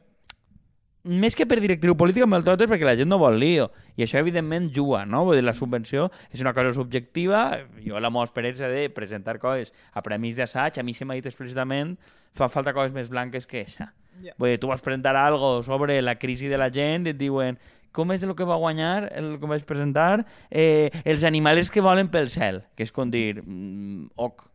més 1.04 1.36
que 1.36 1.46
per 1.46 1.60
directriu 1.60 1.96
política, 2.00 2.24
amb 2.24 2.38
el 2.38 2.44
tot 2.46 2.64
és 2.64 2.70
perquè 2.70 2.86
la 2.88 2.96
gent 2.96 3.10
no 3.10 3.20
vol 3.20 3.36
lío. 3.40 3.68
I 3.96 4.06
això, 4.06 4.18
evidentment, 4.18 4.70
juga, 4.74 5.04
no? 5.04 5.24
Vull 5.28 5.38
dir, 5.38 5.44
la 5.44 5.54
subvenció 5.56 6.08
és 6.32 6.40
una 6.40 6.54
cosa 6.56 6.72
subjectiva. 6.76 7.44
Jo, 7.84 8.00
la 8.00 8.10
meva 8.10 8.24
experiència 8.24 8.70
de 8.72 8.88
presentar 8.92 9.38
coses 9.42 9.74
a 9.92 10.02
premis 10.02 10.40
d'assaig, 10.40 10.80
a 10.80 10.86
mi 10.86 10.96
se 10.96 11.04
m'ha 11.04 11.18
dit 11.20 11.28
explícitament 11.28 11.96
fa 12.34 12.48
falta 12.50 12.74
coses 12.74 12.94
més 12.94 13.10
blanques 13.12 13.46
que 13.46 13.62
això. 13.62 13.86
Ja. 14.22 14.34
Vull 14.38 14.54
dir, 14.54 14.60
tu 14.62 14.70
vas 14.70 14.82
presentar 14.82 15.14
algo 15.18 15.60
sobre 15.66 16.00
la 16.02 16.16
crisi 16.18 16.48
de 16.50 16.58
la 16.58 16.70
gent 16.72 17.06
i 17.06 17.14
et 17.14 17.18
diuen 17.18 17.58
com 17.94 18.10
és 18.10 18.24
el 18.26 18.34
que 18.34 18.46
va 18.46 18.58
guanyar, 18.58 19.06
el 19.14 19.36
que 19.38 19.50
vaig 19.50 19.62
presentar? 19.68 20.24
Eh, 20.50 20.90
els 21.04 21.22
animals 21.22 21.70
que 21.70 21.84
volen 21.84 22.10
pel 22.10 22.26
cel, 22.32 22.64
que 22.74 22.82
és 22.82 22.90
com 22.90 23.10
dir, 23.10 23.38
mm, 23.44 24.10
ok. 24.16 24.48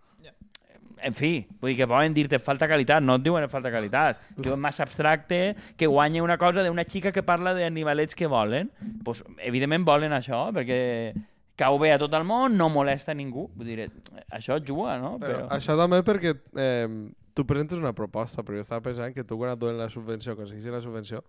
En 1.03 1.15
fi, 1.15 1.45
vull 1.61 1.71
dir 1.71 1.77
que 1.79 1.87
poden 1.89 2.13
dir-te 2.15 2.39
falta 2.43 2.67
qualitat, 2.67 3.03
no 3.03 3.15
et 3.19 3.25
diuen 3.25 3.47
falta 3.51 3.71
qualitat. 3.71 4.21
Diuen 4.37 4.59
massa 4.59 4.83
abstracte 4.83 5.55
que 5.77 5.87
guanya 5.87 6.23
una 6.23 6.37
cosa 6.37 6.63
d'una 6.65 6.85
xica 6.87 7.13
que 7.15 7.23
parla 7.23 7.53
d'animalets 7.57 8.15
que 8.15 8.27
volen. 8.27 8.71
Pues, 9.05 9.23
evidentment 9.45 9.87
volen 9.87 10.15
això, 10.15 10.47
perquè 10.55 10.79
cau 11.59 11.79
bé 11.79 11.93
a 11.93 11.99
tot 11.99 12.13
el 12.15 12.25
món, 12.27 12.55
no 12.57 12.69
molesta 12.71 13.15
ningú. 13.15 13.49
Vull 13.55 13.71
dir, 13.71 13.89
això 14.31 14.59
juga, 14.63 14.97
no? 15.01 15.17
Però 15.21 15.45
això 15.51 15.75
també 15.79 16.01
perquè 16.07 16.35
eh, 16.55 16.87
tu 17.35 17.45
presentes 17.47 17.79
una 17.79 17.95
proposta, 17.95 18.43
però 18.43 18.59
jo 18.59 18.67
estava 18.67 18.85
pensant 18.85 19.15
que 19.15 19.25
tu 19.27 19.37
quan 19.39 19.53
et 19.53 19.59
donen 19.59 19.79
la 19.79 19.89
subvenció, 19.91 20.35
aconsegueixes 20.35 20.75
la 20.75 20.83
subvenció, 20.83 21.23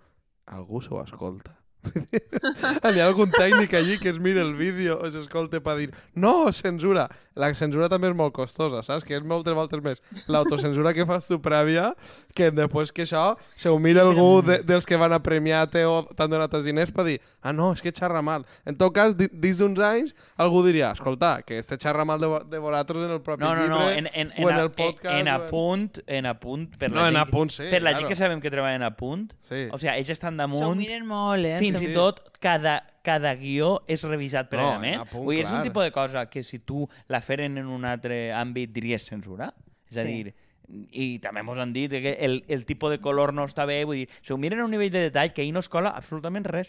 algú 0.51 0.83
s'ho 0.83 1.03
escolta. 1.03 1.57
Hi 2.85 3.01
ha 3.01 3.07
algun 3.07 3.31
tècnic 3.33 3.73
allí 3.79 3.99
que 3.99 4.11
es 4.11 4.19
mira 4.21 4.43
el 4.43 4.55
vídeo 4.59 4.99
o 5.01 5.09
s'escolta 5.11 5.61
per 5.65 5.77
dir 5.79 5.91
no, 6.15 6.53
censura. 6.53 7.09
La 7.41 7.49
censura 7.57 7.89
també 7.89 8.11
és 8.11 8.17
molt 8.17 8.35
costosa, 8.37 8.83
saps? 8.85 9.05
Que 9.07 9.15
és 9.17 9.25
moltes 9.25 9.55
voltes 9.57 9.81
més 9.85 10.03
l'autocensura 10.29 10.93
que 10.97 11.07
fas 11.09 11.25
tu 11.29 11.39
prèvia 11.41 11.93
que 12.37 12.51
després 12.53 12.93
que 12.93 13.07
això 13.07 13.37
se 13.57 13.71
ho 13.71 13.79
mira 13.81 14.03
Sí, 14.05 14.09
algú 14.11 14.43
de, 14.45 14.59
dels 14.67 14.85
que 14.87 14.99
van 15.01 15.13
a 15.17 15.23
premiar-te 15.23 15.85
o 15.89 16.03
t'han 16.17 16.31
donat 16.35 16.53
els 16.59 16.67
diners 16.69 16.93
per 16.93 17.07
dir 17.09 17.17
ah, 17.43 17.53
no, 17.57 17.71
és 17.73 17.81
que 17.83 17.93
xerra 17.97 18.21
mal. 18.23 18.45
En 18.69 18.77
tot 18.77 18.93
cas, 18.95 19.15
di- 19.17 19.31
dins 19.33 19.59
d'uns 19.63 19.81
anys, 19.81 20.13
algú 20.37 20.61
diria 20.67 20.91
escolta, 20.93 21.41
que 21.47 21.59
este 21.63 21.79
xerra 21.81 22.05
mal 22.05 22.21
de, 22.21 22.29
de 22.51 22.59
vosaltres 22.61 23.07
en 23.07 23.15
el 23.17 23.23
propi 23.25 23.43
No, 23.45 23.55
no, 23.57 23.67
no, 23.69 23.81
llibre 23.89 23.99
en, 23.99 24.11
en, 24.13 24.33
o 24.37 24.49
en, 24.49 24.49
en 24.51 24.59
a- 24.59 24.63
el 24.67 24.71
podcast. 24.71 25.15
en 25.17 25.29
o 25.29 25.35
apunt, 25.39 25.99
en 26.07 26.27
apunt, 26.27 26.69
per 26.77 26.91
No, 26.91 27.01
la 27.03 27.09
en 27.09 27.15
gent, 27.17 27.23
apunt, 27.29 27.51
sí, 27.57 27.65
per 27.71 27.81
la 27.83 27.91
claro. 27.95 27.99
gent 28.05 28.09
que 28.13 28.17
sabem 28.21 28.41
que 28.45 28.51
treballen 28.53 28.83
a 28.85 28.93
punt, 28.97 29.31
Sí. 29.41 29.65
o 29.73 29.79
sigui, 29.79 29.95
ells 29.97 30.11
estan 30.13 30.35
S'ho 30.37 30.45
damunt, 30.45 30.79
miren 30.79 31.07
molt, 31.09 31.45
eh? 31.47 31.57
fins 31.59 31.70
S'ho- 31.79 31.91
i 31.91 31.95
tot 31.95 32.39
cada, 32.41 32.87
cada 33.03 33.35
guió 33.37 33.83
és 33.87 34.03
revisat 34.05 34.51
No, 34.53 34.59
prèviament. 34.59 34.95
en 34.95 35.01
apunt, 35.01 35.25
Vull 35.25 35.37
dir, 35.37 35.45
és 35.45 35.51
un 35.53 35.63
tipus 35.63 35.85
de 35.85 35.93
cosa 35.93 36.27
que 36.31 36.43
si 36.43 36.59
tu 36.59 36.89
la 37.09 37.21
feren 37.21 37.59
en 37.59 37.67
un 37.67 37.85
altre 37.85 38.33
àmbit 38.33 38.73
diries 38.73 39.05
censura. 39.05 39.53
És 39.91 39.97
a 39.99 40.03
Sí. 40.05 40.23
dir, 40.25 40.35
i 40.93 41.19
també 41.19 41.41
ens 41.41 41.59
han 41.59 41.73
dit 41.73 41.91
que 41.91 42.13
el, 42.21 42.45
el 42.49 42.65
tipus 42.65 42.91
de 42.91 43.01
color 43.01 43.33
no 43.35 43.45
està 43.45 43.67
bé, 43.67 43.85
vull 43.85 43.97
dir, 43.97 44.09
si 44.23 44.33
ho 44.33 44.39
miren 44.39 44.61
a 44.61 44.65
un 44.65 44.71
nivell 44.71 44.91
de 44.91 45.01
detall 45.11 45.33
que 45.33 45.43
ahir 45.43 45.53
no 45.53 45.59
es 45.61 45.69
cola 45.69 45.91
absolutament 45.91 46.47
res. 46.47 46.69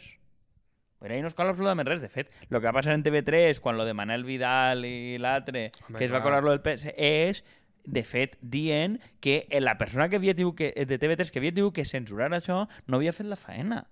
Però 1.00 1.12
ahir 1.14 1.22
no 1.24 1.28
es 1.30 1.34
cola 1.36 1.50
absolutament 1.50 1.88
res. 1.88 2.02
De 2.02 2.10
fet, 2.10 2.30
el 2.50 2.50
que 2.60 2.60
va 2.66 2.74
passar 2.74 2.94
en 2.94 3.04
TV3 3.04 3.60
quan 3.60 3.78
lo 3.78 3.86
de 3.86 3.94
Manel 3.94 4.24
Vidal 4.24 4.86
i 4.86 5.18
l'altre, 5.18 5.72
que 5.98 6.06
es 6.06 6.14
va 6.14 6.22
colar 6.22 6.44
lo 6.44 6.52
del 6.52 6.62
PS, 6.62 6.94
és 6.98 7.44
de 7.84 8.04
fet, 8.04 8.38
dient 8.42 9.00
que 9.20 9.48
la 9.60 9.78
persona 9.80 10.08
que 10.10 10.18
havia 10.18 10.36
tingut 10.36 10.56
que, 10.58 10.86
de 10.86 11.00
TV3 11.00 11.32
que 11.32 11.40
havia 11.40 11.54
tingut 11.54 11.74
que 11.74 11.86
censurar 11.86 12.30
això 12.32 12.68
no 12.86 12.98
havia 12.98 13.14
fet 13.14 13.26
la 13.26 13.36
faena. 13.36 13.88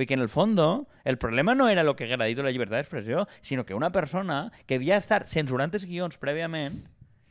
Vull 0.00 0.06
dir 0.06 0.08
que 0.08 0.14
en 0.14 0.22
el 0.24 0.30
fondo 0.30 0.88
el 1.04 1.18
problema 1.18 1.54
no 1.54 1.68
era 1.68 1.82
lo 1.84 1.94
que 1.94 2.04
haguera 2.04 2.24
dit 2.24 2.38
la 2.40 2.48
llibertat 2.48 2.78
d'expressió, 2.78 3.26
sinó 3.44 3.66
que 3.68 3.74
una 3.76 3.90
persona 3.92 4.46
que 4.64 4.78
havia 4.78 4.96
estat 4.96 5.26
censurant 5.28 5.74
els 5.76 5.84
guions 5.84 6.16
prèviament 6.16 6.78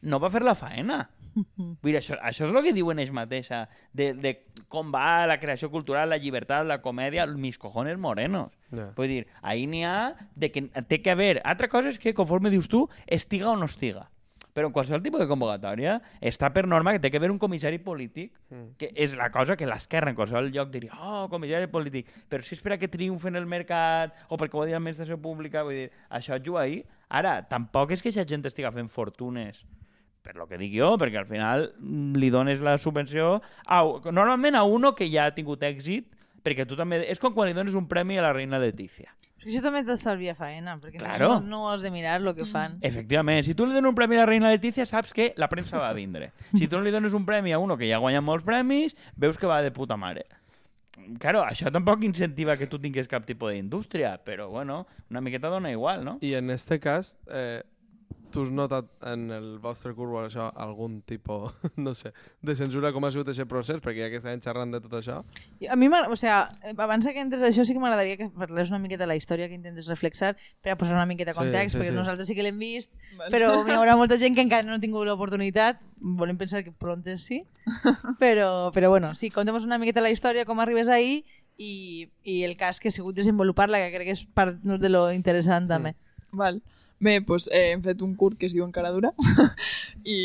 no 0.06 0.20
va 0.22 0.30
fer 0.30 0.44
la 0.46 0.54
faena. 0.54 1.00
Vull 1.58 1.90
dir, 1.90 1.96
això, 1.98 2.20
això 2.22 2.46
és 2.46 2.54
el 2.54 2.62
que 2.68 2.76
diuen 2.78 3.02
ells 3.02 3.10
mateixa, 3.10 3.64
de, 3.90 4.12
de 4.14 4.36
com 4.70 4.94
va 4.94 5.26
la 5.26 5.40
creació 5.42 5.72
cultural, 5.74 6.14
la 6.14 6.22
llibertat, 6.22 6.68
la 6.70 6.78
comèdia, 6.86 7.26
mis 7.26 7.58
cojones 7.58 7.98
morenos. 7.98 8.54
Ja. 8.70 8.92
Vull 8.94 9.16
dir, 9.16 9.26
ahí 9.42 9.66
n'hi 9.66 9.82
ha 9.90 10.14
de 10.38 10.52
que 10.54 10.68
té 10.86 11.02
que 11.02 11.18
haver... 11.18 11.40
Altra 11.50 11.74
cosa 11.74 11.90
és 11.90 11.98
que, 11.98 12.14
conforme 12.14 12.54
dius 12.54 12.70
tu, 12.70 12.86
estiga 13.08 13.50
o 13.50 13.58
no 13.58 13.66
estiga. 13.66 14.12
Però 14.54 14.68
en 14.68 14.74
qualsevol 14.74 15.04
tipus 15.06 15.22
de 15.22 15.28
convocatòria 15.30 16.00
està 16.26 16.50
per 16.54 16.66
norma 16.68 16.92
que 16.96 17.00
té 17.04 17.12
que 17.12 17.18
haver 17.22 17.30
un 17.32 17.38
comissari 17.40 17.78
polític, 17.80 18.34
Mm. 18.50 18.76
que 18.78 18.92
és 18.96 19.14
la 19.16 19.30
cosa 19.30 19.56
que 19.56 19.68
l'esquerra 19.70 20.10
en 20.10 20.16
qualsevol 20.16 20.50
lloc 20.52 20.72
diria 20.72 20.92
oh, 20.98 21.28
comissari 21.30 21.68
polític, 21.68 22.08
però 22.28 22.42
si 22.44 22.56
és 22.56 22.62
per 22.62 22.74
a 22.74 22.78
que 22.82 22.88
triomfi 22.90 23.28
en 23.30 23.36
el 23.36 23.46
mercat 23.46 24.16
o 24.28 24.38
perquè 24.38 24.58
ho 24.58 24.64
ha 24.64 24.66
dit 24.66 24.74
l'administració 24.74 25.20
pública, 25.22 25.64
vull 25.64 25.84
dir, 25.86 25.92
això 26.10 26.40
juga 26.44 26.62
ahí. 26.62 26.84
Ara, 27.10 27.44
tampoc 27.48 27.92
és 27.92 28.02
que 28.02 28.10
aquesta 28.10 28.26
gent 28.28 28.46
estiga 28.46 28.72
fent 28.72 28.90
fortunes 28.90 29.66
per 30.22 30.36
lo 30.36 30.48
que 30.48 30.58
dic 30.58 30.74
jo, 30.76 30.98
perquè 31.00 31.18
al 31.22 31.30
final 31.30 31.70
li 32.20 32.30
dones 32.30 32.60
la 32.60 32.78
subvenció 32.78 33.42
a, 33.66 33.84
normalment 34.12 34.56
a 34.56 34.64
uno 34.64 34.94
que 34.94 35.08
ja 35.10 35.26
ha 35.30 35.34
tingut 35.34 35.64
èxit, 35.64 36.10
perquè 36.44 36.66
tu 36.68 36.76
també... 36.76 37.04
És 37.10 37.20
com 37.20 37.34
quan 37.34 37.48
li 37.48 37.54
dones 37.54 37.74
un 37.76 37.88
premi 37.88 38.18
a 38.18 38.26
la 38.26 38.34
reina 38.34 38.60
Letícia. 38.60 39.14
Això 39.46 39.62
també 39.64 39.84
t'estalvia 39.88 40.34
faena, 40.36 40.78
perquè 40.82 40.98
Claro. 41.00 41.40
no, 41.40 41.42
no 41.42 41.70
has 41.72 41.82
de 41.82 41.92
mirar 41.92 42.20
el 42.22 42.34
que 42.36 42.46
fan. 42.46 42.78
Efectivament, 42.82 43.44
si 43.46 43.54
tu 43.56 43.66
li 43.66 43.74
dones 43.74 43.90
un 43.90 43.96
premi 43.96 44.16
a 44.18 44.20
la 44.20 44.26
reina 44.26 44.50
Letícia, 44.50 44.86
saps 44.86 45.14
que 45.14 45.34
la 45.38 45.48
premsa 45.48 45.78
va 45.80 45.90
a 45.90 45.94
vindre. 45.94 46.32
Si 46.58 46.68
tu 46.68 46.78
no 46.78 46.84
li 46.84 46.92
dones 46.92 47.14
un 47.14 47.26
premi 47.26 47.54
a 47.54 47.60
uno 47.60 47.78
que 47.78 47.88
ja 47.88 47.96
ha 47.96 48.04
guanyat 48.04 48.24
molts 48.24 48.44
premis, 48.44 48.96
veus 49.16 49.38
que 49.38 49.48
va 49.48 49.62
de 49.62 49.72
puta 49.72 49.96
mare. 49.98 50.26
Claro, 51.18 51.42
això 51.48 51.72
tampoc 51.72 52.04
incentiva 52.04 52.58
que 52.60 52.68
tu 52.68 52.78
tinguis 52.78 53.08
cap 53.08 53.24
tipus 53.26 53.54
d'indústria, 53.54 54.18
però 54.24 54.50
bueno, 54.50 54.86
una 55.10 55.22
miqueta 55.22 55.48
dona 55.48 55.72
igual, 55.72 56.04
no? 56.04 56.18
I 56.22 56.34
en 56.36 56.50
este 56.52 56.80
cas, 56.80 57.18
eh, 57.32 57.64
tu 58.32 58.44
has 58.44 58.52
notat 58.54 58.88
en 59.10 59.30
el 59.34 59.48
vostre 59.62 59.94
curs 59.98 60.12
o 60.14 60.22
això 60.24 60.48
algun 60.62 61.00
tipus, 61.08 61.54
no 61.86 61.94
sé, 61.98 62.12
de 62.46 62.56
censura 62.56 62.92
com 62.94 63.06
ha 63.06 63.12
sigut 63.14 63.32
aquest 63.32 63.50
procés? 63.50 63.82
Perquè 63.84 64.06
ja 64.06 64.10
que 64.12 64.20
estàvem 64.22 64.42
xerrant 64.44 64.74
de 64.76 64.82
tot 64.84 64.94
això... 65.00 65.20
A 65.70 65.78
mi, 65.80 65.90
o 65.90 66.18
sea, 66.20 66.42
abans 66.76 67.08
que 67.08 67.20
entres 67.22 67.42
a 67.44 67.50
això 67.50 67.66
sí 67.66 67.76
que 67.76 67.82
m'agradaria 67.82 68.18
que 68.20 68.30
parlés 68.30 68.70
una 68.74 68.80
miqueta 68.82 69.04
de 69.06 69.12
la 69.12 69.18
història 69.20 69.50
que 69.50 69.58
intentes 69.58 69.90
reflexar 69.92 70.36
per 70.62 70.74
a 70.74 70.78
posar 70.80 70.96
una 70.98 71.08
miqueta 71.10 71.32
de 71.32 71.38
Sí, 71.38 71.42
context, 71.44 71.76
sí, 71.76 71.82
perquè 71.82 71.94
sí. 71.94 71.98
nosaltres 71.98 72.30
sí 72.30 72.38
que 72.38 72.46
l'hem 72.46 72.60
vist, 72.62 72.94
Vale. 73.18 73.32
però 73.34 73.52
hi 73.68 73.76
haurà 73.78 73.98
molta 74.00 74.20
gent 74.22 74.38
que 74.38 74.46
encara 74.46 74.68
no 74.68 74.78
ha 74.78 74.84
tingut 74.84 75.08
l'oportunitat, 75.08 75.82
volem 76.00 76.38
pensar 76.38 76.64
que 76.64 76.72
prontes 76.72 77.26
sí, 77.26 77.44
però, 78.22 78.72
però 78.76 78.90
bueno, 78.94 79.14
sí, 79.16 79.30
contem 79.34 79.58
una 79.60 79.78
miqueta 79.82 80.02
la 80.02 80.14
història, 80.14 80.46
com 80.46 80.60
arribes 80.62 80.88
ahir 80.88 81.24
i, 81.60 82.10
i 82.24 82.44
el 82.48 82.56
cas 82.58 82.80
que 82.80 82.90
ha 82.90 82.96
sigut 82.96 83.18
desenvolupar-la, 83.18 83.82
que 83.84 83.96
crec 83.98 84.12
que 84.12 84.18
és 84.18 84.26
part 84.34 84.58
de 84.64 84.90
lo 84.90 85.10
interessant 85.12 85.68
també. 85.68 85.96
Val. 86.32 86.62
Bé, 87.00 87.14
doncs 87.24 87.46
eh, 87.48 87.70
hem 87.72 87.80
fet 87.80 88.02
un 88.04 88.12
curt 88.20 88.36
que 88.36 88.48
es 88.50 88.52
diu 88.52 88.66
Encaradura 88.66 89.14
i, 90.04 90.18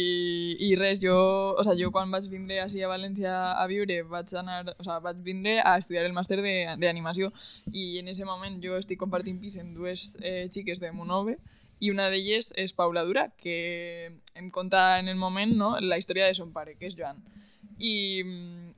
i 0.66 0.72
res, 0.74 0.98
jo, 1.04 1.14
o 1.54 1.62
sea, 1.62 1.76
jo 1.78 1.92
quan 1.94 2.10
vaig 2.10 2.26
vindre 2.32 2.58
així 2.64 2.82
a 2.82 2.88
València 2.90 3.34
a 3.54 3.66
viure 3.70 4.00
vaig 4.10 4.32
anar, 4.40 4.72
o 4.74 4.82
sea, 4.82 4.96
vaig 5.04 5.20
vindre 5.22 5.60
a 5.62 5.76
estudiar 5.78 6.02
el 6.08 6.16
màster 6.16 6.40
d'animació 6.42 7.30
i 7.70 8.00
en 8.00 8.10
ese 8.10 8.26
moment 8.26 8.58
jo 8.64 8.74
estic 8.80 8.98
compartint 8.98 9.38
pis 9.38 9.60
amb 9.62 9.78
dues 9.78 10.16
eh, 10.18 10.48
xiques 10.50 10.82
de 10.82 10.90
Monove 10.90 11.36
i 11.78 11.92
una 11.94 12.08
d'elles 12.10 12.50
és 12.58 12.74
Paula 12.74 13.04
Dura, 13.06 13.28
que 13.38 14.10
em 14.34 14.50
conta 14.50 14.98
en 14.98 15.08
el 15.12 15.16
moment 15.20 15.54
no, 15.54 15.76
la 15.78 15.98
història 15.98 16.26
de 16.26 16.34
son 16.34 16.50
pare, 16.54 16.74
que 16.78 16.88
és 16.88 16.96
Joan. 16.98 17.20
I, 17.78 18.22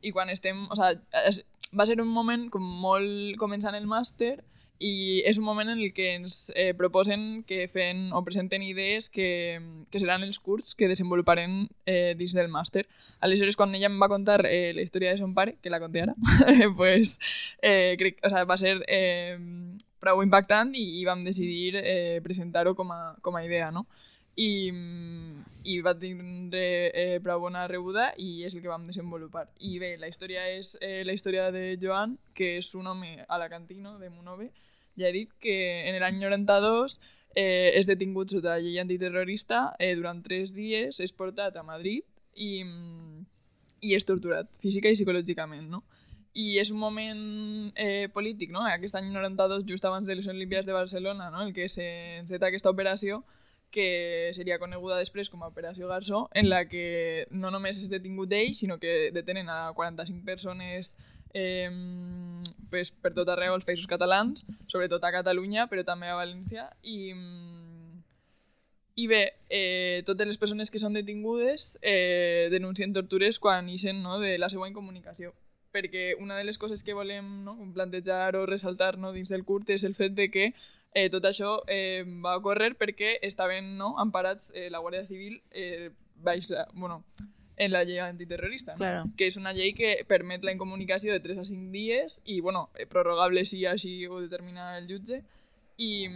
i 0.03 0.13
quan 0.13 0.33
estem... 0.33 0.67
O 0.73 0.77
sea, 0.77 0.93
es, 1.25 1.43
va 1.77 1.87
ser 1.87 2.01
un 2.01 2.13
moment 2.13 2.49
com 2.53 2.65
molt 2.65 3.37
començant 3.41 3.77
el 3.77 3.89
màster 3.89 4.37
i 4.79 5.23
és 5.25 5.39
un 5.39 5.45
moment 5.45 5.71
en 5.73 5.81
el 5.81 5.93
que 5.97 6.11
ens 6.15 6.53
eh, 6.55 6.73
proposen 6.77 7.43
quefen 7.49 8.11
o 8.13 8.23
presenten 8.25 8.63
idees 8.63 9.09
que, 9.11 9.61
que 9.91 10.01
seran 10.03 10.25
els 10.27 10.39
curts 10.39 10.75
que 10.77 10.89
desenvoluparem 10.91 11.67
eh, 11.87 12.15
dins 12.19 12.35
del 12.37 12.51
màster. 12.53 12.87
Aleshores, 13.21 13.57
quan 13.57 13.75
ella 13.75 13.89
em 13.89 14.01
va 14.01 14.11
contar 14.13 14.43
eh, 14.45 14.73
la 14.77 14.85
història 14.85 15.15
de 15.15 15.23
son 15.23 15.35
pare, 15.35 15.57
que 15.63 15.73
la 15.73 15.81
conté 15.81 16.05
ara, 16.05 16.17
pues, 16.77 17.19
eh, 17.63 17.97
crec, 17.99 18.21
o 18.25 18.33
sea, 18.33 18.45
va 18.45 18.59
ser 18.61 18.79
eh, 18.89 19.39
prou 20.01 20.23
impactant 20.23 20.75
i, 20.77 21.01
i 21.01 21.07
vam 21.09 21.25
decidir 21.25 21.81
eh, 21.81 22.21
presentar-ho 22.25 22.77
com, 22.77 22.93
a, 22.93 23.17
com 23.23 23.37
a 23.37 23.45
idea, 23.45 23.71
no? 23.73 23.87
I, 24.37 24.51
i 25.65 25.79
va 25.81 25.95
tindre 25.97 26.63
eh, 26.93 27.19
prou 27.25 27.41
bona 27.47 27.65
rebuda 27.71 28.11
i 28.21 28.45
és 28.45 28.55
el 28.55 28.61
que 28.61 28.69
vam 28.69 28.85
desenvolupar. 28.85 29.47
I 29.65 29.79
bé, 29.81 29.95
la 30.01 30.11
història 30.13 30.45
és 30.53 30.75
eh, 30.81 31.03
la 31.09 31.17
història 31.17 31.49
de 31.55 31.79
Joan, 31.81 32.19
que 32.37 32.57
és 32.59 32.75
un 32.77 32.87
home 32.87 33.25
alacantino 33.33 33.97
de 33.99 34.11
Monove, 34.13 34.51
ja 34.97 35.09
he 35.09 35.15
dit 35.15 35.33
que 35.41 35.57
en 35.89 35.99
l'any 36.01 36.21
92 36.21 36.99
eh, 37.37 37.73
és 37.77 37.89
detingut 37.89 38.33
sota 38.33 38.57
la 38.57 38.65
llei 38.65 38.81
antiterrorista 38.81 39.71
eh, 39.79 39.95
durant 39.97 40.23
tres 40.25 40.53
dies, 40.57 41.01
és 41.01 41.13
portat 41.17 41.57
a 41.57 41.65
Madrid 41.65 42.05
i, 42.35 42.65
i 43.85 43.95
és 43.97 44.09
torturat 44.09 44.49
física 44.61 44.93
i 44.93 44.99
psicològicament, 44.99 45.69
no? 45.73 45.85
I 46.37 46.59
és 46.61 46.69
un 46.69 46.77
moment 46.77 47.21
eh, 47.81 48.09
polític, 48.13 48.51
no? 48.53 48.65
Aquest 48.69 48.97
any 48.99 49.09
92, 49.13 49.65
just 49.69 49.85
abans 49.89 50.09
de 50.09 50.17
les 50.19 50.29
Olímpiades 50.29 50.69
de 50.69 50.77
Barcelona, 50.77 51.31
no? 51.33 51.47
El 51.47 51.55
que 51.57 51.69
s'enceta 51.73 52.51
aquesta 52.51 52.73
operació 52.73 53.23
que 53.71 54.31
seria 54.37 54.59
coneguda 54.59 54.99
després 55.01 55.29
com 55.29 55.43
a 55.43 55.51
Operació 55.51 55.89
Garzó, 55.91 56.27
en 56.35 56.49
la 56.49 56.65
que 56.71 57.27
no 57.31 57.51
només 57.53 57.83
és 57.83 57.91
detingut 57.93 58.33
ell, 58.33 58.55
sinó 58.55 58.79
que 58.81 59.11
detenen 59.13 59.51
a 59.53 59.73
45 59.77 60.25
persones 60.25 60.95
eh, 61.35 61.71
pues, 62.71 62.91
per 62.91 63.13
tot 63.15 63.29
arreu 63.29 63.55
als 63.55 63.67
països 63.69 63.89
catalans, 63.91 64.47
sobretot 64.73 65.05
a 65.05 65.13
Catalunya, 65.15 65.67
però 65.71 65.85
també 65.85 66.09
a 66.09 66.17
València, 66.19 66.71
i, 66.83 67.13
i 68.97 69.09
bé, 69.11 69.23
eh, 69.51 70.03
totes 70.09 70.31
les 70.31 70.41
persones 70.41 70.73
que 70.73 70.81
són 70.81 70.97
detingudes 70.97 71.75
eh, 71.83 72.49
denuncien 72.53 72.95
tortures 72.97 73.39
quan 73.39 73.69
ixen 73.69 74.01
no, 74.03 74.21
de 74.23 74.39
la 74.41 74.49
seva 74.53 74.69
incomunicació. 74.71 75.35
Perquè 75.77 76.15
una 76.17 76.39
de 76.39 76.47
les 76.49 76.57
coses 76.57 76.81
que 76.83 76.97
volem 76.97 77.45
no, 77.45 77.59
plantejar 77.75 78.33
o 78.41 78.47
ressaltar 78.49 78.97
no, 78.97 79.13
dins 79.13 79.29
del 79.29 79.45
curt 79.45 79.75
és 79.75 79.85
el 79.85 79.93
fet 79.93 80.17
de 80.17 80.31
que 80.33 80.47
eh, 80.97 81.11
tot 81.13 81.27
això 81.29 81.59
eh, 81.69 82.03
va 82.25 82.39
ocórrer 82.41 82.73
perquè 82.81 83.19
estaven 83.27 83.75
no, 83.77 83.93
emparats 84.01 84.49
eh, 84.55 84.71
la 84.73 84.81
Guàrdia 84.81 85.05
Civil 85.05 85.43
eh, 85.53 85.91
baix 86.25 86.49
la, 86.49 86.65
bueno, 86.73 87.03
en 87.57 87.73
la 87.73 87.85
llei 87.85 88.01
antiterrorista, 88.01 88.73
no? 88.73 88.79
Claro. 88.81 89.05
que 89.17 89.29
és 89.29 89.37
una 89.37 89.53
llei 89.57 89.75
que 89.77 89.93
permet 90.09 90.45
la 90.45 90.55
incomunicació 90.57 91.13
de 91.13 91.21
3 91.21 91.43
a 91.43 91.45
5 91.45 91.69
dies 91.73 92.21
i 92.25 92.41
bueno, 92.41 92.71
eh, 92.77 92.87
prorrogable 92.89 93.45
si 93.45 93.67
així 93.69 93.99
ho 94.09 94.23
determina 94.25 94.79
el 94.79 94.89
jutge 94.89 95.21
i, 95.77 96.07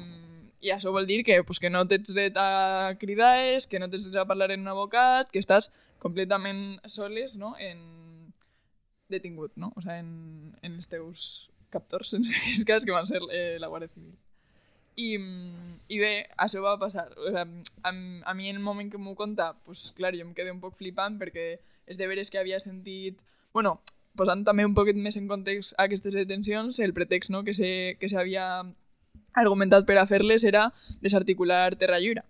i 0.65 0.73
això 0.73 0.95
vol 0.97 1.09
dir 1.09 1.21
que, 1.29 1.43
pues, 1.45 1.61
que 1.61 1.69
no 1.69 1.85
tens 1.89 2.15
dret 2.17 2.41
a 2.41 2.97
cridar, 3.01 3.37
que 3.69 3.81
no 3.81 3.91
tens 3.93 4.09
dret 4.09 4.23
a 4.23 4.29
parlar 4.29 4.49
amb 4.55 4.65
un 4.65 4.73
abocat, 4.73 5.29
que 5.29 5.45
estàs 5.45 5.69
completament 6.01 6.81
soles 6.89 7.37
no? 7.37 7.53
en 7.61 8.33
detingut, 9.13 9.53
no? 9.57 9.75
O 9.77 9.85
sea, 9.85 9.99
en, 10.01 10.57
en 10.63 10.81
els 10.81 10.89
teus 10.89 11.51
captors, 11.69 12.15
en 12.17 12.25
aquest 12.25 12.65
cas, 12.65 12.89
que 12.89 12.97
van 12.97 13.09
ser 13.11 13.21
eh, 13.29 13.59
la 13.61 13.69
Guàrdia 13.69 13.93
Civil. 13.93 14.17
I, 14.97 15.09
I 15.89 15.99
bé, 16.01 16.13
això 16.39 16.63
va 16.65 16.79
passar. 16.81 17.09
O 17.19 17.31
sea, 17.31 17.47
a, 17.83 17.93
a 17.93 18.35
mi 18.35 18.49
en 18.49 18.57
el 18.57 18.63
moment 18.63 18.91
que 18.91 18.99
m'ho 18.99 19.15
conta, 19.17 19.53
pues, 19.65 19.91
clar, 19.97 20.15
jo 20.17 20.27
em 20.27 20.35
quedé 20.35 20.53
un 20.53 20.61
poc 20.61 20.77
flipant 20.79 21.19
perquè 21.21 21.59
és 21.87 21.99
de 21.99 22.11
veres 22.11 22.31
que 22.31 22.39
havia 22.39 22.61
sentit... 22.63 23.19
Bueno, 23.53 23.81
posant 24.19 24.45
també 24.47 24.67
un 24.67 24.75
poquet 24.75 24.99
més 24.99 25.17
en 25.19 25.27
context 25.31 25.75
aquestes 25.79 26.15
detencions, 26.15 26.79
el 26.79 26.95
pretext 26.95 27.33
no, 27.35 27.43
que 27.47 27.55
s'havia 27.55 28.45
argumentat 29.35 29.87
per 29.87 29.99
a 29.99 30.07
fer-les 30.07 30.45
era 30.45 30.69
desarticular 31.03 31.75
Terra 31.77 31.99
Lliure. 31.99 32.23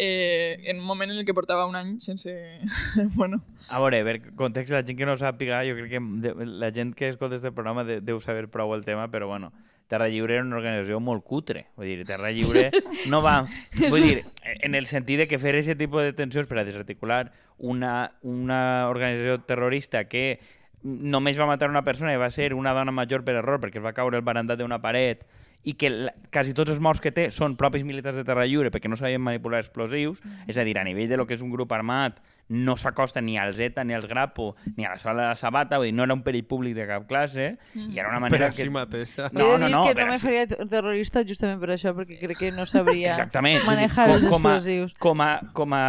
Eh, 0.00 0.62
en 0.70 0.78
un 0.78 0.84
moment 0.86 1.10
en 1.10 1.18
el 1.18 1.24
que 1.26 1.34
portava 1.34 1.66
un 1.66 1.74
any 1.74 1.96
sense... 2.00 2.30
bueno, 3.16 3.42
A 3.68 3.80
veure, 3.82 4.04
per 4.06 4.34
context, 4.38 4.72
la 4.72 4.84
gent 4.86 4.96
que 4.96 5.04
no 5.08 5.16
ho 5.16 5.20
sàpiga, 5.20 5.58
jo 5.66 5.74
crec 5.76 5.90
que 5.96 6.44
la 6.46 6.70
gent 6.72 6.94
que 6.96 7.08
escolta 7.10 7.36
este 7.36 7.50
programa 7.52 7.82
de, 7.84 7.98
deu 8.00 8.20
saber 8.22 8.46
prou 8.48 8.72
el 8.76 8.86
tema, 8.86 9.08
però 9.10 9.26
bueno, 9.26 9.50
Terra 9.88 10.08
Lliure 10.12 10.36
era 10.36 10.44
una 10.44 10.58
organització 10.58 11.00
molt 11.00 11.24
cutre. 11.24 11.66
Vull 11.76 11.88
dir, 11.88 12.04
Terra 12.08 12.30
Lliure 12.30 12.68
no 13.08 13.22
va... 13.24 13.40
Vull 13.92 14.04
dir, 14.04 14.22
en 14.44 14.76
el 14.76 14.86
sentit 14.86 15.24
de 15.24 15.26
que 15.30 15.40
fer 15.40 15.56
aquest 15.56 15.80
tipus 15.80 16.04
de 16.04 16.12
detencions 16.12 16.48
per 16.48 16.60
a 16.60 16.66
desarticular 16.68 17.24
una, 17.58 18.12
una 18.22 18.60
organització 18.92 19.40
terrorista 19.48 20.04
que 20.06 20.38
només 20.82 21.40
va 21.40 21.48
matar 21.48 21.72
una 21.72 21.82
persona 21.84 22.12
i 22.14 22.20
va 22.20 22.30
ser 22.30 22.52
una 22.54 22.76
dona 22.76 22.94
major 22.94 23.24
per 23.26 23.34
error 23.40 23.58
perquè 23.64 23.80
es 23.80 23.84
va 23.84 23.96
caure 23.96 24.20
el 24.20 24.26
barandat 24.26 24.60
d'una 24.60 24.78
paret 24.84 25.24
i 25.64 25.74
que 25.74 25.90
la, 25.90 26.12
quasi 26.32 26.54
tots 26.54 26.70
els 26.70 26.80
morts 26.80 27.00
que 27.02 27.10
té 27.12 27.28
són 27.34 27.56
propis 27.58 27.82
militars 27.84 28.16
de 28.16 28.24
terra 28.24 28.46
lliure 28.46 28.70
perquè 28.70 28.88
no 28.88 28.96
sabien 28.96 29.20
manipular 29.20 29.58
explosius, 29.60 30.20
és 30.46 30.56
a 30.56 30.64
dir, 30.64 30.78
a 30.78 30.84
nivell 30.86 31.08
de 31.10 31.16
lo 31.18 31.26
que 31.26 31.34
és 31.34 31.42
un 31.44 31.50
grup 31.50 31.72
armat 31.72 32.20
no 32.48 32.78
s'acosta 32.80 33.20
ni 33.20 33.36
al 33.36 33.52
Zeta, 33.52 33.84
ni 33.84 33.92
als 33.92 34.06
Grapo, 34.08 34.54
ni 34.76 34.86
a 34.86 34.94
la 34.94 34.98
sola 34.98 35.22
de 35.22 35.28
la 35.28 35.36
Sabata, 35.36 35.76
vull 35.76 35.90
dir, 35.90 35.94
no 35.98 36.04
era 36.06 36.14
un 36.16 36.22
perill 36.24 36.46
públic 36.48 36.74
de 36.78 36.86
cap 36.88 37.04
classe, 37.10 37.58
i 37.74 37.98
era 37.98 38.08
una 38.08 38.22
Per 38.22 38.30
manera 38.30 38.46
a 38.48 38.52
si 38.56 38.62
que... 38.62 38.70
mateixa. 38.70 39.28
No, 39.34 39.58
no, 39.58 39.66
dir 39.66 39.74
no, 39.74 39.82
que 39.84 39.94
no 39.98 40.06
me 40.06 40.18
faria 40.18 40.46
ter- 40.48 40.64
terrorista 40.70 41.20
justament 41.28 41.60
per 41.60 41.74
això, 41.76 41.92
perquè 41.98 42.16
crec 42.22 42.38
que 42.38 42.52
no 42.56 42.64
sabria 42.64 43.10
Exactament. 43.12 43.60
manejar 43.68 44.08
els 44.14 44.24
com 44.30 44.46
a- 44.46 44.54
explosius. 44.56 44.94
Com 44.98 45.20
a, 45.20 45.28
com 45.52 45.74
a, 45.76 45.84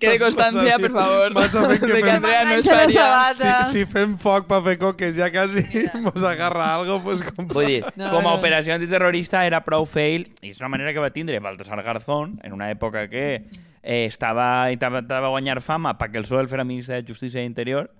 Quede 0.00 0.18
constància, 0.18 0.74
per 0.82 0.90
favor, 0.90 1.32
Vas 1.36 1.54
a 1.54 1.62
fer 1.70 1.76
que 1.80 1.86
de 1.86 2.00
que 2.00 2.08
fem- 2.08 2.16
Andrea 2.16 2.44
no 2.44 2.54
es 2.58 2.66
faria... 2.68 3.34
Si, 3.36 3.52
si 3.70 3.84
fem 3.86 4.16
foc 4.18 4.48
per 4.50 4.58
fer 4.64 4.74
coques 4.80 5.14
ja 5.16 5.28
quasi 5.32 5.62
mos 6.04 6.24
agarra 6.26 6.72
algo, 6.74 6.98
pues 7.04 7.22
com... 7.22 7.46
Vull 7.48 7.68
dir, 7.70 7.78
No, 7.94 8.10
com 8.10 8.20
a 8.26 8.32
no. 8.32 8.34
operació 8.40 8.74
antiterrorista 8.74 9.44
era 9.46 9.62
prou 9.64 9.86
fail, 9.86 10.26
i 10.42 10.50
és 10.50 10.58
una 10.60 10.72
manera 10.74 10.92
que 10.92 11.00
va 11.04 11.12
tindre 11.14 11.38
Baltasar 11.40 11.78
Garzón, 11.86 12.40
en 12.42 12.52
una 12.58 12.70
època 12.74 13.06
que 13.08 13.26
eh, 13.86 14.04
estava, 14.10 14.72
intentava 14.74 15.30
guanyar 15.30 15.60
fama 15.62 15.94
perquè 15.96 16.18
el 16.18 16.26
PSOE 16.26 16.42
el 16.44 16.50
fera 16.50 16.64
ministre 16.66 16.98
de 17.00 17.06
Justícia 17.06 17.40
i 17.40 17.46
Interior, 17.46 17.92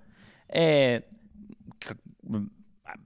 eh, 0.49 1.05
que- 1.79 1.95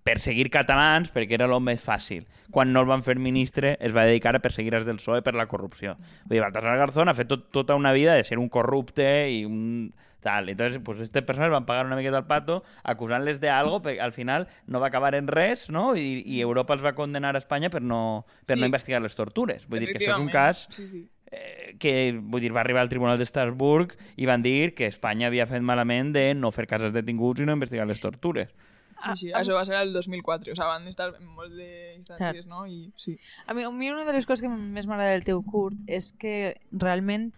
perseguir 0.03 0.49
catalans 0.53 1.11
perquè 1.13 1.33
era 1.37 1.45
el 1.49 1.55
més 1.63 1.81
fàcil. 1.83 2.27
Quan 2.51 2.71
no 2.73 2.81
el 2.83 2.89
van 2.89 3.03
fer 3.03 3.17
ministre, 3.19 3.77
es 3.79 3.95
va 3.95 4.05
dedicar 4.05 4.35
a 4.35 4.39
perseguir 4.43 4.75
els 4.75 4.85
del 4.85 4.97
PSOE 5.01 5.21
per 5.25 5.33
la 5.35 5.47
corrupció. 5.47 5.95
Vull 6.25 6.37
dir, 6.37 6.41
Baltasar 6.43 6.77
Garzón 6.77 7.09
ha 7.09 7.13
fet 7.17 7.27
tot, 7.31 7.49
tota 7.51 7.75
una 7.75 7.91
vida 7.93 8.13
de 8.15 8.23
ser 8.23 8.39
un 8.39 8.49
corrupte 8.49 9.29
i 9.31 9.45
un 9.45 9.93
tal. 10.21 10.49
Entonces, 10.49 10.79
pues 10.85 10.99
este 10.99 11.23
persones 11.23 11.49
van 11.49 11.65
pagar 11.65 11.87
una 11.87 11.95
miqueta 11.95 12.17
al 12.17 12.27
pato 12.27 12.63
acusant-les 12.83 13.39
de 13.41 13.49
algo, 13.49 13.81
perquè 13.81 14.01
al 14.05 14.13
final 14.13 14.47
no 14.67 14.79
va 14.79 14.87
acabar 14.91 15.15
en 15.15 15.25
res, 15.27 15.67
no? 15.71 15.95
I, 15.95 16.21
i 16.25 16.41
Europa 16.41 16.75
els 16.75 16.83
va 16.85 16.93
condenar 16.93 17.33
a 17.35 17.39
Espanya 17.41 17.71
per 17.73 17.81
no, 17.81 18.25
per 18.45 18.55
Sí. 18.55 18.59
no 18.61 18.67
investigar 18.69 19.01
les 19.01 19.15
tortures. 19.17 19.65
Vull 19.67 19.79
dir 19.81 19.87
que 19.89 19.97
això 19.97 20.13
és 20.13 20.19
un 20.21 20.29
cas 20.29 20.67
Sí, 20.69 20.85
sí. 20.85 21.07
eh, 21.31 21.73
que 21.79 22.13
vull 22.21 22.41
dir, 22.41 22.51
va 22.53 22.61
arribar 22.61 22.81
al 22.83 22.89
Tribunal 22.89 23.17
d'Estrasburg 23.17 23.95
i 24.17 24.27
van 24.29 24.43
dir 24.43 24.75
que 24.75 24.85
Espanya 24.85 25.27
havia 25.31 25.47
fet 25.49 25.63
malament 25.65 26.13
de 26.13 26.35
no 26.35 26.51
fer 26.51 26.67
cases 26.67 26.93
detinguts 26.93 27.41
i 27.41 27.45
no 27.49 27.53
investigar 27.57 27.87
les 27.89 27.99
tortures. 27.99 28.53
Sí, 29.01 29.09
Ah, 29.09 29.15
sí, 29.17 29.29
això 29.33 29.55
va 29.57 29.65
ser 29.65 29.77
el 29.81 29.93
2004, 29.93 30.53
o 30.53 30.55
sigui, 30.55 30.67
van 30.67 30.87
estar 30.87 31.09
en 31.17 31.27
molts 31.27 31.55
d'instàncies, 31.57 32.47
no? 32.47 32.65
I 32.69 32.91
sí. 33.01 33.15
A 33.47 33.55
mi, 33.57 33.63
a 33.65 33.71
mi 33.73 33.89
una 33.89 34.05
de 34.05 34.13
les 34.13 34.27
coses 34.29 34.43
que 34.45 34.49
més 34.51 34.85
m'agrada 34.89 35.15
del 35.15 35.25
teu 35.27 35.41
curt 35.43 35.77
és 35.87 36.11
que 36.21 36.35
realment 36.71 37.31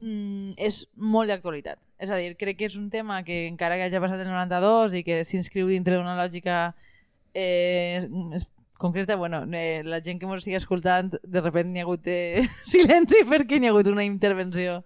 mm, 0.00 0.54
és 0.58 0.84
molt 0.94 1.32
d'actualitat. 1.32 1.80
És 2.00 2.10
a 2.10 2.16
dir, 2.16 2.36
crec 2.40 2.56
que 2.60 2.70
és 2.70 2.76
un 2.80 2.88
tema 2.92 3.22
que 3.26 3.46
encara 3.48 3.76
que 3.76 3.88
hagi 3.88 4.00
passat 4.00 4.22
el 4.22 4.30
92 4.32 4.94
i 5.00 5.02
que 5.04 5.20
s'inscriu 5.28 5.68
dintre 5.68 5.98
d'una 5.98 6.16
lògica 6.16 6.72
eh, 7.34 8.06
concreta, 8.80 9.16
bueno, 9.16 9.44
eh, 9.52 9.82
la 9.84 10.00
gent 10.00 10.18
que 10.18 10.24
ens 10.24 10.40
estigui 10.40 10.56
escoltant, 10.56 11.12
de 11.20 11.40
repente 11.44 11.74
n'hi 11.74 11.82
ha 11.82 11.84
hagut 11.84 12.06
eh, 12.08 12.46
silenci 12.72 13.26
perquè 13.28 13.60
n'hi 13.60 13.68
ha 13.68 13.74
hagut 13.74 13.90
una 13.92 14.06
intervenció 14.06 14.80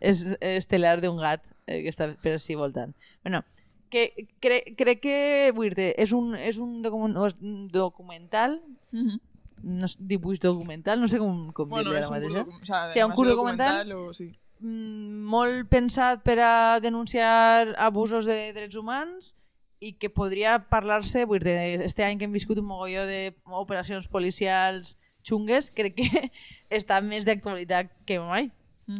es, 0.00 0.24
estel·lar 0.40 1.00
d'un 1.02 1.20
gat 1.20 1.52
eh, 1.66 1.82
que 1.84 1.92
està 1.92 2.08
per 2.22 2.38
així 2.38 2.56
voltant. 2.56 2.94
Bueno, 3.22 3.42
que 3.90 4.26
cre, 4.40 4.62
crec 4.76 5.00
que 5.00 5.52
vull 5.54 5.74
dir 5.74 5.92
és 5.96 6.12
un, 6.12 6.34
és 6.34 6.58
un, 6.58 6.82
document, 6.82 7.16
un 7.40 7.68
documental 7.68 8.60
Mm 8.92 9.06
-hmm. 9.08 9.20
no 9.62 9.86
dibuix 9.98 10.38
documental, 10.40 11.00
no 11.00 11.08
sé 11.08 11.18
com, 11.18 11.52
com 11.52 11.68
Bueno, 11.68 11.90
dir-li 11.90 11.98
és 12.00 12.06
ara 12.06 12.14
un 12.16 12.20
mateix. 12.22 12.34
docu- 12.34 12.62
o 12.62 12.64
sea, 12.64 12.90
Sí, 12.90 13.00
un 13.02 13.12
curt 13.12 13.28
documental. 13.30 13.92
O, 13.92 14.12
sí. 14.14 14.30
Mm, 14.60 15.24
molt 15.28 15.68
pensat 15.68 16.22
per 16.22 16.38
a 16.40 16.80
denunciar 16.80 17.74
abusos 17.78 18.24
de 18.24 18.52
drets 18.54 18.76
humans 18.76 19.34
i 19.80 19.92
que 19.94 20.08
podria 20.08 20.58
parlar-se, 20.68 21.24
vull 21.26 21.40
dir, 21.40 21.82
este 21.82 22.04
any 22.04 22.16
que 22.18 22.24
hem 22.24 22.32
viscut 22.32 22.58
un 22.58 22.64
mogolló 22.64 23.04
d'operacions 23.06 24.08
policials 24.08 24.96
xungues, 25.22 25.70
crec 25.70 25.94
que 25.96 26.00
està 26.70 27.02
més 27.02 27.24
d'actualitat 27.26 27.90
que 28.06 28.18
mai. 28.20 28.50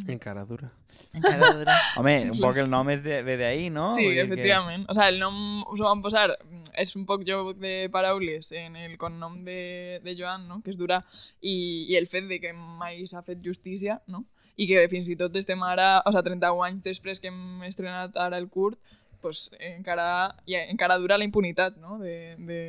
Encara 0.08 0.44
dura. 0.44 0.72
Home, 1.96 2.14
un 2.30 2.38
poc 2.40 2.60
el 2.62 2.68
nom 2.70 2.88
és 2.92 3.02
de, 3.04 3.20
ve 3.26 3.36
d'ahí, 3.40 3.68
no? 3.72 3.88
Sí, 3.96 4.06
Vull 4.08 4.20
efectivament. 4.24 4.86
O 4.90 4.96
sea, 4.96 5.08
el 5.12 5.18
nom 5.22 5.64
us 5.72 5.80
ho 5.80 5.88
van 5.88 6.02
posar, 6.04 6.28
és 6.76 6.94
un 6.98 7.06
poc 7.08 7.24
joc 7.28 7.54
de 7.62 7.88
paraules 7.92 8.52
en 8.52 8.76
el 8.76 8.96
cognom 9.00 9.38
de, 9.44 10.00
de 10.04 10.16
Joan, 10.18 10.46
no? 10.48 10.60
que 10.64 10.72
és 10.74 10.78
dura, 10.78 11.00
i, 11.40 11.56
i 11.90 11.96
el 12.00 12.08
fet 12.10 12.28
de 12.28 12.40
que 12.42 12.52
mai 12.52 13.02
s'ha 13.08 13.24
fet 13.26 13.42
justícia, 13.44 14.00
no? 14.12 14.24
i 14.56 14.68
que 14.68 14.86
fins 14.92 15.08
i 15.12 15.16
tot 15.20 15.34
estem 15.36 15.60
ara, 15.64 16.00
o 16.08 16.12
sea, 16.12 16.24
31 16.24 16.64
anys 16.64 16.84
després 16.84 17.20
que 17.20 17.28
hem 17.28 17.64
estrenat 17.68 18.16
ara 18.20 18.38
el 18.40 18.48
curt, 18.52 18.78
pues, 19.20 19.50
encara, 19.60 20.36
ja, 20.48 20.62
encara 20.70 20.96
dura 21.02 21.18
la 21.18 21.26
impunitat 21.28 21.76
no? 21.80 21.98
de, 22.00 22.36
de, 22.38 22.60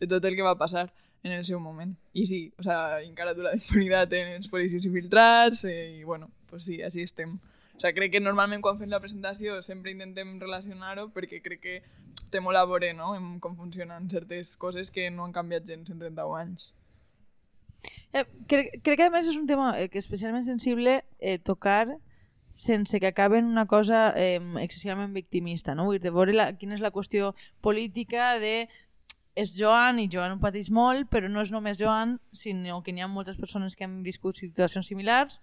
de 0.00 0.08
tot 0.10 0.24
el 0.24 0.36
que 0.36 0.44
va 0.44 0.58
passar 0.60 0.90
en 1.24 1.32
el 1.32 1.44
seu 1.44 1.58
moment. 1.58 1.96
I 2.12 2.26
sí, 2.28 2.40
o 2.58 2.62
sea, 2.62 3.00
encara 3.02 3.34
dura 3.34 3.54
la 3.54 3.60
impunitat 3.60 4.12
en 4.20 4.36
els 4.36 4.50
policies 4.52 4.84
infiltrats, 4.84 5.64
eh, 5.64 5.96
i 6.00 6.04
bueno, 6.04 6.30
pues 6.50 6.68
sí, 6.68 6.80
així 6.84 7.02
estem. 7.08 7.38
O 7.74 7.80
sigui, 7.82 7.94
crec 7.98 8.14
que 8.14 8.22
normalment 8.22 8.62
quan 8.62 8.78
fem 8.78 8.90
la 8.90 9.02
presentació 9.02 9.58
sempre 9.66 9.92
intentem 9.94 10.36
relacionar-ho 10.40 11.08
perquè 11.14 11.42
crec 11.42 11.60
que 11.64 11.76
té 12.30 12.40
molt 12.42 12.58
a 12.58 12.64
veure 12.66 12.92
no? 12.94 13.12
en 13.18 13.38
com 13.42 13.56
funcionen 13.58 14.08
certes 14.10 14.56
coses 14.56 14.90
que 14.94 15.10
no 15.10 15.26
han 15.26 15.34
canviat 15.34 15.66
gens 15.66 15.90
en 15.90 16.00
31 16.00 16.38
anys. 16.38 16.72
Eh, 18.14 18.24
crec, 18.48 18.78
crec 18.86 18.98
que 18.98 19.06
a 19.06 19.12
més 19.12 19.28
és 19.28 19.36
un 19.36 19.46
tema 19.50 19.74
eh, 19.78 19.88
que 19.90 20.00
especialment 20.00 20.46
sensible 20.46 21.02
eh, 21.18 21.38
tocar 21.38 21.98
sense 22.54 23.00
que 23.02 23.10
acabi 23.10 23.40
en 23.40 23.50
una 23.50 23.66
cosa 23.66 24.12
eh, 24.16 24.38
excessivament 24.62 25.12
victimista, 25.12 25.74
no? 25.74 25.88
Vull 25.88 25.98
dir, 25.98 26.04
de 26.06 26.14
veure 26.14 26.36
la, 26.36 26.52
quina 26.54 26.78
és 26.78 26.84
la 26.84 26.92
qüestió 26.94 27.32
política 27.60 28.36
de 28.38 28.68
és 29.34 29.56
Joan 29.58 29.98
i 29.98 30.06
Joan 30.06 30.36
ho 30.36 30.38
pateix 30.38 30.70
molt, 30.70 31.08
però 31.10 31.26
no 31.26 31.42
és 31.42 31.50
només 31.50 31.78
Joan, 31.80 32.20
sinó 32.30 32.78
que 32.86 32.94
n'hi 32.94 33.02
ha 33.02 33.10
moltes 33.10 33.40
persones 33.40 33.74
que 33.74 33.82
han 33.82 33.98
viscut 34.06 34.38
situacions 34.38 34.86
similars 34.86 35.40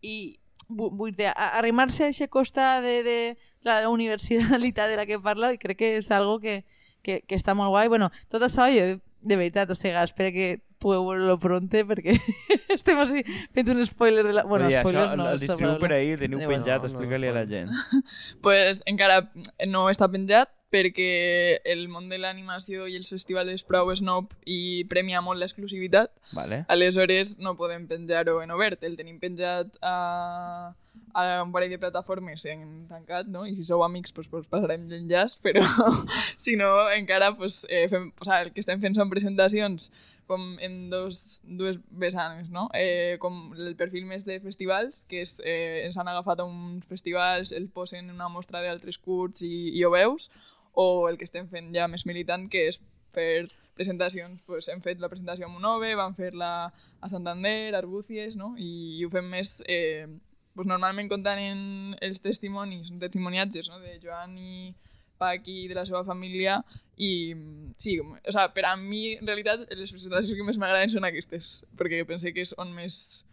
i 0.00 0.38
vull 0.68 1.14
dir, 1.16 1.30
a- 1.32 1.52
arrimar-se 1.58 2.04
a 2.04 2.12
aquest 2.12 2.30
costat 2.32 2.82
de, 2.84 3.02
de 3.06 3.18
la 3.64 3.88
universalitat 3.90 4.90
de 4.90 4.96
la 4.96 5.06
que 5.06 5.20
parla 5.20 5.52
i 5.54 5.58
crec 5.58 5.78
que 5.78 5.96
és 5.98 6.10
algo 6.10 6.38
que, 6.40 6.64
que, 7.02 7.22
que 7.26 7.36
està 7.36 7.54
molt 7.54 7.70
guai. 7.74 7.88
Bueno, 7.88 8.10
tot 8.32 8.42
això 8.42 8.68
jo, 8.72 8.96
de 9.24 9.36
veritat, 9.40 9.70
o 9.70 9.76
sigui, 9.78 9.96
espero 10.02 10.32
que 10.34 10.48
pugueu 10.84 11.06
veure-lo 11.06 11.38
pronte 11.40 11.80
perquè 11.88 12.12
estem 12.76 12.98
així 13.00 13.22
fent 13.56 13.70
un 13.72 13.80
spoiler 13.88 14.24
de 14.26 14.34
la... 14.36 14.42
Bueno, 14.44 14.68
dir, 14.68 14.82
spoiler 14.82 15.06
això, 15.06 15.16
no, 15.16 15.28
el 15.32 15.40
distribuïu 15.40 15.78
per 15.80 15.92
ahir, 15.96 16.18
teniu 16.20 16.42
penjat, 16.44 16.82
no, 16.82 16.88
no, 16.88 16.90
explica-li 16.90 17.30
a 17.30 17.36
la 17.38 17.46
gent. 17.48 17.72
pues 18.44 18.82
encara 18.90 19.22
no 19.70 19.86
està 19.92 20.10
penjat 20.12 20.52
perquè 20.74 21.60
el 21.70 21.86
món 21.88 22.08
de 22.10 22.18
l'animació 22.18 22.88
i 22.90 22.96
els 22.98 23.10
festivals 23.12 23.62
prou 23.66 23.92
snob 23.94 24.32
i 24.44 24.84
premia 24.90 25.22
molt 25.22 25.38
l'exclusivitat. 25.38 26.10
Vale. 26.34 26.64
Aleshores 26.72 27.36
no 27.38 27.54
podem 27.58 27.86
penjar-ho 27.90 28.40
en 28.42 28.54
obert. 28.54 28.82
El 28.82 28.96
tenim 28.98 29.20
penjat 29.22 29.70
a, 29.80 30.74
a 31.14 31.26
un 31.44 31.52
parell 31.54 31.70
de 31.70 31.78
plataformes 31.78 32.46
en 32.50 32.88
tancat, 32.90 33.30
no? 33.30 33.44
I 33.46 33.54
si 33.54 33.66
sou 33.66 33.84
amics, 33.86 34.14
pues, 34.16 34.30
pues 34.32 34.50
passarem 34.50 34.88
l'enllaç, 34.90 35.38
però 35.44 35.62
si 36.44 36.58
no, 36.58 36.72
encara 36.96 37.34
pues, 37.38 37.62
eh, 37.68 37.86
fem, 37.92 38.10
o 38.18 38.26
sea, 38.26 38.42
el 38.42 38.50
que 38.52 38.64
estem 38.64 38.82
fent 38.82 38.98
són 38.98 39.12
presentacions 39.12 39.92
com 40.26 40.56
en 40.64 40.88
dos, 40.88 41.42
dues 41.44 41.78
vessants, 41.90 42.48
no? 42.50 42.68
Eh, 42.74 43.18
com 43.20 43.52
el 43.58 43.74
perfil 43.76 44.06
més 44.08 44.24
de 44.24 44.38
festivals, 44.40 45.04
que 45.08 45.20
és, 45.20 45.36
eh, 45.44 45.84
ens 45.84 45.98
han 46.00 46.08
agafat 46.08 46.40
a 46.40 46.48
uns 46.48 46.88
festivals, 46.88 47.52
el 47.52 47.68
posen 47.68 48.08
en 48.08 48.14
una 48.16 48.30
mostra 48.32 48.62
d'altres 48.64 48.98
curts 48.98 49.44
i, 49.44 49.52
i 49.76 49.84
ho 49.84 49.92
veus, 49.92 50.30
o 50.74 51.08
el 51.08 51.18
que 51.18 51.26
estem 51.28 51.48
fent 51.50 51.72
ja 51.74 51.88
més 51.90 52.06
militant, 52.06 52.48
que 52.50 52.68
és 52.70 52.80
fer 53.14 53.46
presentacions. 53.78 54.42
Pues 54.46 54.68
hem 54.68 54.82
fet 54.82 55.00
la 55.02 55.10
presentació 55.10 55.46
a 55.46 55.52
Monove, 55.52 55.94
vam 55.98 56.14
fer-la 56.18 56.52
a 56.68 57.10
Santander, 57.10 57.74
a 57.74 57.78
Arbúcies, 57.78 58.36
no? 58.36 58.54
I, 58.58 58.98
i 58.98 59.04
ho 59.06 59.10
fem 59.12 59.30
més... 59.30 59.60
Eh, 59.70 60.06
pues 60.54 60.68
normalment 60.70 61.10
contant 61.10 61.40
en 61.42 61.96
els 61.98 62.20
testimonis, 62.22 62.92
testimoniatges 63.02 63.68
no? 63.72 63.80
de 63.82 63.98
Joan 63.98 64.36
i 64.38 64.74
Paqui 65.18 65.64
i 65.64 65.68
de 65.70 65.74
la 65.74 65.84
seva 65.86 66.04
família 66.06 66.60
i 66.94 67.34
sí, 67.76 67.96
o 67.98 68.32
sea, 68.32 68.48
per 68.54 68.64
a 68.68 68.76
mi 68.78 69.16
en 69.16 69.26
realitat 69.26 69.64
les 69.74 69.90
presentacions 69.90 70.38
que 70.38 70.46
més 70.46 70.58
m'agraden 70.62 70.92
són 70.92 71.06
aquestes 71.06 71.64
perquè 71.78 72.04
penso 72.06 72.30
que 72.34 72.46
és 72.46 72.54
on 72.58 72.70
més 72.74 73.24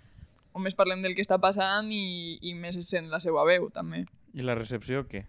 on 0.57 0.65
més 0.65 0.75
parlem 0.77 1.05
del 1.05 1.13
que 1.13 1.21
està 1.21 1.37
passant 1.41 1.93
i, 1.93 2.39
i 2.41 2.55
més 2.57 2.79
sent 2.89 3.13
la 3.13 3.21
seva 3.21 3.45
veu 3.45 3.69
també 3.69 4.07
I 4.33 4.45
la 4.47 4.57
recepció, 4.57 5.05
què? 5.05 5.27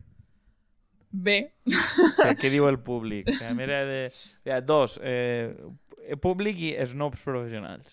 Bé, 1.12 1.52
què, 1.68 2.32
què 2.40 2.50
diu 2.52 2.66
el 2.68 2.80
públic? 2.82 3.28
A 3.44 3.52
més, 3.54 3.68
era 3.68 3.84
de... 3.86 4.02
Ja, 4.48 4.60
dos, 4.64 4.98
eh, 5.04 5.52
públic 6.20 6.58
i 6.58 6.74
snobs 6.88 7.22
professionals. 7.24 7.92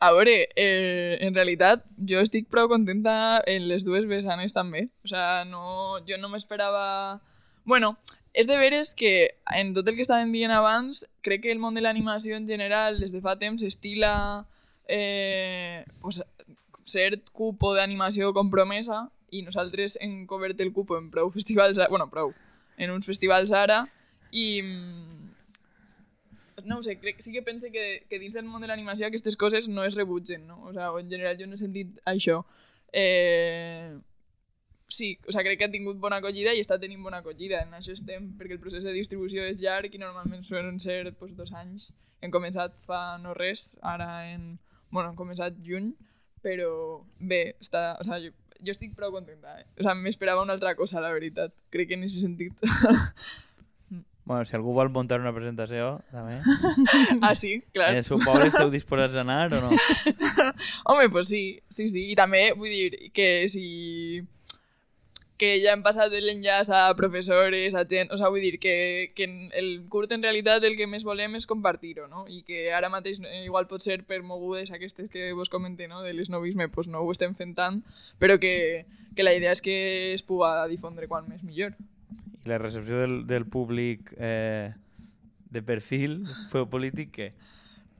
A 0.00 0.12
veure, 0.16 0.48
eh, 0.56 1.18
en 1.20 1.34
realitat 1.34 1.82
jo 2.08 2.22
estic 2.24 2.46
prou 2.48 2.70
contenta 2.72 3.42
en 3.44 3.66
les 3.68 3.84
dues 3.84 4.06
vessanes 4.08 4.54
també. 4.56 4.86
O 5.04 5.10
sea, 5.10 5.44
no, 5.44 5.98
jo 6.08 6.16
no 6.16 6.30
m'esperava... 6.32 7.20
Bueno, 7.68 7.98
és 8.32 8.48
de 8.48 8.56
veres 8.56 8.94
que 8.96 9.34
en 9.52 9.74
tot 9.76 9.88
el 9.90 9.98
que 9.98 10.06
estàvem 10.06 10.32
dient 10.32 10.54
abans, 10.56 11.02
crec 11.20 11.44
que 11.44 11.52
el 11.52 11.60
món 11.60 11.76
de 11.76 11.84
l'animació 11.84 12.38
en 12.38 12.48
general 12.48 12.96
des 12.96 13.12
de 13.12 13.20
fa 13.20 13.36
temps 13.36 13.60
estila 13.66 14.46
eh, 14.88 15.84
pues, 16.00 16.22
cert 16.88 17.28
cupo 17.36 17.74
d'animació 17.76 18.32
compromesa 18.32 19.08
i 19.30 19.42
nosaltres 19.46 19.96
hem 20.00 20.26
cobert 20.26 20.60
el 20.60 20.72
cupo 20.72 20.98
en 20.98 21.10
prou 21.10 21.30
festivals, 21.30 21.78
a- 21.78 21.88
bueno, 21.88 22.08
prou, 22.10 22.32
en 22.76 22.90
uns 22.90 23.06
festivals 23.06 23.52
ara 23.52 23.84
i 24.32 24.60
mm, 24.62 25.30
no 26.64 26.78
ho 26.78 26.82
sé, 26.82 26.98
crec, 27.00 27.20
sí 27.24 27.32
que 27.32 27.42
pense 27.42 27.70
que, 27.72 28.04
que 28.08 28.18
dins 28.20 28.34
del 28.36 28.44
món 28.44 28.60
de 28.60 28.68
l'animació 28.68 29.06
aquestes 29.08 29.36
coses 29.40 29.68
no 29.68 29.84
es 29.84 29.94
rebutgen, 29.96 30.46
no? 30.46 30.58
O 30.68 30.72
sea, 30.74 30.90
en 30.98 31.08
general 31.08 31.38
jo 31.40 31.46
no 31.48 31.54
he 31.56 31.58
sentit 31.62 31.94
això. 32.04 32.42
Eh, 32.92 33.96
sí, 34.88 35.18
o 35.26 35.32
sea, 35.32 35.42
crec 35.46 35.58
que 35.58 35.64
ha 35.64 35.72
tingut 35.72 35.96
bona 36.02 36.18
acollida 36.20 36.52
i 36.52 36.60
està 36.60 36.76
tenint 36.82 37.00
bona 37.02 37.22
acollida. 37.24 37.62
En 37.64 37.72
això 37.78 37.94
estem, 37.96 38.28
perquè 38.36 38.58
el 38.58 38.62
procés 38.62 38.84
de 38.84 38.92
distribució 38.92 39.46
és 39.48 39.60
llarg 39.62 39.94
i 39.94 40.02
normalment 40.02 40.44
suelen 40.44 40.76
ser 40.82 41.14
pues, 41.16 41.32
dos 41.38 41.52
anys. 41.56 41.92
Hem 42.20 42.32
començat 42.34 42.76
fa 42.84 43.16
no 43.22 43.32
res, 43.34 43.70
ara 43.80 44.10
en... 44.34 44.58
Bueno, 44.90 45.12
hem 45.12 45.16
començat 45.16 45.56
juny, 45.64 45.92
però 46.42 47.00
bé, 47.20 47.54
està, 47.62 47.94
o 48.00 48.04
sea, 48.04 48.18
jo, 48.20 48.32
jo 48.64 48.74
estic 48.74 48.96
prou 48.96 49.12
contenta. 49.14 49.58
Eh? 49.60 49.66
O 49.78 49.86
sea, 49.86 49.94
m'esperava 49.94 50.42
una 50.44 50.56
altra 50.56 50.74
cosa, 50.78 51.02
la 51.02 51.12
veritat. 51.14 51.54
Crec 51.70 51.92
que 51.92 52.00
en 52.00 52.04
aquest 52.08 52.20
sentit... 52.24 52.66
Bueno, 54.30 54.44
si 54.44 54.54
algú 54.54 54.70
vol 54.70 54.92
muntar 54.94 55.16
una 55.18 55.32
presentació, 55.34 55.88
també. 56.12 56.36
ah, 57.26 57.32
sí, 57.34 57.56
clar. 57.74 57.88
En 57.90 57.98
el 57.98 58.04
seu 58.06 58.20
poble 58.22 58.46
esteu 58.46 58.68
disposats 58.70 59.16
a 59.16 59.24
anar 59.24 59.48
o 59.56 59.62
no? 59.64 59.70
Home, 60.92 61.08
pues 61.10 61.26
sí, 61.32 61.58
sí, 61.66 61.88
sí. 61.90 62.04
I 62.12 62.14
també 62.14 62.44
vull 62.54 62.70
dir 62.70 63.10
que 63.16 63.48
si 63.50 63.64
que 65.40 65.54
ja 65.62 65.72
hem 65.72 65.80
passat 65.80 66.10
de 66.12 66.18
l'enllaç 66.20 66.68
a 66.68 66.82
professores, 66.98 67.72
a 67.72 67.86
gent... 67.88 68.10
O 68.12 68.18
sigui, 68.20 68.30
vull 68.34 68.42
dir 68.44 68.58
que, 68.60 68.74
que 69.16 69.24
el 69.56 69.70
curt 69.88 70.12
en 70.12 70.20
realitat 70.26 70.66
el 70.68 70.76
que 70.76 70.88
més 70.90 71.06
volem 71.06 71.38
és 71.38 71.48
compartir-ho, 71.48 72.04
no? 72.12 72.26
I 72.28 72.42
que 72.44 72.66
ara 72.76 72.90
mateix 72.92 73.22
eh, 73.24 73.46
igual 73.46 73.64
pot 73.70 73.80
ser 73.80 74.02
per 74.04 74.20
mogudes 74.20 74.68
aquestes 74.76 75.08
que 75.08 75.30
vos 75.32 75.48
comente, 75.48 75.88
no? 75.88 76.02
De 76.04 76.12
l'esnovisme, 76.12 76.68
pues 76.68 76.90
no 76.92 77.00
ho 77.00 77.14
estem 77.14 77.32
fent 77.38 77.54
tant, 77.56 77.80
però 78.20 78.36
que, 78.42 78.84
que 79.16 79.24
la 79.24 79.32
idea 79.32 79.54
és 79.56 79.64
que 79.64 79.78
es 80.12 80.26
puga 80.28 80.68
difondre 80.68 81.08
quan 81.08 81.24
més 81.30 81.40
millor. 81.40 81.72
I 82.44 82.52
la 82.52 82.60
recepció 82.60 83.00
del, 83.00 83.22
del 83.30 83.48
públic 83.48 84.12
eh, 84.18 84.74
de 85.48 85.64
perfil 85.64 86.26
polític, 86.74 87.16
què? 87.16 87.32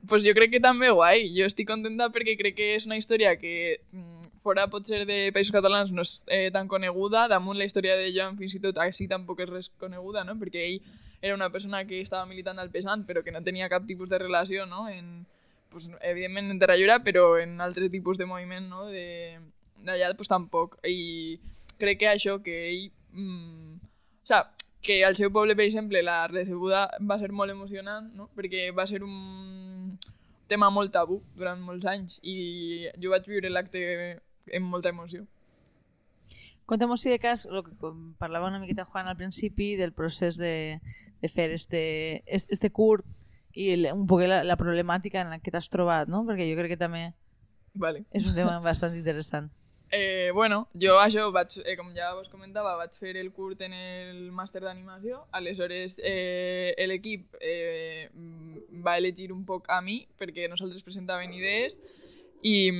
Pues 0.09 0.23
jo 0.25 0.33
crec 0.33 0.55
que 0.55 0.61
també 0.63 0.89
guai. 0.89 1.27
Jo 1.35 1.45
estic 1.45 1.67
contenta 1.69 2.09
perquè 2.13 2.33
crec 2.39 2.55
que 2.57 2.69
és 2.75 2.87
una 2.89 2.97
història 2.97 3.35
que 3.37 3.81
mm, 3.93 4.31
fora 4.41 4.65
potser 4.71 5.03
de 5.05 5.19
països 5.35 5.53
catalans 5.53 5.91
no 5.93 6.01
és 6.05 6.23
eh, 6.27 6.49
tan 6.53 6.67
coneguda. 6.71 7.27
Damunt 7.29 7.59
la 7.59 7.67
història 7.69 7.97
de 7.99 8.09
Joan 8.15 8.39
fins 8.39 8.55
i 8.57 8.61
tot 8.63 8.79
així 8.81 9.07
tampoc 9.11 9.43
és 9.45 9.51
res 9.51 9.69
coneguda, 9.81 10.23
no? 10.25 10.37
Perquè 10.41 10.63
ell 10.65 10.79
era 11.21 11.35
una 11.35 11.51
persona 11.53 11.83
que 11.85 12.01
estava 12.01 12.25
militant 12.25 12.57
al 12.57 12.71
pesant 12.73 13.05
però 13.05 13.21
que 13.21 13.31
no 13.31 13.43
tenia 13.45 13.69
cap 13.69 13.85
tipus 13.85 14.09
de 14.09 14.17
relació, 14.17 14.65
no? 14.65 14.87
En, 14.89 15.27
pues, 15.69 15.89
evidentment 16.01 16.49
en 16.49 16.59
Terrallura, 16.59 16.97
però 17.05 17.37
en 17.39 17.61
altres 17.61 17.91
tipus 17.93 18.17
de 18.17 18.25
moviment, 18.25 18.67
no? 18.69 18.87
D'allà 19.85 20.15
pues, 20.17 20.31
tampoc. 20.31 20.79
I 20.81 21.37
crec 21.77 22.01
que 22.01 22.09
això, 22.09 22.41
que 22.41 22.57
ell... 22.71 22.89
Mm, 23.13 23.77
o 24.21 24.25
sea, 24.25 24.47
que 24.81 25.05
al 25.05 25.15
seu 25.15 25.31
poble, 25.31 25.55
per 25.55 25.65
exemple, 25.65 26.01
la 26.01 26.25
recebuda 26.27 26.87
va 27.05 27.17
ser 27.21 27.31
molt 27.31 27.53
emocionant, 27.53 28.09
no? 28.17 28.29
perquè 28.35 28.69
va 28.73 28.87
ser 28.89 29.03
un 29.05 29.13
tema 30.51 30.69
molt 30.73 30.91
tabú 30.93 31.21
durant 31.37 31.61
molts 31.63 31.87
anys 31.87 32.19
i 32.21 32.89
jo 32.99 33.13
vaig 33.13 33.27
viure 33.29 33.51
l'acte 33.51 33.81
amb 34.51 34.67
molta 34.67 34.91
emoció. 34.91 35.25
Contem 36.69 36.91
si 36.95 37.09
de 37.11 37.19
cas, 37.19 37.45
el 37.45 37.63
que 37.65 37.73
parlava 38.19 38.47
una 38.47 38.59
miqueta 38.59 38.85
Juan 38.85 39.07
al 39.07 39.17
principi 39.19 39.75
del 39.75 39.91
procés 39.91 40.37
de, 40.39 40.79
de 41.21 41.29
fer 41.29 41.49
este, 41.51 42.23
este 42.27 42.69
curt 42.71 43.05
i 43.53 43.73
un 43.91 44.05
poc 44.07 44.23
la, 44.23 44.43
la 44.47 44.55
problemàtica 44.55 45.19
en 45.21 45.33
la 45.33 45.39
que 45.39 45.51
t'has 45.51 45.67
trobat, 45.69 46.07
no? 46.07 46.23
perquè 46.27 46.47
jo 46.47 46.55
crec 46.59 46.75
que 46.75 46.79
també 46.79 47.09
vale. 47.73 48.05
és 48.11 48.29
un 48.29 48.37
tema 48.37 48.59
bastant 48.69 48.95
interessant. 48.95 49.51
Eh, 49.93 50.31
bueno, 50.33 50.69
jo 50.73 50.95
això 51.03 51.25
vaig, 51.35 51.57
eh, 51.65 51.75
com 51.75 51.89
ja 51.93 52.13
vos 52.15 52.29
comentava, 52.31 52.77
vaig 52.79 52.95
fer 52.95 53.17
el 53.19 53.31
curt 53.35 53.61
en 53.61 53.73
el 53.75 54.31
màster 54.31 54.61
d'animació. 54.63 55.25
Aleshores, 55.35 55.97
eh, 56.03 56.73
l'equip 56.87 57.35
eh, 57.41 58.07
va 58.71 58.97
elegir 58.97 59.33
un 59.35 59.43
poc 59.45 59.67
a 59.67 59.81
mi, 59.83 60.05
perquè 60.17 60.47
nosaltres 60.47 60.85
presentàvem 60.87 61.35
idees, 61.35 61.75
i, 62.41 62.71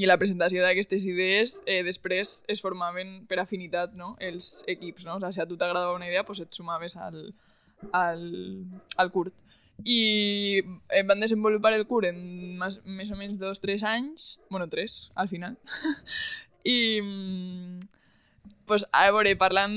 i 0.00 0.06
la 0.06 0.16
presentació 0.16 0.62
d'aquestes 0.64 1.04
idees 1.10 1.58
eh, 1.66 1.82
després 1.84 2.38
es 2.48 2.62
formaven 2.64 3.24
per 3.28 3.40
afinitat 3.42 3.92
no? 3.98 4.14
els 4.20 4.62
equips. 4.70 5.04
No? 5.04 5.18
O 5.18 5.20
sigui, 5.20 5.34
si 5.34 5.42
a 5.42 5.48
tu 5.50 5.58
t'agradava 5.60 5.96
una 5.96 6.08
idea, 6.08 6.24
pues 6.24 6.40
et 6.40 6.54
sumaves 6.54 6.96
al, 6.96 7.34
al, 7.92 8.24
al 8.96 9.10
curt. 9.12 9.34
I 9.82 10.62
eh, 10.88 11.02
van 11.02 11.20
desenvolupar 11.20 11.74
el 11.74 11.86
curt 11.90 12.08
en 12.08 12.20
més, 12.60 12.78
més 12.86 13.10
o 13.10 13.18
menys 13.18 13.40
dos 13.40 13.60
tres 13.60 13.82
anys, 13.82 14.38
bueno, 14.50 14.68
tres, 14.70 15.10
al 15.14 15.28
final. 15.28 15.58
I, 16.64 16.78
pues, 18.64 18.86
a 18.92 19.10
veure, 19.10 19.34
parlant, 19.36 19.74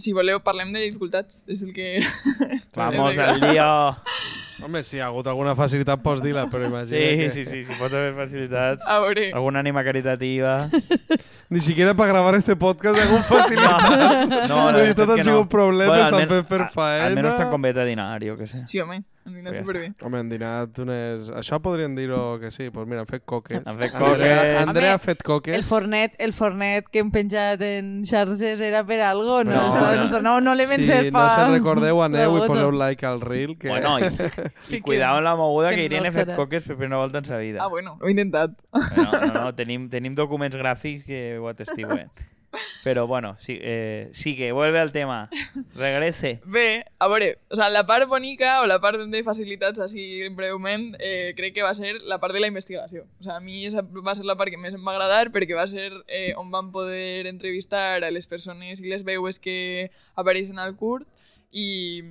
si 0.00 0.16
voleu, 0.16 0.40
parlem 0.42 0.72
de 0.74 0.82
dificultats. 0.88 1.44
És 1.46 1.62
el 1.62 1.76
que... 1.76 2.00
Vamos 2.74 3.18
al 3.18 3.40
lío. 3.44 3.70
Home, 4.64 4.82
si 4.82 4.98
ha 5.00 5.06
hagut 5.10 5.26
alguna 5.28 5.52
facilitat 5.54 6.00
pots 6.02 6.22
dir-la, 6.24 6.46
però 6.48 6.64
imagina 6.64 6.96
Sí, 6.96 7.16
que... 7.18 7.30
sí, 7.30 7.44
sí, 7.44 7.64
si 7.66 7.74
pot 7.76 7.92
haver 7.92 8.14
facilitats. 8.16 8.86
A 8.88 8.98
veure, 9.04 9.30
Alguna 9.36 9.60
ànima 9.60 9.84
caritativa. 9.84 10.68
Ni 11.50 11.60
siquiera 11.60 11.92
para 11.94 12.08
grabar 12.12 12.34
este 12.34 12.56
podcast 12.56 12.98
hagut 12.98 13.20
facilitats. 13.28 14.48
No, 14.48 14.70
la 14.72 14.80
dir, 14.80 14.94
tot 14.98 15.10
han 15.10 15.16
que 15.20 15.24
sigut 15.28 15.44
no. 15.44 15.48
problemes, 15.48 15.92
Bueno, 15.92 16.16
també 16.18 16.40
fer 16.48 16.62
a- 16.62 16.68
faena. 16.72 17.04
Almenys 17.10 17.36
t'han 17.36 17.50
convidat 17.52 17.84
a 17.84 17.86
dinar, 17.86 18.08
jo 18.24 18.34
què 18.40 18.48
sé. 18.50 18.62
sí, 18.66 18.80
home, 18.82 18.96
hem 19.26 19.36
dinat 19.42 19.60
superbé. 19.60 19.92
Home, 20.02 20.18
han 20.24 20.32
dinat 20.32 20.80
unes... 20.82 21.28
Això 21.38 21.60
podrien 21.62 21.94
dir-ho 21.94 22.38
que 22.40 22.50
sí. 22.50 22.70
Pues 22.74 22.88
mira, 22.88 23.04
han 23.04 23.06
fet 23.12 23.22
coques. 23.28 23.60
Han 23.62 23.78
fet 23.78 23.94
Andrea, 23.94 24.40
coques. 24.40 24.68
Andrea 24.68 24.90
ha 24.90 24.96
Home, 24.96 25.04
fet 25.04 25.22
coques. 25.22 25.54
El 25.54 25.62
fornet, 25.68 26.16
el 26.18 26.32
fornet 26.32 26.88
que 26.90 26.98
hem 27.04 27.12
penjat 27.14 27.62
en 27.62 27.92
xarxes 28.08 28.60
era 28.64 28.82
per 28.88 29.02
algo, 29.06 29.44
no? 29.44 29.54
No, 29.54 29.92
no, 29.94 30.08
no. 30.08 30.20
no, 30.22 30.40
no 30.40 30.54
l'hem 30.58 30.72
si 30.74 30.80
encès 30.80 31.12
no 31.12 31.18
pa... 31.20 31.28
se'n 31.36 31.52
recordeu, 31.54 32.02
aneu 32.02 32.40
i 32.40 32.46
poseu 32.48 32.72
like 32.74 33.06
al 33.06 33.20
reel. 33.22 33.54
Que... 33.60 33.68
Bueno, 33.70 33.98
i, 34.00 34.10
Sí 34.62 34.76
i 34.76 34.78
que- 34.78 34.82
cuidao 34.82 35.16
amb 35.16 35.24
la 35.24 35.34
moguda 35.36 35.70
que 35.70 35.76
que 35.76 35.84
Irene 35.90 36.10
no 36.10 36.14
ha 36.14 36.24
fet 36.24 36.34
coques 36.36 36.64
per 36.64 36.76
primera 36.76 36.98
volta 37.02 37.18
en 37.18 37.24
sa 37.24 37.38
vida. 37.38 37.62
Ah, 37.62 37.68
bueno, 37.68 37.98
ho 38.00 38.06
he 38.06 38.10
intentat. 38.10 38.50
No, 38.96 39.10
no, 39.26 39.32
no, 39.44 39.54
tenim, 39.54 39.88
tenim 39.90 40.14
documents 40.14 40.56
gràfics 40.56 41.04
que 41.04 41.38
ho 41.38 41.48
atestiguen. 41.48 42.10
Però 42.86 43.06
bueno, 43.06 43.34
sí, 43.38 43.58
eh, 43.60 44.08
sigue, 44.14 44.50
vuelve 44.52 44.78
al 44.78 44.90
tema. 44.92 45.28
Regrese. 45.74 46.40
Bé, 46.46 46.86
a 46.98 47.08
veure, 47.08 47.40
o 47.50 47.56
sea, 47.56 47.68
la 47.68 47.84
part 47.84 48.08
bonica 48.08 48.62
o 48.62 48.66
la 48.66 48.78
part 48.80 48.98
de 49.10 49.22
facilitats, 49.26 49.78
així 49.82 50.26
breument, 50.30 50.94
eh, 51.00 51.34
crec 51.36 51.52
que 51.52 51.62
va 51.66 51.74
ser 51.74 52.00
la 52.06 52.16
part 52.22 52.32
de 52.32 52.40
la 52.40 52.46
investigació. 52.46 53.04
O 53.20 53.24
sea, 53.24 53.36
a 53.36 53.40
mi 53.40 53.66
esa 53.66 53.82
va 53.82 54.14
ser 54.14 54.24
la 54.24 54.36
part 54.36 54.50
que 54.54 54.56
més 54.56 54.72
em 54.72 54.86
va 54.86 54.94
agradar 54.94 55.28
perquè 55.34 55.58
va 55.58 55.66
ser 55.66 55.90
eh, 56.06 56.32
on 56.38 56.50
vam 56.54 56.70
poder 56.72 57.26
entrevistar 57.26 58.02
a 58.02 58.10
les 58.10 58.26
persones 58.30 58.80
i 58.80 58.88
les 58.88 59.04
veues 59.04 59.38
que 59.42 59.90
apareixen 60.14 60.58
al 60.58 60.76
curt 60.76 61.04
i, 61.50 62.04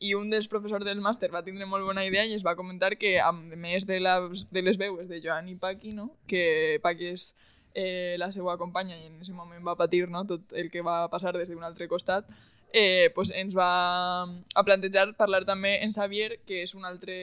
i 0.00 0.14
un 0.14 0.30
dels 0.30 0.48
professors 0.48 0.84
del 0.84 1.00
màster 1.00 1.30
va 1.32 1.44
tindre 1.44 1.66
molt 1.66 1.86
bona 1.86 2.04
idea 2.04 2.24
i 2.26 2.34
es 2.36 2.44
va 2.44 2.56
comentar 2.56 2.96
que, 3.00 3.16
a 3.20 3.32
més 3.32 3.86
de, 3.88 4.00
la, 4.00 4.18
de 4.52 4.62
les 4.62 4.78
veues 4.78 5.08
de 5.08 5.20
Joan 5.24 5.48
i 5.48 5.56
Paqui, 5.56 5.92
no? 5.96 6.10
que 6.28 6.78
Paqui 6.84 7.12
és 7.14 7.30
eh, 7.74 8.16
la 8.18 8.30
seva 8.32 8.56
companya 8.60 8.96
i 8.96 9.06
en 9.06 9.16
aquest 9.16 9.32
moment 9.36 9.64
va 9.64 9.76
patir 9.76 10.06
no? 10.08 10.26
tot 10.28 10.52
el 10.52 10.70
que 10.70 10.84
va 10.84 11.06
passar 11.12 11.32
des 11.36 11.48
d'un 11.52 11.64
altre 11.64 11.88
costat, 11.88 12.28
eh, 12.72 13.10
pues 13.14 13.32
ens 13.32 13.56
va 13.56 14.24
a 14.24 14.64
plantejar 14.64 15.14
parlar 15.16 15.44
també 15.48 15.78
en 15.84 15.94
Xavier, 15.96 16.40
que 16.44 16.62
és 16.64 16.74
un 16.74 16.84
altre, 16.84 17.16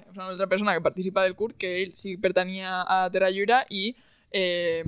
és 0.00 0.16
una 0.16 0.30
altra 0.30 0.48
persona 0.48 0.72
que 0.72 0.84
participa 0.84 1.24
del 1.24 1.36
curt, 1.36 1.58
que 1.60 1.82
ell 1.82 1.92
sí 1.98 2.16
pertanyia 2.16 2.82
a 2.88 3.04
Terra 3.12 3.30
Lliure 3.30 3.64
i 3.68 3.90
eh, 4.32 4.84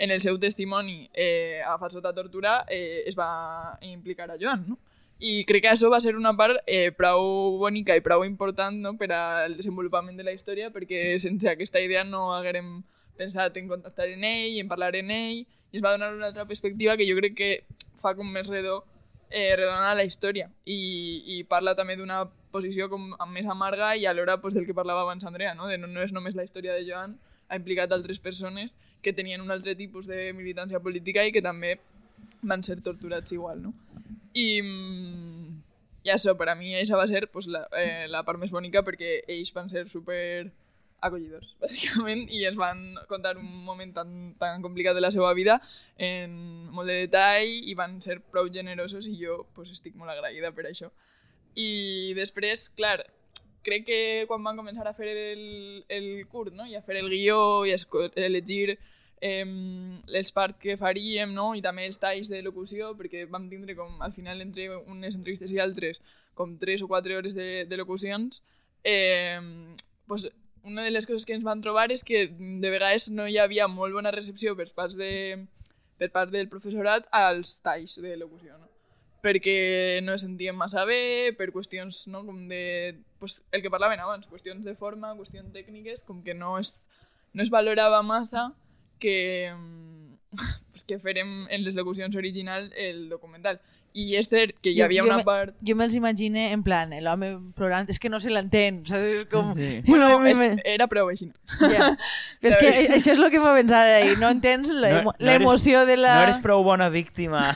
en 0.00 0.10
el 0.10 0.20
seu 0.20 0.38
testimoni 0.40 1.10
eh, 1.12 1.60
agafat 1.64 1.96
sota 1.96 2.14
tortura 2.16 2.64
eh, 2.68 3.02
es 3.06 3.16
va 3.16 3.76
implicar 3.84 4.30
a 4.30 4.38
Joan, 4.40 4.64
no? 4.68 4.78
I 5.20 5.44
crec 5.44 5.66
que 5.66 5.72
això 5.74 5.90
va 5.92 6.00
ser 6.00 6.14
una 6.16 6.32
part 6.36 6.62
eh, 6.64 6.92
prou 6.96 7.58
bonica 7.60 7.92
i 7.96 8.00
prou 8.00 8.24
important 8.24 8.78
no? 8.80 8.94
per 8.96 9.10
al 9.12 9.56
desenvolupament 9.58 10.16
de 10.16 10.24
la 10.24 10.32
història, 10.32 10.70
perquè 10.72 11.18
sense 11.20 11.48
aquesta 11.50 11.82
idea 11.84 12.06
no 12.08 12.30
haguérem 12.32 12.78
pensat 13.20 13.58
en 13.60 13.68
contactar 13.68 14.08
en 14.08 14.24
ell, 14.24 14.56
en 14.62 14.68
parlar 14.70 14.94
en 14.96 15.10
ell, 15.12 15.42
i 15.44 15.76
es 15.76 15.84
va 15.84 15.92
donar 15.92 16.14
una 16.14 16.30
altra 16.32 16.46
perspectiva 16.48 16.96
que 16.96 17.04
jo 17.08 17.18
crec 17.18 17.36
que 17.36 17.50
fa 18.00 18.14
com 18.16 18.32
més 18.32 18.48
redó 18.48 18.80
eh, 19.28 19.54
redona 19.56 19.94
la 19.94 20.04
història 20.08 20.48
i, 20.64 20.80
i 21.36 21.42
parla 21.44 21.76
també 21.76 21.98
d'una 22.00 22.24
posició 22.50 22.88
com 22.90 23.12
més 23.30 23.46
amarga 23.46 23.92
i 23.96 24.06
alhora 24.08 24.40
pues, 24.40 24.56
del 24.56 24.66
que 24.66 24.74
parlava 24.74 25.04
abans 25.04 25.24
Andrea, 25.24 25.54
no? 25.54 25.68
de 25.68 25.78
no, 25.78 25.86
no 25.86 26.00
és 26.00 26.16
només 26.16 26.34
la 26.34 26.48
història 26.48 26.74
de 26.74 26.88
Joan, 26.88 27.18
ha 27.50 27.58
implicat 27.58 27.92
altres 27.92 28.18
persones 28.22 28.76
que 29.02 29.12
tenien 29.12 29.40
un 29.40 29.50
altre 29.50 29.76
tipus 29.76 30.06
de 30.06 30.32
militància 30.32 30.80
política 30.80 31.24
i 31.26 31.32
que 31.34 31.42
també 31.42 31.76
van 32.42 32.62
ser 32.64 32.80
torturats 32.82 33.32
igual, 33.32 33.62
no? 33.62 33.74
I, 34.32 34.62
mm, 34.62 35.60
i 36.06 36.12
això, 36.14 36.36
per 36.38 36.48
a 36.48 36.56
mi, 36.56 36.74
això 36.78 36.96
va 36.96 37.06
ser 37.10 37.26
pues, 37.32 37.48
la, 37.50 37.66
eh, 37.76 38.06
la 38.08 38.22
part 38.24 38.40
més 38.40 38.52
bonica 38.54 38.84
perquè 38.86 39.20
ells 39.28 39.52
van 39.56 39.68
ser 39.72 39.86
super 39.88 40.50
acollidors, 41.00 41.54
bàsicament, 41.62 42.26
i 42.32 42.44
ens 42.48 42.58
van 42.60 42.82
contar 43.08 43.36
un 43.40 43.48
moment 43.64 43.92
tan, 43.96 44.34
tan 44.40 44.64
complicat 44.64 44.96
de 44.96 45.04
la 45.04 45.12
seva 45.12 45.32
vida 45.36 45.58
en 45.96 46.34
molt 46.72 46.88
de 46.88 47.06
detall 47.06 47.48
i 47.48 47.76
van 47.76 47.98
ser 48.04 48.20
prou 48.32 48.50
generosos 48.52 49.08
i 49.08 49.16
jo 49.20 49.44
pues, 49.56 49.72
estic 49.72 49.96
molt 49.96 50.12
agraïda 50.12 50.52
per 50.56 50.68
això. 50.68 50.90
I 51.58 52.12
després, 52.14 52.68
clar, 52.78 53.00
crec 53.66 53.84
que 53.88 54.00
quan 54.28 54.44
van 54.44 54.56
començar 54.60 54.86
a 54.88 54.94
fer 54.96 55.10
el, 55.34 55.84
el 55.88 56.08
curt, 56.30 56.54
no? 56.56 56.66
i 56.68 56.76
a 56.76 56.84
fer 56.84 57.00
el 57.00 57.10
guió 57.12 57.66
i 57.68 57.74
a 57.74 57.80
elegir 58.24 58.78
eh, 59.20 59.44
els 60.14 60.32
parts 60.32 60.58
que 60.60 60.76
faríem, 60.80 61.32
no? 61.34 61.52
i 61.54 61.62
també 61.62 61.86
els 61.86 62.00
talls 62.00 62.30
de 62.30 62.42
locució, 62.42 62.94
perquè 62.98 63.26
vam 63.30 63.48
tindre 63.50 63.76
com, 63.78 64.00
al 64.02 64.12
final, 64.16 64.40
entre 64.40 64.68
unes 64.80 65.16
entrevistes 65.16 65.52
i 65.52 65.60
altres, 65.60 66.02
com 66.34 66.56
3 66.58 66.84
o 66.86 66.88
4 66.88 67.18
hores 67.18 67.36
de, 67.36 67.64
de 67.68 67.80
locucions, 67.80 68.42
eh, 68.84 69.38
pues, 70.06 70.30
una 70.62 70.84
de 70.84 70.90
les 70.90 71.06
coses 71.06 71.24
que 71.24 71.34
ens 71.36 71.44
van 71.44 71.60
trobar 71.60 71.90
és 71.92 72.04
que 72.04 72.26
de 72.28 72.70
vegades 72.72 73.08
no 73.12 73.26
hi 73.28 73.38
havia 73.40 73.68
molt 73.68 73.96
bona 73.96 74.12
recepció 74.12 74.52
per 74.56 74.68
part, 74.76 74.96
de, 74.96 75.46
per 76.00 76.10
part 76.12 76.32
del 76.32 76.50
professorat 76.52 77.08
als 77.12 77.58
talls 77.64 77.96
de 78.00 78.16
locució, 78.16 78.56
no? 78.58 78.68
perquè 79.20 80.00
no 80.00 80.14
es 80.16 80.22
sentien 80.24 80.56
massa 80.56 80.86
bé, 80.88 81.32
per 81.36 81.50
qüestions 81.52 82.06
no, 82.08 82.24
com 82.24 82.46
de... 82.48 82.96
Pues, 83.20 83.42
el 83.52 83.60
que 83.60 83.72
parlaven 83.72 84.00
abans, 84.00 84.24
qüestions 84.28 84.64
de 84.64 84.72
forma, 84.74 85.12
qüestions 85.18 85.52
tècniques, 85.52 86.04
com 86.08 86.22
que 86.24 86.32
no 86.32 86.56
es, 86.58 86.88
no 87.36 87.44
es 87.44 87.52
valorava 87.52 88.00
massa 88.00 88.48
que, 89.00 89.50
mm, 89.56 90.14
pues, 90.70 90.84
que 90.86 91.00
farem 91.02 91.46
en 91.50 91.64
les 91.66 91.74
locucions 91.74 92.14
originals 92.16 92.70
el 92.76 93.08
documental. 93.10 93.58
I 93.92 94.12
és 94.14 94.28
cert 94.30 94.52
que 94.62 94.70
hi 94.70 94.76
Jo- 94.78 94.84
havia 94.84 95.02
jo 95.02 95.08
una 95.08 95.16
me- 95.18 95.24
part... 95.26 95.56
Jo 95.66 95.74
me'ls 95.74 95.96
imagine 95.98 96.52
en 96.54 96.60
plan, 96.62 96.92
l'home 97.02 97.32
plorant, 97.58 97.88
és 97.90 97.98
que 97.98 98.06
no 98.08 98.20
se 98.22 98.30
l'entén, 98.30 98.84
saps? 98.86 99.02
És 99.02 99.24
com... 99.32 99.48
Sí. 99.58 99.80
Bueno, 99.88 100.12
Me- 100.22 100.30
és, 100.30 100.38
me- 100.38 100.62
era 100.62 100.86
prou 100.86 101.10
així. 101.10 101.26
Ja. 101.58 101.88
Però 102.40 102.52
és 102.52 102.60
que 102.60 102.70
això 102.94 103.16
és 103.16 103.18
el 103.18 103.26
que 103.34 103.40
fa 103.42 103.56
pensar 103.56 103.82
ahí. 103.96 104.12
No 104.22 104.30
entens 104.30 104.70
No- 104.70 104.78
l'emo- 104.78 105.16
no 105.18 105.26
l'emoció 105.26 105.82
de 105.90 105.96
la... 105.98 106.14
No 106.20 106.28
eres 106.28 106.38
prou 106.44 106.62
bona 106.62 106.86
víctima. 106.94 107.48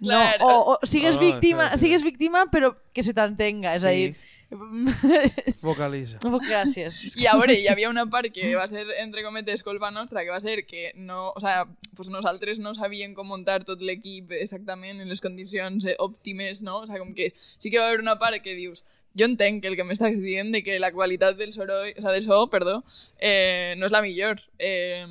No, 0.00 0.18
o, 0.40 0.50
o 0.74 0.78
sigues, 0.86 1.16
Oh, 1.16 1.20
víctima, 1.20 1.70
sí, 1.70 1.76
sí. 1.78 1.84
sigues 1.86 2.02
víctima, 2.04 2.46
però 2.50 2.74
que 2.94 3.02
se 3.06 3.12
t'entenga. 3.14 3.76
És 3.78 3.84
a 3.84 3.90
dir... 3.94 4.16
Vocalitza. 5.62 6.18
Gràcies. 6.20 7.00
I 7.20 7.28
a 7.30 7.36
veure, 7.38 7.54
hi 7.54 7.68
havia 7.70 7.90
una 7.90 8.06
part 8.10 8.32
que 8.34 8.52
va 8.58 8.66
ser, 8.70 8.86
entre 9.02 9.22
cometes, 9.22 9.62
culpa 9.62 9.90
nostra, 9.94 10.24
que 10.24 10.34
va 10.34 10.40
ser 10.42 10.64
que 10.66 10.90
no, 10.96 11.30
o 11.30 11.40
sea, 11.40 11.66
pues 11.96 12.10
nosaltres 12.10 12.58
no 12.58 12.74
sabíem 12.74 13.14
com 13.14 13.30
muntar 13.30 13.62
tot 13.64 13.82
l'equip 13.82 14.32
exactament 14.34 15.00
en 15.00 15.08
les 15.08 15.22
condicions 15.22 15.86
eh, 15.86 15.96
òptimes, 15.98 16.64
no? 16.66 16.80
O 16.82 16.86
sea, 16.86 16.98
com 16.98 17.14
que 17.14 17.32
sí 17.58 17.70
que 17.70 17.78
va 17.78 17.88
haver 17.88 18.02
una 18.02 18.18
part 18.18 18.42
que 18.42 18.56
dius 18.58 18.84
jo 19.18 19.26
entenc 19.26 19.62
que 19.62 19.70
el 19.70 19.76
que 19.78 19.84
m'estàs 19.86 20.20
dient 20.22 20.52
de 20.54 20.62
que 20.62 20.78
la 20.78 20.92
qualitat 20.94 21.36
del, 21.38 21.52
soroll, 21.52 21.90
o 21.96 22.00
sea, 22.02 22.12
del 22.12 22.24
so 22.24 22.44
perdó, 22.50 22.80
eh, 23.18 23.74
no 23.78 23.86
és 23.86 23.94
la 23.94 24.02
millor. 24.02 24.42
Eh, 24.58 25.06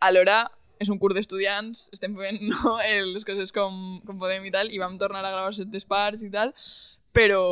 alhora, 0.00 0.46
és 0.82 0.90
un 0.90 0.98
curs 0.98 1.14
d'estudiants, 1.16 1.88
estem 1.94 2.16
fent 2.18 2.40
no, 2.52 2.78
eh, 2.84 3.02
les 3.06 3.26
coses 3.28 3.52
com, 3.54 4.00
com 4.06 4.20
podem 4.20 4.48
i 4.48 4.54
tal, 4.54 4.72
i 4.72 4.80
vam 4.82 4.96
tornar 5.00 5.24
a 5.24 5.30
gravar 5.30 5.52
set 5.56 5.72
parts 5.88 6.24
i 6.24 6.30
tal, 6.32 6.54
però 7.12 7.42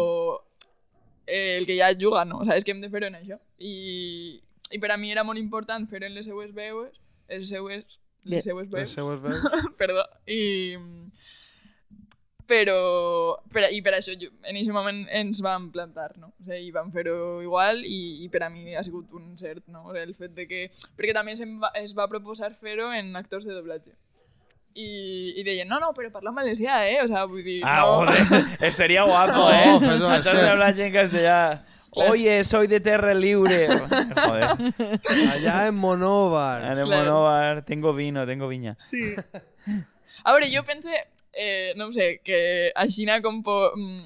eh, 1.31 1.57
el 1.59 1.66
que 1.66 1.78
ja 1.78 1.93
juga, 1.95 2.24
no? 2.24 2.43
O 2.43 2.45
sea, 2.45 2.59
és 2.59 2.66
que 2.66 2.74
hem 2.74 2.83
de 2.83 2.91
fer-ho 2.91 3.09
en 3.09 3.16
això. 3.20 3.39
I, 3.59 4.43
I 4.74 4.83
per 4.83 4.93
a 4.93 4.99
mi 5.01 5.12
era 5.14 5.24
molt 5.24 5.39
important 5.39 5.87
fer-ho 5.89 6.11
en 6.11 6.18
les 6.18 6.26
seues 6.26 6.53
veus, 6.57 7.01
les 7.31 7.49
seues, 7.49 7.99
les 8.24 8.45
seues 8.45 8.66
Les 8.66 8.74
veus, 8.74 8.95
seues 8.99 9.22
veus. 9.22 9.47
perdó, 9.81 10.05
i... 10.26 10.41
Però, 12.51 12.74
per, 13.55 13.68
i 13.70 13.78
per 13.78 13.93
això 13.95 14.16
jo, 14.18 14.26
en 14.43 14.57
aquest 14.57 14.72
moment 14.74 15.05
ens 15.14 15.39
vam 15.47 15.68
plantar, 15.70 16.16
no? 16.18 16.33
O 16.35 16.49
sigui, 16.49 16.72
vam 16.74 16.89
fer-ho 16.91 17.39
igual 17.45 17.85
i, 17.87 18.24
i 18.24 18.28
per 18.33 18.43
a 18.43 18.49
mi 18.51 18.74
ha 18.74 18.83
sigut 18.83 19.12
un 19.14 19.37
cert, 19.39 19.62
no? 19.70 19.85
O 19.85 19.93
sigui, 19.93 20.03
el 20.03 20.16
fet 20.18 20.35
de 20.35 20.49
que... 20.51 20.64
Perquè 20.99 21.14
també 21.14 21.37
es 21.37 21.45
va, 21.62 21.70
es 21.78 21.95
va 21.95 22.09
proposar 22.11 22.51
fer-ho 22.59 22.89
en 22.97 23.14
actors 23.20 23.47
de 23.47 23.55
doblatge. 23.55 23.95
I, 24.74 25.34
i 25.40 25.42
deien, 25.42 25.68
no, 25.68 25.80
no, 25.80 25.90
però 25.92 26.10
parla 26.12 26.30
en 26.30 26.36
valencià, 26.36 26.76
eh? 26.88 27.00
O 27.02 27.08
sea, 27.08 27.24
vull 27.26 27.42
dir, 27.42 27.60
Ah, 27.64 27.80
no... 27.80 28.04
joder, 28.06 28.44
estaría 28.60 29.02
guapo, 29.02 29.32
No, 29.32 29.50
¿eh? 29.50 29.78
fes-ho, 29.80 30.12
és 30.14 30.26
Antes 30.26 30.74
que- 30.76 30.86
en 30.86 30.92
castellano. 30.92 31.60
Claro. 31.92 32.12
Oye, 32.12 32.44
soy 32.44 32.68
de 32.68 32.78
Terra 32.78 33.12
Libre. 33.14 33.66
Joder, 34.14 34.44
Allà 35.32 35.66
en 35.66 35.74
Monóvar. 35.74 36.62
en 36.78 36.86
monóvar 36.88 37.64
tengo 37.64 37.92
vino, 37.92 38.24
tengo 38.26 38.46
viña. 38.46 38.76
Sí. 38.78 39.16
A 40.22 40.32
veure, 40.32 40.46
jo 40.54 40.62
pense, 40.62 40.88
eh, 41.32 41.72
no 41.76 41.86
ho 41.88 41.92
sé, 41.92 42.20
que 42.22 42.70
així 42.76 43.06
com, 43.22 43.42
po, 43.42 43.72
mm, 43.74 43.96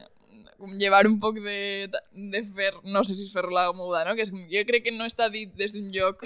com 0.56 0.78
llevar 0.78 1.06
un 1.06 1.18
poc 1.20 1.36
de, 1.44 1.90
de 2.14 2.44
fer, 2.44 2.72
no 2.84 3.04
sé 3.04 3.14
si 3.14 3.24
és 3.26 3.32
fer 3.34 3.44
la 3.52 3.70
moguda, 3.74 4.06
no? 4.06 4.14
Que 4.16 4.22
és, 4.22 4.32
jo 4.32 4.64
crec 4.66 4.84
que 4.84 4.92
no 4.96 5.04
està 5.04 5.28
dit 5.28 5.52
des 5.52 5.74
d'un 5.74 5.92
lloc 5.92 6.24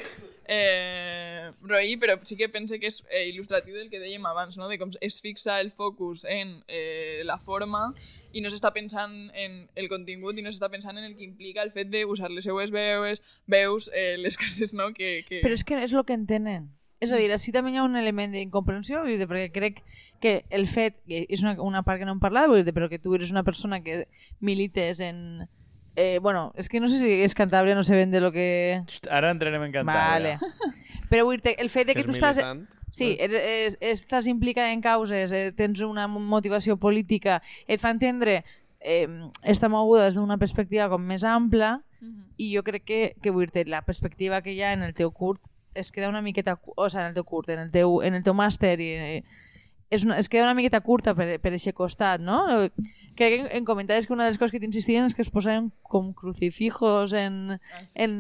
eh, 0.48 1.52
roí, 1.62 1.96
però 2.00 2.16
sí 2.24 2.36
que 2.36 2.48
pense 2.48 2.80
que 2.80 2.88
és 2.88 3.02
eh, 3.10 3.28
il·lustratiu 3.28 3.76
del 3.76 3.90
que 3.92 4.00
dèiem 4.00 4.24
abans, 4.26 4.56
no? 4.56 4.66
De 4.68 4.78
com 4.80 4.90
es 5.04 5.20
fixa 5.20 5.60
el 5.60 5.70
focus 5.70 6.24
en 6.24 6.56
eh, 6.66 7.20
la 7.28 7.36
forma 7.38 7.92
i 8.32 8.40
no 8.40 8.50
s'està 8.50 8.72
pensant 8.72 9.14
en 9.36 9.60
el 9.76 9.90
contingut 9.92 10.40
i 10.40 10.44
no 10.44 10.50
s'està 10.50 10.70
pensant 10.72 10.96
en 10.96 11.04
el 11.04 11.14
que 11.16 11.28
implica 11.28 11.62
el 11.62 11.72
fet 11.76 11.92
d'usar 11.92 12.32
les 12.32 12.48
seues 12.48 12.72
veus, 12.72 13.22
veus 13.46 13.90
eh, 13.92 14.16
les 14.18 14.40
coses, 14.40 14.74
no? 14.74 14.90
Que, 14.96 15.22
que... 15.28 15.44
Però 15.44 15.54
és 15.54 15.64
que 15.64 15.78
és 15.84 15.92
el 15.92 16.04
que 16.08 16.16
entenen. 16.16 16.72
És 16.98 17.12
a 17.14 17.18
dir, 17.20 17.28
així 17.30 17.52
també 17.54 17.70
hi 17.70 17.78
ha 17.78 17.84
un 17.86 17.94
element 17.94 18.32
d'incomprensió, 18.34 19.04
perquè 19.06 19.52
crec 19.54 19.84
que 20.18 20.32
el 20.50 20.66
fet, 20.66 20.96
que 21.06 21.22
és 21.30 21.44
una, 21.44 21.54
una 21.62 21.84
part 21.86 22.00
que 22.00 22.08
no 22.08 22.16
hem 22.16 22.24
parlat, 22.24 22.50
però 22.74 22.88
que 22.90 22.98
tu 22.98 23.14
eres 23.14 23.30
una 23.30 23.44
persona 23.44 23.82
que 23.84 24.06
milites 24.40 25.04
en... 25.04 25.46
Eh, 25.98 26.20
bueno, 26.22 26.52
és 26.54 26.68
que 26.70 26.78
no 26.78 26.86
sé 26.86 27.00
si 27.00 27.08
és 27.26 27.34
cantable, 27.34 27.74
no 27.74 27.82
sé 27.82 27.96
ben 27.98 28.12
de 28.12 28.20
lo 28.22 28.30
que... 28.30 28.78
Ara 29.10 29.32
entrarem 29.34 29.64
en 29.66 29.72
cantar. 29.74 29.96
Vale. 29.98 30.36
Però 31.10 31.24
vull 31.26 31.40
dir, 31.42 31.56
el 31.58 31.72
fet 31.72 31.88
de 31.90 31.96
que, 31.96 32.04
és 32.04 32.06
tu 32.06 32.14
estàs... 32.14 32.38
militant. 32.38 32.68
Sí, 32.94 33.16
eres, 33.20 33.42
eres, 33.42 33.74
estàs 33.98 34.28
implicada 34.30 34.70
en 34.72 34.80
causes, 34.80 35.34
eh, 35.34 35.50
tens 35.52 35.82
una 35.84 36.06
motivació 36.08 36.78
política, 36.80 37.42
et 37.66 37.82
fa 37.82 37.90
entendre 37.92 38.44
eh, 38.80 39.08
esta 39.42 39.68
moguda 39.68 40.06
des 40.06 40.16
d'una 40.16 40.38
perspectiva 40.38 40.86
com 40.88 41.02
més 41.02 41.26
ampla 41.26 41.80
Mhm. 42.00 42.24
i 42.38 42.54
jo 42.54 42.62
crec 42.62 42.84
que, 42.84 43.16
que 43.22 43.30
vull 43.34 43.50
dir 43.50 43.68
la 43.68 43.82
perspectiva 43.82 44.42
que 44.42 44.52
hi 44.54 44.62
ha 44.62 44.72
en 44.72 44.84
el 44.86 44.94
teu 44.94 45.10
curt 45.10 45.48
es 45.74 45.92
queda 45.92 46.08
una 46.08 46.22
miqueta, 46.22 46.58
o 46.76 46.88
sigui, 46.88 47.02
en 47.02 47.08
el 47.08 47.14
teu 47.14 47.24
curt, 47.24 47.48
en 47.50 47.58
el 47.58 47.70
teu, 47.70 48.00
en 48.02 48.14
el 48.14 48.22
teu 48.22 48.34
màster 48.34 48.78
i, 48.80 48.88
eh, 48.94 49.24
és 49.90 50.04
una, 50.04 50.18
es 50.18 50.28
queda 50.28 50.46
una 50.46 50.54
miqueta 50.54 50.80
curta 50.80 51.14
per, 51.14 51.38
per 51.40 51.52
aquest 51.52 51.76
costat, 51.76 52.20
no? 52.20 52.40
Que 53.18 53.28
en, 53.40 53.48
en 53.50 53.64
comentaris 53.66 54.06
que 54.06 54.12
una 54.14 54.24
de 54.28 54.30
les 54.30 54.38
coses 54.38 54.52
que 54.54 54.60
t'insistien 54.62 55.02
és 55.08 55.14
que 55.18 55.24
es 55.26 55.30
posaven 55.34 55.72
com 55.82 56.12
crucifijos 56.14 57.10
en, 57.18 57.56
Ah, 57.74 57.82
sí. 57.82 57.96
en 57.98 58.14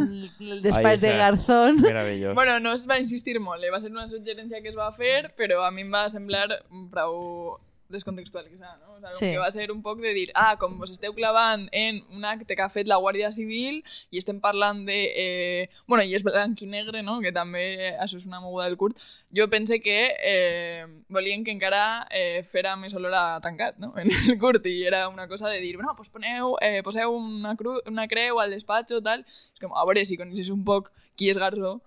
el 0.40 0.62
despatx 0.64 1.02
de. 1.04 1.12
Garzón. 1.20 1.82
Meravellós. 1.84 2.34
Bueno, 2.34 2.58
no 2.64 2.72
es 2.72 2.86
va 2.88 2.96
insistir 2.98 3.36
molt, 3.44 3.62
eh? 3.62 3.70
va 3.70 3.80
ser 3.82 3.90
una 3.92 4.08
suggerència 4.08 4.62
que 4.64 4.72
es 4.72 4.78
va 4.78 4.88
fer, 4.96 5.34
però 5.36 5.60
a 5.66 5.70
mi 5.70 5.84
em 5.84 5.92
va 5.92 6.06
semblar 6.08 6.46
prou 6.90 7.58
descontextualitzar, 7.88 8.78
no? 8.80 8.94
O 8.94 9.12
sigui, 9.12 9.18
Sí. 9.18 9.32
que 9.32 9.38
va 9.38 9.50
ser 9.50 9.70
un 9.72 9.82
poc 9.82 10.00
de 10.00 10.12
dir, 10.14 10.30
ah, 10.34 10.56
com 10.58 10.78
vos 10.78 10.90
esteu 10.90 11.14
clavant 11.14 11.68
en 11.72 12.02
un 12.10 12.24
acte 12.24 12.54
que 12.56 12.62
ha 12.62 12.68
fet 12.68 12.86
la 12.86 12.98
Guàrdia 12.98 13.30
Civil 13.32 13.82
i 14.10 14.18
estem 14.18 14.40
parlant 14.40 14.84
de... 14.86 14.98
Eh... 15.16 15.70
Bueno, 15.86 16.04
i 16.04 16.14
és 16.14 16.22
blanc 16.22 16.60
i 16.62 16.66
negre, 16.66 17.02
no? 17.02 17.20
Que 17.20 17.32
també 17.32 17.94
això 17.98 18.16
és 18.20 18.26
una 18.26 18.40
moguda 18.40 18.66
del 18.68 18.76
curt. 18.76 19.00
Jo 19.34 19.48
pense 19.48 19.80
que 19.80 20.14
eh, 20.20 20.86
volien 21.08 21.44
que 21.44 21.50
encara 21.52 22.06
eh, 22.10 22.42
fera 22.44 22.76
més 22.76 22.94
olor 22.94 23.14
a 23.14 23.40
tancat, 23.40 23.78
no? 23.78 23.94
En 23.96 24.10
el 24.12 24.38
curt, 24.38 24.66
i 24.66 24.84
era 24.84 25.08
una 25.08 25.28
cosa 25.28 25.48
de 25.48 25.60
dir, 25.60 25.76
bueno, 25.76 25.94
pues 25.96 26.08
poneu, 26.10 26.56
eh, 26.60 26.82
poseu 26.84 27.12
una, 27.16 27.56
cru 27.56 27.80
una 27.86 28.08
creu 28.08 28.40
al 28.40 28.50
despatx 28.50 29.00
tal. 29.02 29.24
És 29.54 29.60
com, 29.60 29.72
a 29.74 29.84
veure, 29.88 30.04
si 30.04 30.16
coneixes 30.20 30.50
un 30.50 30.64
poc 30.64 30.92
qui 31.16 31.30
és 31.30 31.38
Garzó, 31.38 31.78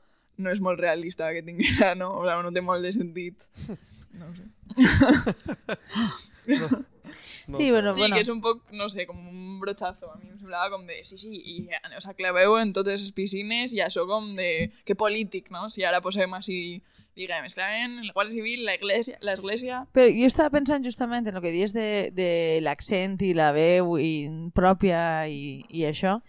no 0.41 0.49
és 0.49 0.59
molt 0.59 0.79
realista 0.79 1.31
que 1.33 1.43
tinguera, 1.45 1.93
no? 1.95 2.09
O 2.19 2.25
sigui, 2.25 2.41
no 2.43 2.51
té 2.51 2.61
molt 2.65 2.81
de 2.81 2.93
sentit. 2.93 3.47
No 4.13 4.27
ho 4.29 4.33
sé. 4.35 4.45
No, 7.47 7.57
Sí, 7.57 7.71
bueno, 7.71 7.93
sí, 7.93 7.99
bueno. 7.99 8.15
que 8.15 8.21
és 8.21 8.29
un 8.29 8.39
poc, 8.41 8.61
no 8.71 8.87
sé, 8.89 9.05
com 9.07 9.17
un 9.17 9.59
brochazo. 9.59 10.11
A 10.11 10.17
mi 10.19 10.29
em 10.29 10.37
semblava 10.39 10.69
com 10.71 10.85
de, 10.87 11.01
sí, 11.03 11.17
sí, 11.19 11.33
i 11.35 11.67
o 11.97 12.01
sea, 12.01 12.13
claveu 12.17 12.55
en 12.59 12.71
totes 12.73 13.01
les 13.01 13.15
piscines 13.17 13.73
i 13.75 13.81
això 13.83 14.05
com 14.07 14.33
de, 14.37 14.71
que 14.85 14.95
polític, 14.95 15.49
no? 15.51 15.67
Si 15.73 15.83
ara 15.83 16.01
posem 16.05 16.33
així, 16.37 16.81
diguem, 17.17 17.47
es 17.49 17.57
claven 17.57 17.99
el 18.05 18.13
Guàrdia 18.15 18.37
Civil, 18.37 18.63
l'església, 18.67 19.17
l'església... 19.25 19.81
Però 19.95 20.07
jo 20.07 20.29
estava 20.29 20.53
pensant 20.53 20.85
justament 20.85 21.27
en 21.27 21.39
el 21.39 21.43
que 21.43 21.53
dius 21.53 21.75
de, 21.75 21.89
de 22.15 22.29
l'accent 22.63 23.17
i 23.25 23.33
la 23.37 23.51
veu 23.57 23.97
i 23.99 24.29
pròpia 24.55 25.27
i, 25.27 25.65
i 25.69 25.85
això. 25.89 26.19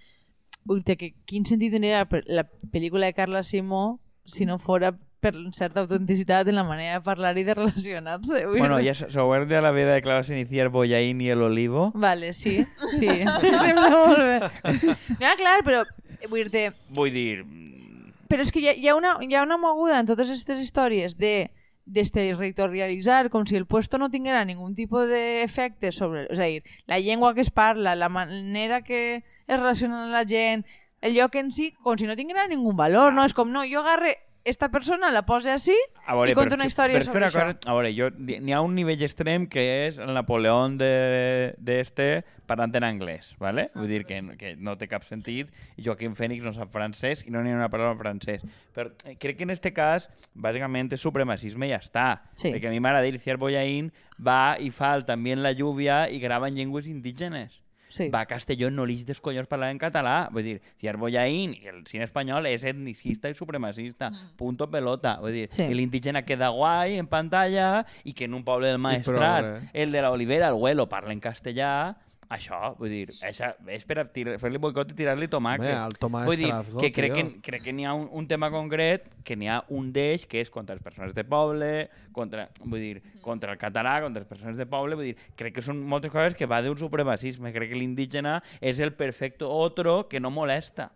Vull 0.67 0.83
dir 0.87 0.99
que 0.99 1.13
quin 1.27 1.47
sentit 1.47 1.75
tindria 1.75 2.03
la, 2.03 2.23
la 2.27 2.47
pel·lícula 2.75 3.09
de 3.11 3.19
Carla 3.19 3.43
Simó 3.47 4.01
si 4.25 4.47
no 4.47 4.59
fora 4.63 4.95
per 5.23 5.37
certa 5.55 5.81
autenticitat 5.81 6.49
en 6.51 6.57
la 6.59 6.65
manera 6.67 6.99
de 6.99 7.05
parlar 7.07 7.37
i 7.39 7.45
de 7.47 7.55
relacionar-se. 7.55 8.45
Bueno, 8.47 8.81
se 8.83 9.47
de 9.47 9.61
la 9.63 9.71
veda 9.71 9.95
de 9.95 10.03
clavas 10.03 10.29
iniciar 10.31 10.69
Boyaín 10.69 11.21
y 11.21 11.29
el 11.31 11.43
olivo. 11.43 11.93
Vale, 11.95 12.33
sí, 12.33 12.67
sí. 12.99 13.07
Sembla 13.63 13.89
molt 13.91 14.19
bé. 14.19 14.97
No, 15.21 15.35
clar, 15.39 15.63
però 15.63 15.85
vull 16.29 16.51
dir 16.51 16.73
Vull 16.97 17.15
dir... 17.15 17.45
mm, 17.45 18.27
Però 18.33 18.43
és 18.43 18.51
que 18.51 18.63
hi 18.65 18.69
ha, 18.71 18.75
hi 18.75 18.89
ha, 18.89 18.97
una, 18.99 19.15
hi 19.23 19.35
ha 19.37 19.45
una 19.47 19.61
moguda 19.61 20.01
en 20.01 20.11
totes 20.11 20.33
aquestes 20.33 20.59
històries 20.59 21.15
de 21.21 21.53
desterritorialitzar 21.85 23.31
com 23.31 23.47
si 23.47 23.55
el 23.59 23.67
puesto 23.67 23.99
no 23.99 24.11
tinguera 24.11 24.45
ningún 24.45 24.75
tipus 24.75 25.07
d'efecte 25.07 25.93
sobre... 25.93 26.27
És 26.35 26.41
a 26.43 26.51
dir, 26.51 26.67
la 26.91 26.99
llengua 26.99 27.35
que 27.37 27.45
es 27.47 27.53
parla, 27.55 27.95
la 27.95 28.09
manera 28.09 28.83
que 28.83 29.23
es 29.23 29.55
relaciona 29.55 30.09
la 30.11 30.25
gent, 30.27 30.67
el 31.03 31.15
lloc 31.15 31.39
en 31.39 31.55
si, 31.55 31.71
com 31.79 31.99
si 31.99 32.11
no 32.11 32.19
tinguera 32.19 32.49
ningú 32.51 32.75
valor, 32.75 33.13
no? 33.15 33.27
És 33.29 33.35
com, 33.39 33.53
no, 33.53 33.63
jo 33.69 33.83
agarre 33.85 34.17
esta 34.45 34.69
persona, 34.71 35.11
la 35.13 35.23
pose 35.25 35.51
així 35.53 35.75
A 36.07 36.17
veure, 36.17 36.33
i 36.33 36.35
conta 36.35 36.57
una 36.57 36.67
història 36.67 36.99
que 36.99 37.05
sobre 37.05 37.27
això. 37.27 37.45
cosa- 37.55 37.59
a 37.71 37.75
veure, 37.77 37.93
jo, 37.95 38.09
n'hi 38.19 38.53
ha 38.53 38.61
un 38.61 38.75
nivell 38.75 39.03
extrem 39.03 39.47
que 39.47 39.87
és 39.87 39.99
el 39.99 40.13
Napoleón 40.15 40.77
de, 40.79 41.55
de 41.59 41.81
este 41.81 42.25
parlant 42.47 42.75
en 42.77 42.85
anglès, 42.85 43.37
¿vale? 43.39 43.71
Vull 43.75 43.89
dir 43.89 44.05
que, 44.05 44.21
que 44.37 44.57
no 44.57 44.75
té 44.77 44.89
cap 44.91 45.05
sentit 45.07 45.49
i 45.79 45.85
Joaquim 45.87 46.15
Fènix 46.19 46.43
no 46.45 46.53
sap 46.53 46.73
francès 46.75 47.23
i 47.25 47.31
no 47.31 47.41
n'hi 47.41 47.55
ha 47.55 47.57
una 47.57 47.71
paraula 47.71 47.95
en 47.95 48.03
francès. 48.03 48.43
Però 48.75 48.91
eh, 49.05 49.15
crec 49.17 49.39
que 49.39 49.45
en 49.47 49.51
este 49.55 49.73
cas, 49.73 50.11
bàsicament, 50.35 50.93
és 50.93 51.01
supremacisme 51.01 51.69
i 51.69 51.71
ja 51.71 51.79
està. 51.81 52.09
Sí. 52.35 52.51
Perquè 52.51 52.67
a 52.69 52.75
mi 52.75 52.81
m'agrada 52.83 53.07
dir, 53.07 53.19
Ciar 53.23 53.39
Boyaín 53.39 53.93
va 54.19 54.57
i 54.61 54.71
fa 54.75 54.93
el 54.99 55.07
també 55.07 55.33
en 55.33 55.43
la 55.47 55.53
lluvia 55.55 56.09
i 56.11 56.19
grava 56.19 56.49
en 56.51 56.57
llengües 56.59 56.89
indígenes. 56.91 57.62
Sí. 57.93 58.09
va 58.09 58.23
a 58.25 58.27
Castelló 58.27 58.71
no 58.73 58.87
li 58.89 58.97
des 59.05 59.21
collons 59.21 59.47
parlar 59.51 59.69
en 59.71 59.79
català. 59.79 60.29
Vull 60.33 60.47
dir, 60.47 60.55
si 60.81 60.89
és 60.89 60.97
Bollaín 60.97 61.53
i 61.53 61.67
el 61.69 61.83
cine 61.87 62.05
espanyol 62.09 62.47
és 62.49 62.65
etnicista 62.65 63.29
i 63.29 63.35
supremacista. 63.37 64.09
Punto 64.37 64.71
pelota. 64.71 65.19
Vull 65.21 65.33
dir, 65.37 65.49
Sí. 65.53 65.67
l'indígena 65.69 66.23
queda 66.25 66.49
guai 66.49 66.97
en 66.97 67.07
pantalla 67.07 67.85
i 68.05 68.15
que 68.15 68.25
en 68.25 68.35
un 68.35 68.45
poble 68.45 68.69
del 68.69 68.79
Maestrat, 68.79 69.45
prou, 69.45 69.57
eh? 69.57 69.71
el 69.75 69.93
de 69.93 70.01
la 70.01 70.11
Olivera, 70.11 70.49
el 70.49 70.55
Huelo, 70.55 70.89
parla 70.89 71.13
en 71.13 71.21
castellà, 71.21 71.97
això, 72.33 72.59
vull 72.79 72.93
dir, 72.93 73.03
això 73.27 73.51
és 73.75 73.85
per 73.89 74.05
fer-li 74.13 74.61
boicot 74.63 74.93
i 74.93 74.97
tirar-li 74.97 75.29
tomàquet. 75.31 75.69
Home, 75.69 75.89
el 75.91 75.97
Tomàs 76.01 76.29
vull 76.31 76.41
dir, 76.41 76.51
que 76.81 76.91
crec 76.95 77.15
tio. 77.15 77.27
que, 77.27 77.43
crec 77.49 77.67
que 77.67 77.75
n'hi 77.77 77.87
ha 77.89 77.93
un, 77.99 78.07
un 78.19 78.29
tema 78.31 78.49
concret, 78.53 79.05
que 79.27 79.37
n'hi 79.39 79.51
ha 79.53 79.61
un 79.75 79.91
d'ells, 79.95 80.25
que 80.31 80.41
és 80.43 80.51
contra 80.53 80.77
les 80.79 80.85
persones 80.85 81.13
de 81.17 81.25
poble, 81.29 81.73
contra, 82.17 82.49
vull 82.65 82.81
dir, 82.81 83.03
contra 83.25 83.53
el 83.53 83.61
català, 83.61 83.99
contra 84.05 84.25
les 84.25 84.31
persones 84.31 84.57
de 84.61 84.67
poble, 84.69 84.99
vull 84.99 85.11
dir, 85.13 85.29
crec 85.39 85.59
que 85.59 85.65
són 85.65 85.83
moltes 85.83 86.13
coses 86.15 86.39
que 86.39 86.49
va 86.49 86.63
d'un 86.65 86.79
supremacisme. 86.81 87.53
Crec 87.55 87.73
que 87.75 87.79
l'indígena 87.79 88.39
és 88.61 88.81
el 88.81 88.95
perfecte 88.97 89.45
otro 89.49 90.03
que 90.09 90.21
no 90.21 90.33
molesta 90.33 90.91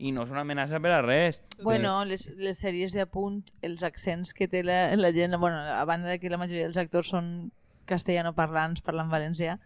i 0.00 0.10
no 0.16 0.24
és 0.24 0.30
una 0.32 0.42
amenaça 0.46 0.80
per 0.80 0.94
a 0.96 1.00
res. 1.04 1.38
Bueno, 1.60 1.98
les, 2.08 2.26
les 2.40 2.58
sèries 2.58 2.94
d'apunt, 2.96 3.42
els 3.66 3.84
accents 3.84 4.32
que 4.34 4.48
té 4.48 4.64
la, 4.64 4.96
la 4.96 5.12
gent, 5.12 5.36
bueno, 5.38 5.60
a 5.60 5.84
banda 5.84 6.08
de 6.08 6.18
que 6.18 6.32
la 6.32 6.40
majoria 6.40 6.66
dels 6.66 6.80
actors 6.80 7.12
són 7.12 7.50
castellanoparlants, 7.90 8.84
parlant 8.86 9.10
valencià, 9.12 9.58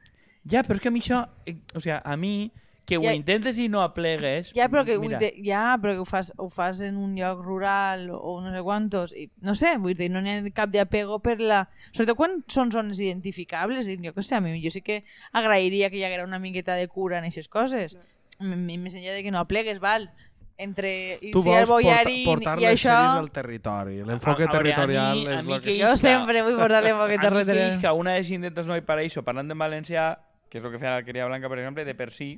Ja, 0.50 0.62
però 0.62 0.76
és 0.76 0.80
que 0.84 0.88
a 0.88 0.92
mi 0.92 1.00
això, 1.00 1.22
eh, 1.46 1.56
o 1.74 1.80
sigui, 1.80 1.96
a 2.02 2.16
mi, 2.20 2.52
que 2.84 2.98
ho 2.98 3.02
Ja- 3.02 3.14
intentes 3.16 3.56
i 3.58 3.66
no 3.72 3.80
aplegues... 3.80 4.50
Ja, 4.52 4.66
però 4.68 4.82
que, 4.84 4.98
mira, 5.00 5.16
dir, 5.18 5.30
ja, 5.40 5.78
però 5.80 5.94
que 5.94 6.02
ho 6.02 6.04
fas, 6.04 6.34
ho 6.36 6.50
fas 6.52 6.82
en 6.84 6.98
un 7.00 7.14
lloc 7.16 7.40
rural 7.40 8.10
o 8.12 8.42
no 8.44 8.52
sé 8.52 8.60
quantos, 8.62 9.14
i 9.16 9.30
no 9.40 9.54
sé, 9.56 9.78
vull 9.80 9.94
dir, 9.96 10.10
no 10.12 10.20
n'hi 10.20 10.34
ha 10.36 10.42
cap 10.52 10.68
d'apego 10.68 11.16
per 11.24 11.38
la... 11.40 11.62
Sobretot 11.92 12.18
quan 12.18 12.42
són 12.46 12.68
zones 12.74 13.00
identificables, 13.00 13.86
dic, 13.88 14.02
jo 14.04 14.12
què 14.12 14.22
sé, 14.26 14.36
a 14.36 14.42
mi 14.44 14.60
jo 14.60 14.68
sí 14.74 14.82
que 14.84 15.00
agrairia 15.32 15.88
que 15.88 15.96
hi 15.96 16.04
haguera 16.04 16.26
una 16.28 16.38
miqueta 16.38 16.74
de 16.76 16.86
cura 16.88 17.18
en 17.18 17.24
aquestes 17.24 17.48
coses. 17.48 17.96
M- 18.38 18.52
m- 18.52 18.76
Més 18.84 18.94
enllà 19.00 19.16
de 19.16 19.22
que 19.24 19.32
no 19.32 19.40
aplegues, 19.40 19.80
val? 19.80 20.10
Entre 20.58 21.18
Tu 21.32 21.40
si 21.42 21.48
vols 21.48 21.62
el 21.64 21.66
boiarín 21.66 22.20
porta, 22.28 22.52
portar 22.52 22.58
i 22.60 22.66
les 22.68 22.76
això... 22.84 22.92
sèries 22.92 23.16
al 23.24 23.30
territori. 23.32 23.96
L'enfoque 24.06 24.44
A- 24.44 24.46
a 24.46 24.52
veure, 24.52 24.74
a 24.74 24.76
territorial 24.76 25.16
mi- 25.16 25.26
a 25.26 25.38
és 25.40 25.44
mi 25.48 25.52
el 25.56 25.60
que 25.64 25.72
que... 25.72 25.78
Jo 25.80 25.88
isca- 25.94 26.04
sempre 26.04 26.42
vull 26.46 26.60
portar 26.60 26.84
l'enfoque 26.84 27.14
A 27.14 27.16
mi 27.16 27.22
que 27.24 27.30
territorial. 27.30 27.72
isca 27.72 27.92
una 27.96 28.12
de 28.12 28.20
les 28.20 28.30
intentes 28.30 28.66
no 28.68 28.76
hi 28.76 28.84
paraíso 28.86 29.24
parlant 29.24 29.50
en 29.50 29.58
valencià, 29.58 30.12
que 30.54 30.60
és 30.60 30.64
el 30.64 30.70
que 30.70 30.78
feia 30.78 30.92
l'Alqueria 30.94 31.24
Blanca, 31.26 31.48
per 31.50 31.58
exemple, 31.58 31.82
de 31.84 31.94
per 31.98 32.12
si, 32.14 32.28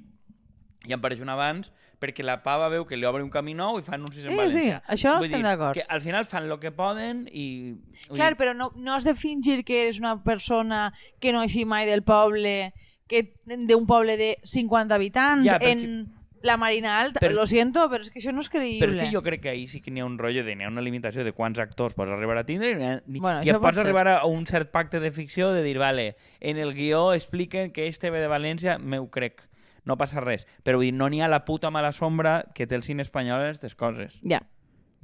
i 0.89 0.95
em 0.95 1.01
pareix 1.03 1.21
un 1.21 1.29
abans, 1.29 1.69
perquè 2.01 2.25
la 2.25 2.39
pava 2.45 2.71
veu 2.73 2.87
que 2.89 2.97
li 2.97 3.05
obre 3.09 3.21
un 3.25 3.29
camí 3.33 3.53
nou 3.57 3.77
i 3.81 3.85
fa 3.85 3.97
anuncis 3.99 4.25
en 4.25 4.33
Sí, 4.33 4.37
valencià. 4.39 4.79
sí, 4.81 4.93
això 4.95 5.13
Vull 5.19 5.29
estem 5.29 5.43
d'acord. 5.45 5.81
Al 5.89 6.01
final 6.01 6.25
fan 6.29 6.49
el 6.49 6.59
que 6.63 6.71
poden 6.73 7.27
i... 7.29 7.75
Clar, 8.09 8.31
dir, 8.33 8.39
però 8.41 8.55
no, 8.57 8.71
no 8.77 8.95
has 8.95 9.05
de 9.05 9.15
fingir 9.15 9.65
que 9.69 9.83
eres 9.83 10.01
una 10.01 10.15
persona 10.25 10.93
que 11.21 11.33
no 11.37 11.43
eixi 11.45 11.65
mai 11.69 11.85
del 11.89 12.05
poble, 12.09 12.73
que 13.09 13.35
d'un 13.45 13.85
poble 13.87 14.17
de 14.17 14.37
50 14.45 14.95
habitants, 14.97 15.45
Ja, 15.47 15.59
perquè- 15.59 15.73
en 15.77 16.16
la 16.47 16.57
Marina 16.57 17.01
Alta. 17.01 17.21
Però- 17.21 17.35
Lo 17.35 17.47
siento, 17.47 17.89
però 17.91 18.01
és 18.01 18.11
que 18.11 18.21
això 18.21 18.33
no 18.33 18.41
és 18.41 18.49
creïble. 18.49 18.87
Però 18.87 18.95
és 18.97 19.05
que 19.09 19.13
jo 19.15 19.23
crec 19.23 19.43
que 19.43 19.51
ahir 19.51 19.69
sí 19.69 19.81
que 19.83 19.91
n'hi 19.91 20.01
ha 20.01 20.07
un 20.07 20.17
rotllo 20.19 20.45
de 20.45 20.55
n'hi 20.57 20.65
ha 20.65 20.69
una 20.69 20.81
limitació 20.81 21.25
de 21.25 21.33
quants 21.33 21.59
actors 21.59 21.95
pots 21.95 22.11
arribar 22.11 22.39
a 22.39 22.45
tindre 22.47 22.71
i, 22.71 23.19
Bueno, 23.21 23.43
i 23.43 23.53
pots 23.61 23.79
arribar 23.79 24.09
a 24.09 24.25
un 24.27 24.47
cert 24.47 24.71
pacte 24.71 25.01
de 25.01 25.11
ficció 25.13 25.53
de 25.53 25.63
dir, 25.63 25.79
vale, 25.79 26.17
en 26.41 26.57
el 26.57 26.73
guió 26.75 27.13
expliquen 27.13 27.71
que 27.73 27.87
este 27.89 28.11
ve 28.11 28.21
de 28.21 28.29
València, 28.29 28.79
m'ho 28.79 29.11
crec. 29.11 29.43
No 29.85 29.97
passa 29.97 30.21
res. 30.21 30.49
Però 30.65 30.77
vull 30.81 30.87
dir, 30.89 30.95
no 30.95 31.09
n'hi 31.09 31.21
ha 31.23 31.29
la 31.29 31.45
puta 31.45 31.71
mala 31.71 31.93
sombra 31.93 32.47
que 32.55 32.67
té 32.67 32.75
el 32.75 32.83
cine 32.83 33.03
espanyol 33.03 33.41
en 33.41 33.47
aquestes 33.51 33.75
coses. 33.77 34.19
Ja. 34.29 34.43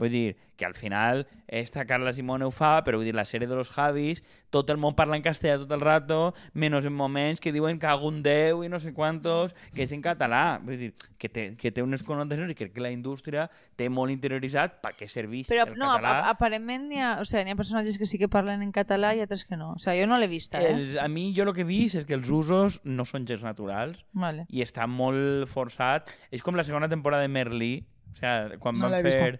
Vull 0.02 0.10
dir, 0.10 0.36
que 0.56 0.66
al 0.66 0.74
final 0.74 1.26
esta 1.46 1.84
Carla 1.86 2.12
Simone 2.12 2.44
ho 2.44 2.50
fa, 2.50 2.80
però 2.82 2.98
vull 2.98 3.06
dir, 3.06 3.14
la 3.14 3.24
sèrie 3.28 3.46
de 3.46 3.54
los 3.54 3.70
Javis, 3.70 4.22
tot 4.50 4.70
el 4.70 4.78
món 4.80 4.96
parla 4.98 5.16
en 5.18 5.22
castellà 5.22 5.60
tot 5.60 5.70
el 5.74 5.82
rato, 5.82 6.34
menys 6.54 6.86
en 6.88 6.94
moments 6.96 7.42
que 7.42 7.52
diuen 7.54 7.78
que 7.78 7.86
algun 7.86 8.20
déu 8.24 8.64
i 8.66 8.70
no 8.72 8.80
sé 8.82 8.92
quantos, 8.96 9.54
que 9.74 9.84
és 9.86 9.92
en 9.94 10.02
català. 10.02 10.58
Vull 10.64 10.80
dir, 10.80 10.90
que 11.18 11.30
té, 11.30 11.44
que 11.58 11.70
té 11.74 11.84
unes 11.84 12.02
connotacions 12.06 12.50
i 12.50 12.56
crec 12.58 12.74
que 12.74 12.82
la 12.82 12.90
indústria 12.94 13.46
té 13.78 13.86
molt 13.92 14.10
interioritzat 14.14 14.80
per 14.82 14.94
què 14.98 15.06
serveix 15.10 15.50
Però 15.50 15.68
el 15.68 15.76
no, 15.78 15.92
català. 15.94 16.16
a, 16.24 16.34
aparentment 16.34 16.88
n'hi 16.90 17.02
ha, 17.02 17.14
o 17.22 17.28
sea, 17.28 17.44
n'hi 17.46 17.54
ha 17.54 17.60
personatges 17.60 17.98
que 17.98 18.08
sí 18.10 18.18
que 18.18 18.30
parlen 18.32 18.62
en 18.64 18.74
català 18.74 19.14
i 19.14 19.22
altres 19.22 19.46
que 19.46 19.58
no. 19.60 19.72
O 19.76 19.82
sea, 19.82 19.94
jo 19.98 20.08
no 20.10 20.18
l'he 20.18 20.30
vista, 20.30 20.62
eh? 20.62 20.74
Els, 20.74 20.98
a 20.98 21.06
mi 21.06 21.30
jo 21.36 21.46
el 21.46 21.54
que 21.54 21.62
he 21.62 21.68
vist 21.68 22.00
és 22.02 22.08
que 22.08 22.18
els 22.18 22.30
usos 22.32 22.80
no 22.84 23.06
són 23.06 23.28
gens 23.28 23.46
naturals 23.46 24.02
Vale. 24.12 24.48
i 24.50 24.64
està 24.66 24.88
molt 24.90 25.46
forçat. 25.52 26.10
És 26.30 26.42
com 26.42 26.58
la 26.58 26.66
segona 26.66 26.90
temporada 26.90 27.22
de 27.22 27.32
Merlí, 27.32 27.74
o 28.12 28.16
sigui, 28.18 28.58
quan 28.60 28.78
No 28.78 28.88
van 28.88 28.96
l'he 28.98 29.06
vista. 29.06 29.30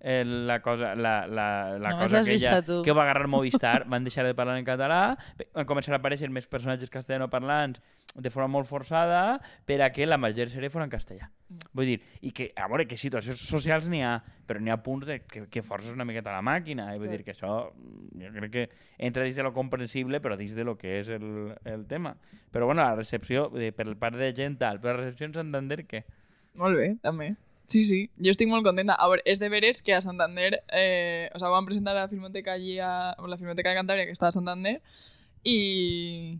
El, 0.00 0.46
la 0.46 0.60
cosa, 0.62 0.94
la, 0.94 1.26
la, 1.28 1.78
la 1.78 1.92
Només 1.92 2.08
cosa 2.08 2.20
aquella 2.20 2.62
tu. 2.64 2.80
que 2.82 2.92
va 2.96 3.04
agarrar 3.04 3.28
Movistar, 3.28 3.84
van 3.92 4.04
deixar 4.04 4.24
de 4.26 4.34
parlar 4.34 4.56
en 4.58 4.64
català, 4.64 5.16
van 5.54 5.68
començar 5.68 5.94
a 5.94 6.00
aparèixer 6.00 6.30
més 6.32 6.48
personatges 6.48 6.90
castellanoparlants 6.92 7.82
de 8.14 8.30
forma 8.32 8.48
molt 8.56 8.66
forçada 8.66 9.38
per 9.68 9.80
a 9.84 9.90
que 9.94 10.06
la 10.08 10.18
major 10.18 10.50
sèrie 10.50 10.72
fos 10.72 10.82
en 10.82 10.90
castellà. 10.90 11.28
Vull 11.76 11.92
dir, 11.92 11.98
i 12.26 12.32
que, 12.34 12.48
a 12.56 12.66
veure, 12.70 12.86
que 12.88 12.98
situacions 12.98 13.42
socials 13.50 13.88
n'hi 13.90 14.00
ha, 14.06 14.16
però 14.46 14.62
n'hi 14.62 14.72
ha 14.72 14.78
punts 14.82 15.06
de, 15.06 15.20
que, 15.26 15.44
que 15.50 15.62
forces 15.66 15.92
una 15.94 16.06
miqueta 16.08 16.34
la 16.34 16.42
màquina, 16.46 16.88
i 16.94 16.98
vull 16.98 17.10
dir 17.12 17.22
que 17.26 17.34
això, 17.34 17.52
jo 18.22 18.32
crec 18.36 18.54
que 18.54 18.64
entra 18.98 19.26
dins 19.26 19.38
de 19.38 19.46
lo 19.46 19.52
comprensible, 19.54 20.22
però 20.22 20.38
dins 20.38 20.56
de 20.56 20.66
lo 20.66 20.76
que 20.78 20.98
és 21.00 21.12
el, 21.12 21.52
el 21.64 21.86
tema. 21.90 22.16
Però 22.50 22.66
bueno, 22.70 22.82
la 22.82 22.96
recepció, 22.98 23.48
dir, 23.54 23.72
per 23.76 23.86
part 24.00 24.18
de 24.18 24.32
gent 24.34 24.58
tal, 24.62 24.80
però 24.82 24.96
la 24.96 25.04
recepció 25.04 25.30
en 25.30 25.38
Santander, 25.38 25.84
què? 25.90 26.04
Molt 26.58 26.78
bé, 26.78 26.90
també. 27.02 27.34
Sí, 27.70 27.84
sí, 27.86 28.00
jo 28.18 28.32
estic 28.34 28.48
molt 28.50 28.64
contenta. 28.66 28.96
A 28.98 29.06
veure, 29.06 29.22
és 29.30 29.38
de 29.38 29.48
veres 29.48 29.78
que 29.86 29.94
a 29.94 30.00
Santander, 30.02 30.64
eh, 30.74 31.30
o 31.32 31.38
sea, 31.38 31.52
van 31.52 31.68
presentar 31.68 31.94
a 31.94 32.00
la 32.00 32.08
Filmoteca 32.08 32.54
allí, 32.54 32.80
a, 32.82 33.12
a 33.12 33.28
la 33.30 33.38
Filmoteca 33.38 33.70
de 33.70 33.76
Cantàbria, 33.78 34.06
que 34.08 34.16
està 34.16 34.26
a 34.26 34.34
Santander, 34.34 34.80
i, 35.46 36.34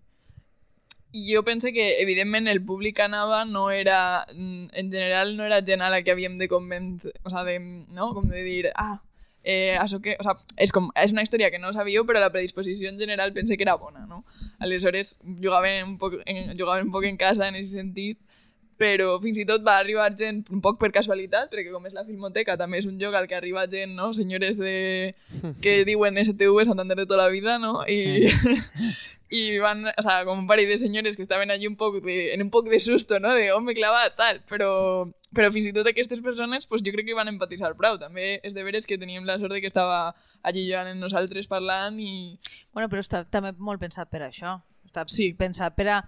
i 1.12 1.22
jo 1.28 1.44
pense 1.46 1.70
que, 1.72 1.86
evidentment, 2.02 2.48
el 2.50 2.64
públic 2.66 2.96
que 2.96 3.06
no 3.08 3.70
era, 3.70 4.26
mm, 4.34 4.66
en 4.72 4.90
general, 4.90 5.36
no 5.36 5.44
era 5.44 5.62
gent 5.62 5.82
a 5.82 5.90
la 5.90 6.02
que 6.02 6.10
havíem 6.10 6.36
de 6.36 6.48
convèncer, 6.48 7.14
o 7.22 7.30
sea, 7.30 7.44
de, 7.44 7.60
no? 7.60 8.12
Com 8.12 8.28
de 8.28 8.42
dir, 8.42 8.72
ah, 8.74 9.00
eh, 9.44 9.78
això 9.78 10.00
que, 10.02 10.16
o 10.18 10.26
sea, 10.26 10.34
és, 10.56 10.72
com, 10.72 10.90
és 10.96 11.12
una 11.12 11.22
història 11.22 11.50
que 11.50 11.58
no 11.62 11.72
sabíeu, 11.72 12.04
però 12.06 12.18
la 12.18 12.32
predisposició 12.34 12.90
en 12.90 12.98
general 12.98 13.32
pense 13.32 13.56
que 13.56 13.62
era 13.62 13.76
bona, 13.76 14.02
no? 14.06 14.24
Aleshores, 14.58 15.16
jugaven 15.22 15.84
un 15.84 15.98
poc 15.98 16.18
en, 16.26 16.56
un 16.58 16.90
poc 16.90 17.04
en 17.04 17.16
casa 17.16 17.46
en 17.46 17.54
aquest 17.54 17.78
sentit, 17.78 18.18
però 18.80 19.18
fins 19.20 19.36
i 19.36 19.44
tot 19.44 19.60
va 19.66 19.76
arribar 19.78 20.08
gent 20.16 20.40
un 20.48 20.62
poc 20.64 20.78
per 20.80 20.88
casualitat, 20.94 21.50
perquè 21.52 21.68
com 21.68 21.84
és 21.84 21.92
la 21.96 22.06
Filmoteca, 22.06 22.56
també 22.56 22.80
és 22.80 22.88
un 22.88 22.96
lloc 23.00 23.14
al 23.18 23.28
que 23.28 23.36
arriba 23.36 23.66
gent, 23.68 23.92
no? 23.98 24.14
Senyores 24.16 24.56
de... 24.56 25.14
que 25.60 25.82
diuen 25.88 26.16
STV 26.22 26.64
Santander 26.64 26.96
de 26.96 27.04
tota 27.04 27.20
la 27.20 27.28
vida, 27.28 27.58
no? 27.60 27.82
I, 27.84 28.30
i 29.30 29.58
van, 29.62 29.84
o 29.86 30.02
sea, 30.02 30.24
com 30.24 30.40
un 30.40 30.46
parell 30.48 30.68
de 30.72 30.78
senyores 30.80 31.16
que 31.16 31.22
estaven 31.22 31.52
allí 31.52 31.68
un 31.68 31.76
poc 31.76 32.00
de, 32.02 32.32
en 32.32 32.42
un 32.42 32.50
poc 32.50 32.70
de 32.72 32.80
susto, 32.80 33.20
no? 33.20 33.34
De, 33.36 33.50
m'he 33.60 33.74
clavat, 33.76 34.16
tal, 34.16 34.40
però, 34.48 34.70
però 35.36 35.50
fins 35.52 35.68
i 35.68 35.74
tot 35.76 35.86
aquestes 35.92 36.24
persones, 36.24 36.66
pues, 36.66 36.80
jo 36.86 36.94
crec 36.96 37.10
que 37.10 37.18
van 37.18 37.28
empatitzar 37.28 37.74
prou. 37.76 38.00
També 38.00 38.38
és 38.42 38.56
de 38.56 38.64
veres 38.64 38.88
que 38.88 38.98
teníem 38.98 39.28
la 39.28 39.36
sort 39.38 39.52
de 39.52 39.60
que 39.60 39.68
estava 39.68 40.14
allí 40.42 40.64
Joan 40.70 40.94
amb 40.94 41.04
nosaltres 41.04 41.52
parlant 41.52 42.00
i... 42.00 42.38
Bueno, 42.72 42.88
però 42.88 43.04
està 43.04 43.26
també 43.28 43.52
molt 43.58 43.84
pensat 43.84 44.08
per 44.08 44.24
això. 44.24 44.56
Està 44.88 45.04
Sí. 45.06 45.34
pensat 45.36 45.76
per 45.76 45.88
a 45.92 46.00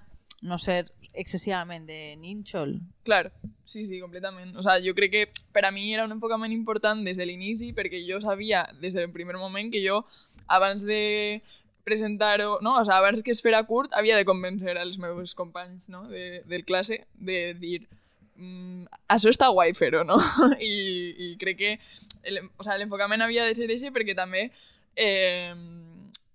no 0.42 0.56
ser 0.58 0.86
excessivament 1.14 1.86
de 1.86 2.16
nínxol. 2.16 2.78
Clar, 3.04 3.32
sí, 3.64 3.86
sí, 3.86 4.00
completament. 4.00 4.56
O 4.56 4.62
sea, 4.62 4.78
jo 4.80 4.94
crec 4.96 5.12
que 5.12 5.24
per 5.52 5.64
a 5.66 5.72
mi 5.72 5.92
era 5.92 6.04
un 6.04 6.12
enfocament 6.12 6.52
important 6.52 7.04
des 7.04 7.18
de 7.20 7.26
l'inici 7.28 7.72
perquè 7.76 8.00
jo 8.06 8.20
sabia 8.20 8.66
des 8.80 8.94
del 8.94 9.10
primer 9.12 9.36
moment 9.36 9.72
que 9.72 9.84
jo, 9.84 10.04
abans 10.48 10.84
de 10.84 11.42
presentar-ho, 11.84 12.60
no? 12.62 12.78
o 12.78 12.84
sea, 12.84 12.98
abans 12.98 13.22
que 13.22 13.32
es 13.32 13.42
fera 13.42 13.62
curt, 13.64 13.92
havia 13.92 14.16
de 14.16 14.24
convèncer 14.24 14.76
als 14.78 14.98
meus 14.98 15.34
companys 15.34 15.88
no? 15.88 16.06
de, 16.08 16.42
del 16.46 16.64
classe 16.64 17.02
de 17.14 17.54
dir 17.58 17.82
mm, 18.36 18.86
això 19.10 19.32
està 19.32 19.48
guai 19.50 19.74
fer-ho, 19.74 20.04
no? 20.06 20.18
I, 20.62 20.74
I 21.18 21.30
crec 21.40 21.58
que 21.58 21.72
el, 22.22 22.38
o 22.56 22.62
sea, 22.62 22.78
l'enfocament 22.78 23.22
havia 23.22 23.44
de 23.44 23.56
ser 23.58 23.70
ese 23.74 23.90
perquè 23.90 24.14
també 24.14 24.52
eh, 24.94 25.54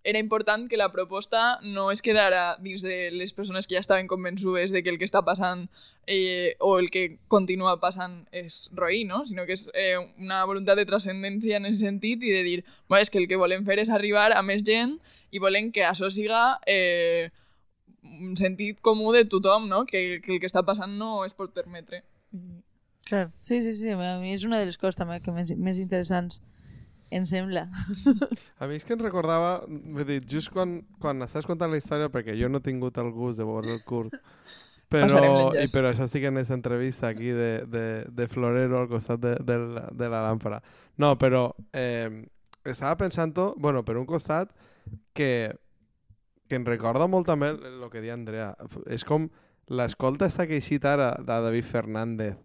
era 0.07 0.19
important 0.19 0.69
que 0.69 0.77
la 0.77 0.93
proposta 0.93 1.59
no 1.63 1.91
es 1.91 2.01
quedara 2.01 2.55
dins 2.63 2.81
de 2.81 3.11
les 3.11 3.34
persones 3.34 3.67
que 3.67 3.75
ja 3.75 3.81
estaven 3.84 4.07
convençudes 4.07 4.71
de 4.71 4.79
que 4.81 4.89
el 4.89 4.95
que 4.97 5.03
està 5.03 5.19
passant 5.27 5.65
eh, 6.07 6.55
o 6.63 6.77
el 6.79 6.88
que 6.88 7.19
continua 7.27 7.73
passant 7.81 8.21
és 8.31 8.69
roí, 8.71 9.01
no? 9.03 9.25
Sinó 9.27 9.43
que 9.43 9.57
és 9.57 9.65
eh, 9.75 9.99
una 10.23 10.45
voluntat 10.47 10.79
de 10.79 10.88
transcendència 10.88 11.59
en 11.59 11.67
aquest 11.67 11.84
sentit 11.84 12.23
i 12.23 12.31
de 12.31 12.45
dir, 12.47 12.61
bueno, 12.88 13.01
és 13.03 13.11
que 13.11 13.19
el 13.19 13.27
que 13.27 13.35
volem 13.41 13.67
fer 13.67 13.81
és 13.84 13.91
arribar 13.91 14.31
a 14.31 14.39
més 14.47 14.63
gent 14.63 14.95
i 15.35 15.43
volem 15.43 15.73
que 15.75 15.84
això 15.84 16.07
siga 16.07 16.61
eh, 16.63 17.27
un 17.99 18.39
sentit 18.39 18.79
comú 18.79 19.11
de 19.11 19.25
tothom, 19.27 19.67
no? 19.67 19.84
Que, 19.84 20.21
que 20.23 20.38
el 20.38 20.39
que 20.39 20.47
està 20.47 20.63
passant 20.63 20.95
no 20.95 21.25
es 21.27 21.35
pot 21.35 21.51
permetre. 21.51 22.05
Clar. 23.03 23.27
Sí, 23.43 23.59
sí, 23.59 23.75
sí. 23.75 23.91
A 23.91 24.15
mi 24.23 24.31
és 24.31 24.47
una 24.47 24.63
de 24.63 24.71
les 24.71 24.79
coses 24.79 24.95
també 24.95 25.19
que 25.19 25.35
més, 25.35 25.51
més 25.51 25.75
interessants 25.84 26.39
em 27.11 27.25
sembla. 27.25 27.67
A 28.59 28.67
mi 28.67 28.77
és 28.77 28.85
que 28.85 28.95
em 28.95 29.01
recordava, 29.03 29.61
vull 29.67 30.07
dir, 30.07 30.19
just 30.27 30.51
quan, 30.53 30.79
quan 31.01 31.23
estàs 31.25 31.47
contant 31.47 31.71
la 31.71 31.79
història, 31.79 32.11
perquè 32.13 32.35
jo 32.39 32.49
no 32.51 32.61
he 32.61 32.65
tingut 32.65 32.97
el 33.01 33.11
gust 33.15 33.41
de 33.41 33.47
veure 33.47 33.75
el 33.75 33.84
curt, 33.88 34.15
però, 34.93 35.53
i 35.55 35.67
per 35.71 35.85
això 35.89 36.07
estic 36.07 36.27
en 36.27 36.39
aquesta 36.39 36.57
entrevista 36.57 37.11
aquí 37.11 37.31
de, 37.35 37.51
de, 37.67 37.85
de 38.11 38.27
Florero 38.31 38.81
al 38.81 38.89
costat 38.91 39.21
de, 39.23 39.35
de, 39.43 39.59
la, 39.75 39.88
de 39.91 40.09
la 40.11 40.23
làmpara. 40.29 40.61
No, 40.97 41.13
però 41.19 41.49
eh, 41.71 42.25
estava 42.65 42.97
pensant, 42.99 43.35
bueno, 43.57 43.84
per 43.88 43.97
un 43.97 44.07
costat, 44.09 44.51
que, 45.13 45.51
que 46.47 46.55
em 46.55 46.65
recorda 46.65 47.07
molt 47.11 47.27
també 47.27 47.51
el 47.55 47.88
que 47.91 48.01
deia 48.01 48.15
Andrea. 48.15 48.53
És 48.91 49.05
com 49.07 49.29
l'escolta 49.67 50.29
està 50.31 50.47
que 50.47 50.59
eixit 50.59 50.85
ara 50.88 51.13
de 51.19 51.39
David 51.43 51.67
Fernández 51.67 52.38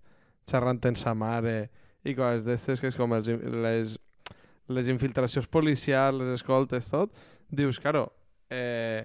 xerrant 0.51 0.81
en 0.89 0.97
sa 0.99 1.15
mare 1.15 1.71
i 2.03 2.17
coses 2.19 2.43
d'estes 2.43 2.83
que 2.83 2.91
és 2.91 2.99
com 2.99 3.15
els, 3.15 3.29
les, 3.63 3.95
les 4.69 4.89
infiltracions 4.93 5.49
policials, 5.51 6.21
les 6.21 6.41
escoltes, 6.41 6.91
tot, 6.91 7.13
dius, 7.51 7.81
claro, 7.81 8.07
eh, 8.51 9.05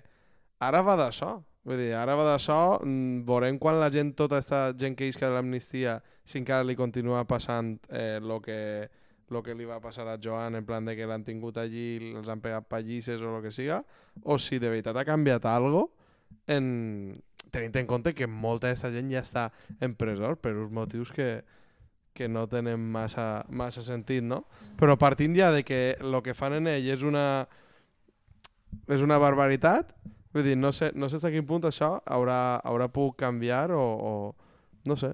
ara 0.60 0.82
va 0.86 0.98
d'això. 1.00 1.38
Vull 1.68 1.82
dir, 1.82 1.92
ara 2.00 2.16
va 2.16 2.24
d'això, 2.30 2.80
mm, 2.80 3.26
veurem 3.28 3.58
quan 3.60 3.80
la 3.80 3.90
gent, 3.92 4.14
tota 4.16 4.38
aquesta 4.38 4.72
gent 4.80 4.96
que 4.96 5.10
isca 5.10 5.28
de 5.28 5.36
l'amnistia, 5.36 5.98
si 6.24 6.40
encara 6.40 6.64
li 6.64 6.76
continua 6.76 7.26
passant 7.28 7.76
eh, 7.90 8.20
lo 8.22 8.40
que 8.42 8.88
lo 9.30 9.44
que 9.44 9.54
li 9.54 9.66
va 9.68 9.82
passar 9.84 10.08
a 10.08 10.18
Joan 10.24 10.56
en 10.56 10.66
plan 10.66 10.86
de 10.86 10.96
que 10.96 11.06
l'han 11.06 11.26
tingut 11.28 11.58
allí, 11.60 12.14
els 12.16 12.30
han 12.32 12.40
pegat 12.40 12.68
pallisses 12.70 13.22
o 13.22 13.36
el 13.36 13.44
que 13.44 13.52
siga, 13.52 13.82
o 14.24 14.38
si 14.40 14.60
de 14.60 14.70
veritat 14.70 14.96
ha 14.96 15.06
canviat 15.08 15.46
algo 15.46 15.90
en... 16.48 17.22
tenint 17.52 17.76
en 17.80 17.88
compte 17.88 18.14
que 18.14 18.28
molta 18.28 18.68
d'aquesta 18.68 18.92
gent 18.92 19.12
ja 19.12 19.22
està 19.24 19.50
en 19.80 19.96
presó 19.96 20.34
per 20.36 20.54
uns 20.56 20.72
motius 20.72 21.12
que, 21.16 21.44
que 22.18 22.28
no 22.28 22.48
tenen 22.50 22.82
massa, 22.82 23.46
massa 23.54 23.84
sentit, 23.86 24.26
no? 24.26 24.44
Però 24.80 24.98
partint 24.98 25.38
ja 25.38 25.52
de 25.54 25.64
que 25.68 25.82
el 26.02 26.18
que 26.26 26.34
fan 26.38 26.58
en 26.58 26.72
ell 26.74 26.90
és 26.96 27.06
una 27.06 27.46
és 28.92 29.04
una 29.04 29.20
barbaritat, 29.22 29.94
vull 30.34 30.46
dir, 30.46 30.58
no 30.58 30.74
sé, 30.76 30.92
no 30.96 31.10
sé 31.10 31.18
fins 31.18 31.30
a 31.30 31.32
quin 31.34 31.46
punt 31.48 31.70
això 31.70 31.98
haurà, 32.06 32.60
haurà 32.66 32.90
pogut 32.92 33.18
canviar 33.22 33.72
o, 33.76 33.84
o 33.84 34.12
no 34.88 34.98
sé. 35.00 35.14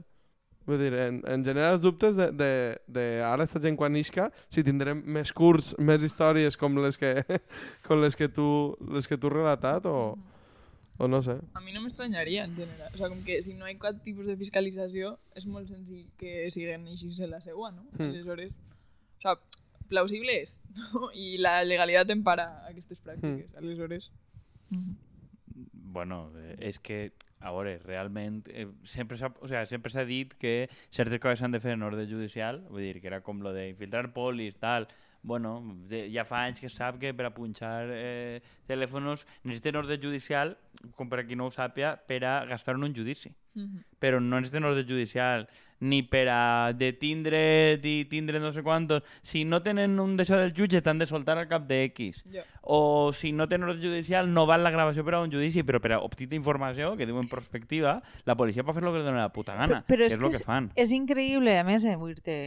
Vull 0.66 0.80
dir, 0.80 0.94
en, 0.96 1.20
en 1.28 1.44
general 1.44 1.76
els 1.76 1.84
dubtes 1.84 2.16
de, 2.16 2.30
de, 2.32 2.52
de 2.88 3.06
ara 3.28 3.44
esta 3.44 3.60
gent 3.64 3.76
quan 3.80 3.98
isca, 4.00 4.30
si 4.54 4.64
tindrem 4.64 5.02
més 5.04 5.34
curts, 5.36 5.74
més 5.80 6.04
històries 6.08 6.56
com 6.60 6.80
les 6.80 7.00
que, 7.00 7.18
com 7.88 8.00
les 8.00 8.16
que 8.16 8.30
tu 8.32 8.48
les 8.96 9.10
que 9.10 9.20
tu 9.20 9.32
relatat 9.34 9.90
o, 9.92 10.16
o 10.98 11.08
no 11.08 11.22
sé. 11.22 11.38
A 11.54 11.62
mi 11.62 11.74
no 11.74 11.82
m'estranyaria, 11.82 12.46
en 12.46 12.56
general. 12.56 12.92
O 12.94 12.98
sea, 12.98 13.10
com 13.10 13.24
que 13.26 13.42
si 13.42 13.54
no 13.54 13.68
hi 13.68 13.74
ha 13.74 13.80
cap 13.82 14.02
tipus 14.06 14.30
de 14.30 14.36
fiscalització, 14.38 15.16
és 15.36 15.48
molt 15.50 15.72
senzill 15.72 16.06
que 16.20 16.52
siguen 16.54 16.88
així 16.92 17.10
en 17.24 17.34
la 17.34 17.42
seua, 17.42 17.72
no? 17.72 17.88
Hmm. 17.98 18.12
Aleshores, 18.12 18.58
o 19.18 19.26
sea, 19.26 19.38
plausible 19.90 20.38
és, 20.42 20.60
no? 20.94 21.10
I 21.14 21.38
la 21.42 21.60
legalitat 21.66 22.14
empara 22.14 22.48
aquestes 22.70 23.02
pràctiques. 23.02 23.54
Aleshores... 23.60 24.12
Bueno, 25.94 26.32
eh, 26.42 26.56
és 26.70 26.80
que, 26.82 27.12
a 27.38 27.52
veure, 27.54 27.76
realment, 27.84 28.40
eh, 28.50 28.66
sempre 28.90 29.20
s'ha 29.20 29.30
o 29.46 29.50
sea, 29.50 29.68
sempre 29.70 29.92
s'ha 29.94 30.06
dit 30.10 30.32
que 30.42 30.70
certes 30.90 31.22
coses 31.22 31.44
s'han 31.44 31.54
de 31.54 31.62
fer 31.62 31.76
en 31.76 31.86
ordre 31.86 32.08
judicial, 32.10 32.64
vull 32.72 32.82
dir, 32.82 33.02
que 33.02 33.12
era 33.12 33.22
com 33.22 33.44
lo 33.46 33.54
d'infiltrar 33.54 34.08
polis, 34.16 34.58
tal, 34.58 34.88
bueno, 35.24 35.64
de, 35.90 36.06
ja 36.14 36.26
fa 36.28 36.44
anys 36.46 36.60
que 36.60 36.70
sap 36.70 37.00
que 37.02 37.14
per 37.16 37.30
a 37.30 37.34
punxar 37.34 37.88
eh, 37.96 38.42
telèfons 38.68 39.24
necessiten 39.48 39.80
ordre 39.80 39.98
judicial, 39.98 40.58
com 41.00 41.10
per 41.10 41.24
a 41.24 41.28
qui 41.28 41.40
no 41.40 41.48
ho 41.48 41.54
sàpia, 41.54 41.96
per 41.96 42.22
a 42.28 42.42
gastar 42.46 42.76
en 42.76 42.84
un 42.84 42.96
judici. 42.96 43.32
Mhm. 43.56 43.86
Però 44.00 44.20
no 44.20 44.40
necessiten 44.40 44.66
ordre 44.66 44.84
judicial 44.84 45.48
ni 45.84 46.02
per 46.02 46.28
a 46.32 46.74
detindre 46.74 47.80
i 47.84 48.06
tindre 48.10 48.40
no 48.40 48.54
sé 48.54 48.64
quantos. 48.64 49.04
Si 49.22 49.44
no 49.44 49.62
tenen 49.64 50.00
un 50.00 50.16
d'això 50.18 50.40
del 50.40 50.54
jutge, 50.56 50.82
t'han 50.82 51.00
de 51.00 51.06
soltar 51.06 51.38
al 51.38 51.50
cap 51.50 51.68
de 51.68 51.84
X. 51.92 52.24
Ja. 52.32 52.46
O 52.62 53.12
si 53.14 53.34
no 53.36 53.50
tenen 53.52 53.68
ordre 53.68 53.84
judicial, 53.84 54.32
no 54.32 54.46
val 54.48 54.64
la 54.64 54.72
gravació 54.72 55.04
per 55.04 55.16
a 55.16 55.22
un 55.22 55.32
judici, 55.32 55.64
però 55.64 55.82
per 55.84 55.94
a 55.98 56.00
obtenir 56.00 56.40
informació, 56.40 56.96
que 56.96 57.08
diu 57.08 57.20
en 57.20 57.28
prospectiva, 57.28 57.98
la 58.24 58.38
policia 58.40 58.64
pot 58.64 58.80
fer 58.80 58.84
el 58.84 58.92
que 58.92 59.04
li 59.04 59.08
dona 59.08 59.28
la 59.28 59.34
puta 59.36 59.56
gana, 59.60 59.84
Però 59.88 60.08
que 60.08 60.12
és 60.12 60.18
és 60.18 60.20
el 60.20 60.32
que 60.32 60.40
que 60.40 60.48
fan. 60.48 60.72
És 60.76 60.92
increïble, 60.96 61.60
a 61.60 61.68
més, 61.68 61.84
eh, 61.84 61.98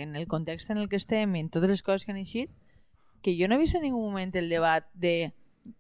en 0.03 0.17
el 0.17 0.27
context 0.27 0.71
en 0.71 0.79
el 0.79 0.89
que 0.89 0.97
estem 0.97 1.37
i 1.37 1.45
en 1.45 1.51
totes 1.51 1.69
les 1.69 1.83
coses 1.83 2.05
que 2.05 2.13
han 2.13 2.19
eixit, 2.19 2.51
que 3.23 3.37
jo 3.41 3.49
no 3.49 3.55
he 3.57 3.59
vist 3.59 3.75
en 3.75 3.83
ningú 3.83 4.01
moment 4.01 4.35
el 4.37 4.49
debat 4.49 4.85
de 4.95 5.33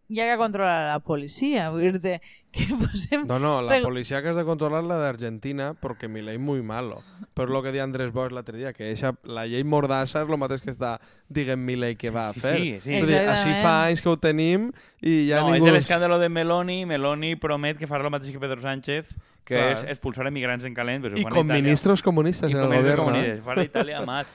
hi 0.08 0.18
ha 0.20 0.24
que 0.32 0.36
controlar 0.38 0.82
a 0.82 0.92
la 0.94 0.98
policia, 1.00 1.68
vull 1.74 2.00
dir 2.02 2.20
que 2.50 2.64
posem... 2.74 3.26
No, 3.26 3.38
no, 3.38 3.60
la 3.62 3.80
policía 3.82 4.22
que 4.22 4.28
has 4.30 4.36
de 4.36 4.44
controlar 4.44 4.82
la 4.82 4.98
de 4.98 5.08
Argentina 5.08 5.74
porque 5.78 6.08
mi 6.08 6.22
ley 6.22 6.38
muy 6.38 6.62
malo. 6.62 7.02
Però 7.34 7.46
lo 7.52 7.62
que 7.62 7.70
di 7.70 7.78
Andrés 7.80 8.12
Bosch 8.12 8.32
l'altre 8.32 8.56
dia, 8.56 8.72
que 8.72 8.88
eixa, 8.90 9.12
la 9.24 9.44
llei 9.46 9.62
mordassa 9.62 10.22
és 10.24 10.30
el 10.30 10.38
mateix 10.40 10.62
que 10.64 10.70
està 10.72 10.96
diguem 11.28 11.60
mi 11.62 11.76
lei 11.76 11.94
que 11.96 12.10
va 12.10 12.28
a 12.30 12.32
Sí, 12.34 12.40
fer. 12.40 12.56
sí, 12.56 12.80
sí. 12.82 12.98
Vull 12.98 13.10
dir, 13.12 13.18
així 13.28 13.52
fa 13.62 13.74
anys 13.90 14.00
que 14.02 14.08
ho 14.08 14.16
tenim 14.16 14.70
i 15.02 15.28
ja 15.28 15.42
no, 15.44 15.52
ningú... 15.52 15.68
és 15.68 15.76
l'escàndalo 15.82 16.18
de 16.18 16.30
Meloni. 16.30 16.84
Meloni 16.86 17.34
promet 17.36 17.76
que 17.78 17.86
farà 17.86 18.02
el 18.06 18.10
mateix 18.14 18.32
que 18.32 18.40
Pedro 18.40 18.62
Sánchez, 18.64 19.12
que 19.46 19.54
Clar. 19.54 19.68
és 19.76 19.84
expulsar 19.92 20.26
emigrants 20.26 20.64
en 20.64 20.72
calent. 20.74 21.04
Però 21.04 21.14
ho 21.14 21.20
I 21.20 21.28
con 21.28 21.44
Itàlia. 21.46 21.60
ministros 21.62 22.02
comunistas 22.02 22.50
I 22.50 22.56
en 22.56 22.64
el 22.64 22.72
és 22.72 22.78
de 22.88 22.96
gobierno. 22.96 23.04
comunitats, 23.04 23.44
fa 23.44 23.54
l'Itàlia 23.60 24.00
mal. 24.08 24.26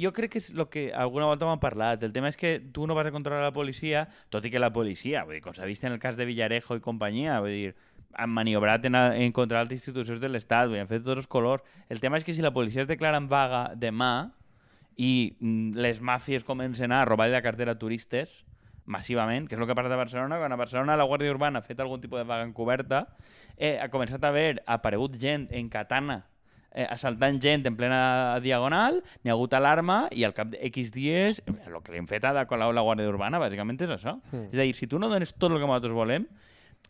Jo 0.00 0.12
crec 0.16 0.32
que 0.32 0.38
és 0.40 0.50
el 0.54 0.64
que 0.72 0.86
alguna 0.96 1.26
volta 1.28 1.44
m'han 1.46 1.60
parlat. 1.60 2.02
El 2.02 2.12
tema 2.14 2.30
és 2.32 2.36
que 2.40 2.56
tu 2.72 2.86
no 2.88 2.94
vas 2.96 3.06
a 3.06 3.12
controlar 3.12 3.42
la 3.44 3.52
policia, 3.52 4.06
tot 4.32 4.44
i 4.44 4.50
que 4.50 4.58
la 4.62 4.72
policia, 4.72 5.24
vull 5.28 5.36
dir, 5.36 5.42
com 5.44 5.52
s'ha 5.54 5.66
vist 5.68 5.84
en 5.84 5.92
el 5.92 6.00
cas 6.00 6.16
de 6.16 6.24
Villarejo 6.24 6.76
i 6.78 6.80
companyia, 6.84 7.38
vull 7.44 7.52
dir, 7.52 7.74
han 8.18 8.30
maniobrat 8.32 8.84
en, 8.88 8.94
a- 8.96 9.16
en 9.20 9.30
contra 9.36 9.60
altres 9.60 9.78
institucions 9.82 10.20
de 10.20 10.28
l'Estat, 10.32 10.72
han 10.72 10.88
fet 10.88 11.04
tots 11.04 11.20
els 11.20 11.28
colors. 11.30 11.62
El 11.88 12.00
tema 12.00 12.16
és 12.16 12.24
que 12.24 12.32
si 12.32 12.42
la 12.42 12.50
policia 12.56 12.80
es 12.82 12.88
declara 12.88 13.20
en 13.20 13.28
vaga 13.28 13.74
demà 13.76 14.30
i 14.96 15.36
mm, 15.38 15.76
les 15.78 16.00
màfies 16.00 16.44
comencen 16.48 16.90
a 16.92 17.04
robar 17.04 17.28
la 17.30 17.42
cartera 17.44 17.76
a 17.76 17.78
turistes, 17.78 18.44
massivament, 18.88 19.46
que 19.46 19.54
és 19.54 19.60
el 19.60 19.66
que 19.68 19.74
ha 19.76 19.76
passat 19.76 19.92
a 19.92 20.00
Barcelona, 20.00 20.38
quan 20.40 20.52
a 20.52 20.56
Barcelona 20.56 20.96
la 20.96 21.04
Guàrdia 21.04 21.30
Urbana 21.30 21.60
ha 21.60 21.66
fet 21.66 21.78
algun 21.84 22.00
tipus 22.00 22.22
de 22.22 22.24
vaga 22.24 22.46
encoberta, 22.48 23.02
eh, 23.58 23.76
ha 23.78 23.90
començat 23.92 24.24
a 24.24 24.30
haver 24.32 24.62
aparegut 24.64 25.18
gent 25.20 25.44
en 25.52 25.68
katana 25.68 26.22
eh, 26.78 26.86
assaltant 26.86 27.40
gent 27.42 27.66
en 27.66 27.76
plena 27.78 28.38
diagonal, 28.44 29.02
n'hi 29.22 29.32
ha 29.32 29.36
hagut 29.36 29.56
alarma 29.58 30.04
i 30.14 30.24
al 30.28 30.36
cap 30.36 30.52
de 30.54 30.60
X 30.70 30.92
dies 30.94 31.42
el 31.48 31.80
que 31.82 31.92
li 31.92 31.98
han 31.98 32.06
fet 32.10 32.24
a 32.28 32.34
la, 32.36 32.46
la, 32.46 32.70
la 32.72 32.84
Guàrdia 32.86 33.10
Urbana 33.10 33.42
bàsicament 33.42 33.80
és 33.82 33.96
això. 33.98 34.18
Mm. 34.30 34.52
És 34.52 34.60
a 34.60 34.68
dir, 34.68 34.76
si 34.78 34.86
tu 34.86 35.02
no 35.02 35.10
dones 35.10 35.34
tot 35.34 35.50
el 35.50 35.58
que 35.58 35.66
nosaltres 35.66 35.96
volem, 35.96 36.28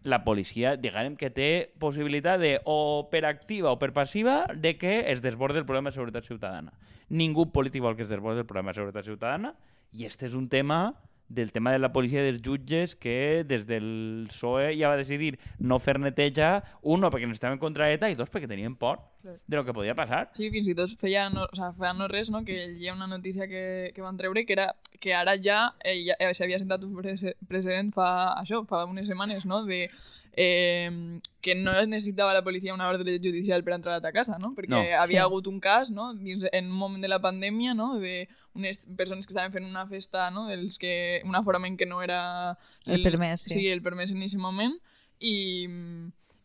la 0.05 0.21
policia, 0.23 0.77
diguem 0.79 1.17
que 1.19 1.31
té 1.35 1.49
possibilitat 1.83 2.39
de, 2.41 2.53
o 2.69 3.09
per 3.11 3.25
activa 3.27 3.73
o 3.73 3.79
per 3.81 3.91
passiva, 3.97 4.45
de 4.55 4.77
que 4.79 5.01
es 5.11 5.25
desborde 5.25 5.59
el 5.59 5.67
problema 5.67 5.91
de 5.91 5.97
seguretat 5.97 6.29
ciutadana. 6.29 6.77
Ningú 7.09 7.49
polític 7.51 7.83
vol 7.83 7.97
que 7.97 8.05
es 8.05 8.13
desborde 8.13 8.45
el 8.45 8.47
problema 8.47 8.71
de 8.71 8.83
seguretat 8.83 9.09
ciutadana 9.09 9.55
i 9.97 10.05
este 10.05 10.29
és 10.29 10.35
un 10.37 10.49
tema 10.53 10.93
del 11.29 11.53
tema 11.53 11.73
de 11.73 11.79
la 11.79 11.93
policia 11.93 12.23
i 12.23 12.31
dels 12.31 12.41
jutges 12.43 12.95
que 12.97 13.45
des 13.47 13.67
del 13.69 14.27
PSOE 14.31 14.71
ja 14.79 14.89
va 14.89 14.97
decidir 14.97 15.39
no 15.59 15.79
fer 15.79 15.99
neteja, 16.01 16.63
uno, 16.83 17.11
perquè 17.11 17.27
necessitaven 17.29 17.59
contra 17.61 17.91
ETA 17.93 18.09
i 18.09 18.15
dos, 18.17 18.31
perquè 18.33 18.49
tenien 18.49 18.77
por 18.77 19.01
Clar. 19.23 19.37
de 19.47 19.57
lo 19.57 19.65
que 19.65 19.75
podia 19.75 19.95
passar. 19.95 20.31
Sí, 20.35 20.49
fins 20.51 20.69
i 20.69 20.75
tot 20.75 20.89
feia 20.99 21.29
no, 21.31 21.45
o 21.45 21.55
sea, 21.57 21.73
feia 21.77 21.93
no 21.93 22.09
res, 22.09 22.31
no? 22.31 22.45
que 22.45 22.57
hi 22.79 22.89
ha 22.89 22.95
una 22.95 23.07
notícia 23.07 23.47
que, 23.47 23.93
que 23.95 24.01
van 24.03 24.17
treure 24.17 24.47
que 24.47 24.53
era 24.57 24.75
que 24.99 25.13
ara 25.15 25.37
ja, 25.37 25.75
eh, 25.85 26.01
ja 26.07 26.15
eh, 26.19 26.33
s'havia 26.35 26.59
sentat 26.59 26.83
un 26.85 26.97
prece 26.97 27.37
precedent 27.47 27.93
fa 27.95 28.35
això, 28.41 28.65
fa 28.67 28.85
unes 28.89 29.07
setmanes, 29.07 29.45
no? 29.47 29.65
de 29.67 29.89
eh, 30.41 31.21
que 31.41 31.55
no 31.55 31.73
es 31.73 31.89
necessitava 31.89 32.33
la 32.33 32.43
policia 32.45 32.75
una 32.75 32.89
ordre 32.89 33.19
judicial 33.19 33.65
per 33.65 33.75
entrar 33.75 33.97
a 33.97 34.01
ta 34.01 34.13
casa, 34.13 34.39
no? 34.39 34.55
Perquè 34.55 34.69
No. 34.71 34.79
havia 34.79 35.07
Sí. 35.07 35.17
hagut 35.25 35.47
un 35.49 35.59
cas, 35.61 35.91
no? 35.91 36.15
Dins, 36.15 36.45
en 36.53 36.67
un 36.71 36.77
moment 36.79 37.03
de 37.03 37.09
la 37.09 37.19
pandèmia, 37.21 37.75
no? 37.75 37.99
De 37.99 38.29
unes 38.59 38.85
persones 38.99 39.27
que 39.27 39.33
estaven 39.33 39.53
fent 39.55 39.65
una 39.71 39.87
festa, 39.89 40.29
no? 40.35 40.47
Dels 40.51 40.77
que, 40.83 41.23
un 41.25 41.35
aforament 41.39 41.79
que 41.79 41.87
no 41.87 42.03
era... 42.03 42.57
El 42.85 43.03
permès, 43.07 43.47
sí. 43.49 43.55
Sí, 43.57 43.67
el 43.73 43.81
permès 43.83 44.11
en 44.13 44.19
aquest 44.27 44.37
moment. 44.43 44.77
I, 45.19 45.35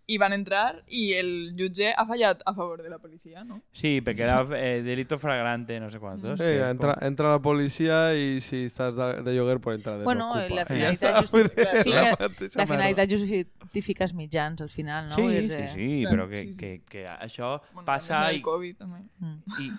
i 0.10 0.18
van 0.20 0.34
entrar 0.36 0.82
i 0.92 1.14
el 1.16 1.28
jutge 1.56 1.94
ha 1.96 2.04
fallat 2.10 2.42
a 2.46 2.52
favor 2.58 2.82
de 2.84 2.90
la 2.92 2.98
policia, 3.00 3.44
no? 3.48 3.62
Sí, 3.72 4.02
perquè 4.04 4.26
era 4.26 4.42
eh, 4.58 4.82
delito 4.84 5.16
flagrante, 5.22 5.78
no 5.80 5.88
sé 5.94 6.00
quantos. 6.02 6.40
Sí, 6.42 6.44
que 6.44 6.66
entra, 6.70 6.96
com- 6.98 7.06
entra 7.08 7.30
la 7.32 7.40
policia 7.46 8.00
i 8.18 8.42
si 8.44 8.66
estàs 8.68 8.98
de, 9.00 9.22
de 9.24 9.36
lloguer 9.38 9.60
pues 9.64 9.78
entra 9.80 9.96
de 10.02 10.04
Bueno, 10.10 10.28
desocupa. 10.36 10.56
la 10.56 10.66
ja 10.66 10.74
finalitat 10.74 11.22
justifica- 11.22 12.18
la 12.20 12.30
La 12.64 12.68
finalitat 12.68 13.16
justifica 13.16 14.04
els 14.10 14.14
mitjans, 14.18 14.62
al 14.66 14.70
final, 14.70 15.08
no? 15.08 15.16
Sí, 15.16 15.48
sí, 15.48 15.64
sí, 15.74 15.90
Clar, 16.04 16.14
però 16.18 16.28
que, 16.30 16.42
sí, 16.42 16.54
sí. 16.54 16.60
que, 16.60 16.82
que 16.90 17.08
això 17.08 17.60
Bueno, 17.72 17.86
passa 17.88 18.14
també 18.18 18.28
és 18.28 18.34
i, 18.34 18.38
el 18.42 18.48
Covid, 18.50 18.78
també. 18.84 19.04
Mm. 19.20 19.38
i 19.64 19.72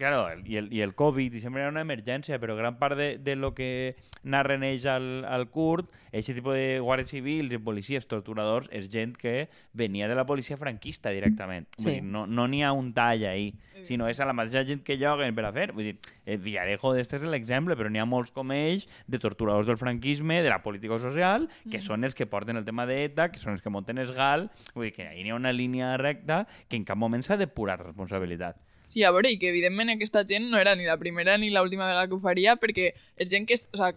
claro, 0.00 0.24
el- 0.32 0.46
i 0.48 0.56
el, 0.56 0.72
i 0.72 0.80
el 0.80 0.94
Covid 0.96 1.34
i 1.36 1.40
sempre 1.44 1.60
era 1.62 1.70
una 1.70 1.84
emergència, 1.84 2.40
però 2.40 2.56
gran 2.56 2.78
part 2.80 2.96
de, 2.98 3.18
de 3.20 3.36
lo 3.36 3.52
que 3.54 3.94
narren 4.24 4.64
ells 4.64 4.86
al, 4.88 5.24
al 5.28 5.46
curt, 5.52 5.90
aquest 6.08 6.32
tipus 6.34 6.56
de 6.56 6.80
guàrdies 6.80 7.12
civils 7.12 7.52
policies 7.62 8.08
torturadors, 8.08 8.66
és 8.72 8.88
gent 8.90 9.12
que 9.20 9.48
venia 9.76 10.08
de 10.08 10.16
la 10.16 10.24
policia 10.26 10.56
franquista 10.56 11.12
directament. 11.12 11.68
Sí. 11.76 11.84
Vull 11.84 11.94
dir, 11.98 12.02
no 12.08 12.46
n'hi 12.48 12.62
no 12.64 12.66
ha 12.66 12.72
un 12.72 12.90
tall 12.96 13.26
ahí, 13.28 13.52
sinó 13.84 14.08
és 14.10 14.18
a 14.20 14.26
la 14.28 14.34
mateixa 14.36 14.64
gent 14.66 14.82
que 14.84 14.96
lloguen 15.00 15.36
per 15.36 15.44
a 15.46 15.52
fer. 15.52 15.68
Vull 15.76 15.90
dir, 15.90 15.94
el 16.26 16.40
Villarejo 16.40 16.94
d'este 16.96 17.20
és 17.20 17.28
l'exemple, 17.28 17.76
però 17.76 17.92
n'hi 17.92 18.00
ha 18.00 18.08
molts 18.08 18.32
com 18.32 18.50
ells 18.56 18.88
de 19.06 19.20
torturadors 19.20 19.68
del 19.68 19.78
franquisme, 19.80 20.40
de 20.42 20.48
la 20.48 20.62
política 20.64 20.98
social, 20.98 21.48
que 21.70 21.80
són 21.84 22.04
els 22.08 22.16
que 22.16 22.26
porten 22.26 22.56
el 22.56 22.64
tema 22.64 22.86
d'ETA, 22.88 23.30
que 23.30 23.38
són 23.40 23.52
els 23.56 23.62
que 23.62 23.72
munten 23.72 24.00
el 24.00 24.12
GAL, 24.16 24.48
vull 24.74 24.88
dir 24.88 24.96
que 24.96 25.08
ahí 25.08 25.22
n'hi 25.24 25.30
ha 25.34 25.38
una 25.38 25.52
línia 25.52 25.96
recta 26.00 26.46
que 26.68 26.76
en 26.80 26.84
cap 26.88 26.96
moment 26.96 27.22
s'ha 27.24 27.36
depurat 27.40 27.80
responsabilitat. 27.84 28.56
Sí, 28.56 28.69
a 29.06 29.12
veure, 29.14 29.30
i 29.30 29.38
que 29.38 29.48
evidentment 29.52 29.90
aquesta 29.94 30.24
gent 30.26 30.48
no 30.50 30.58
era 30.58 30.74
ni 30.76 30.84
la 30.88 30.96
primera 30.98 31.36
ni 31.38 31.50
l'última 31.50 31.86
vegada 31.86 32.08
que 32.08 32.14
ho 32.14 32.20
faria, 32.20 32.56
perquè 32.56 32.90
és 33.16 33.30
gent 33.30 33.46
que, 33.46 33.54
o 33.54 33.76
sea, 33.78 33.92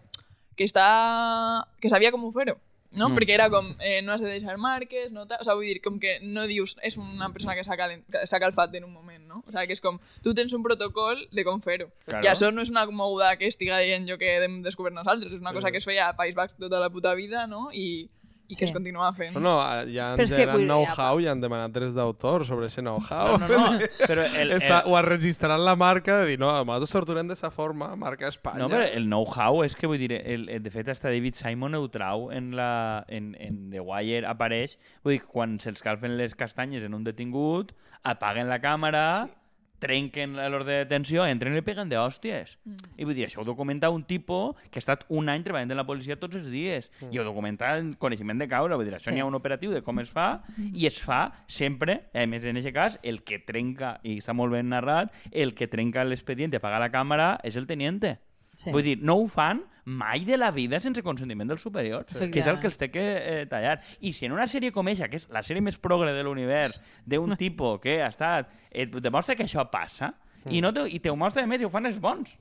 que 0.55 0.63
està... 0.69 1.65
que 1.81 1.89
sabia 1.89 2.11
com 2.13 2.23
ho 2.23 2.31
fer-ho. 2.31 2.59
No? 2.93 3.07
Mm. 3.09 3.15
Perquè 3.17 3.33
era 3.33 3.47
com, 3.49 3.71
eh, 3.81 4.03
no 4.05 4.13
has 4.13 4.21
de 4.21 4.29
deixar 4.29 4.53
marques, 4.61 5.09
no 5.11 5.25
tal... 5.25 5.39
O 5.41 5.43
sea, 5.47 5.55
vull 5.57 5.65
dir, 5.65 5.79
com 5.81 5.95
que 5.99 6.19
no 6.21 6.43
dius, 6.45 6.75
és 6.85 6.93
una 7.01 7.31
persona 7.33 7.55
que 7.57 7.63
s'ha 7.65 7.73
calen- 7.79 8.03
calfat 8.43 8.75
en 8.77 8.83
un 8.85 8.93
moment, 8.93 9.23
no? 9.25 9.39
O 9.47 9.51
sea, 9.51 9.65
que 9.65 9.73
és 9.73 9.81
com, 9.81 9.97
tu 10.21 10.35
tens 10.37 10.53
un 10.53 10.61
protocol 10.61 11.23
de 11.33 11.43
com 11.47 11.57
fer-ho. 11.63 11.87
Claro. 12.05 12.21
I 12.21 12.29
això 12.29 12.51
no 12.53 12.61
és 12.61 12.69
una 12.69 12.85
moguda 12.85 13.31
que 13.41 13.49
estiga 13.49 13.79
dient 13.81 14.05
jo 14.05 14.19
que 14.21 14.35
hem 14.43 14.59
descobert 14.61 14.93
nosaltres, 14.93 15.33
és 15.33 15.41
una 15.41 15.55
cosa 15.57 15.67
Sí. 15.67 15.71
que 15.73 15.81
es 15.81 15.89
feia 15.89 16.11
a 16.11 16.15
País 16.15 16.35
Basc 16.37 16.53
tota 16.61 16.79
la 16.79 16.91
puta 16.93 17.15
vida, 17.17 17.47
no? 17.47 17.71
I, 17.73 18.11
i 18.49 18.55
Sí. 18.55 18.59
que 18.59 18.65
es 18.65 18.71
continua 18.75 19.07
fent. 19.15 19.33
No, 19.35 19.39
no, 19.39 19.53
ja 19.87 20.09
Però 20.17 20.23
és 20.25 20.31
ens 20.33 20.51
vull 20.51 20.59
dir, 20.61 20.67
know-how 20.67 21.19
i 21.23 21.27
han 21.31 21.39
demanat 21.41 21.71
drets 21.71 21.93
d'autor 21.95 22.43
sobre 22.45 22.67
ese 22.67 22.81
know-how. 22.81 23.37
No, 23.39 23.47
no, 23.47 23.79
però 24.09 24.25
el, 24.25 24.51
el, 24.51 24.51
Està, 24.57 24.81
ho 24.85 24.97
ha 24.97 25.01
registrat 25.05 25.59
la 25.59 25.75
marca 25.79 26.19
de 26.21 26.33
dir, 26.33 26.39
no, 26.39 26.51
nosaltres 26.65 26.91
torturem 26.91 27.27
d'esa 27.31 27.49
forma, 27.51 27.95
marca 27.95 28.27
Espanya. 28.27 28.59
No, 28.65 28.69
però 28.69 28.83
el 28.85 29.07
know-how 29.07 29.63
és 29.63 29.75
que, 29.79 29.87
vull 29.87 29.97
dir, 30.01 30.11
el, 30.19 30.49
el, 30.49 30.61
de 30.63 30.71
fet, 30.73 30.89
hasta 30.91 31.07
David 31.09 31.37
Simon 31.39 31.75
ho 31.79 31.85
trau 31.93 32.31
en, 32.31 32.51
la, 32.55 33.05
en, 33.07 33.33
en 33.39 33.69
The 33.71 33.79
Wire 33.79 34.27
apareix, 34.27 34.77
vull 35.03 35.17
dir, 35.17 35.23
quan 35.23 35.57
se'ls 35.63 35.81
calfen 35.81 36.17
les 36.19 36.35
castanyes 36.35 36.83
en 36.83 36.93
un 36.93 37.03
detingut, 37.07 37.71
apaguen 38.03 38.49
la 38.51 38.59
càmera, 38.59 39.05
sí. 39.23 39.39
Trenquen 39.83 40.37
l'ordre 40.39 40.79
de 40.79 40.85
detenció, 40.85 41.25
entren 41.27 41.53
i 41.53 41.59
li 41.59 41.65
peguen 41.65 41.91
de 41.91 41.99
hòsties. 41.99 42.55
Mm. 42.63 42.93
I 42.97 43.07
vull 43.09 43.17
dir, 43.17 43.27
això 43.27 43.43
ho 43.43 43.47
documenta 43.47 43.91
un 43.93 44.05
tipus 44.07 44.55
que 44.71 44.79
ha 44.79 44.83
estat 44.83 45.05
un 45.09 45.29
any 45.29 45.43
treballant 45.45 45.71
en 45.75 45.79
la 45.81 45.85
policia 45.87 46.17
tots 46.19 46.39
els 46.39 46.47
dies. 46.51 46.89
Mm. 47.01 47.11
I 47.13 47.19
ho 47.19 47.27
documenta 47.27 47.75
en 47.77 47.93
coneixement 47.99 48.39
de 48.39 48.47
causa. 48.47 48.79
Vull 48.79 48.87
dir, 48.87 48.95
això 48.95 49.11
Sí. 49.11 49.15
n'hi 49.17 49.21
ha 49.21 49.29
un 49.29 49.35
operatiu 49.35 49.71
de 49.75 49.81
com 49.83 49.99
es 49.99 50.09
fa 50.09 50.43
i 50.73 50.87
es 50.87 51.01
fa 51.03 51.21
sempre, 51.47 52.05
a 52.13 52.25
més 52.25 52.43
en 52.43 52.57
aquest 52.57 52.73
cas, 52.75 52.99
el 53.03 53.23
que 53.23 53.39
trenca, 53.39 53.99
i 54.03 54.17
està 54.17 54.33
molt 54.33 54.53
ben 54.53 54.69
narrat, 54.69 55.11
el 55.31 55.53
que 55.53 55.67
trenca 55.67 56.03
l'expedient 56.03 56.53
i 56.53 56.57
apaga 56.57 56.79
la 56.79 56.91
càmera 56.91 57.39
és 57.43 57.55
el 57.55 57.67
teniente. 57.67 58.17
Sí. 58.53 58.71
Vull 58.71 58.83
dir, 58.85 58.97
no 59.01 59.15
ho 59.17 59.27
fan 59.27 59.63
mai 59.85 60.23
de 60.23 60.37
la 60.37 60.51
vida 60.55 60.79
sense 60.79 61.01
consentiment 61.03 61.49
del 61.49 61.57
superior, 61.59 62.05
Sí. 62.07 62.29
que 62.31 62.39
és 62.39 62.47
el 62.47 62.59
que 62.61 62.67
els 62.69 62.77
té 62.79 62.89
que 62.91 63.01
eh, 63.01 63.45
tallar. 63.51 63.81
I 63.99 64.13
si 64.13 64.25
en 64.27 64.31
una 64.31 64.45
sèrie 64.47 64.71
com 64.71 64.87
eixa, 64.87 65.09
que 65.09 65.17
és 65.19 65.27
la 65.33 65.41
sèrie 65.43 65.61
més 65.61 65.77
progre 65.77 66.13
de 66.13 66.23
l'univers, 66.23 66.79
d'un 67.05 67.35
tipus 67.43 67.81
que 67.83 68.01
ha 68.01 68.07
estat... 68.13 68.49
Et 68.71 68.89
demostra 69.03 69.35
que 69.35 69.43
això 69.43 69.65
passa, 69.69 70.13
i, 70.49 70.61
no 70.61 70.71
te, 70.73 70.85
i 70.89 70.99
te 70.99 71.09
ho 71.11 71.15
mostra, 71.15 71.43
a 71.43 71.47
més, 71.47 71.61
i 71.61 71.65
ho 71.65 71.69
fan 71.73 71.85
els 71.89 71.99
bons. 71.99 72.37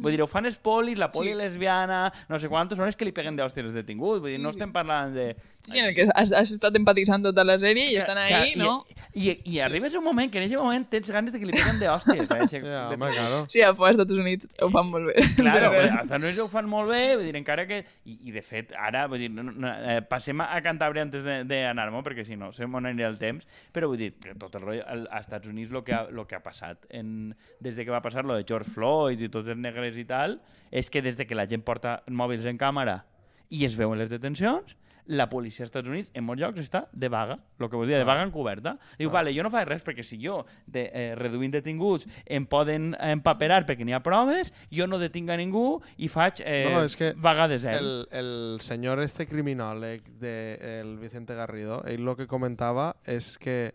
Vull 0.00 0.14
dir, 0.14 0.22
ho 0.24 0.26
fan 0.26 0.46
els 0.48 0.56
polis, 0.56 0.96
la 0.98 1.10
poli 1.12 1.32
Sí. 1.34 1.36
lesbiana, 1.36 2.12
no 2.28 2.38
sé 2.40 2.48
quantos, 2.48 2.78
són 2.78 2.86
els 2.88 2.96
que 2.96 3.04
li 3.04 3.12
peguen 3.12 3.36
d'hòsties 3.36 3.66
als 3.66 3.74
detinguts. 3.76 4.20
Vull 4.22 4.30
dir, 4.30 4.38
Sí, 4.38 4.42
no 4.42 4.50
sí. 4.52 4.56
estem 4.58 4.72
parlant 4.72 5.12
de... 5.14 5.34
Sí, 5.60 5.72
sí, 5.72 5.78
en 5.78 5.86
el 5.86 5.94
que 5.94 6.06
has, 6.14 6.32
has 6.32 6.50
estat 6.52 6.74
empatitzant 6.76 7.22
tota 7.24 7.44
la 7.44 7.56
sèrie 7.60 7.90
i 7.92 7.96
estan 7.96 8.18
ahí, 8.18 8.52
i, 8.54 8.58
no? 8.58 8.84
I, 9.14 9.30
i, 9.30 9.34
i 9.54 9.58
arribes 9.60 9.94
a 9.94 9.98
un 9.98 10.04
moment 10.04 10.30
que 10.32 10.38
en 10.40 10.44
aquest 10.44 10.60
moment 10.60 10.88
tens 10.90 11.10
ganes 11.10 11.32
de 11.32 11.38
que 11.40 11.46
li 11.46 11.52
peguen 11.52 11.78
d'hòsties. 11.80 12.24
Eh? 12.24 12.60
Ja, 12.64 12.88
home, 12.90 13.08
claro. 13.12 13.44
Sí, 13.48 13.60
a 13.62 13.74
fora 13.74 13.90
als 13.92 13.98
Estats 13.98 14.18
Units 14.18 14.48
ho 14.60 14.70
fan 14.72 14.88
molt 14.90 15.06
bé. 15.10 15.14
Claro, 15.36 15.68
De 15.70 15.76
a 15.76 15.78
veritat. 15.78 16.04
Estats 16.04 16.24
Units 16.24 16.38
ho 16.40 16.48
fan 16.48 16.68
molt 16.68 16.88
bé, 16.90 17.02
vull 17.16 17.24
dir, 17.28 17.36
encara 17.36 17.66
que... 17.68 17.82
I, 18.04 18.18
i 18.28 18.32
de 18.34 18.42
fet, 18.42 18.72
ara, 18.76 19.06
vull 19.10 19.18
dir, 19.20 19.30
no, 19.32 19.42
no, 19.50 19.68
eh, 19.68 20.00
passem 20.08 20.40
a 20.44 20.48
Cantàbria 20.64 21.04
antes 21.04 21.24
d'anar-me, 21.24 22.00
perquè 22.06 22.24
si 22.24 22.36
no, 22.40 22.52
se 22.56 22.66
m'on 22.66 22.86
anirà 22.88 23.08
el 23.12 23.18
temps, 23.20 23.44
però 23.74 23.88
vull 23.92 24.00
dir, 24.00 24.12
que 24.20 24.34
tot 24.40 24.54
el 24.56 24.64
rotllo, 24.64 24.84
al- 24.86 25.06
als 25.10 25.26
Estats 25.28 25.48
Units 25.50 25.72
el 25.72 25.84
que 25.84 25.94
ha, 25.96 26.04
lo 26.10 26.26
que 26.28 26.36
ha 26.38 26.42
passat, 26.44 26.84
en, 26.90 27.34
des 27.60 27.76
de 27.76 27.84
que 27.84 27.90
va 27.94 28.00
passar 28.04 28.24
lo 28.24 28.36
de 28.36 28.44
George 28.48 28.70
Floyd 28.70 29.20
i 29.20 29.28
tots 29.32 29.48
els 29.48 29.58
negres 29.74 29.98
i 29.98 30.06
tal, 30.06 30.38
és 30.70 30.90
que 30.90 31.02
des 31.02 31.18
de 31.18 31.26
que 31.26 31.36
la 31.36 31.48
gent 31.50 31.64
porta 31.66 32.00
mòbils 32.06 32.46
en 32.46 32.58
càmera 32.58 33.02
i 33.50 33.66
es 33.66 33.76
veuen 33.76 33.98
les 33.98 34.10
detencions, 34.10 34.76
la 35.06 35.28
policia 35.28 35.64
als 35.64 35.68
Estats 35.68 35.88
Units 35.88 36.08
en 36.16 36.24
molts 36.24 36.40
llocs 36.40 36.62
està 36.62 36.86
de 36.92 37.10
vaga, 37.12 37.36
el 37.60 37.68
que 37.68 37.76
vol 37.76 37.90
dir, 37.90 37.98
de 37.98 38.06
vaga 38.08 38.24
encoberta. 38.24 38.78
Diu, 38.96 39.10
vale, 39.12 39.34
jo 39.36 39.44
no 39.44 39.50
faig 39.52 39.66
res 39.68 39.84
perquè 39.84 40.00
si 40.06 40.16
jo, 40.22 40.38
de, 40.64 40.86
eh, 40.88 41.12
reduint 41.18 41.52
detinguts, 41.52 42.08
em 42.24 42.46
poden 42.48 42.94
empaperar 42.96 43.66
perquè 43.68 43.84
n'hi 43.84 43.92
ha 43.92 44.00
proves, 44.04 44.54
jo 44.72 44.88
no 44.88 44.98
detinc 45.02 45.28
a 45.28 45.36
ningú 45.36 45.82
i 45.98 46.08
faig 46.08 46.40
eh, 46.40 46.64
No, 46.72 46.80
és 46.88 46.96
que 46.96 47.12
vaga 47.20 47.50
de 47.52 47.60
zero. 47.60 47.84
El, 47.84 47.92
el 48.16 48.60
senyor 48.64 49.02
este 49.04 49.28
criminòleg 49.28 50.08
de 50.22 50.36
el 50.80 50.96
Vicente 51.02 51.36
Garrido, 51.36 51.82
ell 51.84 52.08
el 52.08 52.16
que 52.16 52.30
comentava 52.30 52.94
és 53.04 53.34
que 53.36 53.74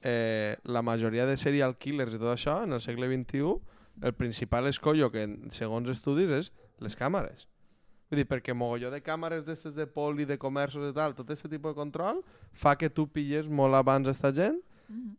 eh, 0.00 0.56
la 0.64 0.80
majoria 0.80 1.26
de 1.28 1.36
serial 1.36 1.76
killers 1.76 2.16
i 2.16 2.22
tot 2.22 2.32
això, 2.32 2.62
en 2.64 2.72
el 2.72 2.80
segle 2.80 3.10
XXI, 3.10 3.69
el 4.02 4.14
principal 4.14 4.66
escollo 4.70 5.10
que, 5.12 5.26
segons 5.54 5.88
estudis, 5.92 6.30
és 6.30 6.52
les 6.80 6.96
càmeres. 6.96 7.46
Vull 8.10 8.22
dir, 8.22 8.26
perquè 8.26 8.54
mogolló 8.56 8.90
de 8.90 8.98
càmeres 9.04 9.44
d'estes 9.46 9.76
de 9.76 9.86
poli, 9.86 10.26
de 10.26 10.38
comerços 10.40 10.88
i 10.88 10.94
tal, 10.96 11.14
tot 11.14 11.28
aquest 11.30 11.46
tipus 11.46 11.74
de 11.74 11.78
control, 11.78 12.24
fa 12.52 12.74
que 12.74 12.90
tu 12.90 13.06
pilles 13.06 13.46
molt 13.46 13.78
abans 13.78 14.10
esta 14.10 14.32
gent 14.34 14.58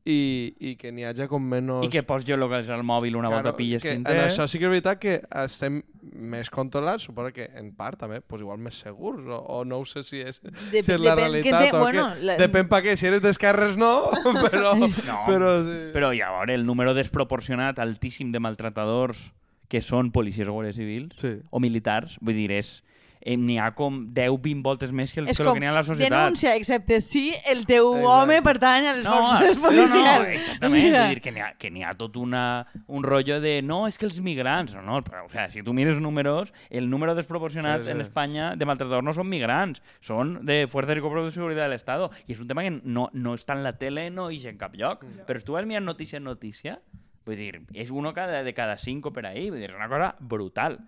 i, 0.06 0.56
i 0.60 0.76
que 0.80 0.90
n'hi 0.92 1.04
hagi 1.06 1.28
com 1.30 1.44
menys... 1.46 1.86
I 1.86 1.90
que 1.94 2.02
pots 2.04 2.26
geolocalitzar 2.26 2.76
el 2.80 2.84
mòbil 2.88 3.16
una 3.20 3.30
volta 3.30 3.54
pilles 3.56 3.84
que 3.84 3.94
quin 3.94 4.06
en 4.10 4.22
això 4.26 4.48
sí 4.50 4.58
que 4.60 4.66
és 4.66 4.72
veritat 4.74 5.00
que 5.00 5.14
estem 5.44 5.82
més 6.02 6.50
controlats, 6.50 7.04
suposo 7.06 7.30
que 7.36 7.46
en 7.56 7.70
part 7.78 8.00
també, 8.02 8.20
pues 8.26 8.42
igual 8.42 8.58
més 8.60 8.80
segurs, 8.82 9.22
o, 9.30 9.38
o 9.38 9.60
no 9.66 9.78
ho 9.80 9.86
sé 9.86 10.02
si 10.04 10.20
és, 10.26 10.42
Dep- 10.72 10.84
si 10.84 10.96
és 10.96 11.00
la 11.00 11.14
realitat 11.16 11.62
que 11.62 11.70
té- 11.70 11.78
o 11.78 11.84
bueno, 11.84 12.08
què. 12.16 12.26
la- 12.26 12.38
Depèn 12.42 12.68
pa 12.72 12.82
què, 12.82 12.96
si 12.98 13.08
eres 13.12 13.22
d'esquerres 13.22 13.78
no, 13.78 13.92
però, 14.50 14.74
No, 14.82 14.90
però 15.30 15.52
sí. 15.68 15.78
Però 15.94 16.10
ja 16.18 16.32
veure, 16.40 16.56
el 16.58 16.66
número 16.66 16.96
desproporcionat 16.98 17.78
altíssim 17.80 18.32
de 18.34 18.42
maltratadors 18.42 19.30
que 19.72 19.80
són 19.86 20.10
policies 20.12 20.50
o 20.50 20.58
guàrdies 20.58 20.76
civils 20.82 21.16
Sí. 21.22 21.38
o 21.50 21.62
militars, 21.64 22.18
vull 22.20 22.36
dir, 22.36 22.50
és 22.58 22.82
eh, 23.22 23.38
n'hi 23.38 23.58
ha 23.62 23.72
com 23.78 24.08
10-20 24.14 24.62
voltes 24.66 24.92
més 24.92 25.14
que 25.14 25.20
el 25.22 25.28
que, 25.28 25.36
el 25.38 25.48
com 25.48 25.54
que 25.56 25.62
n'hi 25.62 25.68
ha 25.68 25.72
a 25.72 25.76
la 25.80 25.84
societat. 25.84 26.18
denúncia, 26.26 26.56
excepte 26.56 27.00
si 27.02 27.34
el 27.46 27.66
teu 27.66 27.94
Exacte. 27.94 28.08
home 28.12 28.42
pertany 28.42 28.88
a 28.88 28.94
les 28.98 29.06
No, 29.06 29.16
forces 29.28 29.58
no, 29.58 29.64
no, 29.64 29.68
policials. 29.70 30.28
exactament. 30.28 30.82
Sigui, 30.82 30.92
Vull 30.98 31.10
dir 31.16 31.22
que 31.22 31.32
n'hi 31.32 31.42
ha, 31.42 31.52
que 31.58 31.72
ha 31.86 31.94
tot 31.96 32.18
una, 32.18 32.66
un 32.88 33.04
rotllo 33.04 33.40
de 33.42 33.62
no, 33.62 33.86
és 33.88 33.98
que 33.98 34.06
els 34.06 34.20
migrants, 34.22 34.74
no, 34.76 34.82
no, 34.82 35.02
però, 35.04 35.26
o 35.26 35.30
sea, 35.30 35.50
si 35.52 35.64
tu 35.64 35.74
mires 35.74 36.00
números, 36.02 36.52
el 36.70 36.90
número 36.90 37.16
desproporcionat 37.16 37.82
Sí, 37.82 37.86
sí. 37.86 37.92
en 37.92 38.02
Espanya 38.02 38.56
de 38.56 38.66
maltratadors 38.66 39.04
no 39.06 39.14
són 39.14 39.30
migrants, 39.30 39.82
són 40.02 40.40
de 40.46 40.68
Fuerzas 40.68 40.98
y 40.98 41.02
Cuerpos 41.02 41.26
de 41.26 41.32
Seguridad 41.32 41.64
del 41.70 41.74
Estado. 41.78 42.10
I 42.28 42.34
és 42.34 42.40
un 42.42 42.48
tema 42.48 42.64
que 42.64 42.72
no, 42.84 43.10
no 43.14 43.34
està 43.36 43.54
en 43.54 43.64
la 43.64 43.78
tele, 43.78 44.10
no 44.10 44.30
ix 44.32 44.46
en 44.46 44.58
cap 44.58 44.74
lloc. 44.76 45.06
Però 45.28 45.40
si 45.40 45.46
tu 45.46 45.54
vas 45.54 45.66
mirant 45.66 45.86
notícia 45.86 46.18
en 46.18 46.24
notícia, 46.26 46.80
vull 47.26 47.38
dir, 47.38 47.62
és 47.74 47.92
uno 47.92 48.14
cada, 48.14 48.42
de 48.44 48.54
cada 48.54 48.78
cinco 48.78 49.12
per 49.14 49.26
ahí, 49.30 49.50
vull 49.50 49.60
dir, 49.62 49.70
és 49.70 49.76
una 49.78 49.88
cosa 49.88 50.16
brutal. 50.20 50.80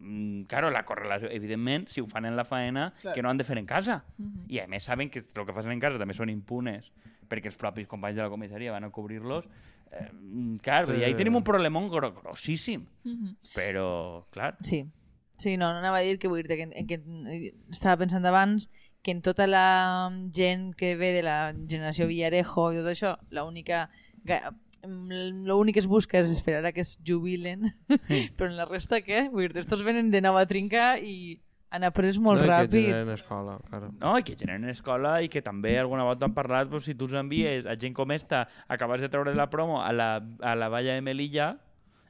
Mm, 0.00 0.42
claro, 0.48 0.70
la 0.70 0.82
correlació, 0.88 1.28
evidentment, 1.30 1.86
si 1.92 2.00
ho 2.00 2.06
fan 2.08 2.24
en 2.24 2.34
la 2.36 2.44
faena, 2.48 2.92
Clar. 3.02 3.14
que 3.14 3.22
no 3.22 3.28
han 3.30 3.36
de 3.38 3.44
fer 3.44 3.58
en 3.58 3.66
casa. 3.66 4.02
I 4.48 4.58
a 4.62 4.66
més 4.66 4.84
saben 4.84 5.10
que 5.10 5.20
el 5.20 5.46
que 5.46 5.52
fan 5.52 5.70
en 5.70 5.80
casa 5.80 5.98
també 6.00 6.14
són 6.16 6.30
impunes, 6.32 6.90
perquè 7.28 7.46
els 7.52 7.56
propis 7.60 7.86
companys 7.86 8.16
de 8.16 8.22
la 8.24 8.30
comissaria 8.32 8.72
van 8.72 8.84
a 8.84 8.90
cobrir-los. 8.90 9.44
Eh, 9.92 10.08
mm, 10.12 10.56
clar, 10.64 10.86
Sí. 10.86 10.94
sí. 10.96 11.04
ahí 11.04 11.14
tenim 11.14 11.36
un 11.36 11.44
problemón 11.44 11.88
gro 11.90 12.12
grossíssim. 12.14 12.86
Però, 13.54 14.24
clar, 14.30 14.56
Sí. 14.62 14.86
Sí, 15.38 15.56
no, 15.56 15.72
no 15.72 15.78
anava 15.78 15.98
a 15.98 16.00
dir 16.04 16.18
que 16.18 16.28
vull 16.28 16.42
dir 16.42 16.56
que, 16.56 16.62
en, 16.68 16.86
que 16.86 16.98
eh, 17.32 17.54
estava 17.70 17.96
pensant 18.02 18.26
abans 18.26 18.68
que 19.02 19.10
en 19.10 19.22
tota 19.22 19.46
la 19.46 20.10
gent 20.32 20.74
que 20.76 20.96
ve 20.96 21.12
de 21.12 21.22
la 21.22 21.54
generació 21.66 22.06
Villarejo 22.06 22.72
i 22.74 22.76
tot 22.76 22.90
això, 22.92 23.14
l'única 23.30 23.86
mm, 24.24 24.56
l'únic 24.84 25.74
que 25.76 25.80
es 25.84 25.86
busca 25.90 26.18
és 26.20 26.30
esperar 26.32 26.64
a 26.66 26.72
que 26.72 26.80
es 26.84 26.96
jubilen, 27.06 27.70
però 28.36 28.48
en 28.50 28.56
la 28.56 28.66
resta 28.68 29.00
què? 29.04 29.28
Vull 29.32 29.48
dir, 29.48 29.62
estos 29.64 29.84
venen 29.86 30.10
de 30.10 30.20
nova 30.24 30.46
trinca 30.48 30.94
i 30.98 31.40
han 31.70 31.84
après 31.86 32.16
molt 32.18 32.40
no, 32.40 32.44
i 32.44 32.48
Que 32.48 32.52
ràpid. 32.52 32.86
generen 32.88 33.14
escola, 33.14 33.58
claro. 33.68 33.92
no? 34.00 34.16
I 34.18 34.24
que 34.26 34.34
generen 34.36 34.68
escola 34.72 35.20
i 35.22 35.28
que 35.30 35.42
també 35.42 35.76
alguna 35.78 36.02
volta 36.04 36.26
han 36.26 36.34
parlat 36.34 36.68
pues, 36.72 36.88
si 36.88 36.96
tu 36.98 37.06
els 37.06 37.14
envies 37.20 37.66
a 37.66 37.76
gent 37.78 37.94
com 37.94 38.10
esta, 38.10 38.48
acabes 38.66 39.00
de 39.04 39.08
treure 39.12 39.34
la 39.38 39.46
promo 39.50 39.82
a 39.82 39.92
la, 39.92 40.08
a 40.42 40.56
la 40.58 40.68
valla 40.68 40.96
de 40.96 41.04
Melilla, 41.06 41.52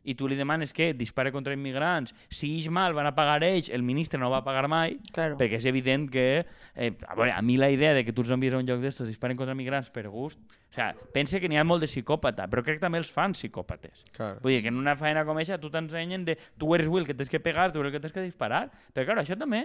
i 0.05 0.15
tu 0.17 0.27
li 0.29 0.37
demanes 0.37 0.73
que 0.73 0.93
dispare 0.95 1.31
contra 1.33 1.53
immigrants, 1.53 2.15
si 2.33 2.49
ix 2.59 2.71
mal 2.73 2.95
van 2.97 3.07
a 3.07 3.15
pagar 3.15 3.43
ells, 3.45 3.69
el 3.69 3.83
ministre 3.83 4.19
no 4.21 4.31
va 4.31 4.39
a 4.39 4.45
pagar 4.45 4.67
mai, 4.69 4.97
Claro. 5.13 5.37
perquè 5.37 5.59
és 5.61 5.67
evident 5.69 6.09
que... 6.11 6.47
Eh, 6.75 6.93
a, 7.07 7.15
veure, 7.15 7.33
a 7.37 7.43
mi 7.43 7.57
la 7.61 7.69
idea 7.71 7.93
de 7.95 8.05
que 8.05 8.13
tu 8.13 8.23
els 8.23 8.31
envies 8.31 8.55
a 8.55 8.59
un 8.59 8.67
lloc 8.67 8.81
d'estos 8.81 9.09
disparen 9.09 9.37
contra 9.37 9.55
migrants 9.55 9.91
per 9.91 10.07
gust... 10.09 10.41
O 10.71 10.73
sea, 10.73 10.95
pense 11.13 11.41
que 11.43 11.49
n'hi 11.51 11.59
ha 11.59 11.65
molt 11.67 11.83
de 11.83 11.89
psicòpata, 11.91 12.45
però 12.47 12.63
crec 12.63 12.79
que 12.79 12.85
també 12.87 12.99
els 13.03 13.11
fan 13.11 13.33
psicòpates. 13.35 14.05
claro. 14.17 14.39
Vull 14.41 14.53
dir 14.55 14.63
que 14.63 14.69
en 14.71 14.77
una 14.79 14.95
feina 14.97 15.25
com 15.27 15.37
aquesta 15.37 15.59
tu 15.59 15.69
t'ensenyen 15.69 16.25
de 16.25 16.37
tu 16.57 16.73
eres 16.77 16.87
Will 16.89 17.05
que 17.07 17.15
tens 17.19 17.29
que 17.29 17.41
pegar, 17.41 17.73
tu 17.73 17.81
eres 17.81 17.91
el 17.91 17.97
que 17.99 18.01
tens 18.07 18.13
que 18.15 18.23
disparar. 18.23 18.71
Però 18.95 19.05
claro, 19.05 19.21
això 19.25 19.37
també 19.37 19.65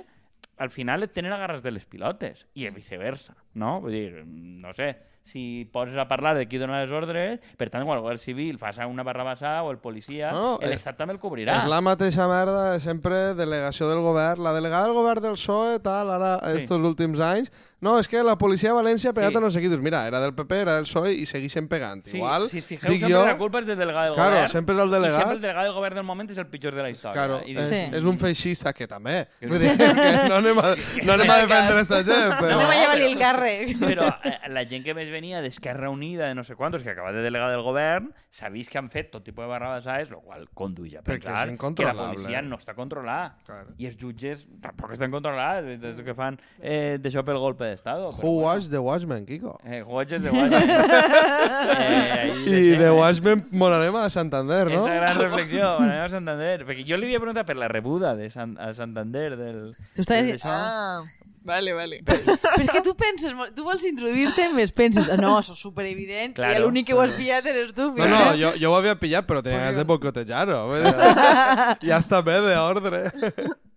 al 0.57 0.71
final 0.71 1.03
et 1.03 1.13
tenen 1.13 1.31
agarres 1.35 1.61
de 1.61 1.69
les 1.71 1.85
pilotes 1.85 2.45
i 2.55 2.65
viceversa, 2.73 3.35
no? 3.53 3.81
Vull 3.83 3.91
dir, 3.91 4.23
no 4.25 4.73
sé, 4.73 4.95
si 5.25 5.67
poses 5.73 5.97
a 5.97 6.07
parlar 6.07 6.35
de 6.37 6.45
qui 6.47 6.57
dona 6.61 6.83
les 6.83 6.91
ordres, 6.93 7.39
per 7.57 7.69
tant, 7.73 7.83
quan 7.83 7.97
el 7.97 8.03
govern 8.03 8.19
civil 8.21 8.59
fa 8.61 8.71
una 8.87 9.03
barrabassada 9.03 9.63
o 9.63 9.71
el 9.71 9.79
policia, 9.79 10.31
No, 10.31 10.59
eh, 10.61 10.67
l'Estat 10.69 10.95
també 10.97 11.13
el 11.13 11.19
cobrirà. 11.19 11.63
És 11.63 11.67
la 11.69 11.81
mateixa 11.81 12.27
merda 12.29 12.71
de 12.73 12.79
sempre, 12.79 13.33
delegació 13.33 13.89
del 13.89 13.99
govern, 14.05 14.43
la 14.43 14.53
delegada 14.53 14.85
del 14.85 14.93
govern 14.93 15.21
del 15.23 15.33
PSOE, 15.33 15.79
tal, 15.81 16.11
ara, 16.11 16.39
Sí. 16.53 16.61
estos 16.61 16.81
últims 16.81 17.19
anys, 17.19 17.51
no, 17.81 17.97
és 17.99 18.07
que 18.07 18.21
la 18.23 18.37
policia 18.37 18.69
de 18.71 18.75
València 18.75 19.09
ha 19.09 19.13
pegat 19.13 19.31
Sí. 19.31 19.37
a 19.37 19.41
no 19.41 19.49
sé 19.51 19.59
qui, 19.61 19.67
dius, 19.67 19.81
mira, 19.81 20.05
era 20.07 20.19
del 20.19 20.33
PP, 20.33 20.51
era 20.61 20.75
del 20.75 20.83
PSOE 20.85 21.13
i 21.13 21.25
segueixen 21.25 21.67
pegant. 21.67 22.05
Sí, 22.05 22.17
Igual, 22.17 22.49
si 22.49 22.59
es 22.59 22.65
fijeu, 22.65 22.89
dic 22.91 22.99
sempre 23.01 23.15
jo, 23.17 23.25
la 23.25 23.37
culpa 23.37 23.59
és 23.59 23.65
del 23.65 23.77
delegat 23.77 24.05
del 24.05 24.13
Claro, 24.15 24.31
govern. 24.35 24.49
sempre 24.49 24.75
és 24.75 24.81
el 24.81 24.87
I 24.87 24.91
delegat. 24.91 25.17
sempre 25.19 25.35
el 25.35 25.41
delegat 25.41 25.63
del 25.65 25.73
govern 25.73 25.95
del 25.95 26.03
moment 26.03 26.29
és 26.31 26.37
el 26.37 26.47
pitjor 26.47 26.75
de 26.75 26.81
la 26.83 26.89
història. 26.89 27.13
Claro, 27.13 27.41
I 27.45 27.51
és, 27.51 27.55
dius, 27.55 27.67
Sí. 27.67 27.97
és 27.97 28.03
un 28.05 28.17
feixista 28.19 28.73
que 28.73 28.87
també. 28.87 29.27
Que 29.39 29.47
Vull 29.47 29.59
dir, 29.59 29.75
que 29.77 30.29
no 30.29 30.35
anem 30.35 30.59
a, 30.59 30.75
no 31.03 31.13
anem 31.13 31.29
a 31.31 31.37
defendre 31.37 31.81
esta 31.81 32.03
gent, 32.03 32.29
No 32.29 32.35
però... 32.39 32.53
anem 32.59 32.69
a 32.69 32.75
llevar-li 32.75 33.11
el 33.11 33.17
càrrec. 33.19 33.79
Però 33.79 34.17
eh, 34.23 34.49
la 34.49 34.65
gent 34.65 34.83
que 34.83 34.93
més 34.93 35.09
venia 35.15 35.41
d'Esquerra 35.41 35.89
Unida, 35.89 36.27
de 36.27 36.35
no 36.35 36.43
sé 36.43 36.55
quantos, 36.59 36.83
que 36.83 36.91
acaba 36.91 37.13
de 37.15 37.23
delegar 37.23 37.49
del 37.51 37.63
govern, 37.63 38.11
s'ha 38.35 38.49
vist 38.51 38.71
que 38.71 38.79
han 38.81 38.89
fet 38.91 39.11
tot 39.13 39.23
tipus 39.23 39.45
de 39.45 39.49
barrabassades, 39.53 40.11
el 40.11 40.21
qual 40.21 40.45
conduïa 40.53 40.99
a 40.99 41.05
pensar 41.07 41.47
que 41.55 41.87
la 41.87 41.95
policia 41.95 42.41
no 42.43 42.59
està 42.59 42.75
controlada. 42.75 43.37
Claro. 43.47 43.75
I 43.79 43.89
els 43.89 43.97
jutges 43.99 44.45
tampoc 44.63 44.95
estan 44.95 45.13
controlats, 45.13 45.69
és 45.75 46.01
que 46.05 46.15
fan 46.17 46.39
eh, 46.59 46.97
d'això 47.01 47.23
pel 47.27 47.39
golpe 47.41 47.69
d'estat. 47.69 48.03
Who 48.19 48.35
watched 48.43 48.71
the 48.73 48.81
Watchmen, 48.83 49.25
Kiko? 49.25 49.55
Eh, 49.63 49.81
watches 49.83 50.23
de 50.23 50.33
watches. 50.35 50.63
eh, 51.79 52.11
ahí 52.19 52.45
I 52.45 52.75
de 52.75 52.87
eh. 52.87 52.91
Watchmen 52.91 53.45
molarem 53.51 53.95
a 53.95 54.09
Santander, 54.09 54.65
no? 54.69 54.81
És 54.81 54.89
la 54.89 54.95
gran 54.99 55.21
reflexió, 55.21 55.75
anem 55.85 56.03
a 56.03 56.09
Santander. 56.11 56.57
Perquè 56.67 56.85
jo 56.87 56.99
li 56.99 57.09
havia 57.09 57.23
preguntat 57.23 57.47
per 57.47 57.57
la 57.59 57.71
rebuda 57.71 58.15
de 58.19 58.29
San, 58.33 58.57
a 58.59 58.73
Santander 58.77 59.29
del... 59.39 59.61
Tu 59.95 60.03
d'això. 60.07 60.51
Ah, 60.51 61.03
Vale, 61.45 61.73
vale. 61.77 61.99
Però 62.05 62.63
és 62.63 62.69
que 62.73 62.81
tu 62.81 62.95
penses, 62.97 63.33
tu 63.53 63.63
vols 63.67 63.83
introduir-te 63.85 64.47
més, 64.55 64.71
penses, 64.73 65.05
"Ah, 65.13 65.17
no, 65.21 65.35
això 65.37 65.53
és 65.53 65.59
superevident, 65.61 66.31
i 66.33 66.39
Claro. 66.39 66.63
l'únic 66.65 66.87
que 66.87 66.95
ho 66.97 67.01
has 67.03 67.13
pillat 67.13 67.45
eres 67.45 67.73
tu. 67.77 67.91
No, 67.93 68.07
no, 68.09 68.33
jo, 68.39 68.53
jo 68.57 68.71
ho 68.71 68.75
havia 68.79 68.95
pillat, 68.97 69.27
però 69.29 69.43
tenia 69.45 69.59
ganes 69.61 69.77
de 69.77 69.85
boicotejar-ho. 69.85 70.57
dir, 70.73 71.87
Ja 71.87 71.99
està 72.01 72.23
bé 72.25 72.39
d'ordre. 72.41 73.11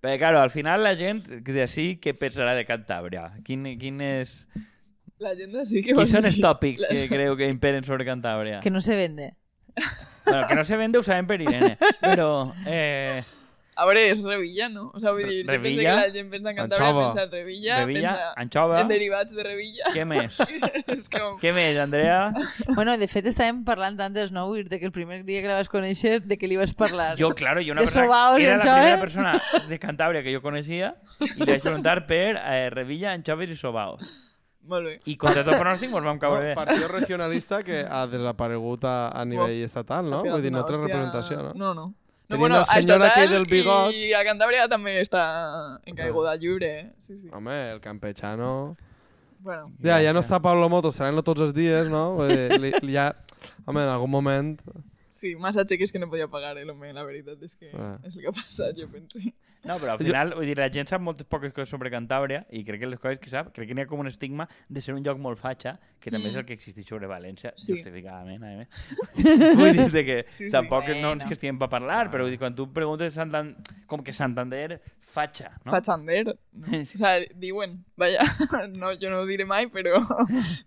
Però, 0.00 0.16
claro, 0.16 0.40
al 0.40 0.50
final 0.50 0.82
la 0.82 0.94
gent 0.96 1.26
de 1.28 1.68
sí 1.68 1.98
què 2.00 2.14
pensarà 2.16 2.54
de 2.56 2.64
Cantàbria? 2.64 3.34
Quin, 3.44 3.66
quin 3.78 4.00
és... 4.00 4.46
La 5.20 5.34
gent 5.34 5.52
sí 5.66 5.80
que 5.82 5.90
Quins 5.90 5.98
vols 5.98 6.12
són 6.14 6.24
els 6.30 6.38
tòpics 6.40 6.80
La- 6.86 6.88
que 6.94 7.08
creu 7.10 7.36
que 7.36 7.48
imperen 7.50 7.84
sobre 7.84 8.06
Cantàbria? 8.06 8.60
Que 8.62 8.70
no 8.70 8.80
se 8.80 8.94
vende. 8.96 9.34
Bueno, 10.24 10.46
que 10.48 10.54
no 10.54 10.64
se 10.64 10.76
vende 10.76 10.98
ho 10.98 11.02
sabem 11.02 11.26
per 11.26 11.40
Irene, 11.42 11.76
però... 12.00 12.54
Eh, 12.66 13.24
A 13.78 13.84
veure, 13.86 14.00
és 14.10 14.24
Revilla, 14.26 14.66
no? 14.68 14.88
O 14.92 14.98
sea, 14.98 15.12
vull 15.14 15.22
dir, 15.22 15.44
jo 15.44 15.52
penso 15.52 15.62
que 15.62 15.68
Revilla, 15.70 15.92
la 16.00 16.10
gent 16.10 16.30
pensa 16.32 16.50
en 16.50 16.58
Anxova. 16.64 17.02
pensa 17.04 17.22
en 17.22 17.30
Revilla, 17.30 17.76
Revilla, 17.84 18.10
pensa 18.10 18.32
anxova, 18.42 18.80
en 18.82 18.88
derivats 18.90 19.36
de 19.36 19.44
Revilla. 19.46 19.92
què 19.94 20.04
més? 20.10 20.38
és 20.96 21.06
com... 21.12 21.36
Què 21.38 21.52
més, 21.54 21.78
Andrea? 21.78 22.32
Bueno, 22.74 22.96
de 22.98 23.06
fet, 23.06 23.28
estàvem 23.30 23.60
parlant 23.68 24.00
antes, 24.02 24.32
no, 24.34 24.48
Will, 24.50 24.66
de 24.68 24.80
que 24.80 24.88
el 24.90 24.94
primer 24.96 25.20
dia 25.28 25.44
que 25.44 25.46
la 25.52 25.60
vas 25.60 25.70
conèixer, 25.70 26.16
de 26.26 26.36
que 26.40 26.50
li 26.50 26.58
vas 26.58 26.74
parlar. 26.74 27.12
Jo, 27.20 27.30
claro, 27.38 27.62
jo 27.62 27.76
una 27.76 27.84
De 27.84 27.86
persona... 27.86 28.06
sobaos 28.08 28.40
Era 28.42 28.56
la 28.56 28.58
anxoves. 28.58 28.80
primera 28.82 29.00
persona 29.00 29.68
de 29.68 29.78
Cantàbria 29.78 30.24
que 30.26 30.34
jo 30.34 30.42
coneixia 30.42 30.96
i 31.22 31.30
li 31.38 31.46
vaig 31.52 31.62
preguntar 31.62 32.00
per 32.10 32.34
eh, 32.34 32.66
Revilla, 32.74 33.12
anxoves 33.14 33.54
i 33.54 33.60
sobaos. 33.62 34.02
Molt 34.68 34.84
bé. 34.84 34.96
I 35.08 35.14
contra 35.16 35.46
tot 35.46 35.54
pronòstic 35.54 35.88
mos 35.94 36.02
vam 36.04 36.18
caure 36.20 36.50
bé. 36.50 36.58
Partido 36.58 36.90
regionalista 36.90 37.62
que 37.64 37.84
ha 37.86 38.02
desaparegut 38.10 38.82
a, 38.84 38.96
a 39.14 39.22
nivell 39.24 39.62
estatal, 39.64 40.10
no? 40.10 40.24
Vull 40.26 40.42
dir, 40.44 40.50
no 40.52 40.60
una 40.60 40.66
té 40.68 40.74
representació, 40.76 41.38
no? 41.46 41.54
No, 41.56 41.70
no. 41.78 41.86
No, 42.28 42.34
Tenim 42.36 42.40
bueno, 42.42 42.56
el 42.56 42.62
a 42.62 42.64
senyor 42.66 43.00
estatal 43.00 43.10
aquell 43.10 43.30
del 43.32 43.46
bigot. 43.48 43.94
I 43.96 44.12
a 44.12 44.20
Cantabria 44.26 44.66
també 44.68 44.98
està 45.00 45.22
en 45.88 45.96
caiguda 45.96 46.34
lliure. 46.36 46.68
eh? 46.80 46.90
Sí, 47.06 47.16
sí. 47.22 47.30
Home, 47.32 47.56
el 47.72 47.80
campechano... 47.80 48.76
Bueno, 49.40 49.70
Ja, 49.80 50.00
ja 50.02 50.12
no 50.12 50.20
està 50.20 50.40
Pablo 50.42 50.68
Moto, 50.68 50.90
serà 50.92 51.12
tots 51.22 51.40
els 51.40 51.54
dies, 51.54 51.88
no? 51.88 52.16
Vull 52.18 52.28
dir, 52.34 52.58
li, 52.60 52.72
li 52.82 52.92
ja... 52.98 53.12
Home, 53.64 53.80
en 53.80 53.88
algun 53.88 54.10
moment... 54.10 54.58
sí, 55.18 55.34
massa 55.36 55.64
xeques 55.66 55.90
que 55.92 55.98
no 55.98 56.08
podia 56.08 56.28
pagar, 56.30 56.56
eh, 56.58 56.64
l'home, 56.68 56.92
la 56.94 57.02
veritat 57.04 57.42
és 57.42 57.54
que 57.58 57.70
Ah. 57.74 57.96
és 58.06 58.14
el 58.16 58.22
que 58.22 58.28
ha 58.30 58.32
passat, 58.38 58.76
jo 58.78 58.88
penso. 58.92 59.18
No, 59.66 59.74
però 59.82 59.96
al 59.96 59.98
final, 59.98 60.30
vull 60.38 60.46
dir, 60.46 60.54
la 60.56 60.68
gent 60.70 60.86
sap 60.86 61.02
moltes 61.02 61.26
poques 61.26 61.50
coses 61.52 61.68
sobre 61.68 61.90
Cantàbria 61.90 62.44
i 62.54 62.60
crec 62.64 62.78
que 62.80 62.86
les 62.86 63.00
coses 63.02 63.18
que 63.18 63.28
sap, 63.32 63.48
crec 63.52 63.66
que 63.66 63.74
n'hi 63.74 63.82
ha 63.82 63.86
com 63.90 63.98
un 63.98 64.06
estigma 64.06 64.46
de 64.68 64.80
ser 64.80 64.94
un 64.94 65.02
lloc 65.02 65.18
molt 65.18 65.36
fatxa, 65.40 65.72
que 65.98 66.12
també 66.14 66.30
és 66.30 66.36
el 66.38 66.44
que 66.46 66.54
existeix 66.54 66.86
sobre 66.86 67.08
València, 67.10 67.52
Sí. 67.56 67.72
justificadament, 67.74 68.44
a 68.44 68.52
més. 68.60 68.68
vull 69.58 69.90
dir 69.90 70.04
que 70.06 70.18
Sí, 70.30 70.44
sí. 70.46 70.50
tampoc 70.54 70.86
no 70.88 70.94
Bueno. 71.10 71.16
és 71.18 71.26
que 71.26 71.34
estiguem 71.34 71.58
per 71.58 71.68
parlar, 71.68 72.06
però 72.08 72.22
vull 72.22 72.30
dir, 72.30 72.38
quan 72.38 72.54
tu 72.54 72.68
preguntes 72.72 73.14
Santan... 73.18 73.56
com 73.88 74.04
que 74.04 74.12
Santander 74.12 74.80
fatxa, 75.00 75.50
no? 75.64 75.72
No? 75.72 75.72
Fatxander. 75.72 76.24
No? 76.52 76.66
O 76.78 76.98
sea, 76.98 77.18
diuen, 77.34 77.84
vaya, 77.96 78.22
no, 78.78 78.92
jo 78.94 79.10
no 79.10 79.22
ho 79.22 79.26
diré 79.26 79.44
mai, 79.44 79.66
però 79.66 79.98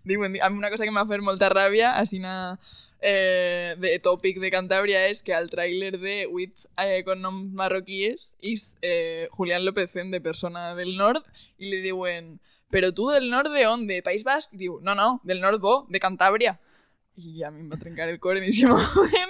diuen, 0.04 0.36
una 0.52 0.68
cosa 0.70 0.84
que 0.84 0.90
m'ha 0.92 1.06
fet 1.08 1.20
molta 1.24 1.48
ràbia, 1.48 1.94
així 1.96 2.18
na, 2.20 2.58
eh, 3.02 3.74
de 3.78 3.98
tòpic 3.98 4.38
de 4.40 4.50
Cantabria 4.54 5.04
és 5.10 5.22
que 5.22 5.34
al 5.34 5.50
tràiler 5.50 5.98
de 5.98 6.26
Wits 6.30 6.68
eh, 6.78 7.02
con 7.04 7.20
noms 7.20 7.52
marroquíes 7.52 8.32
és 8.40 8.76
eh, 8.80 9.28
Julián 9.36 9.66
López 9.66 9.92
de 9.92 10.20
persona 10.20 10.74
del 10.78 10.96
nord 10.96 11.26
i 11.58 11.68
li 11.70 11.82
diuen 11.82 12.38
però 12.72 12.88
tu 12.94 13.10
del 13.10 13.28
nord 13.28 13.52
de 13.52 13.66
on? 13.68 13.86
De 13.86 14.00
País 14.02 14.24
Basc? 14.24 14.54
I 14.54 14.56
diu, 14.56 14.78
no, 14.80 14.94
no, 14.94 15.20
del 15.24 15.42
nord 15.42 15.60
bo, 15.60 15.86
de 15.90 16.00
Cantabria. 16.00 16.58
I 17.20 17.42
a 17.44 17.50
mi 17.52 17.60
em 17.60 17.68
va 17.72 17.76
trencar 17.76 18.08
el 18.08 18.18
cor 18.18 18.38
en 18.38 18.48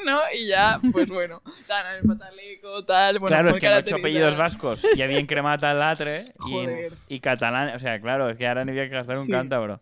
no? 0.06 0.20
I 0.30 0.46
ja, 0.48 0.80
pues 0.92 1.08
bueno, 1.10 1.42
sea, 1.66 1.96
el 1.96 2.06
pataleco, 2.06 2.84
tal... 2.84 3.18
Bueno, 3.18 3.34
claro, 3.34 3.48
es 3.50 3.54
que 3.54 3.66
ocho 3.66 3.70
caracteritzat. 3.72 3.98
apellidos 3.98 4.36
vascos 4.36 4.86
y 4.94 5.02
habían 5.02 5.26
cremado 5.26 5.66
al 5.66 5.80
latre 5.80 6.24
y, 6.46 7.14
y 7.16 7.18
catalán. 7.20 7.74
O 7.74 7.80
sea, 7.80 7.98
claro, 7.98 8.30
es 8.30 8.38
que 8.38 8.46
ahora 8.46 8.64
ni 8.64 8.70
había 8.70 8.84
que 8.84 8.94
gastar 8.94 9.18
un 9.18 9.26
Sí. 9.26 9.32
cántabro. 9.32 9.80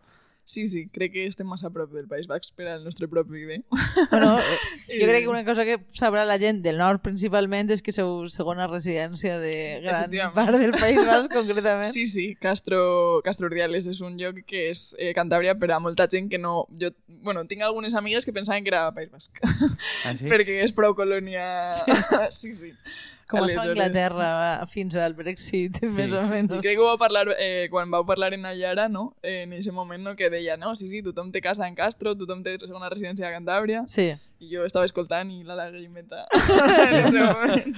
Sí, 0.50 0.66
sí, 0.66 0.88
crec 0.90 1.12
que 1.14 1.24
estem 1.30 1.46
massa 1.46 1.68
a 1.68 1.70
prop 1.70 1.92
del 1.94 2.08
País 2.10 2.26
Basc 2.26 2.56
per 2.58 2.66
al 2.66 2.82
nostre 2.82 3.06
propi 3.06 3.44
bé. 3.46 3.60
Bueno, 4.10 4.32
eh, 4.40 4.56
jo 4.98 5.06
crec 5.06 5.22
que 5.22 5.28
una 5.30 5.44
cosa 5.44 5.64
que 5.64 5.76
sabrà 5.94 6.24
la 6.26 6.40
gent 6.42 6.58
del 6.64 6.80
nord 6.80 7.04
principalment 7.04 7.70
és 7.70 7.84
que 7.86 7.94
sou 7.94 8.24
segona 8.34 8.66
residència 8.66 9.36
de 9.38 9.52
gran 9.84 10.34
part 10.34 10.58
del 10.58 10.74
País 10.74 10.98
Basc, 11.06 11.30
concretament. 11.38 11.92
Sí, 11.94 12.08
sí, 12.10 12.34
Castro, 12.42 12.80
Castro 13.22 13.46
Urdiales 13.46 13.86
és 13.86 14.02
un 14.02 14.18
lloc 14.18 14.42
que 14.42 14.66
és 14.72 14.88
eh, 14.98 15.12
Cantàbria 15.14 15.54
per 15.54 15.70
a 15.70 15.78
molta 15.78 16.08
gent 16.10 16.26
que 16.32 16.42
no... 16.42 16.64
Jo, 16.82 16.90
bueno, 17.22 17.46
tinc 17.46 17.62
algunes 17.62 17.94
amigues 17.94 18.26
que 18.26 18.34
pensaven 18.34 18.66
que 18.66 18.74
era 18.74 18.88
País 18.90 19.14
Basc, 19.14 19.30
¿Ah, 19.46 20.16
sí? 20.18 20.26
perquè 20.32 20.64
és 20.66 20.74
prou 20.74 20.98
colònia... 20.98 21.46
Sí, 22.34 22.50
sí. 22.58 22.74
Com 23.30 23.38
a 23.38 23.42
Aleshores- 23.44 23.68
Anglaterra 23.70 24.66
fins 24.66 24.96
al 24.96 25.14
Brexit, 25.14 25.80
més 25.82 26.12
o 26.12 26.20
Sí, 26.20 26.30
menys. 26.32 26.48
sí, 26.48 26.58
crec 26.60 26.74
que 26.76 26.78
ho 26.82 26.84
vau 26.88 26.98
parlar 26.98 27.26
eh, 27.38 27.68
quan 27.70 27.90
vau 27.90 28.04
parlar 28.04 28.32
en 28.34 28.42
Nayara, 28.42 28.88
no? 28.88 29.14
Eh, 29.22 29.42
en 29.44 29.52
aquest 29.52 29.70
moment, 29.72 30.02
no? 30.02 30.16
Que 30.16 30.30
deia, 30.30 30.56
no, 30.56 30.74
sí, 30.76 30.88
sí, 30.88 31.02
tothom 31.02 31.30
té 31.32 31.40
casa 31.40 31.68
en 31.68 31.74
Castro, 31.74 32.16
tothom 32.16 32.42
té 32.42 32.58
segona 32.58 32.88
residència 32.90 33.28
a 33.28 33.32
Cantàbria, 33.38 33.84
Sí. 33.86 34.12
I 34.40 34.48
jo 34.48 34.64
estava 34.64 34.86
escoltant 34.88 35.28
i 35.28 35.42
la 35.44 35.52
lagrimeta 35.58 36.22
en 36.32 36.94
aquest 36.96 37.16
moment. 37.16 37.74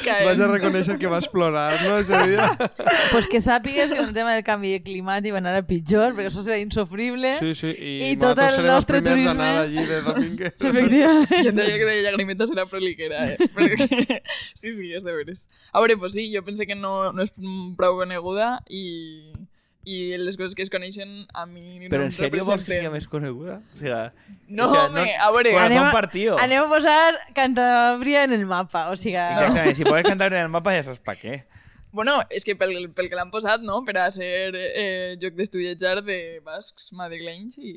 caent. 0.00 0.24
Vas 0.24 0.40
a 0.40 0.46
reconèixer 0.48 0.96
que 1.00 1.10
vas 1.12 1.26
plorar, 1.28 1.74
no, 1.84 1.98
ese 2.00 2.16
dia? 2.24 2.46
pues 3.12 3.28
que 3.28 3.40
sàpigues 3.44 3.92
que 3.92 4.00
el 4.00 4.14
tema 4.16 4.32
del 4.32 4.44
canvi 4.46 4.72
climàtic 4.86 5.36
va 5.36 5.42
anar 5.42 5.52
a 5.58 5.64
pitjor, 5.68 6.14
perquè 6.16 6.30
això 6.32 6.44
serà 6.46 6.56
insofrible. 6.62 7.34
Sí, 7.42 7.52
sí, 7.58 7.74
i, 7.76 7.92
I 8.14 8.16
tot 8.20 8.40
el 8.46 8.64
nostre 8.64 9.02
turisme. 9.04 9.34
anar 9.36 9.66
allí 9.66 9.84
de 9.84 10.00
Domínguez. 10.06 10.56
Efectivament. 10.56 11.36
I 11.44 11.52
em 11.52 11.60
deia 11.60 11.76
que 11.76 11.90
de 11.90 12.00
llagrimeta 12.06 12.48
serà 12.48 12.64
proliquera, 12.70 13.26
eh? 13.34 13.50
Perquè... 13.52 14.22
Sí, 14.56 14.72
sí, 14.72 14.94
és 14.96 15.04
de 15.04 15.12
veres. 15.12 15.46
A 15.72 15.84
veure, 15.84 15.98
pues 16.00 16.16
sí, 16.16 16.30
jo 16.32 16.40
pense 16.48 16.64
que 16.66 16.78
no, 16.78 17.12
no 17.12 17.28
és 17.28 17.36
prou 17.76 18.00
coneguda 18.00 18.54
i, 18.72 19.34
i 19.84 20.16
les 20.20 20.36
coses 20.36 20.54
que 20.54 20.62
es 20.62 20.68
coneixen 20.70 21.26
a 21.32 21.46
mi 21.46 21.86
Pero 21.88 22.02
no 22.02 22.08
en 22.08 22.10
em 22.10 22.16
serio 22.16 22.44
vos 22.44 22.60
que 22.62 22.76
siga 22.76 22.90
més 22.92 23.06
coneguda? 23.08 23.60
O 23.74 23.78
sea, 23.78 24.12
No, 24.46 24.66
o 24.66 24.74
sea, 24.74 24.84
home, 24.86 25.14
a 25.16 25.30
veure, 25.32 25.54
Anem 25.56 25.82
a- 25.84 25.92
partido. 25.92 26.36
Anem 26.38 26.62
a 26.64 26.68
posar 26.68 27.14
Cantabria 27.34 28.24
en 28.24 28.32
el 28.32 28.44
mapa, 28.46 28.90
o 28.90 28.96
sigui... 28.96 29.16
Exactamente, 29.16 29.74
si 29.74 29.84
puedes 29.84 30.06
cantar 30.06 30.32
en 30.34 30.40
el 30.40 30.48
mapa 30.48 30.74
ya 30.74 30.82
sabes 30.82 31.00
para 31.00 31.18
qué. 31.18 31.44
Bueno, 31.92 32.20
és 32.30 32.44
que 32.44 32.54
pel, 32.54 32.92
pel 32.94 33.08
que 33.10 33.16
l'han 33.18 33.32
posat, 33.32 33.62
no?, 33.66 33.80
per 33.84 33.96
a 33.98 34.10
ser 34.14 34.52
eh, 34.54 35.16
joc 35.20 35.34
d'estudiatjar 35.34 36.04
de 36.06 36.38
bascs 36.44 36.92
madrilenys 36.94 37.56
i 37.58 37.72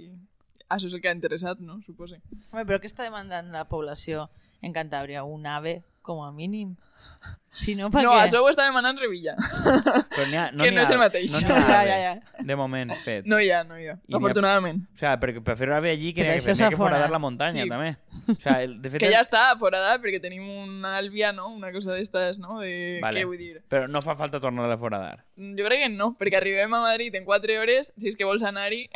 això 0.70 0.86
és 0.86 0.94
el 0.94 1.02
que 1.02 1.10
ha 1.10 1.16
interessat, 1.16 1.58
no?, 1.64 1.80
supose. 1.82 2.20
Home, 2.52 2.66
però 2.68 2.78
què 2.84 2.86
està 2.92 3.08
demandant 3.08 3.50
la 3.56 3.64
població 3.72 4.28
en 4.62 4.74
Cantàbria? 4.76 5.24
Un 5.26 5.48
ave, 5.50 5.80
com 6.04 6.22
a 6.24 6.32
mínim? 6.32 6.76
Si 7.54 7.76
no, 7.78 7.92
per 7.94 8.02
No, 8.02 8.16
què? 8.16 8.22
això 8.26 8.40
ho 8.42 8.48
està 8.50 8.64
demanant 8.66 8.98
Revilla. 8.98 9.36
Però 9.38 10.24
ha, 10.40 10.46
no 10.58 10.64
Que 10.64 10.72
no 10.74 10.82
és 10.82 10.90
ha- 10.90 10.94
el 10.96 10.98
mateix. 10.98 11.36
No 11.36 11.40
Ja, 11.54 11.58
ha 11.60 11.84
ja, 11.86 11.98
ja. 12.02 12.14
de 12.50 12.56
moment 12.58 12.90
fet. 13.04 13.28
No 13.30 13.38
hi 13.40 13.52
ha, 13.54 13.60
no 13.64 13.78
hi 13.78 13.86
ha, 13.92 13.94
I 13.94 14.00
n'hi 14.08 14.16
ha- 14.16 14.18
afortunadament. 14.18 14.80
O 14.90 14.98
sea, 14.98 15.12
perquè 15.22 15.44
per 15.46 15.54
fer 15.60 15.68
ave 15.70 15.92
allí 15.92 16.16
que 16.18 16.24
que, 16.26 16.32
ha 16.34 16.70
que 16.72 16.76
foradar 16.80 17.12
la 17.14 17.20
muntanya, 17.22 17.62
Sí. 17.62 17.70
també. 17.70 17.92
O 18.26 18.36
sea, 18.42 18.56
el, 18.64 18.74
de 18.82 18.90
fet, 18.96 19.04
Que 19.06 19.12
ja 19.14 19.22
està 19.22 19.44
forada 19.62 19.94
perquè 20.02 20.18
tenim 20.24 20.50
una 20.50 20.96
àlvia, 20.98 21.30
no?, 21.32 21.52
una 21.54 21.70
cosa 21.72 21.94
d'estes, 21.94 22.40
no?, 22.42 22.58
de... 22.66 22.98
Vale. 23.06 23.22
Què 23.22 23.30
vull 23.30 23.38
dir? 23.38 23.62
Però 23.70 23.86
no 23.88 24.02
fa 24.02 24.16
falta 24.18 24.42
tornar 24.42 24.66
a 24.74 24.78
foradar. 24.82 25.22
Mm, 25.38 25.54
Jo 25.62 25.70
crec 25.70 25.86
que 25.86 25.90
no, 25.94 26.16
perquè 26.18 26.42
arribem 26.42 26.74
a 26.74 26.82
Madrid 26.90 27.14
en 27.22 27.24
4 27.30 27.60
hores, 27.62 27.94
si 28.02 28.10
és 28.10 28.18
que 28.18 28.26
vols 28.26 28.42
anar-hi, 28.42 28.88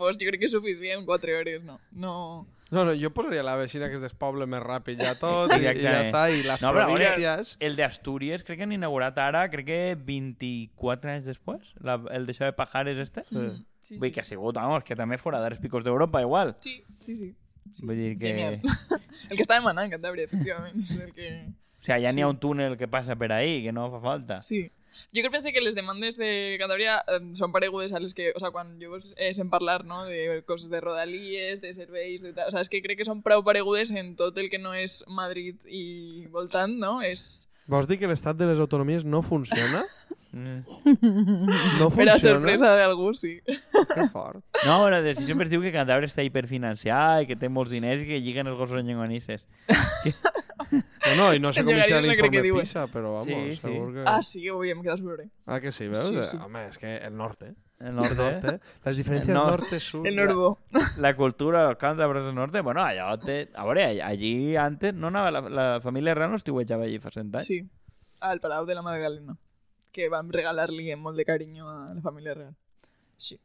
pues 0.00 0.16
jo 0.16 0.24
crec 0.32 0.40
que 0.40 0.48
és 0.48 0.56
suficient 0.56 1.04
4 1.04 1.36
hores, 1.42 1.60
no. 1.62 1.76
No... 1.92 2.14
No, 2.70 2.84
no, 2.84 2.92
jo 3.00 3.08
posaria 3.16 3.42
la 3.42 3.54
vecina 3.56 3.88
que 3.88 3.94
es 3.96 4.02
despoble 4.02 4.44
més 4.46 4.60
ràpid 4.60 5.00
ja 5.00 5.14
tot 5.16 5.54
i, 5.56 5.62
i 5.62 5.80
ja 5.80 5.94
està. 6.02 6.26
I 6.28 6.42
les 6.44 6.60
No, 6.60 6.72
però 6.76 6.84
províncies... 6.90 7.54
El 7.64 7.76
de 7.78 7.84
Astúries 7.86 8.44
crec 8.44 8.58
que 8.60 8.66
han 8.66 8.74
inaugurat 8.76 9.16
ara, 9.24 9.46
crec 9.48 9.64
que 9.70 9.78
24 9.96 11.14
anys 11.14 11.24
després, 11.30 11.72
la, 11.80 11.96
el 12.12 12.26
d'això 12.28 12.44
de 12.44 12.52
Pajares 12.58 13.00
este. 13.00 13.24
Mm, 13.32 13.62
sí, 13.80 13.96
Vull 13.96 14.10
sí. 14.10 14.14
que 14.14 14.20
ha 14.20 14.28
sigut, 14.28 14.58
vamos, 14.60 14.84
que 14.84 14.96
també 14.98 15.16
foradar 15.16 15.52
els 15.54 15.62
picos 15.64 15.84
d'Europa 15.86 16.20
igual. 16.20 16.54
Sí, 16.60 16.82
sí, 17.00 17.16
sí. 17.16 17.30
sí. 17.72 17.86
Vull 17.86 17.96
dir 17.96 18.12
que... 18.18 18.28
Genial. 18.34 18.60
el 19.30 19.36
que 19.36 19.44
està 19.46 19.56
demanant 19.56 19.88
Cantabria, 19.92 20.28
efectivament. 20.28 20.76
És 20.84 20.92
el 21.00 21.14
que... 21.16 21.30
O 21.78 21.84
sea, 21.88 21.96
ja 22.02 22.12
n'hi 22.12 22.20
ha 22.24 22.28
Sí. 22.28 22.32
un 22.34 22.38
túnel 22.42 22.76
que 22.76 22.88
passa 22.90 23.16
per 23.16 23.30
ahí, 23.32 23.62
que 23.64 23.72
no 23.72 23.88
fa 23.92 24.00
falta. 24.02 24.42
Sí. 24.42 24.66
Jo 25.14 25.24
crec 25.24 25.48
que 25.54 25.60
les 25.64 25.74
demandes 25.74 26.18
de 26.20 26.56
Cantabria 26.60 26.98
eh, 27.08 27.20
són 27.38 27.52
paregudes 27.52 27.92
a 27.92 28.00
les 28.02 28.14
que... 28.14 28.30
O 28.36 28.40
sea, 28.42 28.52
quan 28.54 28.76
jo 28.80 28.98
eh, 29.16 29.32
sent 29.34 29.50
parlar, 29.50 29.84
no?, 29.84 30.04
de 30.04 30.42
coses 30.46 30.68
de 30.70 30.80
rodalies, 30.84 31.60
de 31.64 31.72
serveis, 31.74 32.22
de 32.22 32.34
tal... 32.36 32.48
O 32.48 32.54
sea, 32.54 32.60
és 32.60 32.68
que 32.68 32.82
crec 32.84 33.00
que 33.00 33.08
són 33.08 33.22
prou 33.24 33.44
paregudes 33.46 33.90
en 33.90 34.14
tot 34.16 34.38
el 34.38 34.50
que 34.52 34.60
no 34.60 34.74
és 34.76 35.02
Madrid 35.08 35.56
i 35.66 36.26
voltant, 36.32 36.76
no? 36.78 36.98
És... 37.02 37.47
Vols 37.68 37.86
dir 37.86 37.98
que 38.00 38.08
l'estat 38.08 38.36
de 38.40 38.46
les 38.48 38.58
autonomies 38.62 39.04
no 39.04 39.20
funciona? 39.22 39.82
Mm. 40.32 40.62
No 41.78 41.88
Per 41.96 42.08
a 42.08 42.14
funciona? 42.14 42.18
sorpresa 42.20 42.70
d'algú, 42.76 43.12
sí. 43.16 43.38
Que 43.44 44.06
fort. 44.12 44.40
No, 44.64 44.80
bueno, 44.82 45.02
de, 45.04 45.14
si 45.14 45.24
sempre 45.28 45.44
es 45.46 45.50
diu 45.52 45.60
que 45.64 45.72
Cantabria 45.74 46.08
està 46.08 46.24
hiperfinanciada 46.24 47.22
i 47.24 47.28
que 47.28 47.36
té 47.36 47.48
molts 47.52 47.70
diners 47.72 48.02
i 48.04 48.08
que 48.08 48.20
lliguen 48.24 48.48
els 48.48 48.58
gossos 48.60 48.82
llonganisses. 48.84 49.46
No, 50.68 51.14
no, 51.16 51.26
i 51.32 51.38
no 51.40 51.48
sé 51.54 51.62
com 51.64 51.70
crec 51.72 51.86
que 51.88 52.00
l'informe. 52.42 52.60
PISA, 52.60 52.82
però 52.92 53.14
vamos, 53.14 53.28
Sí, 53.30 53.54
sí. 53.54 53.60
segur 53.62 53.86
que... 53.94 54.02
Ah, 54.10 54.18
sí, 54.26 54.42
avui 54.52 54.68
hem 54.74 54.82
quedat 54.84 54.98
sobre. 55.00 55.28
Ah, 55.46 55.60
que 55.62 55.70
sí, 55.72 55.86
veus? 55.88 56.02
Sí, 56.10 56.18
Eh, 56.20 56.24
sí. 56.28 56.36
Home, 56.44 56.66
és 56.68 56.76
que 56.82 56.90
el 57.06 57.14
norte. 57.16 57.54
El 57.80 57.94
norte, 57.94 58.14
norte. 58.22 58.60
Les 58.84 58.96
diferències 58.98 59.28
El 59.28 59.34
nord. 59.34 59.50
norte-sud. 59.60 60.06
El 60.06 60.16
Norbo. 60.16 60.58
la 60.98 61.12
cultura 61.14 61.64
dels 61.68 61.78
càntabres 61.78 62.24
del 62.26 62.34
norte, 62.34 62.60
bueno, 62.60 62.82
allò 62.82 63.12
té... 63.22 63.48
A 63.54 63.64
veure, 63.64 63.84
all- 63.86 64.00
allí 64.02 64.56
antes 64.56 64.94
no 64.94 65.08
anava 65.12 65.30
la, 65.30 65.40
la 65.48 65.66
família 65.80 66.14
real 66.14 66.30
no 66.30 66.36
estiuejava 66.40 66.84
allí 66.88 66.98
fa 66.98 67.12
cent 67.14 67.30
anys. 67.34 67.46
Sí, 67.46 67.60
al 68.20 68.40
Palau 68.40 68.66
de 68.66 68.74
la 68.74 68.82
Magdalena. 68.82 69.36
que 69.92 70.08
vam 70.12 70.28
regalar-li 70.30 70.90
amb 70.92 71.02
molt 71.06 71.16
de 71.16 71.24
carinyo 71.24 71.68
a 71.70 71.94
la 71.94 72.00
família 72.02 72.34
real. 72.34 72.52
Sí. 73.16 73.38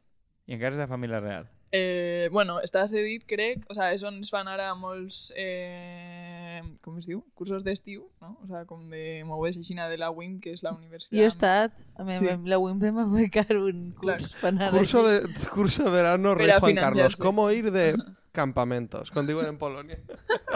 I 0.46 0.54
encara 0.58 0.74
és 0.76 0.80
de 0.82 0.86
família 0.86 1.18
real. 1.22 1.46
Eh, 1.72 2.28
bueno, 2.30 2.60
està 2.62 2.84
cedit, 2.86 3.24
crec, 3.26 3.64
o 3.68 3.74
sea, 3.74 3.88
és 3.96 4.02
on 4.06 4.20
es 4.22 4.28
fan 4.30 4.46
ara 4.46 4.68
molts, 4.78 5.32
eh, 5.36 6.60
com 6.84 6.98
es 7.00 7.06
diu? 7.08 7.24
Cursos 7.34 7.64
d'estiu, 7.66 8.04
no? 8.22 8.36
O 8.44 8.46
sea, 8.46 8.64
com 8.68 8.84
de 8.90 9.24
mogudes 9.26 9.56
així 9.58 9.74
de 9.74 9.98
la 9.98 10.10
WIM, 10.10 10.38
que 10.40 10.52
és 10.52 10.62
la 10.62 10.72
universitat. 10.72 11.18
Jo 11.18 11.24
he 11.24 11.26
estat, 11.26 11.82
a 11.96 12.04
mi, 12.04 12.14
Sí. 12.14 12.28
sí. 12.28 12.36
la 12.44 12.58
WIMP 12.58 12.84
em 12.84 12.96
va 12.96 13.04
becar 13.10 13.48
un 13.56 13.92
Clar. 14.00 14.18
curs 14.20 14.34
per 14.40 14.48
anar 14.52 14.70
Curso 14.70 15.02
de, 15.02 15.22
curso 15.50 15.84
de 15.84 15.90
verano, 15.90 16.34
Rey 16.34 16.50
Juan 16.60 16.76
Carlos. 16.76 17.16
¿Cómo 17.16 17.50
ir 17.50 17.72
de 17.72 17.94
campamentos? 18.32 19.10
Com 19.10 19.26
diuen 19.26 19.46
en 19.46 19.58
Polònia. 19.58 19.98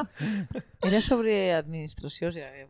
Era 0.82 1.00
sobre 1.02 1.52
administració, 1.52 2.28
o 2.28 2.32
sigui, 2.32 2.68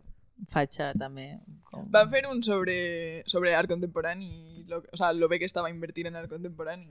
fatxa 0.49 0.93
també. 0.97 1.39
Com... 1.71 1.85
Van 1.93 2.09
fer 2.11 2.25
un 2.31 2.43
sobre, 2.43 3.23
sobre 3.27 3.55
art 3.55 3.69
contemporani 3.69 4.29
i 4.29 4.65
lo, 4.69 4.83
o 4.91 4.97
sea, 4.97 5.13
lo 5.13 5.29
bé 5.29 5.39
que 5.39 5.45
estava 5.45 5.69
invertir 5.71 6.07
en 6.07 6.17
art 6.17 6.31
contemporani 6.31 6.87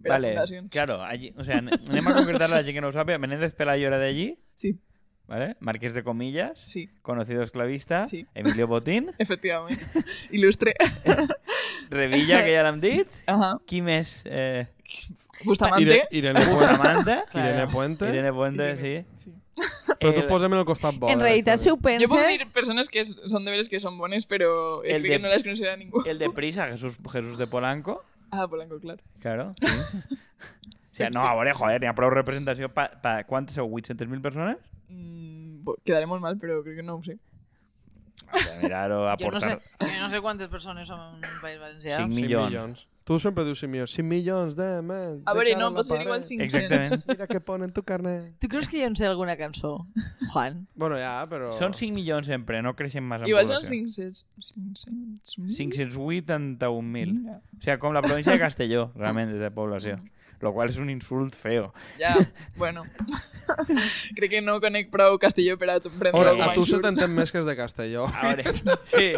vale, 0.00 0.34
claro, 0.70 1.02
allí, 1.02 1.32
o 1.36 1.44
sea, 1.44 1.58
anem 1.58 2.08
a 2.08 2.14
concretar 2.14 2.50
a 2.52 2.56
la 2.56 2.62
gent 2.64 2.74
que 2.76 2.80
no 2.80 2.88
ho 2.88 2.92
sabe. 2.92 3.18
Menéndez 3.18 3.52
Pelayo 3.54 3.86
era 3.86 3.98
de 3.98 4.08
allí, 4.08 4.38
Sí, 4.54 4.78
¿vale? 5.28 5.56
Marqués 5.60 5.94
de 5.94 6.02
Comillas, 6.02 6.58
sí, 6.64 6.88
conocido 7.02 7.42
esclavista, 7.42 8.06
Sí. 8.06 8.26
Emilio 8.34 8.66
Botín, 8.66 9.12
efectivament. 9.18 9.78
Il·lustre. 10.30 10.74
Revilla, 11.90 12.44
que 12.44 12.54
ja 12.54 12.62
l'hem 12.62 12.80
dit, 12.80 13.08
Ahà. 13.26 13.56
qui 13.66 13.80
més? 13.82 14.22
Eh, 14.24 14.66
Bustamante. 15.44 15.82
Ire, 15.82 16.08
Irene 16.10 16.40
Puente. 16.40 16.52
Bustamante. 16.66 17.16
Irene 17.34 17.66
Puente. 17.68 18.08
Irene 18.10 18.32
Puente, 18.32 18.62
Irene. 18.74 19.04
sí. 19.14 19.30
Sí. 19.30 19.32
Però 20.00 20.14
tu 20.14 20.20
El- 20.22 20.26
posa'm 20.26 20.54
en 20.54 20.58
el 20.60 20.64
costat 20.64 20.94
bo. 20.96 21.10
En 21.10 21.20
eh, 21.20 21.22
realitat, 21.22 21.58
si 21.60 21.68
ho 21.68 21.76
puc 21.76 21.90
dir 21.98 22.08
penses... 22.08 22.52
persones 22.54 22.88
que 22.88 23.02
és- 23.02 23.12
són 23.28 23.44
de 23.44 23.50
veres 23.52 23.68
que 23.68 23.78
són 23.82 23.98
bones, 23.98 24.24
però 24.26 24.80
eh, 24.84 24.94
El 24.96 25.02
de- 25.02 25.10
que 25.10 25.18
no 25.18 25.28
les 25.28 25.42
considera 25.44 25.76
ningú. 25.76 26.00
El 26.06 26.18
de 26.18 26.30
Prisa, 26.30 26.66
Jesús, 26.70 26.96
Jesús 27.12 27.36
de 27.38 27.46
Polanco, 27.46 28.02
Ah, 28.30 28.46
Polanco, 28.48 28.78
clar. 28.80 28.98
claro. 29.20 29.54
Sí. 30.92 31.04
O 31.04 31.06
sea, 31.06 31.10
no, 31.10 31.20
a 31.20 31.34
veure, 31.34 31.52
joder, 31.54 31.80
n'hi 31.80 31.86
ha 31.88 31.94
prou 31.94 32.10
representació 32.10 32.68
pa, 32.74 32.88
pa 33.00 33.12
quantes 33.24 33.54
sou? 33.56 33.70
800.000 33.78 34.20
persones? 34.20 34.58
Mm, 34.90 35.62
bo- 35.64 35.76
quedaré 35.86 36.04
molt 36.10 36.20
mal, 36.20 36.34
però 36.42 36.58
crec 36.64 36.80
que 36.80 36.82
no 36.84 36.96
ho 36.98 37.02
sé. 38.20 38.28
A 38.30 38.38
veure, 38.38 38.60
mirar-ho, 38.62 39.02
Jo 39.02 39.32
no, 39.34 39.40
sé, 39.40 39.52
aportar... 39.56 39.90
jo 39.90 39.98
no 40.04 40.10
sé 40.12 40.22
quantes 40.22 40.48
persones 40.52 40.88
som 40.88 41.00
en 41.00 41.18
un 41.24 41.42
país 41.42 41.58
valencià. 41.60 41.96
Cinc 41.98 42.14
Cinc 42.14 42.20
milions. 42.20 42.48
milions. 42.52 42.86
Tu 43.10 43.16
sempre 43.18 43.42
dius 43.42 43.58
5 43.58 43.70
milions. 43.72 43.90
5 43.90 44.06
milions 44.06 44.54
de... 44.54 44.66
Man, 44.86 45.22
A 45.26 45.32
veure, 45.34 45.56
no, 45.58 45.72
pot 45.74 45.88
ser 45.88 45.98
igual 46.04 46.20
500. 46.22 46.44
Exactament. 46.46 47.06
Mira 47.08 47.26
que 47.26 47.40
ponen 47.42 47.72
tu 47.74 47.82
carnet. 47.82 48.36
Tu 48.38 48.46
creus 48.52 48.68
que 48.70 48.78
jo 48.78 48.86
en 48.86 48.94
sé 48.94 49.08
alguna 49.08 49.34
cançó, 49.40 49.72
Juan? 50.30 50.60
Bueno, 50.78 50.94
ja, 51.00 51.16
però... 51.26 51.50
Són 51.58 51.74
5 51.74 51.96
milions 51.96 52.28
sempre, 52.30 52.60
no 52.62 52.76
creixen 52.78 53.02
massa 53.02 53.26
en 53.26 53.32
Igual 53.32 53.48
són 53.50 53.64
població. 53.64 54.12
500. 54.14 54.22
500. 55.26 55.58
581.000. 55.58 57.18
Ja. 57.26 57.40
O 57.58 57.62
sea, 57.66 57.78
com 57.82 57.96
la 57.96 58.04
província 58.06 58.36
de 58.36 58.38
Castelló, 58.38 58.92
realment, 58.94 59.34
de 59.34 59.50
població. 59.50 59.98
Lo 60.40 60.54
qual 60.56 60.70
és 60.72 60.78
un 60.80 60.88
insult 60.88 61.36
feo. 61.36 61.70
Ja, 62.00 62.14
bueno. 62.56 62.84
crec 64.16 64.30
que 64.30 64.40
no 64.40 64.56
conec 64.62 64.88
prou 64.92 65.18
castelló 65.20 65.58
per 65.60 65.68
a 65.74 65.80
tu 65.84 65.92
prendre 65.92 66.16
Ora, 66.16 66.32
a 66.46 66.54
tu 66.56 66.64
se 66.68 66.80
t'entén 66.80 67.12
més 67.12 67.32
que 67.32 67.42
és 67.42 67.48
de 67.48 67.56
Castelló. 67.58 68.06
A 68.08 68.30
veure, 68.30 68.54
sí. 68.88 69.10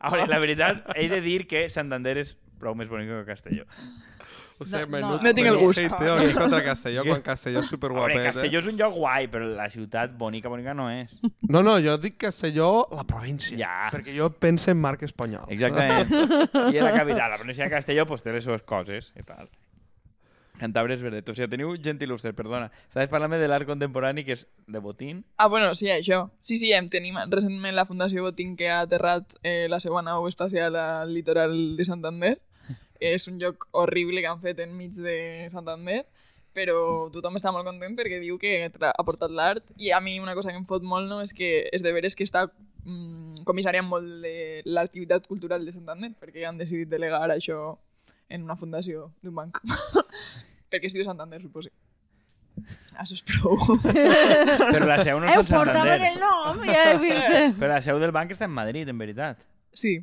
A 0.00 0.12
veure, 0.12 0.28
la 0.30 0.38
veritat, 0.40 0.86
he 0.96 1.10
de 1.12 1.20
dir 1.24 1.42
que 1.50 1.66
Santander 1.72 2.16
és 2.22 2.36
prou 2.60 2.76
més 2.76 2.88
bonic 2.88 3.10
que 3.12 3.26
Castelló. 3.28 3.66
O 4.60 4.66
sigui, 4.68 4.84
No, 4.84 4.88
menut, 4.92 5.22
no. 5.22 5.24
No 5.24 5.32
tinc 5.32 5.48
el 5.48 5.54
menut 5.56 5.66
gust. 5.70 5.80
hateo 5.80 6.16
aquí 6.18 6.32
contra 6.36 6.62
Castelló, 6.64 7.04
quan 7.08 7.22
Castelló 7.24 7.62
és 7.62 7.70
superguapet, 7.72 8.26
Castelló 8.26 8.58
eh? 8.58 8.62
és 8.62 8.68
un 8.68 8.76
lloc 8.76 8.96
guai, 8.98 9.28
però 9.32 9.48
la 9.56 9.70
ciutat 9.72 10.12
bonica, 10.20 10.52
bonica 10.52 10.74
no 10.76 10.90
és. 10.92 11.14
No, 11.48 11.62
no, 11.64 11.78
jo 11.80 11.96
dic 12.00 12.18
Castelló, 12.20 12.68
la 12.92 13.06
província. 13.08 13.56
Ja. 13.56 13.88
Perquè 13.92 14.12
jo 14.16 14.28
penso 14.36 14.70
en 14.72 14.76
marc 14.80 15.06
espanyol. 15.08 15.48
Exactament. 15.48 16.12
I 16.74 16.76
és 16.76 16.84
la 16.84 16.92
capital. 16.92 17.32
La 17.32 17.40
província 17.40 17.64
de 17.64 17.72
Castelló 17.72 18.04
pues, 18.10 18.24
té 18.24 18.36
les 18.36 18.44
seves 18.44 18.64
coses 18.68 19.12
i 19.16 19.24
tal. 19.24 19.48
Cantabria 20.60 20.98
és 20.98 21.02
verdet. 21.04 21.28
O 21.28 21.34
sigui, 21.36 21.48
teniu 21.48 21.72
gent 21.80 22.02
il·lustre, 22.04 22.34
perdona. 22.36 22.68
Estaves 22.90 23.08
parlant 23.12 23.32
de 23.40 23.48
l'art 23.48 23.68
contemporani, 23.68 24.26
que 24.26 24.36
és 24.36 24.46
de 24.68 24.82
botín. 24.84 25.24
Ah, 25.40 25.48
bueno, 25.48 25.72
sí, 25.74 25.88
això. 25.88 26.26
Sí, 26.44 26.58
sí, 26.60 26.74
em 26.76 26.90
tenim 26.92 27.16
recentment 27.32 27.74
la 27.76 27.86
Fundació 27.88 28.26
Botín 28.26 28.56
que 28.60 28.68
ha 28.68 28.82
aterrat 28.84 29.38
eh, 29.42 29.66
la 29.72 29.80
seva 29.80 30.04
nau 30.04 30.28
espacial 30.28 30.76
al 30.76 31.14
litoral 31.16 31.56
de 31.78 31.88
Santander. 31.88 32.36
és 33.00 33.26
un 33.28 33.38
lloc 33.40 33.66
horrible 33.72 34.20
que 34.20 34.28
han 34.28 34.40
fet 34.40 34.60
enmig 34.60 34.92
de 35.00 35.48
Santander, 35.50 36.04
però 36.54 37.08
tothom 37.14 37.38
està 37.38 37.52
molt 37.54 37.66
content 37.66 37.94
perquè 37.96 38.20
diu 38.20 38.36
que 38.38 38.68
ha 38.68 39.04
portat 39.06 39.32
l'art. 39.32 39.64
I 39.78 39.94
a 39.96 40.00
mi 40.04 40.18
una 40.20 40.36
cosa 40.36 40.52
que 40.52 40.60
em 40.60 40.66
fot 40.68 40.84
molt 40.84 41.08
no, 41.08 41.20
és 41.24 41.32
que 41.36 41.70
és 41.72 41.82
de 41.82 41.94
veres 41.96 42.16
que 42.16 42.26
està 42.28 42.46
mm, 42.84 43.46
comissariant 43.48 43.88
molt 43.88 44.20
de 44.24 44.60
l'activitat 44.68 45.26
cultural 45.30 45.64
de 45.64 45.72
Santander, 45.72 46.12
perquè 46.20 46.44
han 46.46 46.60
decidit 46.60 46.90
delegar 46.92 47.24
això 47.30 47.78
en 48.28 48.44
una 48.44 48.56
fundació 48.56 49.10
d'un 49.22 49.34
banc. 49.34 49.62
perquè 50.70 50.86
es 50.90 50.94
diu 50.96 51.04
Santander, 51.04 51.40
suposo. 51.42 51.70
Això 53.00 53.14
és 53.16 53.22
prou. 53.24 53.56
Però 54.74 54.84
la 54.86 54.98
seu 55.04 55.20
no 55.20 55.26
Eh, 55.26 55.32
és 55.32 55.38
en 55.38 55.46
portaven 55.46 55.74
Santander. 55.74 56.12
el 56.12 56.18
nom, 56.20 56.64
ja 56.66 56.80
he 56.90 56.96
vist. 57.00 57.58
Però 57.60 57.70
la 57.72 57.80
seu 57.84 57.98
del 58.02 58.12
banc 58.12 58.32
està 58.34 58.44
en 58.48 58.54
Madrid, 58.56 58.88
en 58.88 58.98
veritat. 58.98 59.38
sí. 59.72 59.98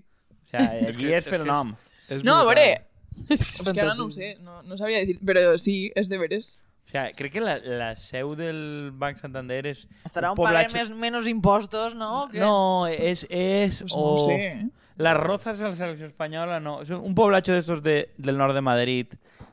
O 0.48 0.50
sigui, 0.50 0.86
allí 0.88 1.08
que- 1.10 1.18
és 1.18 1.26
per 1.26 1.34
és 1.34 1.42
que 1.42 1.48
nom. 1.50 1.74
És 2.08 2.24
No, 2.24 2.38
a 2.38 2.44
brutal. 2.46 2.56
veure, 2.56 2.86
és 3.30 3.74
que 3.74 3.82
ara 3.82 3.96
no 3.96 4.06
ho 4.06 4.12
sé, 4.12 4.38
no, 4.40 4.62
no 4.64 4.78
sabria 4.78 5.02
dir, 5.06 5.18
però 5.20 5.58
sí, 5.60 5.92
és 5.94 6.08
de 6.08 6.18
veres. 6.18 6.62
O 6.88 6.90
sigui, 6.90 7.12
crec 7.18 7.34
que 7.34 7.42
la, 7.42 7.58
la 7.60 7.90
seu 8.00 8.32
del 8.40 8.92
Banc 8.96 9.20
Santander 9.20 9.66
és... 9.68 9.82
Estarà 10.08 10.32
un 10.32 10.38
poblatge- 10.40 10.72
més, 10.74 10.90
menys 10.90 11.28
impostos, 11.28 11.94
no? 12.00 12.24
O 12.24 12.30
què? 12.32 12.40
No, 12.40 12.88
és... 12.88 13.26
és 13.30 13.82
Pues 13.82 13.92
o... 13.94 14.00
no 14.00 14.14
ho 14.14 14.26
sé, 14.26 14.38
eh? 14.48 14.70
Las 14.98 15.18
Rozas 15.18 15.60
de 15.60 15.68
la 15.68 15.76
selección 15.76 16.08
española 16.10 16.60
no. 16.62 16.82
Es 16.82 16.90
un 16.90 17.14
poblacho 17.14 17.52
de 17.52 17.60
estos 17.60 17.84
de, 17.84 18.10
del 18.18 18.38
norte 18.38 18.56
de 18.56 18.62
Madrid. 18.62 19.08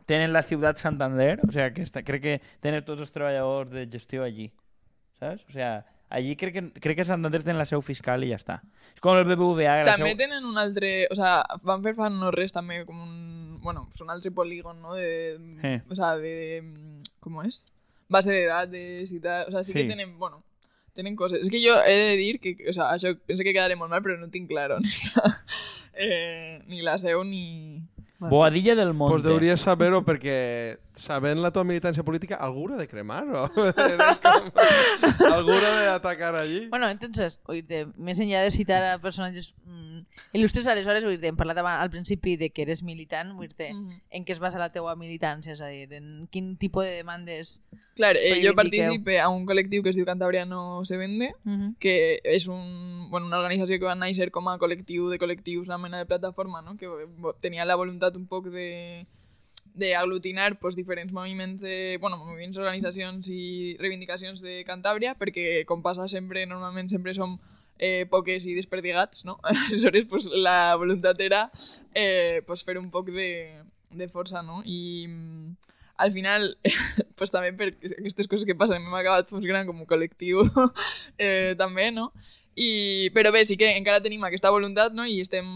Tienen 0.07 0.33
la 0.33 0.43
ciudad 0.43 0.77
Santander, 0.77 1.41
o 1.49 1.53
sea, 1.53 1.73
que 1.73 1.83
está, 1.83 2.03
creo 2.03 2.21
que 2.21 2.41
tienen 2.61 2.85
todos 2.85 2.99
los 2.99 3.11
trabajadores 3.13 3.73
de 3.73 3.89
gestión 3.91 4.25
allí. 4.25 4.53
¿Sabes? 5.19 5.45
O 5.49 5.53
sea, 5.53 5.87
allí 6.11 6.37
creo 6.37 6.53
que, 6.53 6.73
creo 6.81 6.95
que 6.97 7.05
Santander 7.05 7.43
tiene 7.43 7.59
la 7.59 7.65
seu 7.65 7.81
fiscal 7.81 8.23
y 8.25 8.29
ya 8.29 8.37
está. 8.37 8.63
Es 8.95 9.01
como 9.01 9.17
el 9.19 9.25
BBVA. 9.25 9.83
També 9.85 10.11
seu- 10.13 10.19
tenen 10.19 10.45
un 10.45 10.59
altre... 10.59 11.07
O 11.11 11.15
sea, 11.17 11.45
van 11.63 11.83
fer 11.83 11.95
fa 11.97 12.11
no 12.11 12.31
res 12.35 12.53
també 12.53 12.83
com 12.85 13.01
un... 13.01 13.61
Bueno, 13.65 13.87
és 13.89 14.01
un 14.05 14.11
altre 14.13 14.31
polígon, 14.31 14.83
no? 14.83 14.95
De, 14.95 15.39
Sí. 15.63 15.73
O 15.89 15.95
sea, 15.97 16.17
de... 16.19 16.35
Com 17.21 17.41
és? 17.47 17.63
Base 18.13 18.31
de 18.31 18.45
dades 18.51 19.11
i 19.15 19.21
tal. 19.25 19.49
O 19.49 19.51
sea, 19.55 19.63
sí, 19.65 19.73
Sí. 19.73 19.79
que 19.79 19.89
tenen... 19.89 20.19
Bueno, 20.19 20.43
tenen 20.93 21.17
coses. 21.17 21.41
És 21.47 21.51
que 21.51 21.63
jo 21.65 21.79
he 21.81 21.97
de 22.11 22.17
dir 22.21 22.41
que... 22.41 22.57
O 22.69 22.73
sea, 22.77 22.91
això 22.93 23.15
penso 23.25 23.43
que 23.43 23.55
quedaré 23.57 23.75
molt 23.79 23.91
mal, 23.91 24.03
però 24.05 24.19
no 24.21 24.29
tinc 24.29 24.51
clar 24.53 24.69
on 24.77 24.85
està. 24.85 25.33
Eh, 25.95 26.61
ni 26.69 26.83
la 26.83 26.99
seu 26.99 27.25
ni... 27.25 27.81
Boadilla 28.21 28.75
del 28.75 28.95
Monte. 28.95 29.13
Pues 29.15 29.23
deuries 29.25 29.61
saber-ho 29.61 30.03
perquè, 30.05 30.79
sabent 30.95 31.41
la 31.43 31.51
teva 31.51 31.65
militància 31.67 32.05
política, 32.07 32.37
algú 32.37 32.63
haurà 32.69 32.77
de 32.79 32.87
cremar, 32.89 33.25
o? 33.35 33.49
Com... 33.55 34.51
algú 35.33 35.51
haurà 35.53 35.73
d'atacar 35.91 36.35
allí. 36.37 36.69
Bueno, 36.69 36.89
entonces, 36.89 37.41
oírte, 37.51 37.87
més 37.97 38.21
enllà 38.23 38.43
de 38.45 38.53
citar 38.55 38.83
a 38.87 38.99
personatges 39.03 39.55
mm, 39.67 40.05
il·lustres, 40.39 40.69
aleshores, 40.71 41.05
oírte, 41.05 41.29
hem 41.29 41.37
parlat 41.37 41.59
al 41.65 41.91
principi 41.91 42.37
de 42.41 42.51
que 42.51 42.63
eres 42.63 42.83
militant, 42.83 43.35
oírte, 43.39 43.73
Mhm. 43.75 44.01
en 44.11 44.25
què 44.25 44.33
es 44.33 44.39
basa 44.39 44.59
la 44.59 44.71
teua 44.71 44.95
militància, 44.97 45.53
és 45.53 45.61
a 45.61 45.67
dir, 45.69 45.93
en 45.93 46.29
quin 46.31 46.57
tipus 46.57 46.85
de 46.85 46.91
demandes... 47.03 47.61
Clar, 47.95 48.17
eh, 48.19 48.41
jo 48.43 48.55
participe 48.59 49.21
a 49.23 49.29
un 49.31 49.45
col·lectiu 49.47 49.83
que 49.83 49.91
es 49.91 49.95
diu 49.97 50.05
Cantabria 50.05 50.45
no 50.45 50.85
se 50.85 50.97
vende, 50.97 51.35
Uh 51.45 51.51
-huh. 51.51 51.75
que 51.79 52.21
és 52.25 52.47
un, 52.49 53.09
bueno, 53.11 53.27
una 53.27 53.39
organització 53.39 53.79
que 53.79 53.85
va 53.87 53.95
néixer 53.95 54.31
com 54.33 54.49
a 54.49 54.59
col·lectiu 54.59 55.09
de 55.11 55.19
col·lectius, 55.19 55.67
una 55.69 55.79
mena 55.79 55.99
de 55.99 56.07
plataforma, 56.07 56.61
no? 56.63 56.77
que 56.77 56.89
tenia 57.41 57.65
la 57.65 57.77
voluntat 57.77 58.04
un 58.13 58.27
poc 58.29 58.51
de 58.53 59.07
d'aglutinar 59.75 60.59
pues, 60.61 60.77
diferents 60.77 61.13
moviments, 61.13 61.61
de, 61.61 61.99
bueno, 62.01 62.17
moviments, 62.17 62.59
organitzacions 62.59 63.27
i 63.33 63.75
reivindicacions 63.81 64.41
de 64.45 64.63
Cantàbria, 64.69 65.17
perquè 65.19 65.65
com 65.67 65.83
passa 65.83 66.07
sempre, 66.07 66.45
normalment 66.47 66.89
sempre 66.93 67.15
som 67.17 67.35
eh, 67.79 68.07
poques 68.11 68.47
i 68.47 68.55
desperdigats, 68.55 69.25
no? 69.27 69.39
Aleshores, 69.51 70.07
pues, 70.07 70.29
la 70.31 70.77
voluntat 70.77 71.21
era 71.21 71.49
eh, 71.95 72.43
pues, 72.47 72.63
fer 72.63 72.79
un 72.79 72.91
poc 72.91 73.11
de, 73.11 73.51
de 73.91 74.09
força, 74.09 74.43
no? 74.47 74.63
I 74.65 75.09
mm, 75.09 75.73
al 75.97 76.15
final, 76.15 76.55
pues, 77.19 77.35
també 77.35 77.51
per 77.59 77.73
aquestes 77.75 78.31
coses 78.31 78.47
que 78.47 78.59
passen 78.59 78.83
hem 78.83 78.95
acabat 78.95 79.31
funcionant 79.31 79.67
com 79.67 79.83
un 79.83 79.91
col·lectiu 79.91 80.47
eh, 81.19 81.55
també, 81.59 81.91
no? 81.91 82.13
I, 82.55 83.11
però 83.15 83.33
bé, 83.35 83.43
sí 83.45 83.57
que 83.59 83.73
encara 83.75 84.03
tenim 84.03 84.23
aquesta 84.25 84.53
voluntat, 84.55 84.95
no? 84.95 85.07
I 85.07 85.21
estem 85.25 85.47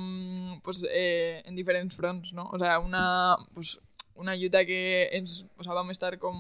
pues, 0.65 0.85
eh, 0.91 1.43
en 1.47 1.55
diferents 1.55 1.95
fronts, 1.95 2.33
no? 2.35 2.49
O 2.53 2.59
sea, 2.59 2.79
una, 2.81 3.37
pues, 3.55 3.79
una 4.17 4.35
lluita 4.35 4.65
que 4.67 5.09
ens, 5.13 5.45
o 5.57 5.65
sea, 5.65 5.75
vam 5.79 5.91
estar 5.95 6.19
com 6.19 6.35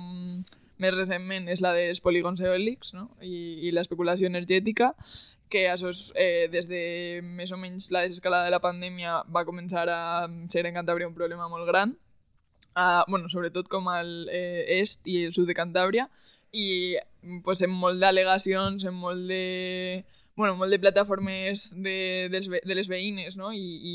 més 0.78 0.94
recentment 0.94 1.48
és 1.50 1.62
la 1.62 1.72
dels 1.74 2.02
polígons 2.02 2.42
eòlics, 2.42 2.92
no? 2.94 3.08
I, 3.22 3.68
i 3.68 3.72
l'especulació 3.74 4.26
energètica, 4.30 4.92
que 5.48 5.64
això 5.70 5.90
és, 5.94 6.02
eh, 6.18 6.48
des 6.52 6.68
de 6.68 6.82
més 7.22 7.52
o 7.54 7.56
menys 7.56 7.90
la 7.94 8.02
desescalada 8.04 8.46
de 8.46 8.52
la 8.52 8.62
pandèmia 8.62 9.22
va 9.32 9.46
començar 9.48 9.86
a 9.88 10.28
ser 10.52 10.66
en 10.66 10.76
Cantàbria 10.76 11.08
un 11.08 11.16
problema 11.16 11.48
molt 11.48 11.66
gran, 11.66 11.94
uh, 12.76 13.02
bueno, 13.08 13.28
sobretot 13.28 13.68
com 13.68 13.88
al 13.88 14.28
eh, 14.28 14.80
est 14.80 15.06
i 15.08 15.24
el 15.24 15.34
sud 15.34 15.48
de 15.48 15.56
Cantàbria, 15.56 16.08
i 16.52 16.96
pues, 17.44 17.62
en 17.62 17.70
molt 17.70 18.00
d'al·legacions, 18.02 18.84
en 18.88 18.94
molt 18.94 19.26
de 19.28 20.04
bueno, 20.38 20.54
molt 20.56 20.70
de 20.70 20.78
plataformes 20.78 21.72
de, 21.74 22.28
dels, 22.30 22.46
ve- 22.48 22.62
de 22.64 22.74
les 22.78 22.86
veïnes, 22.88 23.34
no? 23.36 23.50
I, 23.52 23.58
i, 23.82 23.94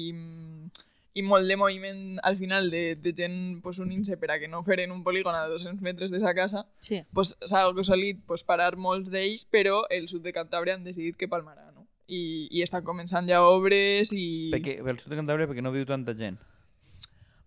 i 1.15 1.21
molt 1.23 1.47
de 1.47 1.55
moviment 1.55 2.17
al 2.25 2.35
final 2.37 2.67
de, 2.73 2.95
de 2.99 3.13
gent 3.15 3.61
pues, 3.63 3.79
unint-se 3.79 4.17
per 4.19 4.31
a 4.33 4.39
que 4.41 4.49
no 4.51 4.59
feren 4.67 4.91
un 4.91 5.03
polígon 5.05 5.35
a 5.39 5.45
200 5.47 5.79
metres 5.85 6.11
de 6.11 6.19
sa 6.19 6.33
casa, 6.35 6.65
Sí. 6.83 6.99
pues, 7.13 7.35
s'ha 7.47 7.63
aconseguit 7.69 8.19
pues, 8.27 8.43
parar 8.43 8.75
molts 8.75 9.09
d'ells, 9.13 9.45
però 9.47 9.85
el 9.89 10.09
sud 10.11 10.21
de 10.27 10.33
Cantàbria 10.35 10.75
han 10.75 10.83
decidit 10.83 11.15
que 11.15 11.29
palmarà, 11.31 11.69
no? 11.71 11.87
I, 12.11 12.49
i 12.51 12.61
estan 12.65 12.83
començant 12.83 13.29
ja 13.31 13.39
obres 13.47 14.11
i... 14.11 14.51
Perquè, 14.51 14.81
el 14.83 14.99
sud 14.99 15.13
de 15.15 15.21
Cantàbria 15.21 15.47
perquè 15.47 15.63
no 15.63 15.71
viu 15.71 15.85
tanta 15.87 16.11
gent. 16.17 16.35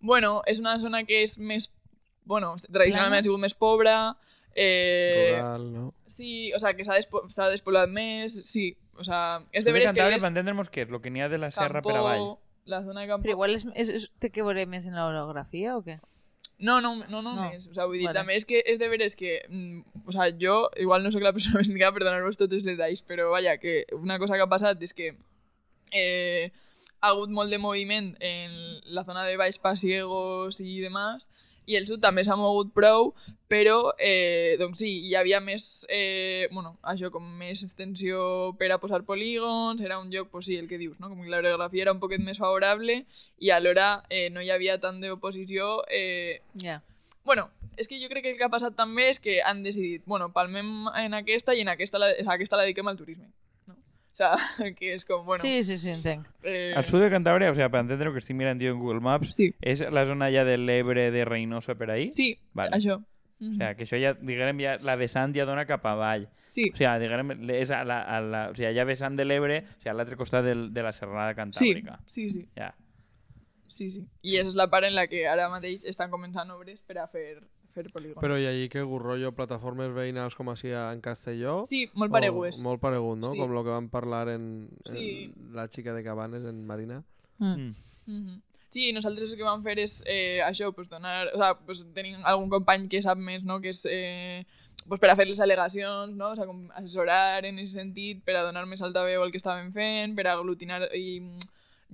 Bueno, 0.01 0.41
és 0.47 0.59
una 0.63 0.79
zona 0.79 1.05
que 1.05 1.23
és 1.25 1.37
més... 1.39 1.69
Bueno, 2.25 2.55
tradicionalment 2.73 3.13
Plana? 3.13 3.21
ha 3.21 3.27
sigut 3.29 3.41
més 3.45 3.55
pobra, 3.55 3.97
eh, 4.57 5.37
Rural, 5.37 5.67
no? 5.73 5.95
Sí, 6.07 6.53
o 6.57 6.59
sea, 6.59 6.75
que 6.75 6.85
s'ha 6.85 6.97
despo 6.97 7.23
despoblat 7.53 7.89
més, 7.93 8.35
sí. 8.49 8.73
O 8.97 9.05
sea, 9.05 9.43
és 9.53 9.65
de 9.69 9.73
veres 9.77 9.93
que 9.93 10.01
és 10.01 10.23
per 10.23 10.31
entendre'ns 10.33 10.71
què 10.73 10.87
és, 10.87 10.91
el 10.91 11.01
que 11.05 11.13
n'hi 11.13 11.21
ha 11.23 11.29
de 11.29 11.39
la 11.39 11.51
serra 11.53 11.83
Campó, 11.83 11.91
per 11.93 11.99
avall. 12.01 12.27
la 12.65 12.83
zona 12.83 13.03
de 13.05 13.11
Campó... 13.13 13.27
Però 13.29 13.37
igual 13.37 13.55
és, 13.55 13.67
és, 13.77 13.91
és, 14.01 14.07
té 14.19 14.31
que 14.33 14.43
veure 14.43 14.65
més 14.67 14.87
en 14.89 14.97
l'orografia 14.97 15.77
o 15.77 15.83
què? 15.85 15.99
No, 16.59 16.81
no, 16.81 16.95
no, 17.05 17.21
no, 17.21 17.35
No. 17.37 17.51
més. 17.51 17.69
O 17.69 17.75
sea, 17.77 17.85
vull 17.85 17.99
dir, 18.01 18.07
Vale. 18.09 18.17
també 18.17 18.37
és 18.41 18.47
que 18.49 18.63
és 18.65 18.79
de 18.81 18.89
veres 18.89 19.15
que... 19.15 19.43
Mm, 19.51 19.83
o 20.09 20.13
sea, 20.17 20.31
jo 20.41 20.71
igual 20.81 21.05
no 21.05 21.13
sóc 21.13 21.21
la 21.23 21.35
persona 21.37 21.61
més 21.61 21.69
indicada 21.69 21.93
per 21.93 22.07
donar-vos 22.07 22.41
tots 22.41 22.57
els 22.57 22.65
detalls, 22.65 23.03
però 23.05 23.29
vaja, 23.31 23.59
que 23.61 23.85
una 23.93 24.17
cosa 24.19 24.37
que 24.41 24.47
ha 24.47 24.49
passat 24.49 24.81
és 24.83 24.97
que 24.97 25.13
eh, 25.93 26.51
ha 27.01 27.11
hagut 27.13 27.29
molt 27.31 27.53
de 27.53 27.59
moviment 27.61 28.15
en 28.25 28.57
la 28.97 29.05
zona 29.05 29.27
de 29.29 29.37
Baix 29.37 29.59
Pasiegos 29.61 30.59
i 30.65 30.81
demás, 30.81 31.29
i 31.67 31.77
el 31.77 31.87
sud 31.87 32.01
també 32.03 32.25
s'ha 32.25 32.37
mogut 32.39 32.73
prou, 32.75 33.13
però 33.51 33.93
eh, 33.99 34.57
doncs 34.59 34.81
sí, 34.83 34.91
hi 35.07 35.15
havia 35.19 35.41
més, 35.43 35.87
eh, 35.93 36.49
bueno, 36.53 36.77
això, 36.83 37.11
com 37.15 37.27
més 37.39 37.63
extensió 37.67 38.55
per 38.59 38.71
a 38.73 38.81
posar 38.83 39.05
polígons, 39.07 39.83
era 39.83 40.01
un 40.01 40.11
lloc, 40.11 40.31
pues 40.31 40.47
sí, 40.47 40.57
el 40.57 40.69
que 40.71 40.79
dius, 40.79 40.99
no? 41.01 41.11
com 41.11 41.23
que 41.23 41.31
l'orografia 41.31 41.87
era 41.87 41.95
un 41.95 42.03
poquet 42.03 42.23
més 42.23 42.39
favorable 42.43 43.05
i 43.39 43.51
alhora 43.51 44.05
eh, 44.11 44.29
no 44.31 44.43
hi 44.43 44.51
havia 44.51 44.81
tant 44.83 45.01
d'oposició 45.03 45.83
eh, 45.91 46.43
Ja. 46.63 46.83
Bueno, 47.27 47.51
és 47.77 47.89
que 47.89 47.99
jo 48.01 48.09
crec 48.09 48.23
que 48.23 48.31
el 48.31 48.39
que 48.39 48.47
ha 48.47 48.53
passat 48.53 48.77
també 48.79 49.09
és 49.11 49.19
que 49.19 49.41
han 49.43 49.65
decidit, 49.65 50.05
bueno, 50.07 50.31
palmem 50.33 50.87
en 50.95 51.15
aquesta 51.19 51.55
i 51.55 51.65
en 51.65 51.73
aquesta 51.73 51.99
la, 51.99 52.13
aquesta 52.35 52.57
la 52.57 52.63
dediquem 52.63 52.87
al 52.87 52.99
turisme. 52.99 53.27
O 54.57 54.57
sea, 54.57 54.73
que 54.75 54.95
és 54.95 55.05
com, 55.05 55.27
bueno... 55.27 55.43
Sí, 55.43 55.63
sí, 55.63 55.77
sí, 55.77 55.91
entenc. 55.91 56.27
Eh, 56.43 56.73
Al 56.75 56.85
sud 56.89 57.03
de 57.03 57.11
Cantàbria, 57.13 57.51
o 57.51 57.55
sigui, 57.55 57.69
per 57.69 57.83
entendre 57.85 58.13
que 58.15 58.23
estic 58.23 58.37
mirant 58.39 58.59
jo 58.63 58.71
en 58.73 58.79
Google 58.81 59.01
Maps, 59.05 59.35
Sí, 59.37 59.51
és 59.61 59.83
la 59.93 60.07
zona 60.09 60.31
ja 60.33 60.45
de 60.49 60.57
l'Ebre, 60.57 61.11
de 61.13 61.25
Reynosa, 61.29 61.75
per 61.77 61.91
ahí? 61.91 62.09
sí, 62.13 62.39
Vale. 62.55 62.71
això. 62.79 62.97
O 62.97 63.45
Mhm. 63.45 63.59
sigui, 63.59 63.75
que 63.77 63.85
això 63.85 64.01
ja, 64.01 64.15
diguem, 64.15 64.59
ja, 64.65 64.79
la 64.81 64.97
vessant 64.97 65.35
ja 65.37 65.45
dona 65.45 65.67
cap 65.67 65.85
avall. 65.85 66.29
Sí, 66.49 66.71
O 66.73 66.77
sigui, 66.77 66.99
diguem, 67.05 67.51
és 67.51 67.71
a 67.71 67.83
la, 67.85 68.01
a 68.01 68.21
la, 68.23 68.43
o 68.51 68.55
sigui, 68.55 68.73
ja 68.75 68.85
vessant 68.89 69.17
de 69.19 69.27
l'Ebre, 69.27 69.59
o 69.67 69.77
sigui, 69.83 69.91
a 69.91 69.95
l'altre 69.95 70.17
costat 70.17 70.45
del, 70.49 70.73
de 70.73 70.83
la 70.83 70.93
serrada 70.93 71.35
sí, 71.35 71.37
cantàbrica. 71.37 71.99
sí, 72.07 72.31
sí, 72.31 72.49
Ja. 72.57 72.75
sí, 73.69 73.91
sí. 73.91 74.07
I 74.23 74.39
és 74.41 74.55
la 74.57 74.71
part 74.71 74.87
en 74.87 74.95
la 74.95 75.07
que 75.07 75.27
ara 75.29 75.51
mateix 75.53 75.85
estan 75.85 76.11
començant 76.11 76.49
obres 76.55 76.81
per 76.81 76.97
a 77.03 77.07
fer, 77.07 77.43
fer 77.77 77.85
polígon. 77.93 78.19
Però 78.25 78.39
i 78.41 78.47
allí 78.49 78.67
que 78.73 78.83
rotllo 78.83 79.31
plataformes 79.37 79.93
veïnals 79.95 80.35
com 80.39 80.49
així 80.53 80.73
en 80.73 81.01
Castelló? 81.05 81.61
Sí, 81.69 81.85
molt 81.95 82.11
O- 82.11 82.17
paregudes. 82.17 82.59
Molt 82.65 82.81
paregut, 82.83 83.19
no? 83.21 83.33
Sí. 83.37 83.39
Com 83.45 83.53
el 83.57 83.63
que 83.65 83.77
vam 83.77 83.89
parlar 83.93 84.29
en, 84.33 84.49
en 84.87 84.93
Sí. 84.93 85.33
la 85.53 85.69
xica 85.69 85.93
de 85.95 86.03
Cabanes, 86.05 86.45
en 86.45 86.65
Marina. 86.67 87.03
Mm. 87.39 87.73
Mhm. 88.07 88.43
Sí, 88.69 88.91
nosaltres 88.93 89.31
el 89.33 89.39
que 89.39 89.45
vam 89.47 89.63
fer 89.65 89.79
és 89.79 90.03
eh, 90.07 90.41
això, 90.45 90.73
pues, 90.75 90.89
donar... 90.91 91.29
O 91.33 91.39
sea, 91.39 91.55
pues, 91.65 91.87
tenim 91.95 92.19
algun 92.25 92.51
company 92.51 92.89
que 92.89 93.01
sap 93.01 93.17
més, 93.19 93.45
no?, 93.45 93.61
que 93.61 93.71
és... 93.71 93.85
Eh, 93.89 94.45
pues, 94.89 95.01
per 95.01 95.09
a 95.11 95.17
fer 95.17 95.25
les 95.27 95.41
al·legacions, 95.41 96.13
no? 96.15 96.33
O 96.33 96.37
sea, 96.37 96.45
com 96.47 96.67
assessorar 96.75 97.45
en 97.47 97.57
aquest 97.63 97.75
sentit, 97.79 98.21
per 98.27 98.37
a 98.37 98.43
donar 98.45 98.67
més 98.67 98.83
altaveu 98.83 99.23
al 99.23 99.33
que 99.33 99.39
estàvem 99.41 99.71
fent, 99.73 100.15
per 100.19 100.27
a 100.27 100.35
aglutinar 100.35 100.83
i 100.95 101.21
mm, 101.21 101.39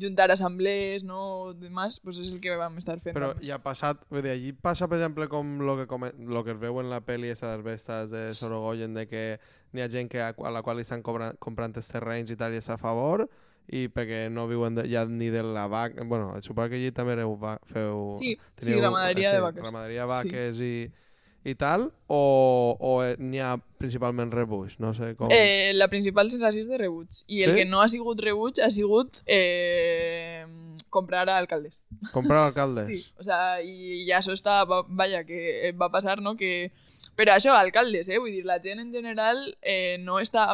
juntar 0.05 0.31
assemblees, 0.31 1.05
no? 1.05 1.53
Demás, 1.55 2.01
pues 2.01 2.19
és 2.19 2.33
el 2.33 2.41
que 2.43 2.57
vam 2.59 2.77
estar 2.79 2.99
fent. 3.01 3.15
Però 3.17 3.33
també. 3.33 3.47
ja 3.49 3.57
ha 3.57 3.63
passat, 3.63 4.03
vull 4.11 4.23
dir, 4.23 4.33
allí 4.35 4.53
passa, 4.53 4.89
per 4.89 4.99
exemple, 4.99 5.29
com 5.33 5.59
lo 5.65 5.77
que, 5.79 5.87
come, 5.87 6.13
lo 6.19 6.43
que 6.45 6.53
es 6.53 6.61
veu 6.61 6.81
en 6.83 6.91
la 6.91 7.01
pel·li 7.07 7.31
esta 7.33 7.55
de 7.57 7.63
Vestes 7.63 8.11
de 8.11 8.27
Sorogoyen, 8.35 8.95
de 8.95 9.07
que 9.09 9.25
n'hi 9.73 9.83
ha 9.83 9.89
gent 9.89 10.11
que 10.13 10.21
a, 10.21 10.35
a 10.37 10.51
la 10.53 10.63
qual 10.63 10.77
li 10.77 10.83
estan 10.85 11.03
comprant 11.03 11.75
els 11.77 11.89
terrenys 11.89 12.31
i 12.31 12.37
tal 12.37 12.53
i 12.53 12.61
està 12.61 12.75
a 12.75 12.83
favor, 12.83 13.27
i 13.73 13.87
perquè 13.89 14.27
no 14.29 14.49
viuen 14.51 14.75
de, 14.75 14.89
ja 14.91 15.05
ni 15.07 15.29
de 15.31 15.43
la 15.47 15.69
vaca... 15.71 16.03
Bueno, 16.05 16.35
suposo 16.43 16.69
que 16.69 16.81
allí 16.81 16.91
també 16.93 17.15
va, 17.17 17.59
feu... 17.65 18.17
Sí, 18.19 18.35
sí, 18.59 18.67
teniu- 18.73 18.83
ramaderia 18.83 19.31
sí, 19.31 19.37
de 19.37 19.41
vaques. 19.41 19.63
Ramaderia 19.65 20.03
de 20.03 20.09
Sí. 20.09 20.13
vaques 20.13 20.61
i, 20.61 20.75
i 21.45 21.55
tal, 21.59 21.89
o, 22.07 22.77
o 22.79 22.93
eh, 23.03 23.17
n'hi 23.19 23.41
ha 23.43 23.57
principalment 23.83 24.31
rebuix? 24.31 24.77
No 24.79 24.93
sé 24.95 25.15
com... 25.19 25.33
Eh, 25.35 25.73
la 25.75 25.89
principal 25.91 26.31
sensació 26.31 26.63
és 26.63 26.69
de 26.71 26.79
rebuig. 26.79 27.23
I 27.27 27.43
el 27.47 27.53
Sí? 27.53 27.57
que 27.61 27.65
no 27.67 27.81
ha 27.83 27.89
sigut 27.91 28.21
rebuig 28.23 28.61
ha 28.63 28.71
sigut 28.71 29.23
eh, 29.27 30.47
comprar 30.91 31.29
a 31.29 31.39
alcaldes. 31.39 31.75
Comprar 32.13 32.47
alcaldes? 32.47 32.87
Sí, 32.87 33.03
o 33.19 33.25
sea, 33.27 33.61
i, 33.63 34.05
i 34.05 34.13
això 34.15 34.37
està, 34.37 34.63
va, 34.69 34.83
vaja, 34.89 35.25
que 35.27 35.73
va 35.79 35.91
passar, 35.91 36.21
no?, 36.23 36.37
que... 36.37 36.71
Però 37.17 37.35
això, 37.35 37.53
alcaldes, 37.59 38.09
eh? 38.09 38.17
Vull 38.23 38.33
dir, 38.33 38.45
la 38.49 38.57
gent 38.63 38.81
en 38.81 38.93
general 38.95 39.43
eh, 39.61 39.99
no 40.01 40.21
està... 40.23 40.47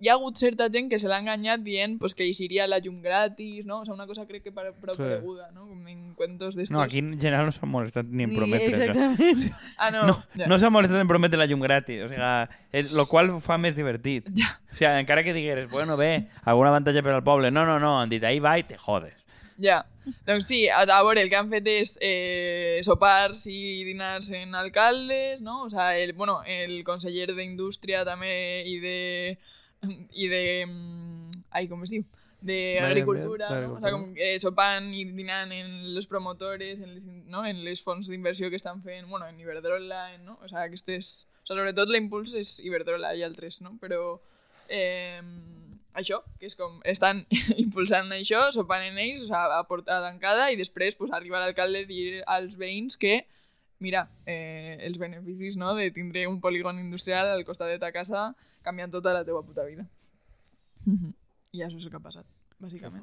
Hi 0.00 0.08
ha 0.08 0.14
hagut 0.14 0.38
certa 0.40 0.70
gent 0.72 0.88
que 0.88 0.98
se 0.98 1.08
l'ha 1.10 1.18
enganyat 1.20 1.60
dient 1.60 1.98
pues, 2.00 2.14
que 2.16 2.24
hi 2.24 2.32
seria 2.32 2.66
la 2.66 2.78
llum 2.80 3.02
gratis, 3.02 3.66
no? 3.66 3.80
O 3.80 3.84
sea, 3.84 3.92
una 3.92 4.06
cosa 4.08 4.24
crec 4.26 4.42
que 4.42 4.50
prou 4.52 4.72
Sí. 4.94 5.02
coneguda, 5.02 5.50
no? 5.52 5.66
Com 5.68 5.86
en 5.88 6.14
cuentos 6.14 6.56
d'estos. 6.56 6.72
No, 6.76 6.80
aquí 6.82 6.98
en 6.98 7.18
general 7.20 7.44
no 7.44 7.52
s'ha 7.52 7.66
molestat 7.66 8.06
ni 8.08 8.24
en 8.24 8.30
Ni- 8.30 8.36
prometre 8.36 8.70
això. 8.76 8.88
Exactament. 8.90 9.52
Ah, 9.76 9.90
no, 9.90 10.06
No, 10.06 10.14
ja. 10.36 10.46
no 10.48 10.58
s'ha 10.58 10.70
molestat 10.70 11.00
en 11.02 11.08
prometre 11.08 11.36
la 11.38 11.44
llum 11.46 11.60
gratis, 11.60 12.00
o 12.02 12.08
sigui, 12.08 12.56
és, 12.72 12.92
lo 12.92 13.04
qual 13.06 13.28
ho 13.30 13.40
fa 13.40 13.58
més 13.58 13.76
divertit. 13.76 14.26
Ja. 14.34 14.48
O 14.72 14.74
sigui, 14.74 14.90
encara 15.04 15.22
que 15.22 15.34
digueres, 15.36 15.68
bueno, 15.70 15.96
bé, 16.00 16.28
algun 16.44 16.66
avantatge 16.72 17.02
per 17.02 17.12
al 17.12 17.22
poble. 17.22 17.50
No, 17.50 17.66
no, 17.66 17.78
no, 17.78 18.00
han 18.00 18.08
dit, 18.08 18.24
ahí 18.24 18.38
va 18.40 18.58
i 18.58 18.62
te 18.64 18.78
jodes. 18.78 19.12
Ja, 19.60 19.82
doncs 20.24 20.46
sí, 20.48 20.66
a, 20.72 20.80
a 20.88 21.02
veure, 21.04 21.20
el 21.20 21.28
que 21.28 21.36
han 21.36 21.50
fet 21.52 21.66
és 21.68 21.98
eh, 22.00 22.80
sopars 22.82 23.42
i 23.52 23.84
dinars 23.84 24.30
en 24.32 24.54
alcaldes, 24.54 25.42
no? 25.42 25.64
O 25.64 25.68
sea, 25.70 25.98
el, 25.98 26.14
bueno, 26.14 26.40
el 26.46 26.82
conseller 26.84 27.34
d'Indústria 27.36 28.02
també 28.08 28.64
i 28.64 28.78
de... 28.80 29.38
i 30.22 30.28
de... 30.28 30.42
mm, 30.66 31.44
Ai, 31.50 31.66
com 31.68 31.82
es 31.84 31.90
diu? 31.90 32.04
D'Agricultura, 32.40 33.50
no? 33.60 33.74
O 33.74 33.80
sea, 33.80 33.90
com 33.92 34.14
eh, 34.16 34.38
sopant 34.40 34.86
i 34.96 35.04
dinant 35.12 35.50
en 35.52 35.72
les 35.92 36.06
promotores, 36.08 36.80
en 36.80 36.94
les, 36.94 37.06
no? 37.28 37.44
en 37.44 37.60
les 37.66 37.82
fons 37.84 38.08
d'inversió 38.08 38.48
que 38.48 38.56
estan 38.56 38.80
fent, 38.82 39.08
bueno, 39.10 39.28
en 39.28 39.38
Iberdrola, 39.40 40.14
en, 40.14 40.24
no? 40.24 40.38
O 40.42 40.48
sea, 40.48 40.64
aquestes... 40.64 41.26
O 41.42 41.46
sea, 41.46 41.56
sobretot 41.56 41.90
l'impuls 41.92 42.32
és 42.38 42.58
Iberdrola 42.64 43.12
i 43.16 43.24
altres, 43.26 43.60
no? 43.64 43.74
Però 43.82 44.14
eh, 44.72 45.20
això, 45.92 46.22
que 46.40 46.48
és 46.48 46.56
com 46.56 46.78
estan 46.88 47.24
impulsant 47.64 48.08
això, 48.16 48.46
sopant 48.56 48.86
en 48.86 48.96
ells, 49.02 49.26
o 49.26 49.28
sea, 49.28 49.44
a 49.58 49.60
porta 49.68 50.00
tancada, 50.04 50.48
i 50.52 50.58
després 50.60 50.96
pues, 50.96 51.12
arriba 51.12 51.42
l'alcalde 51.42 51.84
a 51.84 51.90
dir 51.90 52.22
als 52.24 52.56
veïns 52.60 52.96
que 53.00 53.20
mira, 53.80 54.04
eh, 54.28 54.76
els 54.86 54.98
beneficis 55.00 55.56
no, 55.60 55.72
de 55.74 55.88
tindre 55.94 56.26
un 56.28 56.40
polígon 56.40 56.78
industrial 56.78 57.32
al 57.32 57.46
costat 57.48 57.72
de 57.72 57.78
ta 57.82 57.90
casa 57.92 58.30
canviant 58.62 58.92
tota 58.92 59.14
la 59.16 59.24
teua 59.24 59.42
puta 59.46 59.64
vida. 59.68 59.86
I 61.56 61.64
això 61.64 61.80
és 61.80 61.86
el 61.86 61.90
que 61.90 61.98
ha 61.98 62.04
passat, 62.04 62.26
bàsicament. 62.60 63.02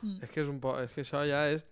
Mm. 0.00 0.16
És 0.24 0.32
que 0.32 0.42
és 0.42 0.48
un 0.50 0.58
po... 0.60 0.74
és 0.80 0.90
que 0.94 1.04
això 1.04 1.22
ja 1.28 1.44
és... 1.52 1.64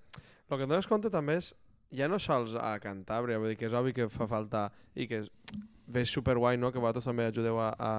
El 0.48 0.56
que 0.56 0.64
et 0.64 0.70
dones 0.70 0.86
compte 0.88 1.10
també 1.12 1.38
és, 1.40 1.50
ja 1.92 2.08
no 2.08 2.20
sols 2.20 2.54
a 2.56 2.76
Cantàbria, 2.80 3.40
vull 3.40 3.52
dir 3.52 3.58
que 3.60 3.66
és 3.68 3.76
obvi 3.76 3.94
que 3.96 4.08
fa 4.12 4.28
falta 4.28 4.68
i 4.94 5.08
que 5.08 5.22
és, 5.24 5.28
ve 5.88 6.04
superguai, 6.08 6.60
no?, 6.60 6.70
que 6.72 6.80
vosaltres 6.80 7.08
també 7.08 7.26
ajudeu 7.28 7.58
a, 7.60 7.72
a, 7.72 7.92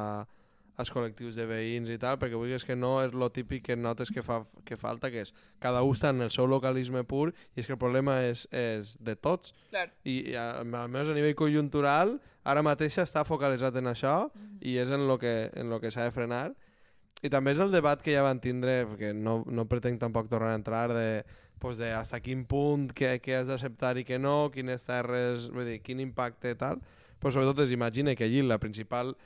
als 0.80 0.92
col·lectius 0.96 1.36
de 1.36 1.44
veïns 1.50 1.90
i 1.92 1.98
tal, 2.00 2.16
perquè 2.22 2.38
vull 2.40 2.54
és 2.56 2.64
que 2.64 2.76
no 2.80 2.94
és 3.04 3.12
lo 3.12 3.28
típic 3.36 3.66
que 3.68 3.76
notes 3.76 4.10
que, 4.16 4.24
fa, 4.24 4.38
que 4.64 4.78
falta, 4.80 5.10
que 5.12 5.26
és 5.26 5.34
cada 5.60 5.82
un 5.84 5.92
està 5.98 6.14
en 6.14 6.22
el 6.24 6.32
seu 6.32 6.48
localisme 6.48 7.04
pur 7.04 7.34
i 7.56 7.60
és 7.60 7.68
que 7.68 7.76
el 7.76 7.82
problema 7.82 8.22
és, 8.24 8.46
és 8.56 8.94
de 9.04 9.18
tots. 9.20 9.52
Clar, 9.74 9.90
i, 10.08 10.32
i 10.32 10.36
a- 10.40 10.62
almenys 10.64 11.12
a 11.12 11.18
nivell 11.18 11.36
conjuntural 11.36 12.16
ara 12.48 12.64
mateix 12.64 12.96
està 13.04 13.26
focalitzat 13.28 13.76
en 13.82 13.92
això 13.92 14.16
i 14.64 14.78
és 14.80 14.90
en 14.96 15.04
lo 15.10 15.18
que, 15.20 15.50
en 15.54 15.70
lo 15.70 15.82
que 15.84 15.92
s'ha 15.92 16.08
de 16.08 16.16
frenar. 16.16 16.54
I 17.22 17.28
també 17.28 17.52
és 17.52 17.60
el 17.60 17.74
debat 17.76 18.00
que 18.00 18.14
ja 18.16 18.24
van 18.24 18.40
tindre 18.40 18.86
perquè 18.88 19.12
no, 19.14 19.42
no 19.52 19.68
pretenc 19.68 20.00
tampoc 20.00 20.30
tornar 20.32 20.54
a 20.54 20.60
entrar 20.62 20.86
de, 20.96 21.26
pues 21.60 21.76
de 21.78 21.92
hasta 21.92 22.22
quin 22.24 22.46
punt 22.48 22.94
que, 22.96 23.18
que 23.20 23.36
has 23.36 23.50
d'acceptar 23.52 23.98
i 24.00 24.06
que 24.08 24.16
no, 24.18 24.48
quines 24.54 24.88
terres 24.88 25.50
vull 25.52 25.68
dir, 25.68 25.82
quin 25.84 26.00
impacte 26.00 26.56
tal. 26.56 26.80
Però 27.20 27.34
sobretot 27.36 27.66
es 27.66 27.76
imagina 27.76 28.16
que 28.16 28.24
allí 28.24 28.40
la 28.48 28.62
principal 28.64 29.18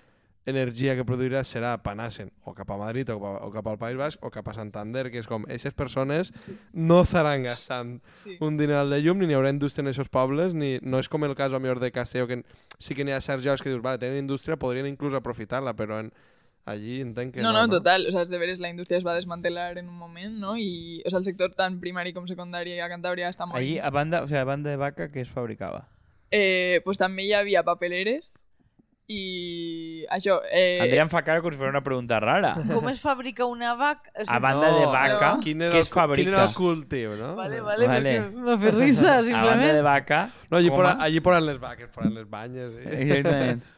energia 0.46 0.96
que 0.98 1.06
produirà 1.08 1.44
serà 1.48 1.78
panassen 1.84 2.32
o 2.44 2.54
cap 2.56 2.72
a 2.74 2.78
Madrid 2.80 3.08
o 3.14 3.20
cap, 3.20 3.30
a, 3.30 3.46
o 3.48 3.52
cap 3.54 3.70
al 3.72 3.78
País 3.80 3.98
Basc 4.00 4.26
o 4.26 4.32
cap 4.32 4.50
a 4.52 4.56
Santander, 4.58 5.08
que 5.12 5.22
és 5.22 5.30
com, 5.30 5.46
aquestes 5.48 5.76
persones 5.78 6.34
no 6.74 7.02
estaran 7.06 7.46
gastant 7.48 7.96
sí. 8.20 8.36
un 8.44 8.60
dineral 8.60 8.92
de 8.92 9.00
llum, 9.04 9.22
ni 9.22 9.30
n'hi 9.30 9.38
haurà 9.38 9.54
indústria 9.54 9.86
en 9.86 9.94
aquests 9.94 10.12
pobles, 10.12 10.54
ni, 10.54 10.76
no 10.84 11.00
és 11.00 11.10
com 11.10 11.24
el 11.24 11.36
cas, 11.40 11.56
a 11.56 11.62
millor, 11.64 11.80
de 11.80 11.94
Caseo, 11.96 12.28
que 12.28 12.44
sí 12.80 12.96
que 12.98 13.08
n'hi 13.08 13.16
ha 13.16 13.24
certs 13.24 13.48
llocs 13.48 13.64
que 13.64 13.72
dius, 13.72 13.82
vale, 13.84 14.02
tenen 14.04 14.20
indústria, 14.20 14.60
podrien 14.60 14.90
inclús 14.90 15.16
aprofitar-la, 15.16 15.78
però 15.80 16.02
en, 16.04 16.12
allí 16.66 17.00
entenc 17.02 17.36
que 17.36 17.42
No, 17.42 17.52
no, 17.54 17.64
no, 17.64 17.70
total. 17.70 18.08
O 18.08 18.12
sea, 18.12 18.26
de 18.26 18.38
veres, 18.38 18.60
la 18.60 18.70
indústria 18.70 18.98
es 18.98 19.08
va 19.08 19.16
desmantelar 19.16 19.78
en 19.78 19.88
un 19.90 19.96
moment, 19.96 20.36
no? 20.40 20.58
I, 20.58 21.02
o 21.06 21.10
sea, 21.10 21.20
el 21.20 21.26
sector 21.26 21.56
tant 21.56 21.80
primari 21.80 22.14
com 22.14 22.28
secundari 22.28 22.80
a 22.80 22.92
Cantàbria 22.92 23.32
està 23.32 23.48
molt... 23.48 23.60
Allí, 23.60 23.78
a 23.80 23.92
banda, 23.92 24.24
o 24.24 24.28
sigui, 24.28 24.40
a 24.40 24.48
banda 24.48 24.72
de 24.72 24.80
vaca, 24.80 25.12
que 25.12 25.24
es 25.24 25.32
fabricava? 25.32 25.88
Eh, 26.34 26.82
pues 26.84 26.98
també 26.98 27.28
hi 27.28 27.36
havia 27.38 27.62
papeleres 27.64 28.43
I 29.14 30.06
això... 30.10 30.40
Eh, 30.52 30.80
Andrea 30.82 31.04
em 31.06 31.12
fa 31.12 31.22
cara 31.26 31.42
com 31.44 31.54
si 31.54 31.60
fos 31.60 31.70
una 31.70 31.84
pregunta 31.86 32.20
rara. 32.24 32.54
Com 32.72 32.90
es 32.92 33.02
fabrica 33.04 33.46
una 33.50 33.76
vaca? 33.80 34.12
O 34.16 34.22
A 34.24 34.26
sigui, 34.26 34.42
banda 34.48 34.72
de 34.74 34.82
No, 34.86 34.92
vaca, 34.96 35.30
Quin 35.44 35.60
què 35.64 35.82
es 35.84 35.92
cu- 35.94 36.08
quin 36.16 36.28
era 36.34 36.42
fabrica? 36.42 36.44
el 36.50 36.56
cultiu, 36.58 37.16
no? 37.22 37.36
Vale, 37.38 37.62
vale, 37.62 37.88
Vale. 37.88 38.16
perquè 38.20 38.42
m'ha 38.48 38.58
fet 38.66 38.76
risa, 38.80 39.08
A 39.14 39.22
banda 39.22 39.22
de 39.22 39.30
simplement. 39.30 39.84
vaca... 39.84 40.24
No, 40.50 40.58
allí, 40.58 40.70
por, 40.74 40.86
a- 40.90 40.98
allí 41.04 41.20
poran 41.22 41.46
les 41.46 41.60
vaques, 41.60 41.90
poran 41.90 42.14
les 42.14 42.30
banyes. 42.30 42.74
I... 42.82 42.90
Exactament. 43.02 43.64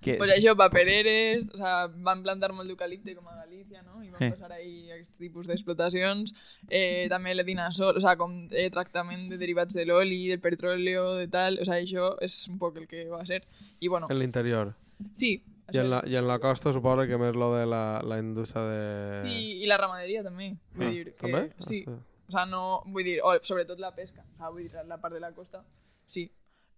Que, 0.00 0.14
Pues 0.16 0.30
això, 0.32 0.54
papereres, 0.56 1.50
o 1.52 1.58
sea, 1.60 1.82
van 1.92 2.22
plantar 2.24 2.48
molt 2.56 2.70
d'eucalipte 2.70 3.12
com 3.14 3.26
a 3.28 3.34
Galícia, 3.36 3.82
no? 3.82 3.98
I 4.02 4.08
van 4.08 4.18
Sí. 4.22 4.30
posar 4.32 4.48
ahí 4.56 4.88
aquest 4.94 5.10
tipus 5.20 5.46
d'explotacions. 5.46 6.32
Eh, 6.70 7.04
també 7.12 7.34
l'edinasol, 7.34 7.98
o 7.98 8.00
sea, 8.00 8.14
com 8.16 8.48
eh, 8.50 8.70
tractament 8.72 9.26
de 9.28 9.36
derivats 9.36 9.76
de 9.76 9.84
l'oli, 9.84 10.22
del 10.30 10.40
petróleo, 10.40 11.16
de 11.18 11.28
tal, 11.28 11.58
o 11.60 11.66
sea, 11.68 11.76
això 11.84 12.14
és 12.24 12.48
un 12.48 12.56
poc 12.58 12.78
el 12.80 12.88
que 12.88 13.10
va 13.12 13.26
ser. 13.28 13.42
I 13.80 13.88
bueno, 13.88 14.06
En 14.10 14.18
l'interior. 14.18 14.74
sí. 15.12 15.44
I 15.72 15.78
en, 15.78 15.88
la, 15.88 16.02
I 16.04 16.16
en 16.16 16.26
la 16.26 16.40
costa 16.42 16.72
suposo 16.72 17.04
que 17.06 17.16
més 17.16 17.36
lo 17.38 17.52
de 17.54 17.64
la, 17.64 18.00
la 18.02 18.16
indústria 18.18 18.64
de... 18.66 19.20
Sí, 19.22 19.62
i 19.62 19.66
la 19.70 19.76
ramaderia 19.78 20.24
també. 20.26 20.48
Vull 20.74 20.86
Ah, 20.88 20.90
dir 20.90 21.04
que, 21.12 21.12
també? 21.20 21.42
Sí. 21.62 21.84
O 21.86 22.32
sea, 22.32 22.42
no, 22.44 22.82
vull 22.90 23.04
dir, 23.06 23.20
o, 23.22 23.36
sobretot 23.40 23.78
la 23.78 23.92
pesca. 23.94 24.24
O 24.34 24.36
sea, 24.36 24.48
vull 24.50 24.64
dir, 24.64 24.72
la 24.88 24.98
part 24.98 25.14
de 25.14 25.20
la 25.22 25.30
costa, 25.32 25.62
sí, 26.06 26.24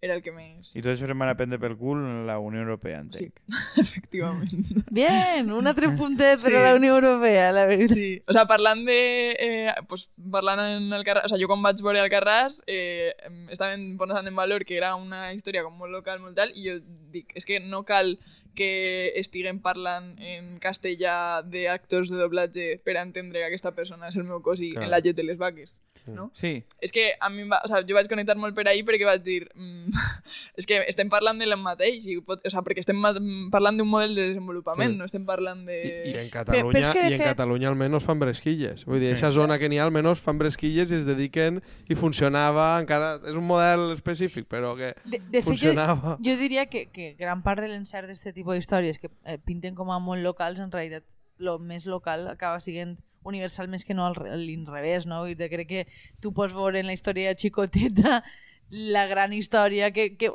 era 0.03 0.17
el 0.17 0.21
que 0.25 0.33
més... 0.35 0.73
I 0.75 0.81
tot 0.83 0.91
això 0.91 1.07
se'n 1.07 1.19
van 1.21 1.29
a 1.31 1.35
prendre 1.39 1.55
pel 1.61 1.77
cul 1.79 2.01
en 2.03 2.25
la 2.27 2.35
Unió 2.43 2.59
Europea, 2.65 2.99
Sí, 3.15 3.29
entenc. 3.29 3.61
efectivament. 3.83 4.51
Bien, 4.91 5.51
un 5.55 5.67
altre 5.71 5.89
puntet 5.95 6.41
per 6.43 6.51
Sí. 6.51 6.57
a 6.59 6.63
la 6.65 6.75
Unió 6.75 6.97
Europea, 6.97 7.51
la 7.55 7.63
veritat. 7.69 7.95
Sí, 7.95 8.21
o 8.27 8.33
sea, 8.35 8.43
parlant 8.49 8.83
de... 8.87 8.97
Eh, 9.39 9.73
pues, 9.87 10.09
parlant 10.31 10.59
en 10.65 10.91
Alcarràs, 10.99 11.25
o 11.25 11.31
sea, 11.31 11.39
jo 11.41 11.47
quan 11.47 11.63
vaig 11.63 11.79
veure 11.85 12.03
Alcarràs 12.03 12.59
eh, 12.67 13.13
em- 13.29 13.47
estaven 13.55 13.93
posant 13.97 14.27
en 14.27 14.35
valor 14.35 14.65
que 14.67 14.75
era 14.77 14.93
una 14.99 15.31
història 15.33 15.63
com 15.63 15.77
molt 15.79 15.95
local, 15.95 16.19
molt 16.19 16.35
tal, 16.35 16.51
i 16.53 16.67
jo 16.67 16.79
dic, 17.15 17.31
és 17.39 17.47
que 17.47 17.61
no 17.63 17.85
cal 17.87 18.17
que 18.53 19.09
estiguem 19.17 19.57
parlant 19.63 20.11
en 20.21 20.59
castellà 20.61 21.39
d'actors 21.41 22.11
de 22.13 22.19
doblatge 22.19 22.67
per 22.85 22.99
a 22.99 23.01
entendre 23.07 23.39
que 23.41 23.47
aquesta 23.47 23.71
persona 23.73 24.11
és 24.11 24.17
el 24.19 24.27
meu 24.29 24.43
cosí 24.45 24.73
Clar. 24.75 24.83
en 24.85 24.91
la 24.93 24.99
llet 25.01 25.15
de 25.17 25.23
les 25.25 25.39
vaques, 25.41 25.79
no? 26.11 26.31
Sí, 26.35 26.65
És 26.81 26.91
que 26.91 27.13
a 27.19 27.29
mi 27.29 27.43
va, 27.47 27.61
o 27.63 27.67
sea, 27.67 27.79
jo 27.87 27.95
vaig 27.95 28.09
connectar 28.11 28.35
molt 28.35 28.55
per 28.57 28.67
ahir 28.67 28.83
perquè 28.83 29.05
vaig 29.07 29.21
dir 29.23 29.47
mm, 29.55 29.87
és 30.59 30.65
que 30.67 30.81
estem 30.89 31.07
parlant 31.09 31.39
de 31.39 31.47
mateix 31.55 32.05
i 32.11 32.17
pot, 32.21 32.41
o 32.45 32.49
sea, 32.51 32.61
perquè 32.65 32.79
estem 32.83 32.99
parlant 33.51 33.77
d'un 33.77 33.87
model 33.87 34.15
de 34.15 34.27
desenvolupament, 34.33 34.91
Sí. 34.93 34.97
no 34.99 35.05
estem 35.05 35.25
parlant 35.25 35.65
de... 35.65 35.77
I, 36.05 36.11
I 36.11 36.17
en 36.25 36.29
però 36.29 36.43
Catalunya, 36.43 36.79
és 36.81 36.89
que, 36.89 37.01
de 37.03 37.09
i 37.09 37.13
en 37.13 37.19
fet- 37.21 37.27
Catalunya 37.33 37.69
almenys 37.69 38.03
fan 38.03 38.19
bresquilles. 38.19 38.83
Vull 38.85 38.99
dir, 38.99 39.11
aquesta 39.13 39.31
zona 39.31 39.57
que 39.59 39.69
n'hi 39.69 39.79
ha 39.79 39.85
almenys 39.87 40.19
fan 40.21 40.37
bresquilles 40.41 40.91
i 40.91 40.95
es 40.99 41.05
dediquen 41.07 41.61
i 41.87 41.95
funcionava 41.95 42.79
encara... 42.81 43.19
És 43.23 43.35
un 43.39 43.45
model 43.47 43.91
específic, 43.93 44.47
però 44.51 44.75
que 44.75 44.93
De, 45.05 45.19
de 45.19 45.41
fet, 45.41 45.43
jo, 45.43 45.47
funcionava. 45.53 46.17
jo 46.19 46.35
diria 46.37 46.65
que, 46.67 46.87
que 46.91 47.13
gran 47.19 47.41
part 47.43 47.61
de 47.63 47.69
l'encert 47.71 48.07
d'aquest 48.09 48.33
tipus 48.35 48.55
d'històries 48.59 48.99
que 48.99 49.09
eh, 49.25 49.37
pinten 49.37 49.75
com 49.75 49.91
a 49.91 49.99
molt 49.99 50.21
locals, 50.23 50.59
en 50.59 50.71
realitat 50.71 51.03
lo 51.37 51.57
més 51.59 51.85
local 51.85 52.27
acaba 52.27 52.59
sent 52.59 52.97
universal 53.23 53.69
més 53.71 53.85
que 53.85 53.95
no 53.97 54.07
al, 54.07 54.17
a 54.29 54.39
l'inrevés, 54.39 55.07
no? 55.09 55.25
I 55.27 55.35
de 55.39 55.49
crec 55.51 55.69
que 55.69 55.85
tu 56.21 56.33
pots 56.33 56.55
veure 56.55 56.79
en 56.79 56.89
la 56.89 56.97
història 56.97 57.35
xicoteta 57.37 58.21
la 58.73 59.05
gran 59.05 59.33
història 59.33 59.91
que, 59.93 60.15
que, 60.17 60.31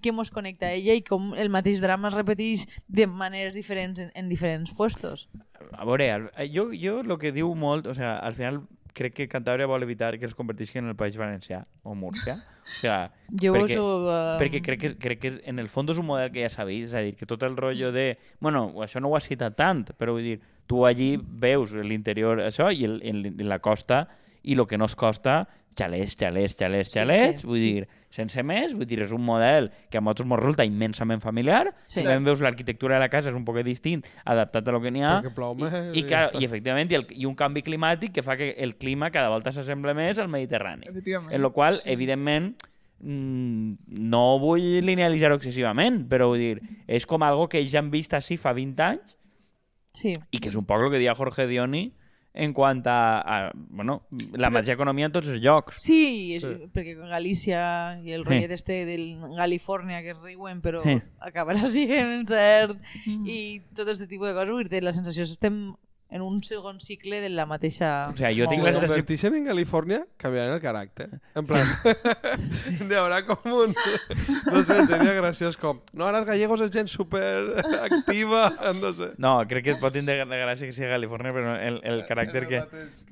que 0.00 0.12
mos 0.12 0.30
connecta 0.32 0.70
a 0.70 0.76
ella 0.78 0.94
i 0.96 1.02
com 1.04 1.34
el 1.36 1.50
mateix 1.52 1.82
drama 1.82 2.08
es 2.08 2.16
repeteix 2.16 2.64
de 2.88 3.04
maneres 3.06 3.52
diferents 3.52 4.00
en, 4.00 4.08
en 4.14 4.30
diferents 4.32 4.72
puestos. 4.72 5.28
a 5.72 5.84
veure, 5.84 6.30
eh, 6.36 6.48
jo, 6.52 6.70
jo 6.72 7.00
el 7.02 7.18
que 7.20 7.34
diu 7.36 7.52
molt, 7.54 7.86
o 7.86 7.94
sea, 7.94 8.16
al 8.18 8.34
final 8.34 8.62
crec 8.96 9.12
que 9.12 9.28
Cantàbria 9.28 9.68
vol 9.68 9.84
evitar 9.84 10.14
que 10.18 10.24
es 10.24 10.34
convertisqui 10.34 10.80
en 10.80 10.88
el 10.88 10.96
País 10.96 11.18
Valencià 11.20 11.66
o 11.82 11.94
Múrcia. 11.94 12.38
O 12.64 12.80
sea, 12.80 13.12
Jo 13.42 13.52
perquè, 13.52 13.76
ho... 13.76 13.88
Uh, 14.06 14.36
perquè 14.40 14.62
crec 14.64 14.80
que, 14.80 14.92
crec 14.96 15.20
que 15.20 15.32
en 15.44 15.60
el 15.60 15.68
fons 15.68 15.92
és 15.92 16.00
un 16.00 16.08
model 16.08 16.32
que 16.32 16.46
ja 16.46 16.50
sabeu, 16.52 16.80
és 16.86 16.94
a 16.96 17.04
dir, 17.04 17.12
que 17.18 17.28
tot 17.28 17.44
el 17.44 17.58
rotllo 17.60 17.92
de... 17.92 18.14
Bueno, 18.40 18.70
això 18.84 19.02
no 19.02 19.12
ho 19.12 19.18
has 19.18 19.28
citat 19.28 19.58
tant, 19.60 19.84
però 20.00 20.16
vull 20.16 20.24
dir, 20.32 20.38
tu 20.66 20.84
allí 20.86 21.16
veus 21.20 21.72
l'interior, 21.72 22.40
això, 22.42 22.70
i 22.74 22.84
el, 22.84 23.00
en, 23.06 23.24
en 23.38 23.48
la 23.48 23.58
costa, 23.60 24.08
i 24.42 24.54
el 24.58 24.66
que 24.66 24.78
no 24.78 24.84
es 24.86 24.96
costa, 24.96 25.46
xalets, 25.76 26.14
xalets, 26.16 26.56
xalets, 26.56 26.88
Sí, 26.90 26.98
xalets, 26.98 27.40
sí, 27.42 27.46
vull 27.46 27.58
sí. 27.60 27.72
dir, 27.74 27.88
sense 28.16 28.40
més, 28.42 28.72
vull 28.72 28.86
dir, 28.88 29.02
és 29.04 29.10
un 29.12 29.20
model 29.20 29.66
que 29.92 29.98
a 29.98 30.00
nosaltres 30.00 30.24
ens 30.26 30.38
resulta 30.40 30.64
immensament 30.64 31.20
familiar, 31.20 31.74
Sí. 31.86 32.00
sí. 32.00 32.06
i 32.08 32.16
veus 32.24 32.40
l'arquitectura 32.40 32.94
de 32.96 33.00
la 33.02 33.10
casa 33.12 33.28
és 33.28 33.36
un 33.36 33.44
poc 33.44 33.58
distint, 33.66 34.00
adaptat 34.24 34.66
a 34.68 34.72
lo 34.72 34.80
que 34.80 34.90
n'hi 34.90 35.02
ha, 35.04 35.18
plou 35.36 35.54
més 35.58 35.74
i, 35.74 35.98
i, 35.98 36.00
i 36.00 36.06
clar, 36.08 36.30
i 36.40 36.46
efectivament, 36.48 36.90
i, 36.90 36.94
el, 36.96 37.04
i 37.12 37.26
un 37.28 37.34
canvi 37.36 37.60
climàtic 37.66 38.14
que 38.16 38.24
fa 38.24 38.38
que 38.40 38.54
el 38.56 38.76
clima 38.80 39.10
cada 39.12 39.28
volta 39.28 39.52
s'assembla 39.52 39.92
més 39.94 40.18
al 40.18 40.28
Mediterrani. 40.32 40.86
En 41.30 41.42
lo 41.42 41.52
qual, 41.52 41.76
Sí, 41.76 41.90
sí. 41.90 41.92
evidentment, 41.92 42.54
mm, 43.00 43.74
no 44.08 44.38
vull 44.40 44.64
linealitzar-ho 44.86 45.36
excessivament, 45.36 46.06
però 46.08 46.28
vull 46.32 46.40
dir, 46.40 46.62
és 46.88 47.04
com 47.06 47.22
algo 47.22 47.48
que 47.48 47.58
ells 47.60 47.72
ja 47.74 47.82
han 47.82 47.90
vist 47.92 48.14
així 48.16 48.38
fa 48.40 48.54
20 48.56 48.80
anys 48.82 49.15
sí. 49.96 50.12
i 50.30 50.38
que 50.42 50.50
és 50.52 50.56
un 50.60 50.66
poc 50.68 50.84
el 50.84 50.90
que 50.92 51.00
deia 51.00 51.14
Jorge 51.18 51.46
Dioni 51.48 51.88
en 52.36 52.52
quant 52.52 52.82
a, 52.84 52.96
a 53.24 53.36
bueno, 53.56 54.02
la 54.36 54.50
mateixa 54.52 54.74
economia 54.76 55.06
en 55.08 55.12
tots 55.14 55.30
els 55.32 55.40
llocs. 55.40 55.78
Sí, 55.80 56.34
és, 56.36 56.42
Sí. 56.44 56.66
perquè 56.74 56.92
con 56.98 57.08
Galícia 57.08 57.62
i 58.04 58.12
el 58.12 58.26
rotllet 58.26 58.52
este 58.52 58.82
del 58.84 59.06
Califòrnia 59.38 60.02
que 60.04 60.10
es 60.12 60.18
riuen 60.20 60.60
però 60.60 60.82
Sí. 60.84 60.98
acabarà 61.24 61.64
sent 61.72 62.28
cert 62.28 62.76
Mm. 63.06 63.24
i 63.26 63.38
tot 63.72 63.88
aquest 63.88 64.04
tipus 64.08 64.28
de 64.28 64.34
coses, 64.36 64.52
vull 64.52 64.68
dir, 64.68 64.82
la 64.84 64.92
sensació 64.92 65.22
és 65.24 65.30
que 65.32 65.38
estem 65.40 65.62
en 66.08 66.22
un 66.22 66.42
segon 66.46 66.78
cicle 66.80 67.20
de 67.20 67.28
la 67.30 67.46
mateixa... 67.50 68.04
O 68.12 68.16
sea, 68.16 68.28
jo 68.30 68.46
tinc 68.46 68.62
Si 68.62 68.66
la 68.68 68.72
sensació- 68.76 68.86
converteixen 68.86 69.34
en 69.34 69.46
Califòrnia, 69.48 70.04
canviaran 70.16 70.54
el 70.54 70.60
caràcter. 70.62 71.08
En 71.34 71.46
plan, 71.48 71.66
hi 72.80 72.94
haurà 72.94 73.18
com 73.28 73.42
un... 73.52 73.74
No 74.52 74.62
sé, 74.62 74.76
seria 74.86 75.12
graciós 75.18 75.56
com... 75.58 75.80
No, 75.92 76.06
ara 76.06 76.20
els 76.22 76.28
gallegos 76.28 76.62
és 76.62 76.70
gent 76.74 76.86
super 76.92 77.22
activa, 77.82 78.52
no 78.80 78.92
sé. 78.94 79.10
No, 79.18 79.34
crec 79.50 79.64
que 79.66 79.76
pot 79.82 79.94
tindre 79.96 80.20
gràcia 80.24 80.68
que 80.68 80.76
sigui 80.76 80.90
Califòrnia, 80.92 81.34
però 81.34 81.56
el, 81.58 81.80
el 81.82 82.04
caràcter 82.08 82.44
que, 82.50 82.62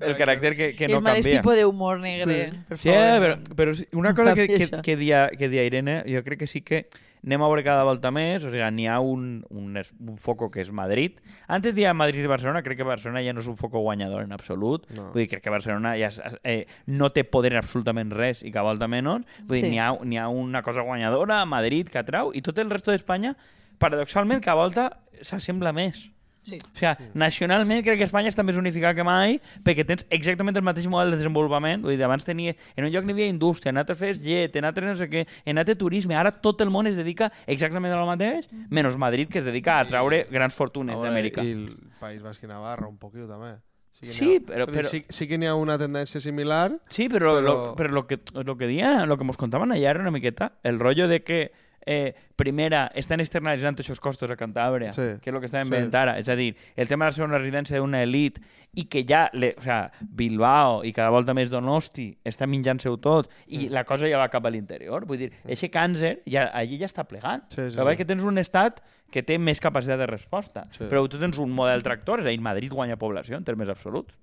el 0.01 0.15
caràcter 0.21 0.55
que, 0.59 0.69
que 0.79 0.89
no 0.93 1.01
el 1.01 1.07
mateix 1.09 1.25
canvia. 1.27 1.43
tipus 1.43 1.59
d'humor 1.61 1.99
negre, 2.05 2.25
Sí. 2.45 2.63
per 2.69 2.79
Sí, 2.79 2.91
favor. 2.95 3.25
però, 3.25 3.57
però 3.59 3.75
una 3.99 4.15
cosa 4.15 4.35
que, 4.39 4.47
que, 4.49 4.71
que, 4.87 4.97
dia, 4.97 5.27
que 5.37 5.49
dia 5.51 5.65
Irene, 5.67 6.03
jo 6.07 6.23
crec 6.23 6.45
que 6.45 6.47
sí 6.47 6.63
que 6.63 6.87
anem 7.25 7.43
a 7.43 7.49
veure 7.49 7.65
cada 7.65 7.85
volta 7.89 8.11
més, 8.13 8.45
o 8.45 8.51
sigui, 8.53 8.65
n'hi 8.77 8.87
ha 8.87 8.99
un, 9.01 9.45
un, 9.51 9.79
un 9.81 10.19
foco 10.21 10.51
que 10.53 10.61
és 10.61 10.71
Madrid. 10.71 11.19
Antes 11.49 11.75
dia 11.75 11.95
Madrid 11.97 12.23
i 12.25 12.29
Barcelona, 12.29 12.61
crec 12.63 12.79
que 12.83 12.85
Barcelona 12.89 13.23
ja 13.25 13.33
no 13.33 13.41
és 13.41 13.49
un 13.49 13.57
foco 13.57 13.81
guanyador 13.81 14.23
en 14.27 14.33
absolut. 14.37 14.85
No. 14.97 15.09
Vull 15.15 15.23
dir, 15.25 15.29
crec 15.33 15.43
que 15.45 15.53
Barcelona 15.55 15.95
ja 15.97 16.13
és, 16.13 16.21
eh, 16.45 16.67
no 16.87 17.09
té 17.17 17.25
poder 17.25 17.55
en 17.55 17.63
absolutament 17.63 18.13
res 18.13 18.43
i 18.45 18.53
cada 18.53 18.69
volta 18.69 18.89
menys. 18.89 19.25
Vull 19.49 19.57
dir, 19.59 19.65
Sí. 19.65 19.71
n'hi 19.73 19.81
ha, 19.81 19.89
ha 20.25 20.29
una 20.29 20.63
cosa 20.63 20.83
guanyadora 20.85 21.41
a 21.41 21.47
Madrid, 21.47 21.89
que 21.89 21.99
atrau, 21.99 22.31
i 22.35 22.43
tot 22.43 22.59
el 22.59 22.69
resto 22.71 22.91
d'Espanya, 22.93 23.35
paradoxalment, 23.79 24.43
cada 24.45 24.57
volta 24.61 24.91
s'assembla 25.23 25.73
més. 25.73 26.11
Sí. 26.45 26.59
O 26.61 26.77
sigui, 26.77 27.09
nacionalment 27.17 27.81
crec 27.87 27.97
que 27.97 28.05
Espanya 28.05 28.29
està 28.29 28.45
més 28.45 28.59
unificada 28.61 28.93
que 28.99 29.05
mai 29.07 29.39
perquè 29.65 29.85
tens 29.89 30.05
exactament 30.13 30.57
el 30.61 30.65
mateix 30.67 30.85
model 30.93 31.15
de 31.15 31.17
desenvolupament. 31.23 31.81
Vull 31.87 31.97
dir, 31.97 32.05
abans 32.05 32.27
tenia, 32.27 32.53
en 32.77 32.85
un 32.85 32.93
lloc 32.93 33.07
n'hi 33.09 33.15
havia 33.17 33.29
indústria, 33.33 33.73
en 33.73 33.81
altres 33.81 33.97
fes 33.99 34.21
llet, 34.23 34.55
en 34.61 34.69
altres 34.69 34.85
no 34.91 34.95
sé 35.01 35.09
què, 35.09 35.25
en 35.49 35.59
altres 35.63 35.79
turisme. 35.81 36.15
Ara 36.21 36.31
tot 36.45 36.61
el 36.61 36.69
món 36.75 36.87
es 36.91 36.97
dedica 37.01 37.31
exactament 37.47 37.95
a 37.97 38.01
lo 38.03 38.07
mateix, 38.11 38.51
menys 38.69 38.99
Madrid, 39.01 39.31
que 39.33 39.41
es 39.41 39.45
dedica 39.49 39.79
a 39.79 39.87
atraure 39.89 40.27
grans 40.31 40.55
fortunes 40.55 41.01
d'Amèrica. 41.01 41.43
I 41.43 41.57
el 41.57 41.79
País 41.99 42.21
Basc 42.23 42.45
i 42.45 42.47
Navarra, 42.53 42.87
un 42.93 42.99
poquillo 42.99 43.27
també. 43.27 43.55
Sí, 43.95 44.37
ha- 44.37 44.41
però- 44.45 44.67
però- 44.67 44.89
Sí, 44.91 45.05
sí 45.09 45.27
que 45.29 45.39
n'hi 45.39 45.47
ha 45.47 45.55
una 45.55 45.79
tendència 45.79 46.21
similar. 46.21 46.77
Sí, 46.91 47.09
però, 47.09 47.37
Però- 47.39 47.41
Lo, 47.41 47.77
però 47.77 47.89
lo 47.89 48.07
que, 48.07 48.19
lo 48.45 48.57
que 48.59 48.67
dia, 48.67 49.07
lo 49.07 49.17
que 49.17 49.25
nos 49.25 49.37
contaban 49.39 49.73
allá 49.73 49.91
era 49.91 50.01
una 50.01 50.11
miqueta 50.11 50.59
el 50.63 50.79
rollo 50.81 51.07
de 51.09 51.23
que 51.23 51.53
eh, 51.87 52.15
primera 52.37 52.91
estan 52.95 53.21
externalitzant 53.21 53.75
aquests 53.79 54.01
costos 54.01 54.31
a 54.31 54.37
Cantàbria, 54.37 54.93
Sí. 54.93 55.21
que 55.21 55.31
és 55.31 55.35
el 55.35 55.41
que 55.41 55.47
estàvem 55.47 55.65
Sí. 55.65 55.71
veient 55.71 55.95
ara. 55.95 56.19
És 56.19 56.29
a 56.29 56.37
dir, 56.37 56.57
el 56.77 56.89
tema 56.89 57.07
de 57.07 57.13
ser 57.13 57.25
una 57.25 57.39
residència 57.39 57.79
d'una 57.79 58.03
elit 58.03 58.39
i 58.75 58.85
que 58.89 59.05
ja, 59.07 59.29
le, 59.33 59.55
o 59.59 59.63
sea, 59.63 59.93
Bilbao 60.01 60.83
i 60.85 60.93
cada 60.93 61.11
volta 61.11 61.35
més 61.35 61.51
Donosti 61.51 62.09
està 62.25 62.47
menjant-se-ho 62.47 62.97
tot 62.99 63.31
i 63.47 63.69
la 63.69 63.85
cosa 63.85 64.09
ja 64.11 64.19
va 64.19 64.29
cap 64.33 64.45
a 64.47 64.51
l'interior. 64.51 65.05
Vull 65.07 65.19
dir, 65.19 65.33
eixe 65.47 65.71
càncer 65.71 66.23
ja, 66.27 66.49
allí 66.55 66.79
ja 66.81 66.87
està 66.87 67.05
plegant. 67.07 67.45
Sí, 67.49 67.71
sí, 67.71 67.77
Però 67.79 67.91
sí. 67.91 67.97
que 67.97 68.05
tens 68.05 68.23
un 68.25 68.39
estat 68.39 68.81
que 69.11 69.23
té 69.23 69.39
més 69.39 69.61
capacitat 69.61 69.99
de 69.99 70.07
resposta. 70.07 70.65
Sí. 70.73 70.85
Però 70.91 71.09
tu 71.09 71.19
tens 71.21 71.39
un 71.39 71.53
model 71.53 71.83
tractor, 71.83 72.21
és 72.21 72.27
a 72.27 72.31
dir, 72.31 72.41
Madrid 72.41 72.73
guanya 72.73 72.97
població 72.97 73.37
en 73.37 73.45
termes 73.45 73.69
absoluts 73.69 74.15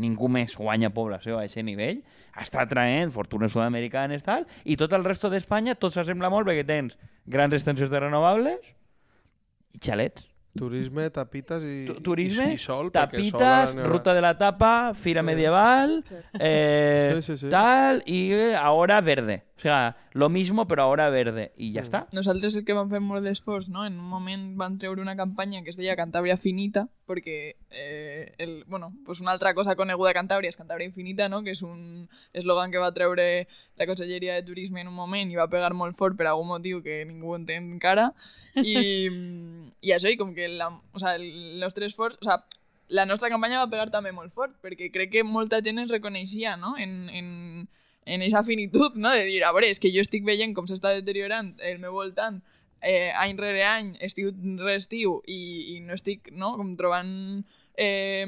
ningú 0.00 0.28
més 0.32 0.54
guanya 0.56 0.90
població 0.94 1.38
a 1.38 1.44
aquest 1.46 1.66
nivell, 1.66 2.00
està 2.40 2.64
traient 2.68 3.12
fortunes 3.12 3.52
sud-americanes 3.52 4.24
tal, 4.24 4.46
i 4.64 4.76
tot 4.80 4.92
el 4.96 5.04
resto 5.04 5.30
d'Espanya 5.32 5.76
tot 5.76 5.94
s'assembla 5.94 6.30
molt 6.32 6.48
perquè 6.48 6.64
tens 6.66 6.96
grans 7.26 7.54
extensions 7.54 7.92
de 7.92 8.00
renovables 8.00 8.72
i 9.76 9.82
xalets. 9.82 10.31
Turisme, 10.54 11.08
tapites 11.10 11.62
i, 11.64 11.86
Tu- 11.86 12.00
turisme, 12.02 12.50
i, 12.50 12.54
i 12.54 12.58
sol. 12.58 12.76
sol 12.84 12.92
Tapitas, 12.92 13.74
haurà. 13.74 13.84
Ruta 13.88 14.12
de 14.14 14.20
la 14.20 14.36
Tapa, 14.36 14.92
Fira 14.94 15.22
Medieval, 15.22 16.04
eh, 16.38 17.12
Sí, 17.16 17.22
sí, 17.22 17.36
sí. 17.38 17.48
tal, 17.48 18.02
y 18.06 18.32
ahora 18.52 19.00
verde. 19.00 19.44
O 19.56 19.60
sea, 19.62 19.96
lo 20.12 20.28
mismo, 20.28 20.66
pero 20.66 20.82
ahora 20.82 21.08
verde. 21.08 21.52
Y 21.56 21.70
Mm. 21.70 21.74
ya 21.74 21.80
está. 21.82 22.06
Nosaltres 22.12 22.56
el 22.56 22.64
que 22.64 22.74
vam 22.74 22.90
fer 22.90 23.00
molt 23.00 23.24
d'esforç, 23.24 23.68
no? 23.70 23.86
En 23.86 23.94
un 23.98 24.04
moment 24.08 24.56
van 24.58 24.76
treure 24.78 25.00
una 25.00 25.14
campanya 25.16 25.62
que 25.62 25.70
es 25.70 25.76
deia 25.76 25.94
Cantàbria 25.96 26.36
Finita, 26.36 26.88
perquè 27.06 27.54
eh, 27.70 28.34
el, 28.38 28.64
bueno, 28.66 28.92
pues 29.06 29.20
una 29.20 29.30
altra 29.30 29.54
cosa 29.54 29.76
coneguda 29.76 30.10
a 30.10 30.14
Cantàbria 30.14 30.48
és 30.50 30.56
Cantàbria 30.58 30.84
Infinita, 30.86 31.28
no? 31.28 31.42
que 31.42 31.52
és 31.52 31.62
un 31.62 32.08
eslògan 32.34 32.70
que 32.72 32.78
va 32.78 32.92
treure 32.92 33.46
la 33.82 33.88
Conselleria 33.90 34.38
de 34.38 34.46
Turisme 34.46 34.80
en 34.80 34.88
un 34.88 34.96
moment 34.96 35.30
i 35.30 35.38
va 35.38 35.50
pegar 35.50 35.74
molt 35.74 35.98
fort 35.98 36.16
per 36.18 36.30
algun 36.30 36.48
motiu 36.54 36.80
que 36.84 37.02
ningú 37.08 37.34
entén 37.36 37.68
encara. 37.74 38.12
I, 38.56 39.10
i 39.82 39.94
això, 39.94 40.10
i 40.10 40.18
com 40.20 40.32
que 40.36 40.48
la, 40.54 40.70
o 40.70 41.02
sea, 41.02 41.16
el 41.18 41.60
nostre 41.60 41.90
esforç... 41.90 42.20
O 42.22 42.30
sea, 42.30 42.40
la 42.92 43.06
nostra 43.06 43.30
campanya 43.32 43.62
va 43.62 43.70
pegar 43.72 43.88
també 43.90 44.12
molt 44.12 44.34
fort, 44.36 44.52
perquè 44.62 44.90
crec 44.92 45.14
que 45.14 45.22
molta 45.24 45.62
gent 45.64 45.80
ens 45.80 45.92
reconeixia 45.94 46.58
no? 46.60 46.74
en, 46.76 47.08
en, 47.08 47.28
en 48.04 48.24
aquesta 48.24 48.42
finitud, 48.44 48.98
no? 49.00 49.14
de 49.16 49.24
dir, 49.24 49.40
a 49.44 49.52
veure, 49.56 49.70
és 49.72 49.80
que 49.80 49.90
jo 49.94 50.04
estic 50.04 50.26
veient 50.28 50.52
com 50.54 50.68
s'està 50.68 50.92
deteriorant 50.98 51.54
el 51.64 51.80
meu 51.80 51.96
voltant 51.96 52.42
eh, 52.82 53.12
any 53.16 53.38
rere 53.38 53.64
any, 53.64 53.94
estiu 54.04 54.32
rere 54.34 54.76
estiu, 54.76 55.20
i, 55.24 55.40
i 55.76 55.80
no 55.86 55.96
estic 55.96 56.32
no? 56.36 56.54
com 56.60 56.76
trobant... 56.76 57.46
Eh, 57.82 58.26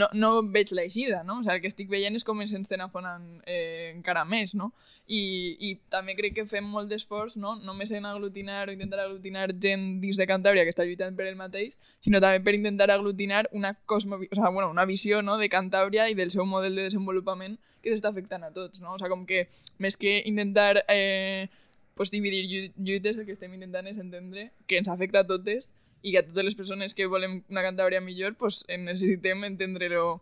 no, 0.00 0.06
no 0.12 0.28
veig 0.54 0.72
l'eixida, 0.74 1.20
no? 1.22 1.36
O 1.38 1.42
sigui, 1.44 1.54
el 1.54 1.60
que 1.62 1.70
estic 1.70 1.90
veient 1.92 2.16
és 2.18 2.24
com 2.26 2.40
ens 2.42 2.54
estem 2.56 2.80
afonant 2.82 3.26
eh, 3.46 3.92
encara 3.94 4.24
més, 4.26 4.54
no? 4.58 4.72
I, 5.06 5.20
I 5.64 5.70
també 5.92 6.16
crec 6.18 6.34
que 6.36 6.44
fem 6.50 6.66
molt 6.68 6.90
d'esforç, 6.90 7.36
no? 7.40 7.54
Només 7.64 7.92
en 7.96 8.08
aglutinar 8.08 8.64
o 8.68 8.74
intentar 8.74 9.00
aglutinar 9.04 9.46
gent 9.62 9.86
dins 10.02 10.18
de 10.20 10.26
Cantàbria 10.28 10.64
que 10.66 10.74
està 10.74 10.84
lluitant 10.88 11.14
per 11.16 11.28
el 11.30 11.38
mateix, 11.38 11.78
sinó 12.04 12.20
també 12.24 12.42
per 12.44 12.56
intentar 12.58 12.90
aglutinar 12.92 13.46
una, 13.52 13.74
cosmo, 13.86 14.18
o 14.18 14.34
sea, 14.34 14.50
bueno, 14.50 14.68
una 14.74 14.84
visió 14.84 15.22
no? 15.22 15.38
de 15.38 15.48
Cantàbria 15.48 16.08
i 16.10 16.18
del 16.18 16.32
seu 16.34 16.44
model 16.44 16.74
de 16.76 16.88
desenvolupament 16.90 17.56
que 17.80 17.94
s'està 17.94 18.10
afectant 18.10 18.44
a 18.44 18.50
tots, 18.52 18.82
no? 18.82 18.96
O 18.96 18.98
sigui, 18.98 19.14
com 19.14 19.24
que 19.30 19.46
més 19.78 19.96
que 19.96 20.18
intentar 20.26 20.82
eh, 20.88 21.48
pues, 21.94 22.10
dividir 22.10 22.44
llu- 22.50 22.72
lluites, 22.76 23.16
el 23.16 23.24
que 23.28 23.36
estem 23.38 23.54
intentant 23.54 23.86
és 23.86 23.96
entendre 24.02 24.50
que 24.66 24.82
ens 24.82 24.90
afecta 24.92 25.22
a 25.22 25.28
totes 25.28 25.70
i 26.02 26.12
que 26.12 26.20
a 26.20 26.26
totes 26.26 26.44
les 26.44 26.54
persones 26.54 26.94
que 26.94 27.06
volem 27.06 27.42
una 27.48 27.62
Cantàbria 27.66 28.00
millor 28.00 28.36
pues, 28.38 28.64
necessitem 28.68 29.44
entendre 29.44 29.88
-lo, 29.90 30.20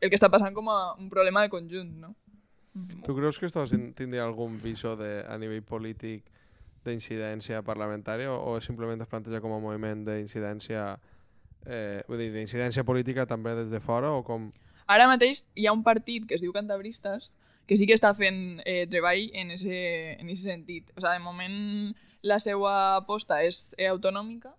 el 0.00 0.10
que 0.10 0.16
està 0.16 0.30
passant 0.30 0.54
com 0.54 0.68
a 0.70 0.94
un 0.94 1.10
problema 1.10 1.42
de 1.42 1.50
conjunt, 1.50 1.92
no? 2.00 2.14
Tu 3.04 3.14
creus 3.16 3.38
que 3.38 3.46
esto 3.46 3.66
sin- 3.66 3.92
tindria 3.94 4.24
algun 4.24 4.60
viso 4.62 4.94
de, 4.96 5.24
a 5.26 5.36
nivell 5.38 5.62
polític 5.62 6.22
d'incidència 6.84 7.62
parlamentària 7.62 8.30
o, 8.32 8.54
o 8.54 8.60
simplement 8.60 9.00
es 9.02 9.08
planteja 9.10 9.40
com 9.40 9.52
a 9.52 9.58
moviment 9.58 10.04
d'incidència 10.06 10.98
eh, 11.66 12.02
vull 12.08 12.18
dir, 12.22 12.30
d'incidència 12.32 12.84
política 12.84 13.26
també 13.26 13.54
des 13.58 13.70
de 13.70 13.80
fora 13.80 14.12
o 14.14 14.22
com... 14.22 14.52
Ara 14.86 15.08
mateix 15.10 15.48
hi 15.58 15.66
ha 15.66 15.72
un 15.74 15.82
partit 15.82 16.24
que 16.28 16.36
es 16.38 16.40
diu 16.40 16.52
Cantabristes 16.54 17.34
que 17.66 17.76
sí 17.76 17.84
que 17.84 17.92
està 17.98 18.14
fent 18.16 18.62
eh, 18.64 18.86
treball 18.88 19.26
en 19.34 19.50
ese, 19.50 20.14
en 20.16 20.30
ese 20.30 20.46
sentit. 20.48 20.88
O 20.96 21.02
sigui, 21.02 21.12
de 21.18 21.24
moment 21.24 21.58
la 22.22 22.38
seva 22.38 22.96
aposta 22.96 23.42
és 23.44 23.74
eh, 23.76 23.90
autonòmica 23.90 24.54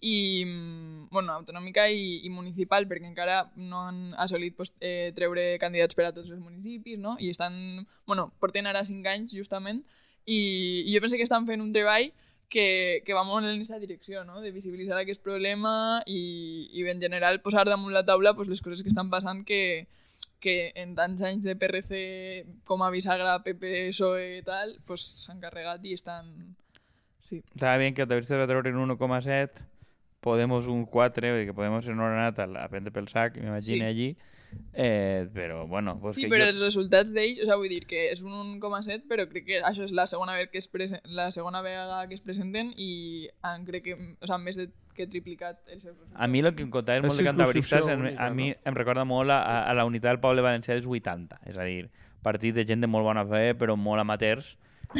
i, 0.00 0.44
mm, 0.44 1.08
bueno, 1.10 1.32
autonòmica 1.32 1.88
i, 1.88 2.20
i 2.26 2.30
municipal 2.30 2.86
perquè 2.88 3.08
encara 3.08 3.46
no 3.56 3.86
han 3.88 4.00
assolit 4.20 4.56
pues, 4.56 4.74
eh, 4.80 5.12
treure 5.16 5.56
candidats 5.62 5.96
per 5.96 6.08
a 6.08 6.12
tots 6.12 6.30
els 6.30 6.42
municipis 6.42 6.98
no? 6.98 7.16
i 7.18 7.30
estan, 7.30 7.86
bueno, 8.06 8.30
porten 8.40 8.66
ara 8.66 8.84
5 8.84 9.08
anys 9.08 9.34
justament 9.34 9.82
i, 10.24 10.84
i 10.86 10.94
jo 10.94 11.00
penso 11.00 11.16
que 11.16 11.26
estan 11.26 11.46
fent 11.46 11.62
un 11.64 11.72
treball 11.72 12.12
que, 12.48 13.02
que 13.04 13.14
va 13.14 13.24
molt 13.26 13.46
en 13.46 13.56
aquesta 13.56 13.78
direcció, 13.82 14.24
no? 14.24 14.40
de 14.40 14.52
visibilitzar 14.54 14.98
aquest 15.00 15.22
problema 15.22 16.02
i, 16.06 16.68
i 16.72 16.86
en 16.90 17.00
general 17.00 17.40
posar 17.42 17.66
damunt 17.66 17.94
la 17.94 18.04
taula 18.06 18.34
pues, 18.34 18.48
les 18.48 18.62
coses 18.62 18.82
que 18.82 18.92
estan 18.92 19.10
passant 19.10 19.44
que, 19.46 19.86
que 20.40 20.72
en 20.76 20.94
tants 20.94 21.22
anys 21.26 21.42
de 21.46 21.56
PRC 21.56 22.02
com 22.68 22.84
a 22.84 22.90
bisagra, 22.90 23.40
PP, 23.42 23.90
PSOE 23.90 24.38
i 24.38 24.44
tal, 24.46 24.76
pues, 24.86 25.06
s'han 25.24 25.40
carregat 25.42 25.84
i 25.84 25.96
estan... 25.96 26.54
Sí. 27.20 27.40
Estaba 27.56 27.78
bien 27.78 27.94
que 27.94 28.04
va 28.04 28.18
a 28.20 28.46
treure 28.46 28.70
en 28.70 28.76
1,7, 28.78 29.64
Podemos 30.26 30.66
un 30.72 30.86
4, 30.90 31.28
vull 31.30 31.44
dir 31.44 31.50
que 31.52 31.54
Podemos 31.54 31.86
en 31.86 32.00
hora 32.02 32.16
anat 32.18 32.40
a, 32.42 32.48
a 32.64 32.66
prendre 32.72 32.90
pel 32.94 33.06
sac, 33.12 33.36
m'imagino 33.38 33.84
Sí. 33.84 33.90
allí. 33.92 34.08
Eh, 34.72 35.28
però, 35.34 35.66
bueno, 35.68 35.98
pues 36.00 36.14
Sí, 36.16 36.22
que 36.22 36.30
però 36.30 36.46
jo... 36.46 36.52
els 36.54 36.60
resultats 36.62 37.12
d'ells, 37.12 37.40
o 37.42 37.44
sigui, 37.44 37.56
vull 37.60 37.68
dir 37.72 37.84
que 37.86 38.06
és 38.12 38.22
un 38.24 38.32
1,7, 38.56 39.04
però 39.10 39.26
crec 39.28 39.44
que 39.46 39.58
això 39.60 39.84
és 39.84 39.92
la 39.92 40.06
segona, 40.08 40.32
vegada 40.36 40.50
que 40.50 40.58
es 40.62 40.68
presen... 40.70 41.00
la 41.04 41.28
segona 41.34 41.60
vegada 41.62 42.00
que 42.08 42.14
es 42.16 42.22
presenten 42.24 42.72
i 42.76 43.28
han, 43.42 43.66
crec 43.68 43.84
que, 43.90 43.94
o 43.98 44.26
sigui, 44.30 44.40
més 44.46 44.56
de 44.58 44.68
que 44.96 45.06
triplicat 45.12 45.58
els 45.68 45.82
seus 45.82 45.92
resultats. 45.94 46.16
A 46.16 46.26
mi 46.32 46.40
el 46.40 46.54
que 46.56 46.64
em 46.64 46.70
contaven 46.72 47.04
És 47.04 47.10
molt 47.12 47.20
de 47.20 47.26
cantabristes, 47.28 47.84
a 48.16 48.30
mi 48.32 48.48
em 48.56 48.74
recorda 48.78 49.04
molt 49.04 49.30
a, 49.34 49.40
a 49.68 49.74
la 49.76 49.84
unitat 49.84 50.14
del 50.14 50.22
poble 50.24 50.42
valencià 50.46 50.72
dels 50.78 50.88
80. 50.88 51.42
És 51.52 51.58
a 51.60 51.66
dir, 51.68 51.90
partit 52.24 52.56
de 52.56 52.64
gent 52.64 52.80
de 52.80 52.88
molt 52.88 53.04
bona 53.04 53.26
fe, 53.28 53.50
però 53.58 53.76
molt 53.76 54.00
amateurs, 54.00 54.54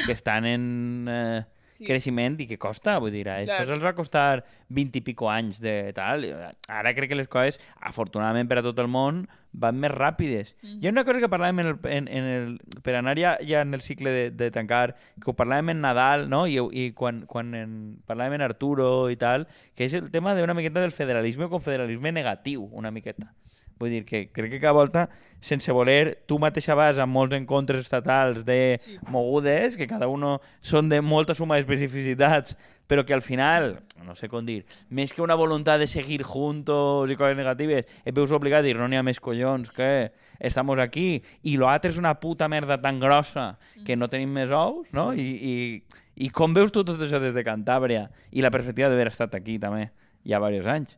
que 0.05 0.12
estan 0.12 0.44
en 0.44 1.09
eh, 1.09 1.44
Sí. 1.77 1.85
creixement 1.85 2.39
i 2.40 2.47
que 2.48 2.57
costa, 2.59 2.97
vull 3.03 3.12
dir, 3.12 3.27
a 3.28 3.39
Clar. 3.44 3.62
això 3.62 3.74
els 3.77 3.85
va 3.85 3.93
costar 3.97 4.44
20 4.73 5.01
i 5.01 5.03
pico 5.05 5.28
anys 5.28 5.61
de 5.61 5.93
tal. 5.97 6.24
Ara 6.73 6.94
crec 6.97 7.11
que 7.12 7.19
les 7.19 7.28
coses, 7.28 7.61
afortunadament 7.81 8.48
per 8.48 8.62
a 8.62 8.65
tot 8.65 8.81
el 8.81 8.89
món, 8.89 9.27
van 9.57 9.78
més 9.81 9.93
ràpides. 9.93 10.55
Mhm. 10.62 10.81
Hi 10.81 10.86
ha 10.86 10.93
una 10.93 11.05
cosa 11.05 11.20
que 11.20 11.31
parlàvem 11.32 11.61
en 11.61 11.66
el, 11.66 11.78
en, 11.85 12.09
en 12.09 12.24
el, 12.32 12.59
per 12.85 12.97
anar 12.97 13.16
ja, 13.19 13.36
ja 13.40 13.62
en 13.65 13.74
el 13.74 13.81
cicle 13.81 14.11
de, 14.11 14.31
de 14.31 14.51
tancar, 14.53 14.97
que 15.20 15.31
ho 15.31 15.36
parlàvem 15.36 15.73
en 15.73 15.81
Nadal, 15.85 16.28
no? 16.32 16.47
I, 16.47 16.61
i 16.73 16.90
quan, 16.93 17.24
quan 17.31 17.55
en, 17.55 17.73
parlàvem 18.09 18.36
en 18.40 18.47
Arturo 18.48 19.09
i 19.12 19.16
tal, 19.16 19.48
que 19.74 19.89
és 19.89 19.97
el 19.97 20.11
tema 20.12 20.35
d'una 20.36 20.57
miqueta 20.57 20.81
del 20.85 20.93
federalisme 20.93 21.48
o 21.48 21.53
confederalisme 21.53 22.12
negatiu, 22.12 22.69
una 22.73 22.93
miqueta. 22.93 23.32
Vull 23.78 23.90
dir 23.93 24.05
que 24.09 24.28
crec 24.32 24.51
que 24.55 24.61
cada 24.61 24.73
volta, 24.73 25.09
sense 25.44 25.70
voler, 25.70 26.23
tu 26.27 26.39
mateixa 26.40 26.74
vas 26.74 26.97
a 26.98 27.05
molts 27.07 27.35
encontres 27.36 27.82
estatals 27.85 28.44
de 28.47 28.77
Sí. 28.81 28.97
mogudes, 29.09 29.77
que 29.77 29.86
cada 29.86 30.09
uno 30.09 30.40
són 30.62 30.89
de 30.89 31.03
molta 31.03 31.35
suma 31.35 31.57
d'especificitats, 31.57 32.57
però 32.89 33.05
que 33.05 33.12
al 33.12 33.20
final, 33.20 33.82
no 34.05 34.15
sé 34.16 34.28
com 34.28 34.47
dir, 34.47 34.65
més 34.89 35.12
que 35.12 35.20
una 35.20 35.35
voluntat 35.35 35.78
de 35.78 35.86
seguir 35.86 36.23
juntos 36.24 37.11
i 37.11 37.16
coses 37.16 37.36
negatives, 37.36 37.85
et 38.05 38.15
veus 38.15 38.32
obligat 38.32 38.61
a 38.61 38.62
dir, 38.62 38.77
no 38.78 38.89
n'hi 38.89 38.97
ha 38.97 39.03
més 39.03 39.20
collons, 39.20 39.70
que 39.70 40.11
estamos 40.40 40.78
aquí, 40.78 41.23
i 41.43 41.57
l'altre 41.59 41.90
és 41.90 41.98
una 41.98 42.15
puta 42.19 42.48
merda 42.48 42.81
tan 42.81 42.98
grossa 42.98 43.59
que 43.85 43.97
no 43.97 44.09
tenim 44.09 44.32
més 44.32 44.51
ous, 44.51 44.86
no? 44.93 45.12
I, 45.12 45.20
i, 45.20 45.82
i 46.16 46.31
com 46.31 46.55
veus 46.55 46.73
tu 46.73 46.82
tot 46.82 46.97
això 46.98 47.20
des 47.20 47.35
de 47.35 47.44
Cantàbria 47.44 48.09
i 48.32 48.40
la 48.40 48.51
perspectiva 48.51 48.89
d'haver 48.89 49.09
estat 49.12 49.35
aquí 49.35 49.59
també 49.59 49.90
ja 50.24 50.39
diversos 50.40 50.66
anys? 50.73 50.97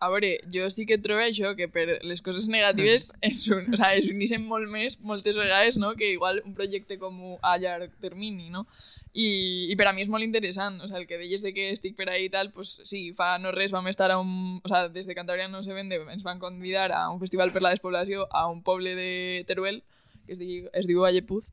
A 0.00 0.08
veure, 0.08 0.38
jo 0.52 0.64
sí 0.72 0.86
que 0.88 0.96
trobo 0.98 1.20
això, 1.20 1.52
que 1.56 1.68
per 1.68 1.98
les 2.00 2.22
coses 2.24 2.48
negatives 2.48 3.10
es, 3.30 3.42
un, 3.52 3.68
o 3.72 3.76
sea, 3.76 3.92
es 3.94 4.08
uneixen 4.08 4.46
molt 4.48 4.70
més, 4.72 4.96
moltes 5.04 5.36
vegades, 5.36 5.76
no? 5.76 5.92
que 5.94 6.14
igual 6.14 6.40
un 6.46 6.54
projecte 6.56 6.96
com 6.98 7.36
a 7.42 7.58
llarg 7.60 7.92
termini, 8.00 8.48
no? 8.48 8.66
I, 9.12 9.66
I 9.72 9.74
per 9.74 9.88
a 9.90 9.92
mi 9.92 10.04
és 10.04 10.10
molt 10.10 10.22
interessant, 10.22 10.78
o 10.80 10.88
sea, 10.88 11.00
el 11.00 11.08
que 11.10 11.18
deies 11.18 11.42
de 11.42 11.50
que 11.52 11.72
estic 11.74 11.96
per 11.98 12.06
ahí 12.08 12.28
i 12.28 12.30
tal, 12.30 12.52
pues 12.54 12.76
sí, 12.86 13.10
fa 13.16 13.32
no 13.42 13.50
res 13.50 13.74
vam 13.74 13.88
estar 13.90 14.10
a 14.14 14.20
un... 14.22 14.60
O 14.62 14.70
sea, 14.70 14.88
des 14.88 15.08
de 15.08 15.16
Cantabria 15.18 15.48
no 15.50 15.64
se 15.66 15.74
vende, 15.74 15.98
ens 16.12 16.22
van 16.22 16.38
convidar 16.38 16.92
a 16.94 17.08
un 17.10 17.18
festival 17.18 17.50
per 17.50 17.62
la 17.62 17.74
despoblació 17.74 18.28
a 18.30 18.46
un 18.46 18.62
poble 18.62 18.94
de 18.94 19.44
Teruel, 19.48 19.82
que 20.26 20.38
es 20.38 20.38
diu, 20.38 20.70
es 20.72 20.86
diu 20.86 21.02
Vallepuz, 21.02 21.50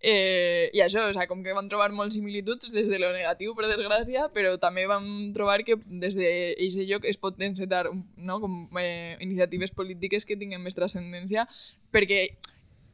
Eh, 0.00 0.70
I 0.72 0.80
això, 0.84 1.08
o 1.10 1.12
sea, 1.12 1.26
com 1.26 1.40
que 1.42 1.54
vam 1.56 1.66
trobar 1.70 1.90
molts 1.90 2.14
similituds 2.14 2.70
des 2.70 2.86
de 2.86 3.00
lo 3.02 3.10
negatiu, 3.12 3.54
per 3.58 3.66
desgràcia, 3.66 4.28
però 4.34 4.54
també 4.62 4.86
vam 4.86 5.32
trobar 5.34 5.64
que 5.66 5.74
des 5.90 6.14
d'aquest 6.14 6.84
lloc 6.86 7.08
es 7.08 7.18
pot 7.18 7.40
encetar 7.42 7.88
no? 7.90 8.38
com, 8.38 8.60
eh, 8.78 9.16
iniciatives 9.20 9.74
polítiques 9.74 10.24
que 10.24 10.38
tinguin 10.38 10.62
més 10.62 10.78
transcendència, 10.78 11.48
perquè 11.90 12.28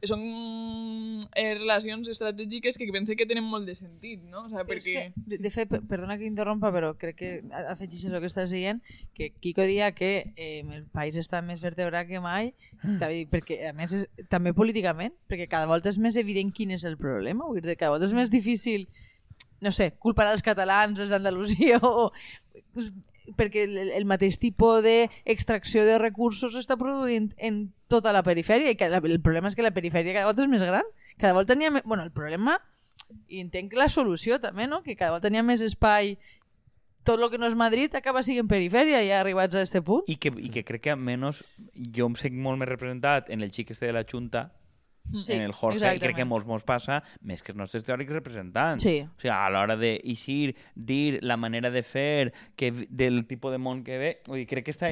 són 0.09 0.21
eh, 1.35 1.53
relacions 1.57 2.07
estratègiques 2.11 2.77
que 2.77 2.87
pense 2.93 3.15
que 3.15 3.27
tenen 3.29 3.45
molt 3.47 3.67
de 3.67 3.75
sentit, 3.77 4.21
no? 4.23 4.45
O 4.45 4.49
sea, 4.49 4.65
perquè... 4.67 4.93
que, 5.15 5.23
de, 5.31 5.39
de 5.43 5.51
fet, 5.53 5.69
per- 5.71 5.81
perdona 5.87 6.17
que 6.19 6.27
interrompa, 6.27 6.71
però 6.75 6.93
crec 6.99 7.17
que 7.19 7.31
afegeixes 7.71 8.11
el 8.11 8.19
que 8.23 8.29
estàs 8.31 8.53
dient, 8.53 8.81
que 9.17 9.31
Kiko 9.39 9.65
dia 9.69 9.91
que 9.97 10.33
eh, 10.35 10.61
el 10.63 10.85
país 10.93 11.17
està 11.21 11.41
més 11.45 11.63
vertebrat 11.63 12.07
que 12.09 12.21
mai, 12.23 12.53
perquè 13.31 13.61
a 13.69 13.73
més 13.77 13.95
és, 13.95 14.05
també 14.31 14.53
políticament, 14.53 15.15
perquè 15.29 15.49
cada 15.51 15.69
volta 15.69 15.89
és 15.89 15.99
més 16.01 16.17
evident 16.21 16.53
quin 16.55 16.71
és 16.75 16.85
el 16.85 16.97
problema, 16.97 17.47
vull 17.47 17.61
dir, 17.61 17.77
cada 17.77 17.95
volta 17.95 18.09
és 18.09 18.15
més 18.17 18.31
difícil 18.33 18.87
no 19.63 19.71
sé, 19.71 19.93
culpar 19.97 20.27
els 20.31 20.43
catalans, 20.45 20.99
els 20.99 21.09
d'Andalusia 21.09 21.79
o... 21.87 22.11
Perquè 23.37 23.65
el, 23.65 23.91
el 23.97 24.05
mateix 24.05 24.37
tipus 24.37 24.83
d'extracció 24.85 25.85
de 25.87 25.97
recursos 25.97 26.53
s'està 26.53 26.77
produint 26.77 27.31
en 27.37 27.71
tota 27.89 28.13
la 28.13 28.21
perifèria 28.25 28.69
i 28.69 28.77
cada, 28.77 29.01
el 29.01 29.21
problema 29.21 29.49
és 29.49 29.57
que 29.57 29.65
la 29.65 29.73
perifèria 29.73 30.13
cada 30.13 30.29
volta 30.29 30.45
és 30.45 30.51
més 30.51 30.63
gran 30.65 30.85
cada 31.17 31.33
volta 31.33 31.55
més... 31.55 31.83
Bueno, 31.85 32.03
el 32.03 32.11
problema 32.11 32.59
i 33.29 33.41
entenc 33.41 33.73
la 33.77 33.89
solució 33.89 34.39
també, 34.41 34.67
no? 34.67 34.81
Que 34.83 34.95
cada 34.95 35.15
volta 35.15 35.29
ha 35.29 35.45
més 35.45 35.61
espai 35.61 36.17
tot 37.05 37.21
el 37.21 37.29
que 37.29 37.37
no 37.37 37.45
és 37.45 37.55
Madrid 37.55 37.93
acaba 37.95 38.23
sent 38.25 38.49
perifèria 38.49 39.03
ja 39.05 39.19
arribats 39.21 39.55
a 39.55 39.61
este 39.61 39.81
punt. 39.85 40.07
I 40.09 40.17
que, 40.17 40.33
I 40.33 40.49
que 40.49 40.65
crec 40.65 40.87
que 40.87 40.95
almenys 40.95 41.43
jo 41.93 42.09
em 42.09 42.15
sent 42.17 42.37
molt 42.41 42.59
més 42.59 42.69
representat 42.69 43.29
en 43.29 43.45
el 43.45 43.53
xic 43.53 43.75
este 43.75 43.85
de 43.85 43.93
la 43.93 44.05
Junta 44.09 44.49
Sí, 45.25 45.33
en 45.33 45.41
el 45.41 45.53
Jorge, 45.53 45.77
i 45.77 45.81
crec 45.81 45.91
que 45.91 45.95
exactament. 45.95 46.29
molts 46.31 46.47
mos 46.49 46.63
passa, 46.67 47.01
més 47.21 47.43
que 47.43 47.53
els 47.53 47.59
nostres 47.59 47.85
teòrics 47.87 48.11
representants. 48.17 48.83
Sí. 48.83 48.99
O 49.05 49.21
sigui, 49.21 49.33
a 49.33 49.49
l'hora 49.53 49.77
d'eixir, 49.79 50.55
dir 50.75 51.19
la 51.23 51.37
manera 51.37 51.71
de 51.71 51.83
fer, 51.85 52.33
que, 52.57 52.71
del 52.89 53.25
tipus 53.29 53.53
de 53.55 53.61
món 53.61 53.83
que 53.85 53.99
ve, 54.01 54.11
vull 54.27 54.41
dir, 54.43 54.49
crec 54.49 54.67
que 54.67 54.75
està 54.75 54.91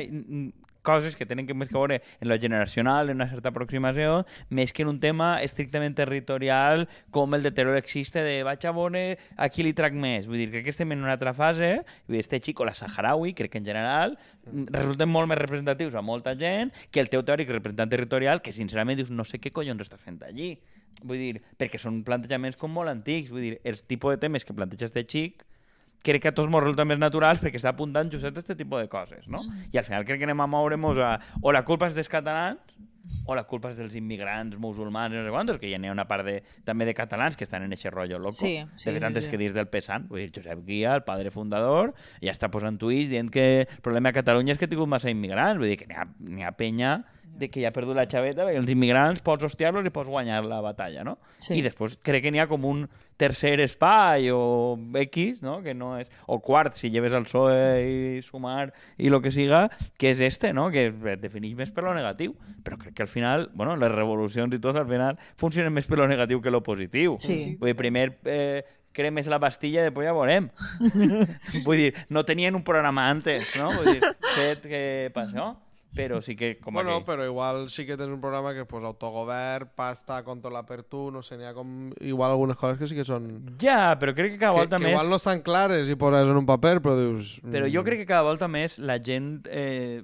coses 0.83 1.15
que 1.15 1.25
tenen 1.25 1.47
que 1.47 1.55
més 1.57 1.71
que 1.71 1.77
veure 1.77 2.01
en 2.19 2.29
lo 2.29 2.37
generacional, 2.39 3.09
en 3.09 3.17
una 3.17 3.29
certa 3.31 3.49
aproximació, 3.49 4.23
més 4.49 4.73
que 4.73 4.83
en 4.83 4.91
un 4.91 4.99
tema 5.01 5.37
estrictament 5.41 5.95
territorial 5.97 6.85
com 7.15 7.33
el 7.33 7.45
deteriorexista 7.47 8.21
de 8.25 8.41
vaig 8.45 8.67
a 8.67 8.75
veure 8.75 9.03
a 9.37 9.49
qui 9.49 9.65
li 9.65 9.73
trac 9.73 9.95
més. 9.95 10.27
Vull 10.29 10.43
dir, 10.43 10.49
crec 10.51 10.67
que 10.67 10.75
estem 10.75 10.91
en 10.93 11.01
una 11.01 11.15
altra 11.15 11.33
fase, 11.33 11.71
dir, 12.07 12.19
este 12.19 12.41
xico, 12.43 12.67
la 12.67 12.75
saharaui, 12.77 13.33
crec 13.33 13.55
que 13.55 13.63
en 13.63 13.65
general 13.71 14.17
mm, 14.51 14.69
resulten 14.75 15.09
molt 15.09 15.31
més 15.31 15.41
representatius 15.41 15.95
a 15.95 16.03
molta 16.05 16.35
gent 16.37 16.73
que 16.91 17.01
el 17.01 17.09
teu 17.09 17.23
teòric 17.25 17.49
representant 17.55 17.91
territorial, 17.91 18.43
que 18.43 18.53
sincerament 18.53 18.99
dius, 18.99 19.11
no 19.11 19.25
sé 19.25 19.39
què 19.41 19.53
collons 19.55 19.87
està 19.87 19.97
fent 19.97 20.21
allí. 20.27 20.53
Vull 21.03 21.19
dir, 21.19 21.41
perquè 21.59 21.79
són 21.81 22.03
plantejaments 22.07 22.59
com 22.59 22.71
molt 22.71 22.91
antics. 22.91 23.31
Vull 23.33 23.47
dir, 23.47 23.55
els 23.67 23.83
tipus 23.87 24.13
de 24.13 24.21
temes 24.21 24.45
que 24.45 24.55
planteja 24.55 24.87
este 24.87 25.03
xic 25.03 25.43
crec 26.03 26.21
que 26.21 26.31
a 26.33 26.35
tots 26.35 26.51
mos 26.51 26.63
resulten 26.63 26.89
més 26.91 27.01
naturals 27.01 27.41
perquè 27.43 27.59
està 27.61 27.71
apuntant 27.73 28.11
justet 28.11 28.37
este 28.37 28.57
tipus 28.59 28.83
de 28.83 28.89
coses, 28.91 29.27
no? 29.31 29.41
I 29.71 29.79
al 29.79 29.87
final 29.87 30.05
crec 30.07 30.19
que 30.21 30.27
anem 30.29 30.43
a 30.43 30.49
moure'ns 30.51 30.99
a... 30.99 31.13
O 31.41 31.55
la 31.55 31.63
culpa 31.65 31.87
és 31.87 31.95
dels 31.95 32.11
catalans 32.11 32.59
o 33.25 33.35
la 33.35 33.43
culpa 33.43 33.71
és 33.71 33.77
dels 33.77 33.95
immigrants 33.99 34.55
musulmans, 34.59 35.13
no 35.15 35.23
sé 35.25 35.31
quantos, 35.33 35.59
que 35.59 35.67
hi 35.67 35.73
ha 35.75 35.91
una 35.91 36.05
part 36.07 36.25
de, 36.27 36.37
també 36.63 36.85
de 36.87 36.93
catalans 36.95 37.35
que 37.35 37.43
estan 37.43 37.65
en 37.65 37.75
eixe 37.75 37.91
rotllo 37.91 38.19
loco. 38.19 38.37
Sí, 38.37 38.55
sí, 38.75 38.85
de 38.89 38.93
fet, 38.93 39.01
sí, 39.01 39.07
antes 39.07 39.25
sí. 39.25 39.31
que 39.31 39.39
dius 39.41 39.55
del 39.55 39.67
pesant, 39.67 40.07
vull 40.09 40.23
dir, 40.23 40.29
Josep 40.35 40.63
Guia, 40.67 40.95
el 40.95 41.03
padre 41.07 41.31
fundador, 41.31 41.93
ja 42.23 42.31
està 42.31 42.49
posant 42.53 42.79
tuits 42.79 43.11
dient 43.11 43.31
que 43.33 43.47
el 43.65 43.81
problema 43.83 44.13
a 44.13 44.15
Catalunya 44.15 44.55
és 44.55 44.61
que 44.61 44.69
ha 44.69 44.71
tingut 44.71 44.91
massa 44.91 45.11
immigrants, 45.11 45.59
vull 45.59 45.73
dir 45.73 45.79
que 45.81 45.89
n'hi 45.89 45.99
ha, 45.99 46.07
n'hi 46.19 46.47
ha 46.47 46.53
penya 46.55 46.95
de 47.33 47.49
que 47.49 47.63
ja 47.63 47.71
ha 47.71 47.75
perdut 47.75 47.97
la 47.97 48.05
xaveta 48.09 48.45
perquè 48.45 48.59
els 48.61 48.69
immigrants 48.69 49.23
pots 49.25 49.47
hostiar-los 49.47 49.87
i 49.87 49.93
pots 49.93 50.11
guanyar 50.11 50.43
la 50.45 50.61
batalla, 50.61 51.03
no? 51.07 51.17
Sí. 51.41 51.57
I 51.57 51.63
després 51.65 51.97
crec 52.05 52.25
que 52.25 52.33
n'hi 52.33 52.41
ha 52.43 52.49
com 52.49 52.65
un 52.69 52.85
tercer 53.17 53.59
espai 53.61 54.29
o 54.33 54.77
X, 55.05 55.41
no? 55.41 55.61
que 55.63 55.73
no 55.73 55.93
és... 55.99 56.09
o 56.27 56.39
quart, 56.41 56.75
si 56.77 56.89
lleves 56.93 57.13
el 57.13 57.27
PSOE 57.27 57.57
i 57.85 58.21
sumar 58.25 58.73
i 58.97 59.09
lo 59.13 59.21
que 59.21 59.31
siga, 59.31 59.67
que 59.97 60.11
és 60.11 60.21
este, 60.25 60.53
no? 60.53 60.69
que 60.73 60.87
es 60.89 61.21
defineix 61.21 61.55
més 61.57 61.73
per 61.73 61.85
lo 61.85 61.95
negatiu. 61.95 62.35
Però 62.65 62.77
crec 62.81 62.97
que 62.97 63.05
al 63.05 63.11
final, 63.11 63.49
bueno, 63.53 63.75
les 63.79 63.91
revolucions 63.93 64.53
i 64.53 64.61
tot 64.61 64.77
al 64.79 64.89
final 64.89 65.19
funcionen 65.39 65.73
més 65.73 65.89
per 65.89 66.01
lo 66.01 66.07
negatiu 66.09 66.41
que 66.41 66.53
lo 66.53 66.63
positiu. 66.65 67.17
Sí. 67.23 67.55
Vull 67.59 67.73
dir, 67.73 67.77
primer 67.79 68.07
eh, 68.25 68.63
cremes 68.93 69.27
la 69.31 69.41
pastilla 69.41 69.85
després 69.85 70.07
ja 70.07 70.15
veurem. 70.15 70.49
Vull 71.67 71.85
dir, 71.85 71.91
no 72.13 72.25
tenien 72.25 72.55
un 72.55 72.63
programa 72.65 73.09
antes, 73.09 73.49
no? 73.59 73.71
Vull 73.73 73.95
dir, 73.95 74.13
fet 74.33 74.67
que 74.69 74.83
això, 75.09 75.53
però 75.95 76.21
sí 76.25 76.35
que 76.35 76.57
com 76.59 76.73
bueno, 76.73 76.95
aquell. 76.97 77.05
però 77.05 77.25
igual 77.27 77.69
sí 77.69 77.85
que 77.85 77.97
tens 77.97 78.11
un 78.11 78.21
programa 78.21 78.53
que 78.53 78.65
pues, 78.65 78.83
autogovern, 78.83 79.69
pasta, 79.75 80.23
controlar 80.25 80.65
per 80.65 80.81
tu, 80.83 81.09
no 81.13 81.21
sé, 81.21 81.37
n'hi 81.37 81.45
ha 81.45 81.53
com... 81.53 81.91
Igual 82.01 82.33
algunes 82.33 82.57
coses 82.57 82.79
que 82.79 82.89
sí 82.89 82.97
que 82.97 83.05
són... 83.07 83.29
Ja, 83.61 83.93
però 84.01 84.15
crec 84.17 84.35
que 84.35 84.41
cada 84.41 84.53
Que, 84.53 84.65
volta 84.65 84.77
que 84.77 84.87
més... 84.87 84.95
igual 84.95 85.09
no 85.13 85.21
estan 85.21 85.41
clares 85.45 85.89
i 85.89 85.95
poses 85.99 86.29
en 86.29 86.41
un 86.41 86.49
paper, 86.49 86.79
però 86.81 86.97
dius... 86.97 87.37
Però 87.45 87.69
jo 87.69 87.85
crec 87.85 88.03
que 88.03 88.09
cada 88.09 88.25
volta 88.25 88.49
més 88.49 88.79
la 88.81 88.99
gent... 89.01 89.45
Eh, 89.49 90.03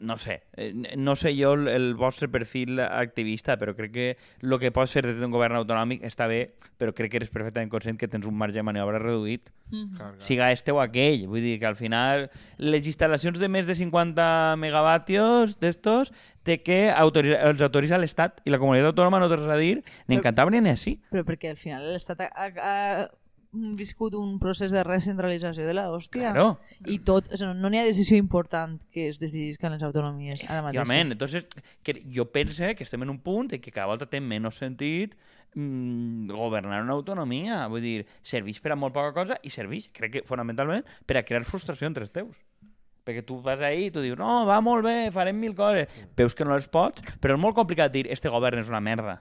no 0.00 0.18
sé, 0.18 0.42
eh, 0.56 0.72
no 0.96 1.14
sé 1.16 1.34
jo 1.36 1.54
el, 1.54 1.68
el 1.68 1.94
vostre 1.94 2.28
perfil 2.28 2.80
activista, 2.80 3.56
però 3.60 3.74
crec 3.76 3.92
que 3.92 4.06
el 4.42 4.58
que 4.60 4.72
pots 4.74 4.94
fer 4.94 5.04
des 5.06 5.20
d'un 5.20 5.32
govern 5.32 5.56
autonòmic 5.60 6.04
està 6.06 6.28
bé, 6.30 6.54
però 6.80 6.94
crec 6.96 7.12
que 7.12 7.20
eres 7.22 7.32
perfectament 7.32 7.70
conscient 7.72 7.98
que 8.00 8.10
tens 8.10 8.28
un 8.28 8.36
marge 8.38 8.60
de 8.60 8.66
maniobra 8.66 9.00
reduït. 9.02 9.52
Clar, 9.72 9.88
clar. 9.96 10.20
siga 10.20 10.50
este 10.52 10.72
o 10.72 10.82
aquell. 10.82 11.24
Vull 11.30 11.40
dir 11.40 11.54
que 11.60 11.66
al 11.70 11.78
final 11.78 12.26
les 12.60 12.84
instal·lacions 12.90 13.38
de 13.40 13.48
més 13.48 13.64
de 13.66 13.76
50 13.78 14.58
megavatios 14.60 15.56
d'estos 15.62 16.12
té 16.44 16.58
que 16.60 16.90
autoritza, 16.90 17.38
els 17.48 17.62
autoritza 17.64 18.00
l'Estat 18.00 18.42
i 18.44 18.52
la 18.52 18.60
comunitat 18.60 18.92
autònoma 18.92 19.22
no 19.22 19.30
té 19.30 19.38
res 19.40 19.48
a 19.48 19.56
dir 19.56 19.74
ni 20.10 20.18
en 20.18 20.24
Cantàbria 20.24 20.60
ni 20.60 20.74
així. 20.74 20.98
Però 21.14 21.24
perquè 21.24 21.54
al 21.54 21.60
final 21.60 21.86
l'Estat 21.94 22.20
ha, 22.26 22.28
ha, 22.34 22.50
ha 22.52 23.08
viscut 23.52 24.14
un 24.16 24.38
procés 24.40 24.72
de 24.72 24.80
recentralització 24.84 25.66
de 25.66 25.74
la 25.76 25.90
hòstia. 25.92 26.32
Claro. 26.32 26.58
I 26.88 26.98
tot, 27.04 27.28
o 27.28 27.36
sigui, 27.36 27.52
no 27.60 27.68
n'hi 27.70 27.82
ha 27.82 27.84
decisió 27.84 28.16
important 28.16 28.80
que 28.92 29.08
es 29.10 29.20
decidisca 29.20 29.68
en 29.68 29.76
les 29.76 29.84
autonomies 29.84 30.40
ara 30.46 30.62
mateix. 30.64 30.80
Efectivament. 30.80 31.12
Entonces, 31.12 31.46
que 31.84 32.00
jo 32.14 32.30
pense 32.32 32.74
que 32.74 32.84
estem 32.84 33.04
en 33.04 33.12
un 33.12 33.20
punt 33.20 33.52
en 33.52 33.60
què 33.60 33.72
cada 33.74 33.90
volta 33.90 34.08
té 34.08 34.22
menys 34.24 34.56
sentit 34.62 35.12
mm, 35.54 36.32
governar 36.32 36.80
una 36.82 36.96
autonomia. 36.96 37.66
Vull 37.68 37.84
dir, 37.84 37.98
serveix 38.24 38.62
per 38.64 38.72
a 38.72 38.78
molt 38.78 38.96
poca 38.96 39.12
cosa 39.16 39.36
i 39.44 39.52
serveix, 39.52 39.90
crec 39.92 40.16
que 40.16 40.24
fonamentalment, 40.28 40.88
per 41.04 41.20
a 41.20 41.24
crear 41.26 41.44
frustració 41.44 41.90
entre 41.90 42.08
els 42.08 42.14
teus. 42.14 42.40
Perquè 43.02 43.24
tu 43.26 43.40
vas 43.42 43.60
ahí 43.60 43.88
i 43.88 43.92
tu 43.92 44.00
dius, 44.00 44.16
no, 44.16 44.46
va 44.46 44.60
molt 44.62 44.86
bé, 44.86 45.10
farem 45.12 45.36
mil 45.36 45.56
coses. 45.58 45.90
Veus 46.16 46.38
que 46.38 46.46
no 46.46 46.54
les 46.54 46.70
pots, 46.70 47.02
però 47.20 47.36
és 47.36 47.44
molt 47.44 47.58
complicat 47.58 47.92
dir, 47.92 48.06
este 48.08 48.30
govern 48.32 48.62
és 48.62 48.70
una 48.70 48.80
merda. 48.80 49.18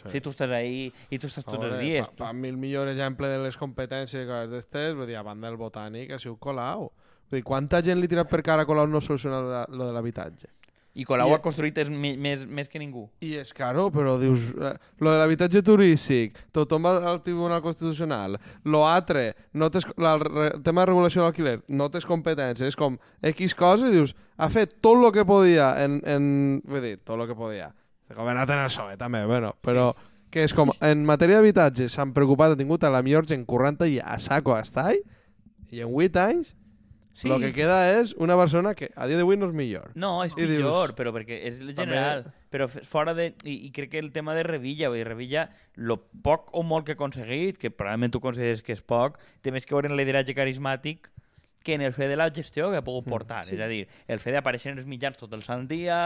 Sí. 0.00 0.08
Si 0.14 0.20
tu 0.24 0.30
estàs 0.32 0.50
ahí 0.56 0.86
i 1.12 1.18
tu 1.20 1.28
estàs 1.28 1.44
tots 1.44 1.66
els 1.66 1.78
dies. 1.82 2.06
Pa, 2.16 2.28
pa 2.28 2.32
mi 2.32 2.48
el 2.48 2.56
millor 2.56 2.88
exemple 2.88 3.28
de 3.28 3.42
les 3.42 3.58
competències 3.60 4.24
i 4.24 4.28
coses 4.28 4.48
d'estes, 4.50 4.94
vull 4.96 5.06
dir, 5.06 5.18
a 5.20 5.22
banda 5.26 5.50
del 5.50 5.58
botànic, 5.60 6.14
ha 6.14 6.18
sigut 6.18 6.40
Colau. 6.40 6.88
Vull 7.28 7.38
dir, 7.40 7.44
quanta 7.44 7.82
gent 7.84 8.00
li 8.00 8.08
tira 8.08 8.24
per 8.24 8.40
cara 8.42 8.64
a 8.64 8.68
Colau 8.68 8.86
no 8.88 9.00
soluciona 9.04 9.66
lo 9.68 9.86
de 9.86 9.92
l'habitatge? 9.92 10.48
I 10.94 11.04
Colau 11.08 11.30
I- 11.30 11.34
ha 11.36 11.40
construït 11.40 11.76
és 11.80 11.88
més, 11.88 12.42
més 12.44 12.68
que 12.68 12.80
ningú. 12.80 13.06
I 13.24 13.34
és 13.40 13.52
caro, 13.56 13.86
però 13.92 14.18
dius... 14.20 14.50
Eh, 14.52 14.72
lo 15.00 15.12
de 15.12 15.18
l'habitatge 15.20 15.62
turístic, 15.64 16.36
tothom 16.52 16.84
va 16.84 16.94
al 17.12 17.22
Tribunal 17.24 17.62
Constitucional. 17.64 18.36
Lo 18.64 18.82
altre, 18.88 19.34
no 19.52 19.70
tens, 19.72 19.86
la, 19.96 20.14
el 20.52 20.62
tema 20.62 20.82
de 20.82 20.90
regulació 20.90 21.22
de 21.22 21.28
l'alquiler, 21.28 21.54
no 21.68 21.88
tens 21.92 22.04
competències. 22.08 22.68
És 22.74 22.76
com 22.76 22.98
X 23.32 23.54
cosa 23.56 23.88
i 23.88 23.94
dius, 23.94 24.12
ha 24.36 24.48
fet 24.52 24.76
tot 24.84 25.00
el 25.00 25.12
que 25.16 25.24
podia 25.24 25.74
en... 25.84 26.00
en 26.04 26.60
vull 26.64 26.84
dir, 26.84 26.98
tot 27.04 27.16
el 27.20 27.28
que 27.28 27.36
podia. 27.36 27.70
S'ha 28.08 28.14
governat 28.18 28.50
en 28.50 28.58
el 28.64 28.70
PSOE, 28.70 28.96
també, 29.00 29.24
bueno, 29.26 29.54
però 29.62 29.90
que 30.32 30.44
és 30.46 30.54
com, 30.56 30.70
en 30.80 31.04
matèria 31.04 31.36
d'habitatge 31.40 31.88
s'han 31.92 32.12
preocupat, 32.16 32.52
han 32.54 32.58
tingut 32.62 32.84
a 32.84 32.90
la 32.90 33.02
millor 33.04 33.26
gent 33.28 33.44
currant 33.46 33.78
i 33.86 33.98
a 34.00 34.18
saco 34.18 34.54
ahí, 34.56 34.98
i 35.70 35.80
en 35.80 35.88
8 35.92 36.16
anys, 36.20 36.56
Sí. 37.14 37.28
lo 37.28 37.38
que 37.38 37.52
queda 37.52 38.00
és 38.00 38.14
una 38.16 38.38
persona 38.40 38.74
que 38.74 38.90
a 38.96 39.06
dia 39.06 39.18
d'avui 39.18 39.36
no 39.36 39.44
és 39.46 39.52
millor. 39.52 39.90
No, 39.94 40.24
és 40.24 40.32
I 40.32 40.46
dius- 40.46 40.62
pitjor, 40.62 40.94
però 40.96 41.12
perquè 41.12 41.42
és 41.44 41.58
el 41.60 41.74
general. 41.76 42.22
Però 42.50 42.64
f- 42.64 42.80
fora 42.88 43.12
de... 43.12 43.34
I, 43.44 43.66
I 43.66 43.70
crec 43.70 43.90
que 43.90 43.98
el 43.98 44.12
tema 44.12 44.32
de 44.34 44.42
Revilla, 44.42 44.88
vull 44.88 44.96
dir, 44.96 45.04
Revilla, 45.06 45.50
lo 45.76 45.98
poc 46.24 46.48
o 46.56 46.62
molt 46.62 46.86
que 46.86 46.92
ha 46.92 46.94
aconseguit, 46.96 47.58
que 47.60 47.70
probablement 47.70 48.10
tu 48.14 48.20
consideres 48.24 48.62
que 48.62 48.72
és 48.72 48.80
poc, 48.80 49.18
té 49.42 49.52
més 49.52 49.66
que 49.68 49.74
veure 49.76 49.90
en 49.92 49.96
lideratge 50.00 50.32
carismàtic 50.34 51.10
que 51.62 51.74
en 51.74 51.84
el 51.86 51.94
fet 51.96 52.10
de 52.12 52.18
la 52.18 52.28
gestió 52.34 52.70
que 52.70 52.80
ha 52.80 52.84
pogut 52.84 53.08
portar. 53.08 53.42
Sí. 53.46 53.56
És 53.56 53.62
a 53.64 53.68
dir, 53.70 53.86
el 54.10 54.22
fet 54.22 54.36
d'aparèixer 54.36 54.72
en 54.72 54.82
els 54.82 54.88
mitjans 54.90 55.18
tot 55.18 55.32
el 55.36 55.44
sant 55.46 55.66
dia, 55.70 55.98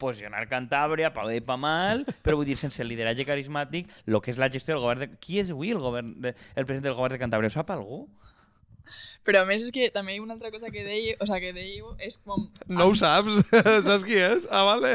posicionar 0.00 0.46
Cantàbria, 0.50 1.12
pa 1.14 1.26
bé 1.28 1.40
pa 1.44 1.58
mal, 1.60 2.06
però 2.24 2.38
vull 2.40 2.48
dir, 2.48 2.58
sense 2.60 2.82
el 2.84 2.90
lideratge 2.92 3.26
carismàtic, 3.28 3.90
el 4.06 4.20
que 4.22 4.34
és 4.34 4.40
la 4.40 4.50
gestió 4.52 4.76
del 4.76 4.84
govern 4.84 5.04
de... 5.04 5.10
Qui 5.20 5.40
és 5.42 5.52
avui 5.54 5.74
el, 5.74 5.82
govern 5.82 6.16
de... 6.22 6.34
el 6.54 6.66
president 6.66 6.90
del 6.90 6.98
govern 6.98 7.16
de 7.16 7.22
Cantàbria? 7.22 7.52
Ho 7.52 7.58
sap 7.58 7.72
algú? 7.74 8.04
Però 9.24 9.42
a 9.42 9.46
més 9.46 9.62
és 9.66 9.70
que 9.74 9.90
també 9.92 10.14
hi 10.14 10.18
ha 10.18 10.22
una 10.24 10.32
altra 10.34 10.50
cosa 10.50 10.70
que 10.72 10.80
deia, 10.82 11.14
o 11.20 11.26
sea, 11.28 11.36
que 11.42 11.50
dèieu 11.52 11.90
és 12.00 12.16
com... 12.24 12.46
No 12.72 12.86
ho 12.88 12.94
saps? 12.96 13.42
Saps 13.86 14.04
qui 14.08 14.16
és? 14.16 14.46
Ah, 14.50 14.62
vale. 14.64 14.94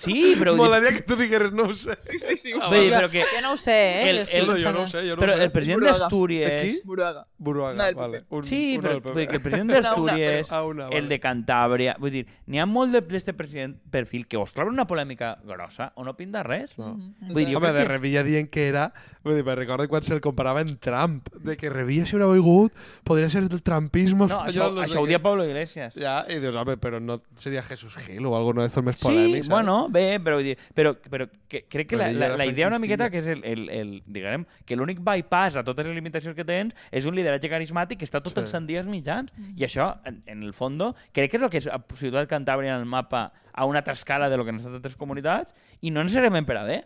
Sí, 0.00 0.34
però... 0.38 0.54
Molaria 0.56 0.92
que 0.96 1.02
tu 1.02 1.16
digueres 1.16 1.52
no 1.52 1.64
ho 1.68 1.74
sé. 1.74 1.96
Sí, 2.10 2.18
sí, 2.18 2.36
sí, 2.36 2.52
ho 2.56 2.60
Sí, 2.62 2.88
sé. 2.88 2.90
però 2.94 3.10
que... 3.12 3.22
Jo 3.34 3.42
no 3.44 3.52
ho 3.52 3.56
sé, 3.60 3.76
eh? 3.76 4.10
El- 4.10 4.22
el- 4.30 4.46
No, 4.46 4.56
jo 4.58 4.72
no 4.72 4.82
ho 4.82 4.86
sé, 4.86 5.02
jo 5.08 5.16
no 5.16 5.20
Però 5.22 5.34
ho 5.34 5.36
sé. 5.36 5.44
el 5.44 5.52
president 5.52 5.84
d'Astúries... 5.84 6.48
De 6.50 6.62
qui? 6.62 6.80
Buruaga. 6.84 7.26
Buruaga, 7.38 7.90
No, 7.92 8.00
vale. 8.00 8.22
Un, 8.30 8.44
Sí, 8.44 8.78
però 8.80 8.94
del 8.94 9.02
PP. 9.02 9.12
vull 9.12 9.20
dir 9.20 9.28
que 9.28 9.36
el 9.36 9.42
president 9.42 9.70
d'Astúries, 9.76 10.52
Ah, 10.52 10.62
una, 10.64 10.86
el 10.88 10.94
vale. 11.02 11.08
de 11.12 11.20
Cantàbria... 11.20 11.96
Vull 12.00 12.14
dir, 12.16 12.24
n'hi 12.46 12.58
ha 12.62 12.66
molt 12.66 12.92
de- 12.96 13.04
d'este 13.06 13.34
president 13.36 13.76
perfil 13.92 14.26
que 14.26 14.36
o 14.40 14.44
es 14.48 14.52
troba 14.56 14.70
una 14.72 14.86
polèmica 14.88 15.34
grossa 15.44 15.92
o 15.94 16.04
no 16.08 16.16
pinta 16.16 16.42
res. 16.42 16.72
No. 16.80 16.94
Vull 17.28 17.44
dir, 17.44 17.52
jo 17.52 17.60
Home, 17.60 17.72
de 17.76 17.84
que... 17.84 17.88
Revilla 17.92 18.24
dient 18.26 18.48
que 18.50 18.68
era... 18.70 18.88
Vull 19.26 19.34
dir, 19.40 19.44
me 19.44 19.56
recordo 19.58 19.88
quan 19.90 20.02
se'l 20.06 20.20
comparava 20.22 20.60
en 20.62 20.76
Trump, 20.78 21.28
de 21.42 21.56
que 21.58 21.68
Revilla 21.70 22.06
si 22.06 22.14
hubiera 22.16 22.28
volgut 22.30 22.72
podria 23.04 23.25
ser 23.30 23.42
del 23.48 23.62
trumpismo 23.62 24.26
No, 24.26 24.40
això, 24.44 24.66
espanyol, 24.66 24.74
no 24.74 24.80
sé 24.82 24.86
això 24.90 25.00
ho 25.00 25.04
què. 25.04 25.08
dia 25.08 25.20
Pablo 25.22 25.44
Iglesias. 25.44 25.94
Ja, 25.98 26.24
i 26.28 26.38
dius, 26.42 26.54
home, 26.56 26.76
però 26.78 27.00
no 27.00 27.20
seria 27.36 27.62
Jesús 27.62 27.96
Gil 28.04 28.24
o 28.26 28.34
alguno 28.36 28.62
d'estos 28.62 28.84
més 28.84 28.96
Sí, 28.98 29.06
polèmics, 29.06 29.48
bueno, 29.48 29.88
bé, 29.88 30.18
però, 30.20 30.36
vull 30.40 30.44
dir, 30.50 30.56
però, 30.74 30.94
però 31.10 31.28
que, 31.48 31.64
crec 31.68 31.88
que 31.90 31.96
la, 31.96 32.10
la, 32.12 32.26
era 32.32 32.36
la 32.36 32.46
idea 32.46 32.68
una 32.68 32.78
miqueta 32.78 33.10
que 33.10 33.18
és 33.18 33.26
el, 33.26 33.44
el, 33.44 33.68
el 33.70 33.90
diguem, 34.06 34.44
que 34.64 34.76
l'únic 34.76 35.00
bypass 35.00 35.56
a 35.56 35.64
totes 35.64 35.86
les 35.86 35.94
limitacions 35.94 36.36
que 36.36 36.44
tens 36.44 36.74
és 36.90 37.04
un 37.06 37.14
lideratge 37.14 37.48
carismàtic 37.50 37.98
que 38.00 38.08
està 38.08 38.20
tot 38.22 38.32
Sí. 38.36 38.40
els 38.40 38.50
sant 38.50 38.66
dies 38.66 38.84
mitjans. 38.86 39.30
I 39.56 39.64
això, 39.64 39.96
en, 40.04 40.22
en 40.26 40.42
el 40.42 40.52
fondo, 40.54 40.94
crec 41.12 41.30
que 41.30 41.36
és 41.38 41.42
el 41.42 41.50
que 41.50 41.58
és 41.58 41.66
a 41.68 41.80
Ciutat 41.94 42.28
Cantàbria 42.28 42.74
en 42.74 42.80
el 42.82 42.86
mapa 42.86 43.32
a 43.56 43.64
una 43.64 43.78
altra 43.80 43.94
escala 43.94 44.28
de 44.28 44.36
lo 44.36 44.44
que 44.44 44.50
han 44.50 44.58
estat 44.60 44.74
altres 44.76 44.96
comunitats 44.96 45.54
i 45.80 45.90
no 45.90 46.02
necessàriament 46.04 46.44
per 46.44 46.58
a 46.60 46.64
bé. 46.68 46.82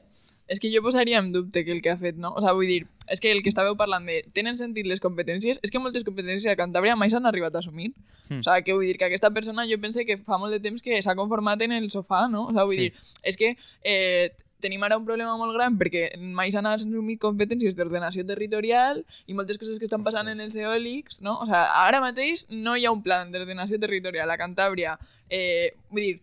És 0.51 0.59
que 0.59 0.67
jo 0.75 0.83
posaria 0.83 1.21
en 1.23 1.29
dubte 1.33 1.63
que 1.65 1.71
el 1.71 1.81
que 1.81 1.93
ha 1.93 1.97
fet, 1.97 2.17
no? 2.19 2.33
O 2.35 2.41
sea, 2.43 2.51
vull 2.59 2.67
dir, 2.67 2.81
és 3.07 3.21
que 3.23 3.31
el 3.31 3.39
que 3.45 3.53
estàveu 3.53 3.77
parlant 3.79 4.05
de 4.11 4.17
tenen 4.35 4.59
sentit 4.59 4.89
les 4.91 4.99
competències, 4.99 5.61
és 5.63 5.71
que 5.71 5.79
moltes 5.79 6.03
competències 6.03 6.51
a 6.51 6.57
Cantàbria 6.59 6.97
mai 6.99 7.09
s'han 7.13 7.29
arribat 7.31 7.55
a 7.55 7.61
assumir. 7.63 7.93
Mm. 8.29 8.41
O 8.41 8.43
sea, 8.43 8.61
que 8.67 8.75
vull 8.75 8.89
dir 8.89 8.97
que 8.99 9.07
aquesta 9.07 9.31
persona 9.31 9.63
jo 9.71 9.79
pense 9.81 10.03
que 10.05 10.19
fa 10.19 10.39
molt 10.43 10.51
de 10.53 10.59
temps 10.61 10.83
que 10.83 10.99
s'ha 11.03 11.15
conformat 11.15 11.63
en 11.63 11.73
el 11.79 11.87
sofà, 11.95 12.27
no? 12.29 12.49
O 12.49 12.53
sea, 12.53 12.65
vull 12.65 12.77
Sí. 12.77 12.89
dir, 12.91 12.93
és 13.23 13.37
que 13.37 13.57
eh, 13.85 14.33
tenim 14.61 14.83
ara 14.83 14.99
un 14.99 15.07
problema 15.07 15.37
molt 15.39 15.55
gran 15.55 15.79
perquè 15.79 16.19
mai 16.19 16.51
s'han 16.51 16.67
assumit 16.67 17.21
competències 17.23 17.77
d'ordenació 17.79 18.27
territorial 18.27 19.05
i 19.27 19.33
moltes 19.35 19.57
coses 19.57 19.79
que 19.79 19.87
estan 19.87 20.03
passant 20.05 20.29
en 20.29 20.41
els 20.41 20.57
eòlics, 20.57 21.23
no? 21.23 21.39
O 21.41 21.47
sea, 21.47 21.63
ara 21.87 22.01
mateix 22.03 22.49
no 22.51 22.75
hi 22.77 22.85
ha 22.85 22.91
un 22.93 23.03
plan 23.03 23.31
d'ordenació 23.33 23.79
territorial 23.79 24.29
a 24.29 24.37
Cantàbria. 24.37 24.99
Eh, 25.31 25.73
vull 25.91 26.03
dir, 26.03 26.21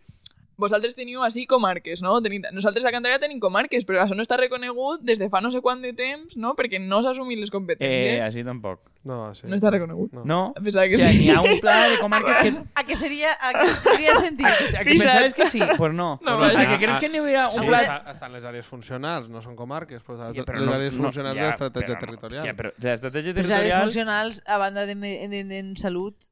vosaltres 0.58 0.96
teniu 0.98 1.22
així 1.22 1.46
comarques, 1.46 2.02
no? 2.02 2.16
Teni... 2.20 2.40
Nosaltres 2.52 2.84
a 2.84 2.90
Cantabria 2.92 3.20
tenim 3.22 3.38
comarques, 3.40 3.84
però 3.86 4.02
això 4.02 4.16
no 4.18 4.24
està 4.26 4.36
reconegut 4.36 5.04
des 5.06 5.18
de 5.22 5.28
fa 5.30 5.40
no 5.40 5.52
sé 5.54 5.60
quant 5.62 5.80
de 5.80 5.92
temps, 5.96 6.36
no? 6.36 6.54
Perquè 6.58 6.80
no 6.82 6.98
s'ha 7.02 7.12
assumit 7.14 7.38
les 7.38 7.48
Eh, 7.48 7.54
competències. 7.54 8.20
així 8.26 8.42
tampoc. 8.44 8.80
No, 9.08 9.32
sí. 9.34 9.46
No 9.46 9.56
està 9.56 9.70
reconegut. 9.70 10.12
No. 10.12 10.24
No? 10.26 10.40
Que 10.58 10.68
o 10.68 10.72
sigui, 10.74 10.98
sí. 10.98 11.18
n'hi 11.22 11.30
ha 11.30 11.40
un 11.40 11.60
pla 11.62 11.76
de 11.88 11.98
comarques 12.02 12.36
que... 12.42 12.50
A 12.78 12.84
que 12.84 12.96
seria, 12.96 13.30
a 13.40 13.52
que 13.54 13.68
tindria 13.86 14.14
sentit. 14.18 14.46
A 14.76 14.82
que 14.82 14.90
pensaves 14.90 15.34
que 15.34 15.46
sí? 15.48 15.60
Pues 15.78 15.94
no. 15.94 16.18
No, 16.22 16.38
Pues 16.38 16.52
vaja. 16.54 16.60
A 16.60 16.72
que 16.78 16.84
creus 16.84 16.98
que 16.98 17.08
n'hi 17.08 17.18
hauria 17.22 17.46
Sí, 17.50 17.60
un 17.62 17.66
pla... 17.70 17.80
està- 17.86 18.10
estan 18.12 18.32
les 18.34 18.44
àrees 18.44 18.66
funcionals, 18.66 19.28
no 19.30 19.40
són 19.40 19.54
comarques, 19.56 20.02
però 20.02 20.32
Ja, 20.34 20.44
però 20.44 20.58
les 20.60 20.68
no- 20.68 20.74
àrees 20.76 20.94
no- 20.98 21.04
funcionals 21.06 21.38
ja, 21.38 21.42
de 21.44 21.48
l'estratègia 21.52 21.94
però 21.94 21.94
no. 21.94 22.06
territorial. 22.06 22.42
Sí, 22.44 22.52
però 22.58 22.72
l'estratègia 22.76 23.32
Les 23.32 23.38
àrees 23.38 23.48
territorial... 23.48 23.82
funcionals, 23.86 24.42
a 24.46 24.58
banda 24.58 24.84
de, 24.86 24.94
de, 24.96 25.44
de, 25.44 25.58
en 25.58 25.76
salut 25.76 26.28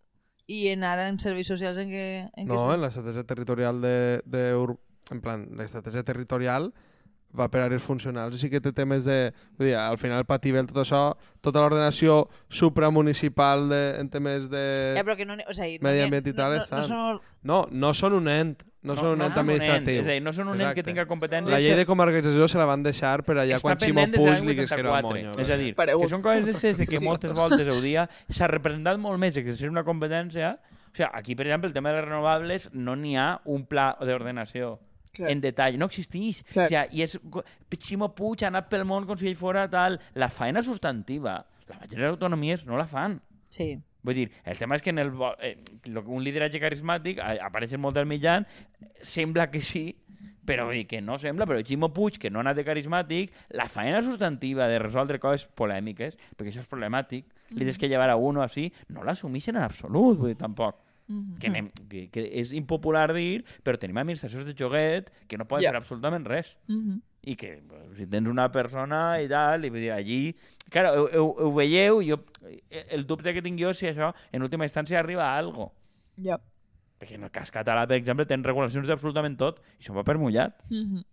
i 0.46 0.66
en 0.70 0.84
ara 0.86 1.08
en 1.10 1.18
serveis 1.22 1.48
socials 1.50 1.78
en 1.82 1.90
què... 1.90 2.06
En 2.34 2.46
què 2.46 2.52
No, 2.52 2.60
sí? 2.62 2.74
en 2.76 2.82
l'estratègia 2.84 3.24
territorial 3.26 3.80
de, 3.82 3.96
de 4.24 4.44
en 5.10 5.20
plan, 5.22 5.46
l'estratègia 5.58 6.04
territorial 6.06 6.72
va 7.38 7.48
per 7.52 7.62
àrees 7.66 7.82
funcionals 7.84 8.36
i 8.36 8.40
sí 8.40 8.50
que 8.52 8.60
té 8.64 8.72
temes 8.76 9.04
de... 9.08 9.32
Vull 9.58 9.68
dir, 9.70 9.74
al 9.78 9.98
final 10.00 10.24
Pativel, 10.28 10.66
tot 10.70 10.82
això, 10.82 11.02
tota 11.44 11.62
l'ordenació 11.62 12.22
supramunicipal 12.48 13.68
de, 13.70 13.82
en 14.00 14.08
temes 14.12 14.48
de... 14.50 14.62
Ja, 14.96 15.04
però 15.04 15.16
que 15.18 15.26
no... 15.28 15.36
O 15.46 15.54
sigui, 15.56 15.78
Medi 15.84 16.00
no, 16.02 16.08
ambient 16.08 16.30
i 16.32 16.34
tal 16.36 16.56
no, 16.56 16.62
no, 16.64 16.78
no, 16.80 16.86
són... 16.88 17.20
No, 17.46 17.58
no 17.70 17.92
són 17.94 18.16
un 18.18 18.28
ent, 18.32 18.56
no, 18.86 18.96
són 18.98 19.14
un 19.16 19.24
ent 19.24 19.34
són 19.34 19.42
administratiu. 19.42 20.00
és 20.02 20.06
a 20.08 20.14
dir, 20.16 20.22
no 20.24 20.32
són 20.34 20.48
un 20.52 20.56
ent 20.56 20.62
que 20.70 20.80
Exacte. 20.80 20.88
tinga 20.90 21.06
competències... 21.10 21.52
La 21.52 21.60
llei 21.62 21.76
de 21.78 21.86
comarcalització 21.88 22.48
se 22.50 22.60
la 22.60 22.66
van 22.68 22.82
deixar 22.86 23.20
per 23.26 23.36
allà 23.38 23.58
està 23.58 23.66
quan 23.66 23.80
Ximo 23.82 24.06
Puig 24.14 24.42
li 24.46 24.56
hagués 24.56 24.72
creat 24.72 24.80
el 24.80 25.10
84. 25.10 25.10
monyo. 25.10 25.36
És 25.42 25.52
a 25.52 25.60
dir, 25.60 25.74
Paregut. 25.78 26.06
que 26.06 26.14
són 26.14 26.24
coses 26.24 26.46
d'estes 26.48 26.82
de 26.82 26.88
que 26.90 27.00
Sí. 27.02 27.04
moltes 27.04 27.34
voltes 27.36 27.66
el 27.66 27.82
dia 27.84 28.08
s'ha 28.28 28.50
representat 28.50 28.98
molt 29.02 29.20
més 29.22 29.36
exercir 29.36 29.70
una 29.72 29.84
competència... 29.86 30.56
O 30.86 30.96
sigui, 30.96 31.10
aquí, 31.12 31.34
per 31.36 31.44
exemple, 31.44 31.68
el 31.68 31.74
tema 31.74 31.90
de 31.92 31.98
les 32.00 32.06
renovables 32.06 32.70
no 32.72 32.94
n'hi 32.96 33.16
ha 33.20 33.40
un 33.44 33.66
pla 33.68 33.90
d'ordenació 34.00 34.78
Clar. 35.16 35.30
en 35.32 35.40
detall, 35.40 35.78
no 35.80 35.86
existeix. 35.90 36.42
Clar. 36.52 36.66
O 36.66 36.68
sigui, 36.68 37.00
i 37.00 37.02
és... 37.06 37.18
Ximo 37.80 38.10
Puig 38.14 38.44
ha 38.44 38.50
anat 38.52 38.68
pel 38.70 38.84
món 38.88 39.06
com 39.08 39.16
si 39.18 39.28
ell 39.30 39.36
fora 39.36 39.66
tal... 39.72 39.98
La 40.14 40.28
faena 40.30 40.62
substantiva, 40.62 41.38
la 41.68 41.78
majoria 41.80 42.10
d'autonomies 42.12 42.66
no 42.68 42.76
la 42.78 42.86
fan. 42.86 43.18
Sí. 43.48 43.72
Vull 44.06 44.14
dir, 44.14 44.28
el 44.46 44.58
tema 44.60 44.76
és 44.78 44.82
que 44.84 44.92
en 44.94 45.00
el, 45.02 45.08
eh, 45.42 45.56
un 46.06 46.22
lideratge 46.22 46.60
carismàtic 46.62 47.18
a- 47.18 47.32
apareixen 47.48 47.80
molt 47.82 47.96
al 47.98 48.06
mitjan, 48.06 48.44
sembla 49.02 49.48
que 49.50 49.58
sí, 49.60 49.96
però 50.46 50.66
vull 50.68 50.76
dir 50.78 50.86
que 50.86 51.00
no 51.02 51.16
sembla, 51.18 51.46
però 51.48 51.58
Ximo 51.66 51.88
Puig, 51.92 52.20
que 52.22 52.30
no 52.30 52.38
ha 52.38 52.44
anat 52.46 52.60
de 52.60 52.64
carismàtic, 52.68 53.32
la 53.58 53.66
faena 53.68 54.02
substantiva 54.06 54.68
de 54.70 54.78
resoldre 54.78 55.18
coses 55.18 55.48
polèmiques, 55.58 56.14
perquè 56.38 56.52
això 56.52 56.62
és 56.62 56.70
problemàtic, 56.70 57.26
li 57.50 57.66
tens 57.66 57.78
que 57.82 57.88
llevar 57.90 58.06
a 58.10 58.16
uno 58.16 58.42
així, 58.44 58.68
no 58.94 59.02
l'assumeixen 59.02 59.56
en 59.58 59.64
absolut, 59.66 60.18
vull 60.20 60.30
dir, 60.30 60.38
tampoc. 60.38 60.78
Que, 61.40 61.46
anem, 61.46 61.68
que, 61.88 62.08
que 62.10 62.24
és 62.40 62.50
impopular 62.52 63.12
dir, 63.14 63.44
però 63.62 63.78
tenim 63.78 63.96
administracions 64.02 64.44
de 64.44 64.54
joguet 64.58 65.12
que 65.28 65.38
no 65.38 65.44
poden 65.46 65.62
Ja. 65.62 65.70
fer 65.70 65.78
absolutament 65.78 66.26
res 66.26 66.56
Mhm. 66.66 67.00
i 67.22 67.36
que 67.36 67.62
si 67.96 68.06
tens 68.06 68.26
una 68.28 68.50
persona 68.50 69.20
i 69.22 69.28
tal, 69.28 69.64
i 69.64 69.70
vull 69.70 69.80
dir, 69.80 69.92
allí... 69.92 70.34
Claro, 70.68 71.04
ho, 71.04 71.06
ho, 71.22 71.46
ho 71.46 71.52
veieu, 71.54 72.00
jo, 72.02 72.18
el 72.70 73.06
dubte 73.06 73.32
que 73.34 73.42
tinc 73.42 73.58
jo 73.60 73.72
si 73.72 73.86
això 73.86 74.12
en 74.32 74.42
última 74.42 74.64
instància 74.66 74.98
arriba 74.98 75.24
a 75.30 75.38
algo. 75.38 75.72
Ja. 76.22 76.40
Perquè 76.98 77.14
en 77.14 77.24
el 77.24 77.30
cas 77.30 77.52
català, 77.52 77.86
per 77.86 77.96
exemple, 77.98 78.26
tens 78.26 78.44
regulacions 78.46 78.86
d'absolutament 78.88 79.36
tot 79.38 79.60
i 79.78 79.82
això 79.84 79.94
va 79.94 80.02
per 80.02 80.18
mullat. 80.18 80.58
Mhm. 80.70 81.04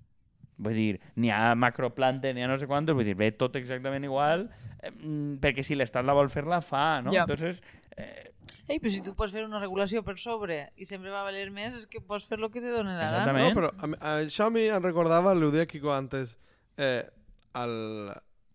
Vull 0.64 0.74
dir, 0.78 0.99
n'hi 1.18 1.32
ha 1.34 1.56
macroplante, 1.56 2.32
n'hi 2.34 2.44
ha 2.44 2.48
no 2.48 2.57
sé 2.57 2.68
quantos, 2.68 2.95
vull 2.95 3.03
dir, 3.06 3.15
ve 3.18 3.32
tot 3.32 3.56
exactament 3.57 4.06
igual, 4.06 4.49
eh, 4.82 4.91
mm, 4.91 5.40
perquè 5.41 5.64
si 5.65 5.74
l'Estat 5.76 6.06
la 6.06 6.14
vol 6.14 6.30
fer, 6.30 6.45
la 6.45 6.61
fa, 6.61 7.02
no? 7.02 7.11
Ja. 7.11 7.22
Entonces, 7.26 7.60
eh, 7.98 8.34
Ei, 8.64 8.80
però 8.80 8.91
si 8.94 9.02
tu 9.03 9.11
pots 9.18 9.34
fer 9.36 9.44
una 9.44 9.60
regulació 9.60 9.99
per 10.07 10.15
sobre 10.22 10.57
i 10.80 10.86
sempre 10.88 11.11
va 11.11 11.26
valer 11.26 11.49
més, 11.52 11.76
és 11.82 11.88
que 11.90 11.99
pots 11.99 12.24
fer 12.30 12.38
el 12.40 12.48
que 12.52 12.61
te 12.64 12.72
doni 12.72 12.94
la 12.95 13.10
gana. 13.10 13.10
Exactament. 13.10 13.49
No, 13.49 13.57
però 13.57 13.72
a, 13.76 13.90
a, 13.98 14.14
això 14.24 14.48
a 14.48 14.53
mi 14.56 14.64
em 14.72 14.86
recordava, 14.86 15.34
ho 15.36 15.52
deia 15.52 15.68
Kiko 15.68 15.91
antes, 15.91 16.38
eh, 16.80 17.03
al, 17.60 17.74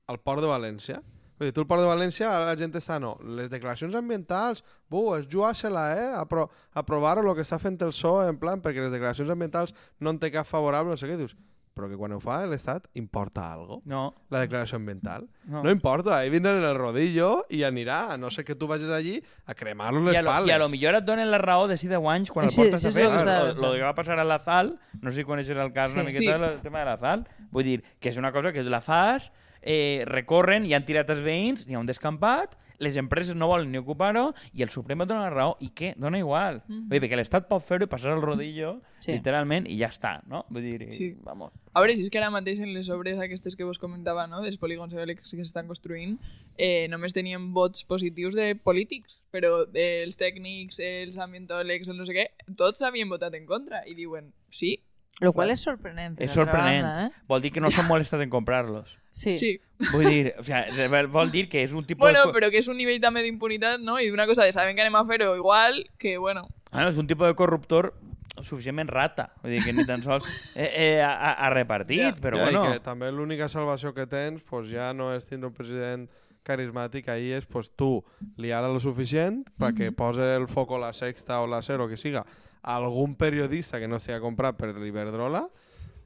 al 0.09 0.21
port 0.25 0.41
de 0.45 0.49
València. 0.49 1.03
Vull 1.39 1.51
dir, 1.51 1.55
tu 1.55 1.63
al 1.63 1.69
port 1.71 1.85
de 1.85 1.91
València, 1.91 2.31
ara 2.33 2.49
la 2.49 2.57
gent 2.59 2.73
està, 2.81 2.97
no, 3.03 3.13
les 3.37 3.53
declaracions 3.53 3.95
ambientals, 4.01 4.65
bu, 4.91 5.05
és 5.19 5.29
jugar-se-la, 5.31 5.85
eh, 5.95 6.09
apro 6.19 6.49
aprovar-ho 6.81 7.23
el 7.23 7.37
que 7.37 7.45
està 7.45 7.61
fent 7.63 7.77
el 7.85 7.93
PSOE, 7.93 8.33
en 8.33 8.41
plan, 8.41 8.65
perquè 8.65 8.83
les 8.83 8.95
declaracions 8.95 9.31
ambientals 9.37 9.77
no 10.01 10.17
en 10.17 10.19
té 10.19 10.33
cap 10.35 10.49
favorable, 10.49 10.97
no 10.97 10.99
sé 10.99 11.07
què, 11.11 11.21
dius, 11.21 11.37
però 11.79 11.87
que 11.89 11.97
quan 11.97 12.11
ho 12.13 12.19
fa 12.19 12.41
l'Estat 12.51 12.89
importa 12.99 13.45
algo 13.53 13.81
no, 13.87 14.03
la 14.35 14.41
declaració 14.43 14.77
ambiental. 14.81 15.29
no. 15.47 15.63
No, 15.63 15.71
importa, 15.71 16.17
ahí 16.19 16.29
vindran 16.31 16.59
en 16.59 16.65
el 16.67 16.75
rodillo 16.77 17.45
i 17.55 17.63
anirà, 17.63 18.01
a 18.13 18.17
no 18.19 18.31
sé 18.35 18.43
que 18.45 18.57
tu 18.59 18.67
vagis 18.67 18.89
allí 18.91 19.23
a 19.47 19.55
cremar-lo 19.55 20.03
les 20.09 20.15
I 20.15 20.19
a, 20.19 20.23
lo, 20.23 20.31
pales. 20.35 20.49
I 20.49 20.53
a 20.53 20.59
lo 20.59 20.69
millor 20.69 20.99
et 20.99 21.05
donen 21.07 21.31
la 21.31 21.39
raó 21.39 21.69
de 21.71 21.79
si 21.79 21.87
10 21.87 22.03
anys 22.11 22.33
quan 22.35 22.47
el 22.47 22.51
Sí, 22.51 22.63
portes 22.65 22.83
sí, 22.83 22.89
a 22.89 22.93
fer. 22.93 23.07
que 23.09 23.25
Lo, 23.25 23.69
lo, 23.69 23.73
que 23.79 23.83
va 23.87 23.95
passar 23.95 24.19
a 24.19 24.25
la 24.25 24.41
Zal, 24.41 24.75
no 25.01 25.11
sé 25.11 25.23
si 25.23 25.25
coneixes 25.25 25.57
el 25.57 25.73
cas 25.73 25.93
una 25.95 26.03
Sí. 26.03 26.07
miqueta 26.19 26.35
Sí. 26.37 26.41
del 26.51 26.61
tema 26.61 26.81
de 26.81 26.85
la 26.85 26.97
Zal. 26.99 27.27
Vull 27.53 27.65
dir, 27.65 27.83
que 28.01 28.09
és 28.11 28.17
una 28.19 28.33
cosa 28.33 28.53
que 28.53 28.63
la 28.65 28.81
fas, 28.83 29.31
eh, 29.63 30.05
recorren, 30.07 30.67
i 30.67 30.75
han 30.75 30.85
tirat 30.87 31.11
els 31.11 31.25
veïns, 31.25 31.67
hi 31.67 31.75
ha 31.75 31.79
un 31.83 31.87
descampat, 31.87 32.57
les 32.79 32.95
empreses 32.97 33.35
no 33.35 33.49
volen 33.51 33.73
ni 33.73 33.79
ocupar-ho 33.81 34.29
i 34.55 34.63
el 34.63 34.69
Suprem 34.71 35.01
et 35.03 35.09
dona 35.11 35.25
la 35.25 35.31
raó. 35.35 35.57
I 35.59 35.73
què? 35.75 35.97
Dona 35.99 36.21
igual. 36.21 36.61
Mhm. 36.69 36.85
Vull 36.89 37.01
dir, 37.01 37.01
perquè 37.03 37.17
l'Estat 37.19 37.49
pot 37.49 37.65
fer-ho 37.67 37.89
i 37.89 37.89
passar 37.91 38.13
el 38.15 38.23
rodillo, 38.23 38.81
Sí. 39.01 39.13
literalment, 39.13 39.67
i 39.67 39.79
ja 39.79 39.89
està, 39.89 40.23
no? 40.29 40.45
Vull 40.49 40.63
dir, 40.63 40.93
Sí. 40.93 41.17
vamos. 41.25 41.53
A 41.75 41.81
veure, 41.81 41.97
si 41.97 42.03
és 42.03 42.11
que 42.11 42.19
ara 42.19 42.31
mateix 42.31 42.61
en 42.61 42.73
les 42.73 42.89
obres 42.89 43.19
aquestes 43.19 43.57
que 43.57 43.65
vos 43.65 43.79
comentava, 43.79 44.29
no?, 44.29 44.43
dels 44.43 44.59
polígons 44.59 44.95
eòlics 44.95 45.31
que 45.35 45.43
s'estan 45.45 45.67
construint, 45.67 46.21
eh, 46.57 46.87
només 46.89 47.13
tenien 47.13 47.53
vots 47.53 47.85
positius 47.85 48.35
de 48.35 48.55
polítics, 48.55 49.25
però 49.33 49.67
els 49.75 50.17
tècnics, 50.17 50.79
els 50.79 51.17
ambientòlegs, 51.19 51.89
el 51.89 51.97
no 51.97 52.07
sé 52.07 52.13
què, 52.13 52.27
tots 52.57 52.83
havien 52.83 53.09
votat 53.09 53.35
en 53.35 53.45
contra 53.45 53.83
i 53.89 53.95
diuen, 53.95 54.33
sí, 54.51 54.85
Lo 55.21 55.33
sorprenent. 55.57 56.17
per 56.17 56.25
És 56.25 56.31
altra 56.31 56.45
sorprenent. 56.45 56.85
Banda, 56.85 57.07
eh? 57.07 57.25
Vol 57.27 57.43
dir 57.43 57.53
que 57.53 57.61
no 57.61 57.71
s'han 57.71 57.87
molestat 57.89 58.21
en 58.23 58.31
comprar-los. 58.31 58.97
Sí. 59.11 59.37
sí. 59.37 59.61
Vull 59.93 60.07
dir, 60.07 60.35
o 60.39 60.43
sea, 60.43 60.67
vol 61.09 61.31
dir 61.31 61.49
que 61.49 61.63
és 61.63 61.73
un 61.73 61.85
tipus 61.85 62.05
Bueno, 62.07 62.27
de... 62.27 62.33
però 62.33 62.51
que 62.51 62.59
és 62.59 62.69
un 62.69 62.77
nivell 62.77 63.01
també 63.01 63.23
d'impunitat, 63.23 63.81
no?, 63.81 63.99
i 63.99 64.11
d'una 64.11 64.27
cosa 64.27 64.45
de 64.45 64.53
saben 64.53 64.77
que 64.77 64.83
anem 64.83 64.95
a 64.95 65.05
fer-ho 65.07 65.35
igual, 65.37 65.85
que, 65.99 66.19
bueno, 66.19 66.49
Ah, 66.71 66.83
no, 66.83 66.91
és 66.91 66.97
un 67.01 67.07
tipus 67.09 67.27
de 67.27 67.35
corruptor 67.35 67.95
suficientment 68.43 68.91
rata. 68.93 69.33
Vull 69.43 69.57
dir 69.57 69.65
que 69.65 69.73
ni 69.73 69.85
tan 69.89 70.03
sols 70.05 70.29
eh, 70.55 70.69
eh, 70.69 71.03
ha, 71.03 71.33
ha 71.33 71.51
repartit, 71.51 71.99
Ja. 72.03 72.15
però 72.23 72.39
ja, 72.39 72.45
bueno... 72.45 72.65
I 72.69 72.77
que 72.79 72.85
també 72.85 73.11
l'única 73.11 73.49
salvació 73.49 73.95
que 73.95 74.07
tens 74.07 74.43
pues, 74.47 74.69
ja 74.71 74.93
no 74.95 75.11
és 75.17 75.27
tindre 75.27 75.49
un 75.49 75.55
president 75.57 76.09
carismàtic, 76.49 77.09
ahir 77.13 77.35
és 77.41 77.47
pues, 77.47 77.71
tu 77.77 78.05
liar-la 78.41 78.71
lo 78.73 78.81
suficient 78.81 79.43
perquè 79.59 79.91
posa 79.97 80.31
el 80.37 80.47
foc 80.49 80.71
o 80.71 80.79
la 80.81 80.93
sexta 80.97 81.41
o 81.43 81.49
la 81.51 81.61
cero, 81.63 81.85
o 81.85 81.89
que 81.89 81.99
siga, 82.01 82.25
algun 82.63 83.15
periodista 83.15 83.79
que 83.81 83.89
no 83.89 83.97
estigui 83.97 84.21
comprat 84.21 84.57
per 84.59 84.75
l'Iberdrola 84.77 85.47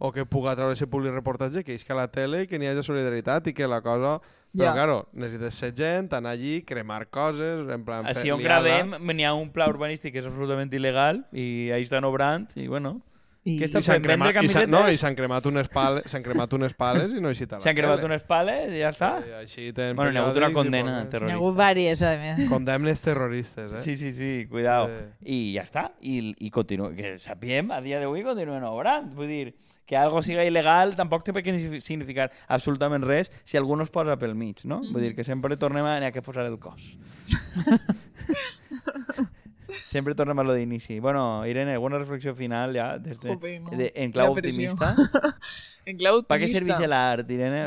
o 0.03 0.11
que 0.11 0.25
puga 0.27 0.57
treure 0.59 0.75
aquest 0.75 0.91
public 0.91 1.15
reportatge 1.15 1.63
que 1.63 1.75
isca 1.75 1.95
a 1.95 2.01
la 2.01 2.09
tele 2.11 2.43
i 2.43 2.47
que 2.51 2.59
n'hi 2.59 2.67
hagi 2.67 2.83
solidaritat 2.83 3.47
i 3.47 3.53
que 3.55 3.69
la 3.71 3.81
cosa... 3.83 4.19
Però, 4.53 4.67
Ja. 4.67 4.73
claro, 4.75 5.07
necessites 5.15 5.55
ser 5.55 5.71
gent, 5.73 6.11
anar 6.13 6.35
allí, 6.35 6.61
cremar 6.69 7.07
coses, 7.09 7.63
en 7.73 7.85
plan... 7.87 8.05
Així 8.05 8.29
on 8.35 8.43
gravem, 8.43 8.91
n'hi 9.01 9.25
ha 9.25 9.33
un 9.33 9.49
pla 9.49 9.65
urbanístic 9.71 10.13
que 10.13 10.21
és 10.21 10.27
absolutament 10.29 10.69
il·legal 10.77 11.23
i 11.33 11.71
ahí 11.73 11.87
estan 11.87 12.05
obrant 12.05 12.51
i 12.57 12.67
bueno... 12.69 12.99
I... 13.45 13.57
I 13.59 13.67
s'han 13.67 13.99
cremat, 14.05 14.37
i 14.45 14.49
s'han- 14.53 14.71
no, 14.71 14.85
i 14.87 14.95
s'han 15.01 15.17
cremat 15.19 15.43
unes 15.51 15.67
pales, 15.73 16.05
s'han 16.07 16.23
cremat 16.23 16.53
unes 16.55 16.75
pales 16.79 17.11
i 17.11 17.19
no 17.21 17.27
he 17.33 17.35
citat 17.35 17.59
S'han 17.65 17.75
cremat 17.75 18.05
unes 18.07 18.23
pales 18.23 18.69
i 18.71 18.79
ja 18.85 18.93
està. 18.95 19.09
I 19.27 19.33
així 19.41 19.65
tenen 19.75 19.97
Bueno, 19.99 20.13
n'hi 20.15 20.21
ha 20.21 20.23
hagut 20.29 20.39
una 20.39 20.53
condena 20.55 20.93
poques- 20.93 21.03
N'hi 21.03 21.09
ha 21.09 21.11
terrorista. 21.11 21.39
hagut 21.41 21.57
vàries, 21.59 22.03
a 22.07 22.13
més. 22.21 22.45
Condemnes 22.53 23.03
terroristes, 23.03 23.73
eh? 23.73 23.81
Sí, 23.83 23.97
sí, 23.99 24.13
sí, 24.15 24.31
cuidao. 24.49 24.87
Eh. 24.89 25.09
I 25.27 25.41
ja 25.57 25.65
està. 25.67 25.89
I, 26.01 26.37
i 26.39 26.51
continua, 26.55 26.93
que 26.95 27.17
sapiem, 27.19 27.73
a 27.75 27.81
dia 27.83 27.99
d'avui 27.99 28.23
continuen 28.23 28.63
obrant. 28.71 29.11
Vull 29.19 29.27
dir, 29.27 29.57
que 29.91 29.97
algo 29.99 30.23
siga 30.23 30.47
il·legal 30.47 30.95
tampoc 30.95 31.25
té 31.27 31.33
per 31.35 31.43
què 31.43 31.57
significar 31.83 32.31
absolutament 32.47 33.03
res 33.03 33.33
si 33.45 33.57
algú 33.59 33.75
no 33.77 33.83
es 33.83 33.91
posa 33.91 34.15
pel 34.23 34.37
mig, 34.39 34.63
no? 34.65 34.79
Vull 34.93 35.03
dir 35.09 35.17
que 35.19 35.25
sempre 35.27 35.57
tornem 35.59 35.83
a, 35.85 35.99
n'hi 35.99 36.07
ha 36.07 36.13
que 36.15 36.23
posar 36.23 36.47
el 36.47 36.61
cos. 36.63 36.95
sempre 39.91 40.15
tornem 40.15 40.39
a 40.39 40.45
lo 40.47 40.55
d'inici. 40.55 40.99
Bueno, 41.01 41.47
Irene, 41.47 41.75
alguna 41.75 41.99
reflexió 41.99 42.35
final 42.35 42.75
ja? 42.75 42.99
Des 42.99 43.21
de, 43.21 43.35
Jope, 43.35 43.59
no. 43.61 43.71
de, 43.77 43.93
en 43.95 44.13
clau 44.13 44.33
optimista? 44.33 44.95
en 45.87 45.99
clau 45.99 46.23
Per 46.23 46.39
què 46.39 46.49
optimista. 46.49 46.59
serveix 46.59 46.89
l'art, 46.89 47.31
Irene? 47.31 47.67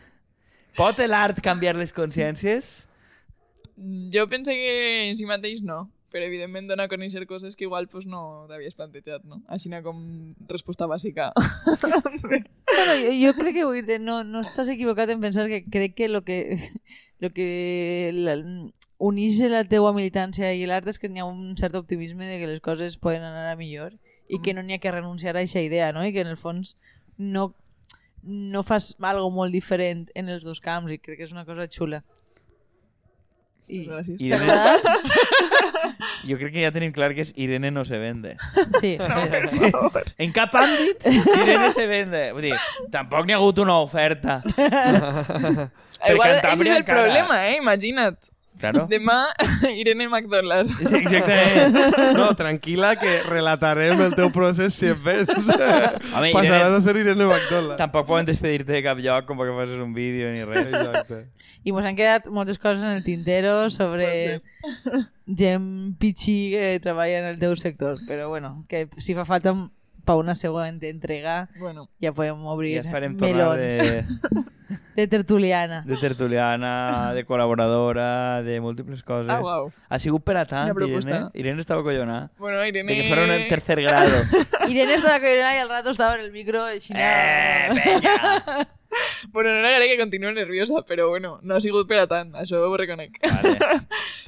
Pot 0.78 1.00
l'art 1.06 1.40
canviar 1.42 1.74
les 1.76 1.92
consciències? 1.92 2.88
Jo 4.14 4.26
pense 4.30 4.50
que 4.50 5.08
en 5.08 5.16
si 5.18 5.26
mateix 5.26 5.62
no, 5.62 5.86
però 6.12 6.24
evidentment 6.24 6.68
dona 6.70 6.86
a 6.86 6.90
conèixer 6.90 7.26
coses 7.30 7.56
que 7.56 7.66
igual 7.66 7.88
pues, 7.90 8.06
no 8.06 8.46
t'havies 8.48 8.76
plantejat, 8.78 9.24
no? 9.28 9.40
Així 9.48 9.70
com 9.84 9.98
resposta 10.48 10.86
bàsica. 10.86 11.32
Bueno, 12.68 12.94
jo, 13.00 13.12
jo 13.18 13.30
crec 13.34 13.54
que 13.56 13.64
vull 13.66 13.82
dir, 13.82 13.96
no, 13.98 14.20
no 14.22 14.42
estàs 14.44 14.68
equivocat 14.70 15.10
en 15.10 15.22
pensar 15.22 15.48
que 15.50 15.64
crec 15.66 15.96
que 15.98 16.06
lo 16.08 16.20
que, 16.22 16.58
lo 17.18 17.30
que 17.34 18.10
la, 18.14 18.36
uneix 18.98 19.38
la 19.50 19.62
teua 19.64 19.92
militància 19.94 20.50
i 20.58 20.66
l'art 20.66 20.88
és 20.90 20.98
que 20.98 21.08
n'hi 21.08 21.20
ha 21.22 21.26
un 21.28 21.54
cert 21.56 21.74
optimisme 21.78 22.26
de 22.26 22.38
que 22.40 22.48
les 22.50 22.60
coses 22.60 22.96
poden 22.98 23.22
anar 23.22 23.46
a 23.52 23.56
millor 23.56 23.92
i 24.28 24.40
que 24.42 24.52
no 24.52 24.62
n'hi 24.62 24.74
ha 24.76 24.82
que 24.82 24.90
renunciar 24.92 25.36
a 25.36 25.40
aquesta 25.40 25.60
idea, 25.62 25.92
no? 25.92 26.02
I 26.04 26.12
que 26.12 26.20
en 26.20 26.28
el 26.28 26.36
fons 26.36 26.74
no, 27.16 27.54
no 28.22 28.62
fas 28.66 28.94
algo 29.00 29.30
molt 29.30 29.52
diferent 29.54 30.08
en 30.14 30.28
els 30.28 30.42
dos 30.44 30.60
camps 30.60 30.90
i 30.92 30.98
crec 30.98 31.18
que 31.22 31.24
és 31.28 31.32
una 31.32 31.46
cosa 31.48 31.68
xula. 31.70 32.02
I... 33.68 33.82
Gràcies. 33.86 34.20
I- 34.20 34.32
agradat? 34.32 34.80
Jo 36.28 36.36
crec 36.40 36.52
que 36.54 36.62
ja 36.64 36.70
tenim 36.74 36.92
clar 36.92 37.10
que 37.14 37.22
és 37.24 37.32
Irene 37.36 37.70
no 37.70 37.84
se 37.84 37.98
vende. 38.00 38.34
Sí. 38.80 38.94
En 40.18 40.32
cap 40.36 40.54
àmbit, 40.58 41.04
Irene 41.06 41.68
se 41.76 41.84
vende. 41.88 42.22
Vull 42.36 42.48
dir, 42.50 42.56
tampoc 42.92 43.28
n'hi 43.28 43.36
ha 43.36 43.38
hagut 43.40 43.60
una 43.64 43.78
oferta. 43.84 44.40
Igual, 46.08 46.40
Cantàbria 46.40 46.54
és 46.54 46.60
el 46.60 46.82
encara. 46.82 47.02
problema, 47.02 47.38
eh? 47.48 47.56
Imagina't. 47.60 48.18
Claro. 48.58 48.86
Demà, 48.90 49.16
Irene 49.80 50.08
McDonald's. 50.08 50.76
Sí, 50.82 50.96
exactament. 50.98 51.76
No, 52.18 52.28
tranquil·la, 52.34 52.96
que 52.98 53.12
relatarem 53.28 54.00
el 54.08 54.16
teu 54.18 54.32
procés 54.34 54.74
si 54.74 54.90
et 54.90 54.98
vens. 55.04 55.30
Home, 55.30 56.32
Passaràs 56.34 56.66
Irene, 56.66 56.76
a 56.76 56.82
ser 56.82 56.96
Irene 56.98 57.28
McDonald. 57.28 57.76
tampoc 57.78 58.08
poden 58.10 58.26
despedir-te 58.26 58.72
de 58.74 58.82
cap 58.82 58.98
lloc 59.02 59.28
com 59.30 59.38
perquè 59.38 59.54
facis 59.60 59.78
un 59.84 59.94
vídeo 59.94 60.32
ni 60.34 60.42
res. 60.48 60.72
Exacte. 60.72 61.20
I 61.62 61.72
mos 61.74 61.86
han 61.86 61.96
quedat 61.98 62.26
moltes 62.32 62.58
coses 62.58 62.82
en 62.82 62.90
el 62.96 63.04
tintero 63.06 63.68
sobre 63.70 64.40
gent 65.26 65.94
pitxi 65.98 66.50
que 66.54 66.78
treballa 66.82 67.18
en 67.22 67.30
el 67.34 67.38
teu 67.38 67.54
sector. 67.56 67.98
Però 68.08 68.28
bueno, 68.28 68.64
que 68.68 68.88
si 68.98 69.14
fa 69.14 69.24
falta 69.28 69.54
per 70.08 70.16
una 70.18 70.34
següent 70.34 70.80
entrega 70.88 71.40
Bueno, 71.60 71.88
ja 72.00 72.14
podem 72.16 72.44
obrir 72.48 72.78
Ja 72.80 72.90
farem 72.90 73.16
melons 73.20 73.60
de, 73.60 74.04
de 74.98 75.06
tertuliana. 75.06 75.82
de 75.86 75.96
tertuliana, 76.00 77.12
de 77.14 77.24
col·laboradora, 77.24 78.42
de 78.42 78.58
múltiples 78.60 79.04
coses. 79.06 79.30
ah, 79.30 79.40
uau. 79.40 79.68
Ha 79.88 79.98
sigut 80.02 80.24
per 80.26 80.36
a 80.40 80.44
tant. 80.44 80.72
Irene. 80.74 81.20
Irene 81.34 81.60
estava 81.62 81.84
collonada. 81.86 82.32
Bueno, 82.38 82.64
Irene... 82.66 82.92
De 82.92 83.02
que 83.02 83.08
fuera 83.08 83.22
un 83.22 83.48
tercer 83.48 83.80
grado. 83.80 84.10
Irene 84.68 84.94
estava 84.98 85.20
collonada 85.20 85.54
i 85.54 85.62
al 85.62 85.70
rato 85.70 85.94
estava 85.94 86.18
en 86.18 86.26
el 86.26 86.32
micro 86.32 86.64
així... 86.64 86.92
eh, 86.96 87.70
penya! 87.78 88.66
Bueno, 89.32 89.50
no 89.52 89.62
negaré 89.62 89.88
que 89.88 89.98
continuo 89.98 90.30
nerviosa, 90.32 90.82
però 90.86 91.08
bueno, 91.08 91.38
no 91.42 91.56
ha 91.56 91.60
sigut 91.60 91.88
per 91.88 91.98
a 91.98 92.06
tant, 92.06 92.30
això 92.38 92.60
ho 92.64 92.76
reconec. 92.76 93.18
Vale. 93.22 93.56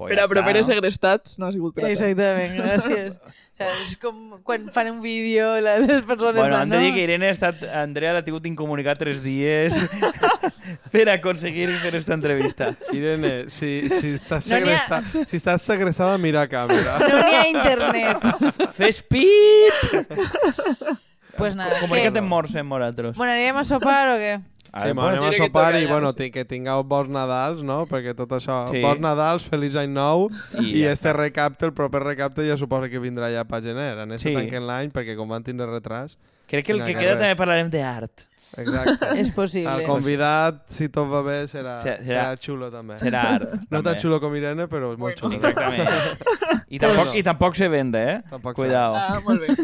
Pues 0.00 0.14
per 0.14 0.22
a 0.22 0.28
properes 0.30 0.64
no? 0.64 0.72
segrestats 0.72 1.38
no 1.38 1.44
ha 1.46 1.52
sigut 1.52 1.74
per 1.76 1.84
a 1.84 1.88
tant. 1.88 1.92
Exactament, 1.96 2.56
gràcies. 2.58 3.20
O 3.60 3.62
sigui, 3.62 3.82
és 3.90 3.96
com 4.00 4.20
quan 4.40 4.70
fan 4.72 4.88
un 4.88 5.02
vídeo 5.04 5.50
les 5.60 6.06
persones 6.08 6.38
Bueno, 6.38 6.54
van, 6.56 6.62
hem 6.62 6.70
de 6.70 6.76
no? 6.78 6.80
dir 6.80 6.94
que 6.94 7.02
Irene 7.04 7.28
ha 7.28 7.34
estat... 7.34 7.60
Andrea 7.76 8.14
l'ha 8.16 8.22
tingut 8.24 8.46
incomunicat 8.48 8.96
tres 9.02 9.20
dies 9.20 9.76
per 10.94 11.02
aconseguir 11.12 11.66
fer 11.82 11.92
esta 11.98 12.16
entrevista. 12.16 12.70
Irene, 12.96 13.50
si, 13.52 13.82
si, 13.92 14.14
estàs 14.16 14.48
No 14.48 14.72
ha- 14.72 15.02
si 15.28 15.36
estàs 15.36 15.60
segrestada, 15.60 16.16
mira 16.16 16.46
a 16.46 16.48
càmera. 16.48 16.96
No 17.04 17.20
n'hi 17.20 17.36
ha 17.36 17.44
internet. 17.50 18.72
Fes 18.80 19.02
pip! 19.04 20.08
pues 21.36 21.54
nada, 21.56 21.78
Comunica't 21.80 22.14
què? 22.16 22.18
en 22.24 22.28
morse 22.32 22.58
amb 22.64 22.72
nosaltres. 22.74 23.12
Bueno, 23.16 23.32
anirem 23.36 23.60
a 23.60 23.64
sopar 23.68 24.14
o 24.14 24.16
què? 24.20 24.38
A 24.72 24.84
Sí, 24.86 24.90
anem 24.94 25.24
a 25.26 25.32
sopar 25.34 25.74
i 25.80 25.86
bueno, 25.86 26.12
sí. 26.12 26.30
que 26.30 26.44
tingueu 26.44 26.84
bons 26.86 27.08
Nadals, 27.10 27.62
no? 27.66 27.86
Perquè 27.90 28.14
tot 28.14 28.30
això... 28.36 28.60
Sí. 28.70 28.80
Bons 28.84 29.00
Nadals, 29.02 29.48
feliç 29.50 29.74
any 29.80 29.90
nou 29.90 30.28
I 30.60 30.64
i, 30.68 30.82
ja 30.84 30.92
este 30.92 31.12
recapte, 31.12 31.66
el 31.66 31.72
proper 31.74 32.02
recapte 32.04 32.46
ja 32.46 32.56
suposa 32.56 32.88
que 32.88 33.00
vindrà 33.02 33.32
ja 33.34 33.42
pa 33.44 33.60
gener. 33.60 33.96
En 33.98 34.12
este 34.12 34.28
Sí. 34.30 34.34
tanquen 34.36 34.66
l'any 34.66 34.90
perquè 34.94 35.16
com 35.18 35.28
van 35.28 35.42
tindre 35.42 35.66
retras... 35.66 36.16
Crec 36.50 36.66
que 36.66 36.72
el 36.72 36.80
que 36.82 36.94
que 36.94 36.98
queda 36.98 37.12
res. 37.14 37.20
també 37.20 37.36
parlarem 37.38 37.68
d'art. 37.70 38.24
Exacte. 38.58 39.06
És 39.22 39.28
possible. 39.30 39.70
El 39.70 39.84
convidat, 39.86 40.64
si 40.74 40.88
tot 40.90 41.06
va 41.06 41.20
bé, 41.22 41.44
serà, 41.46 41.76
Serà- 41.84 42.00
serà, 42.02 42.24
xulo 42.42 42.70
també. 42.72 42.96
Serà 42.98 43.20
art. 43.36 43.52
No 43.70 43.78
tan 43.78 43.92
també. 43.92 44.00
xulo 44.02 44.18
com 44.18 44.34
Irene, 44.34 44.66
però 44.66 44.90
és 44.92 44.98
molt 44.98 45.14
xulo. 45.20 45.36
Exactament. 45.38 45.86
I 46.74 46.78
tampoc, 46.82 47.14
I 47.14 47.22
tampoc 47.22 47.54
se 47.54 47.68
vende, 47.70 48.02
eh? 48.02 48.16
Tampoc 48.30 48.56
se 48.58 48.62
Cuidao. 48.64 48.94
Ah, 48.98 49.20
molt 49.22 49.40
bé. 49.46 49.54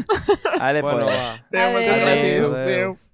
Ale, 0.61 0.83
Bueno, 0.83 1.07
pues. 1.07 1.17
va. 1.19 1.35
Adéu, 1.51 1.73
moltes 1.75 1.91
Adéu. 1.91 2.07
gràcies. 2.07 2.47
Adéu. 2.47 2.55
Adéu. 2.63 2.97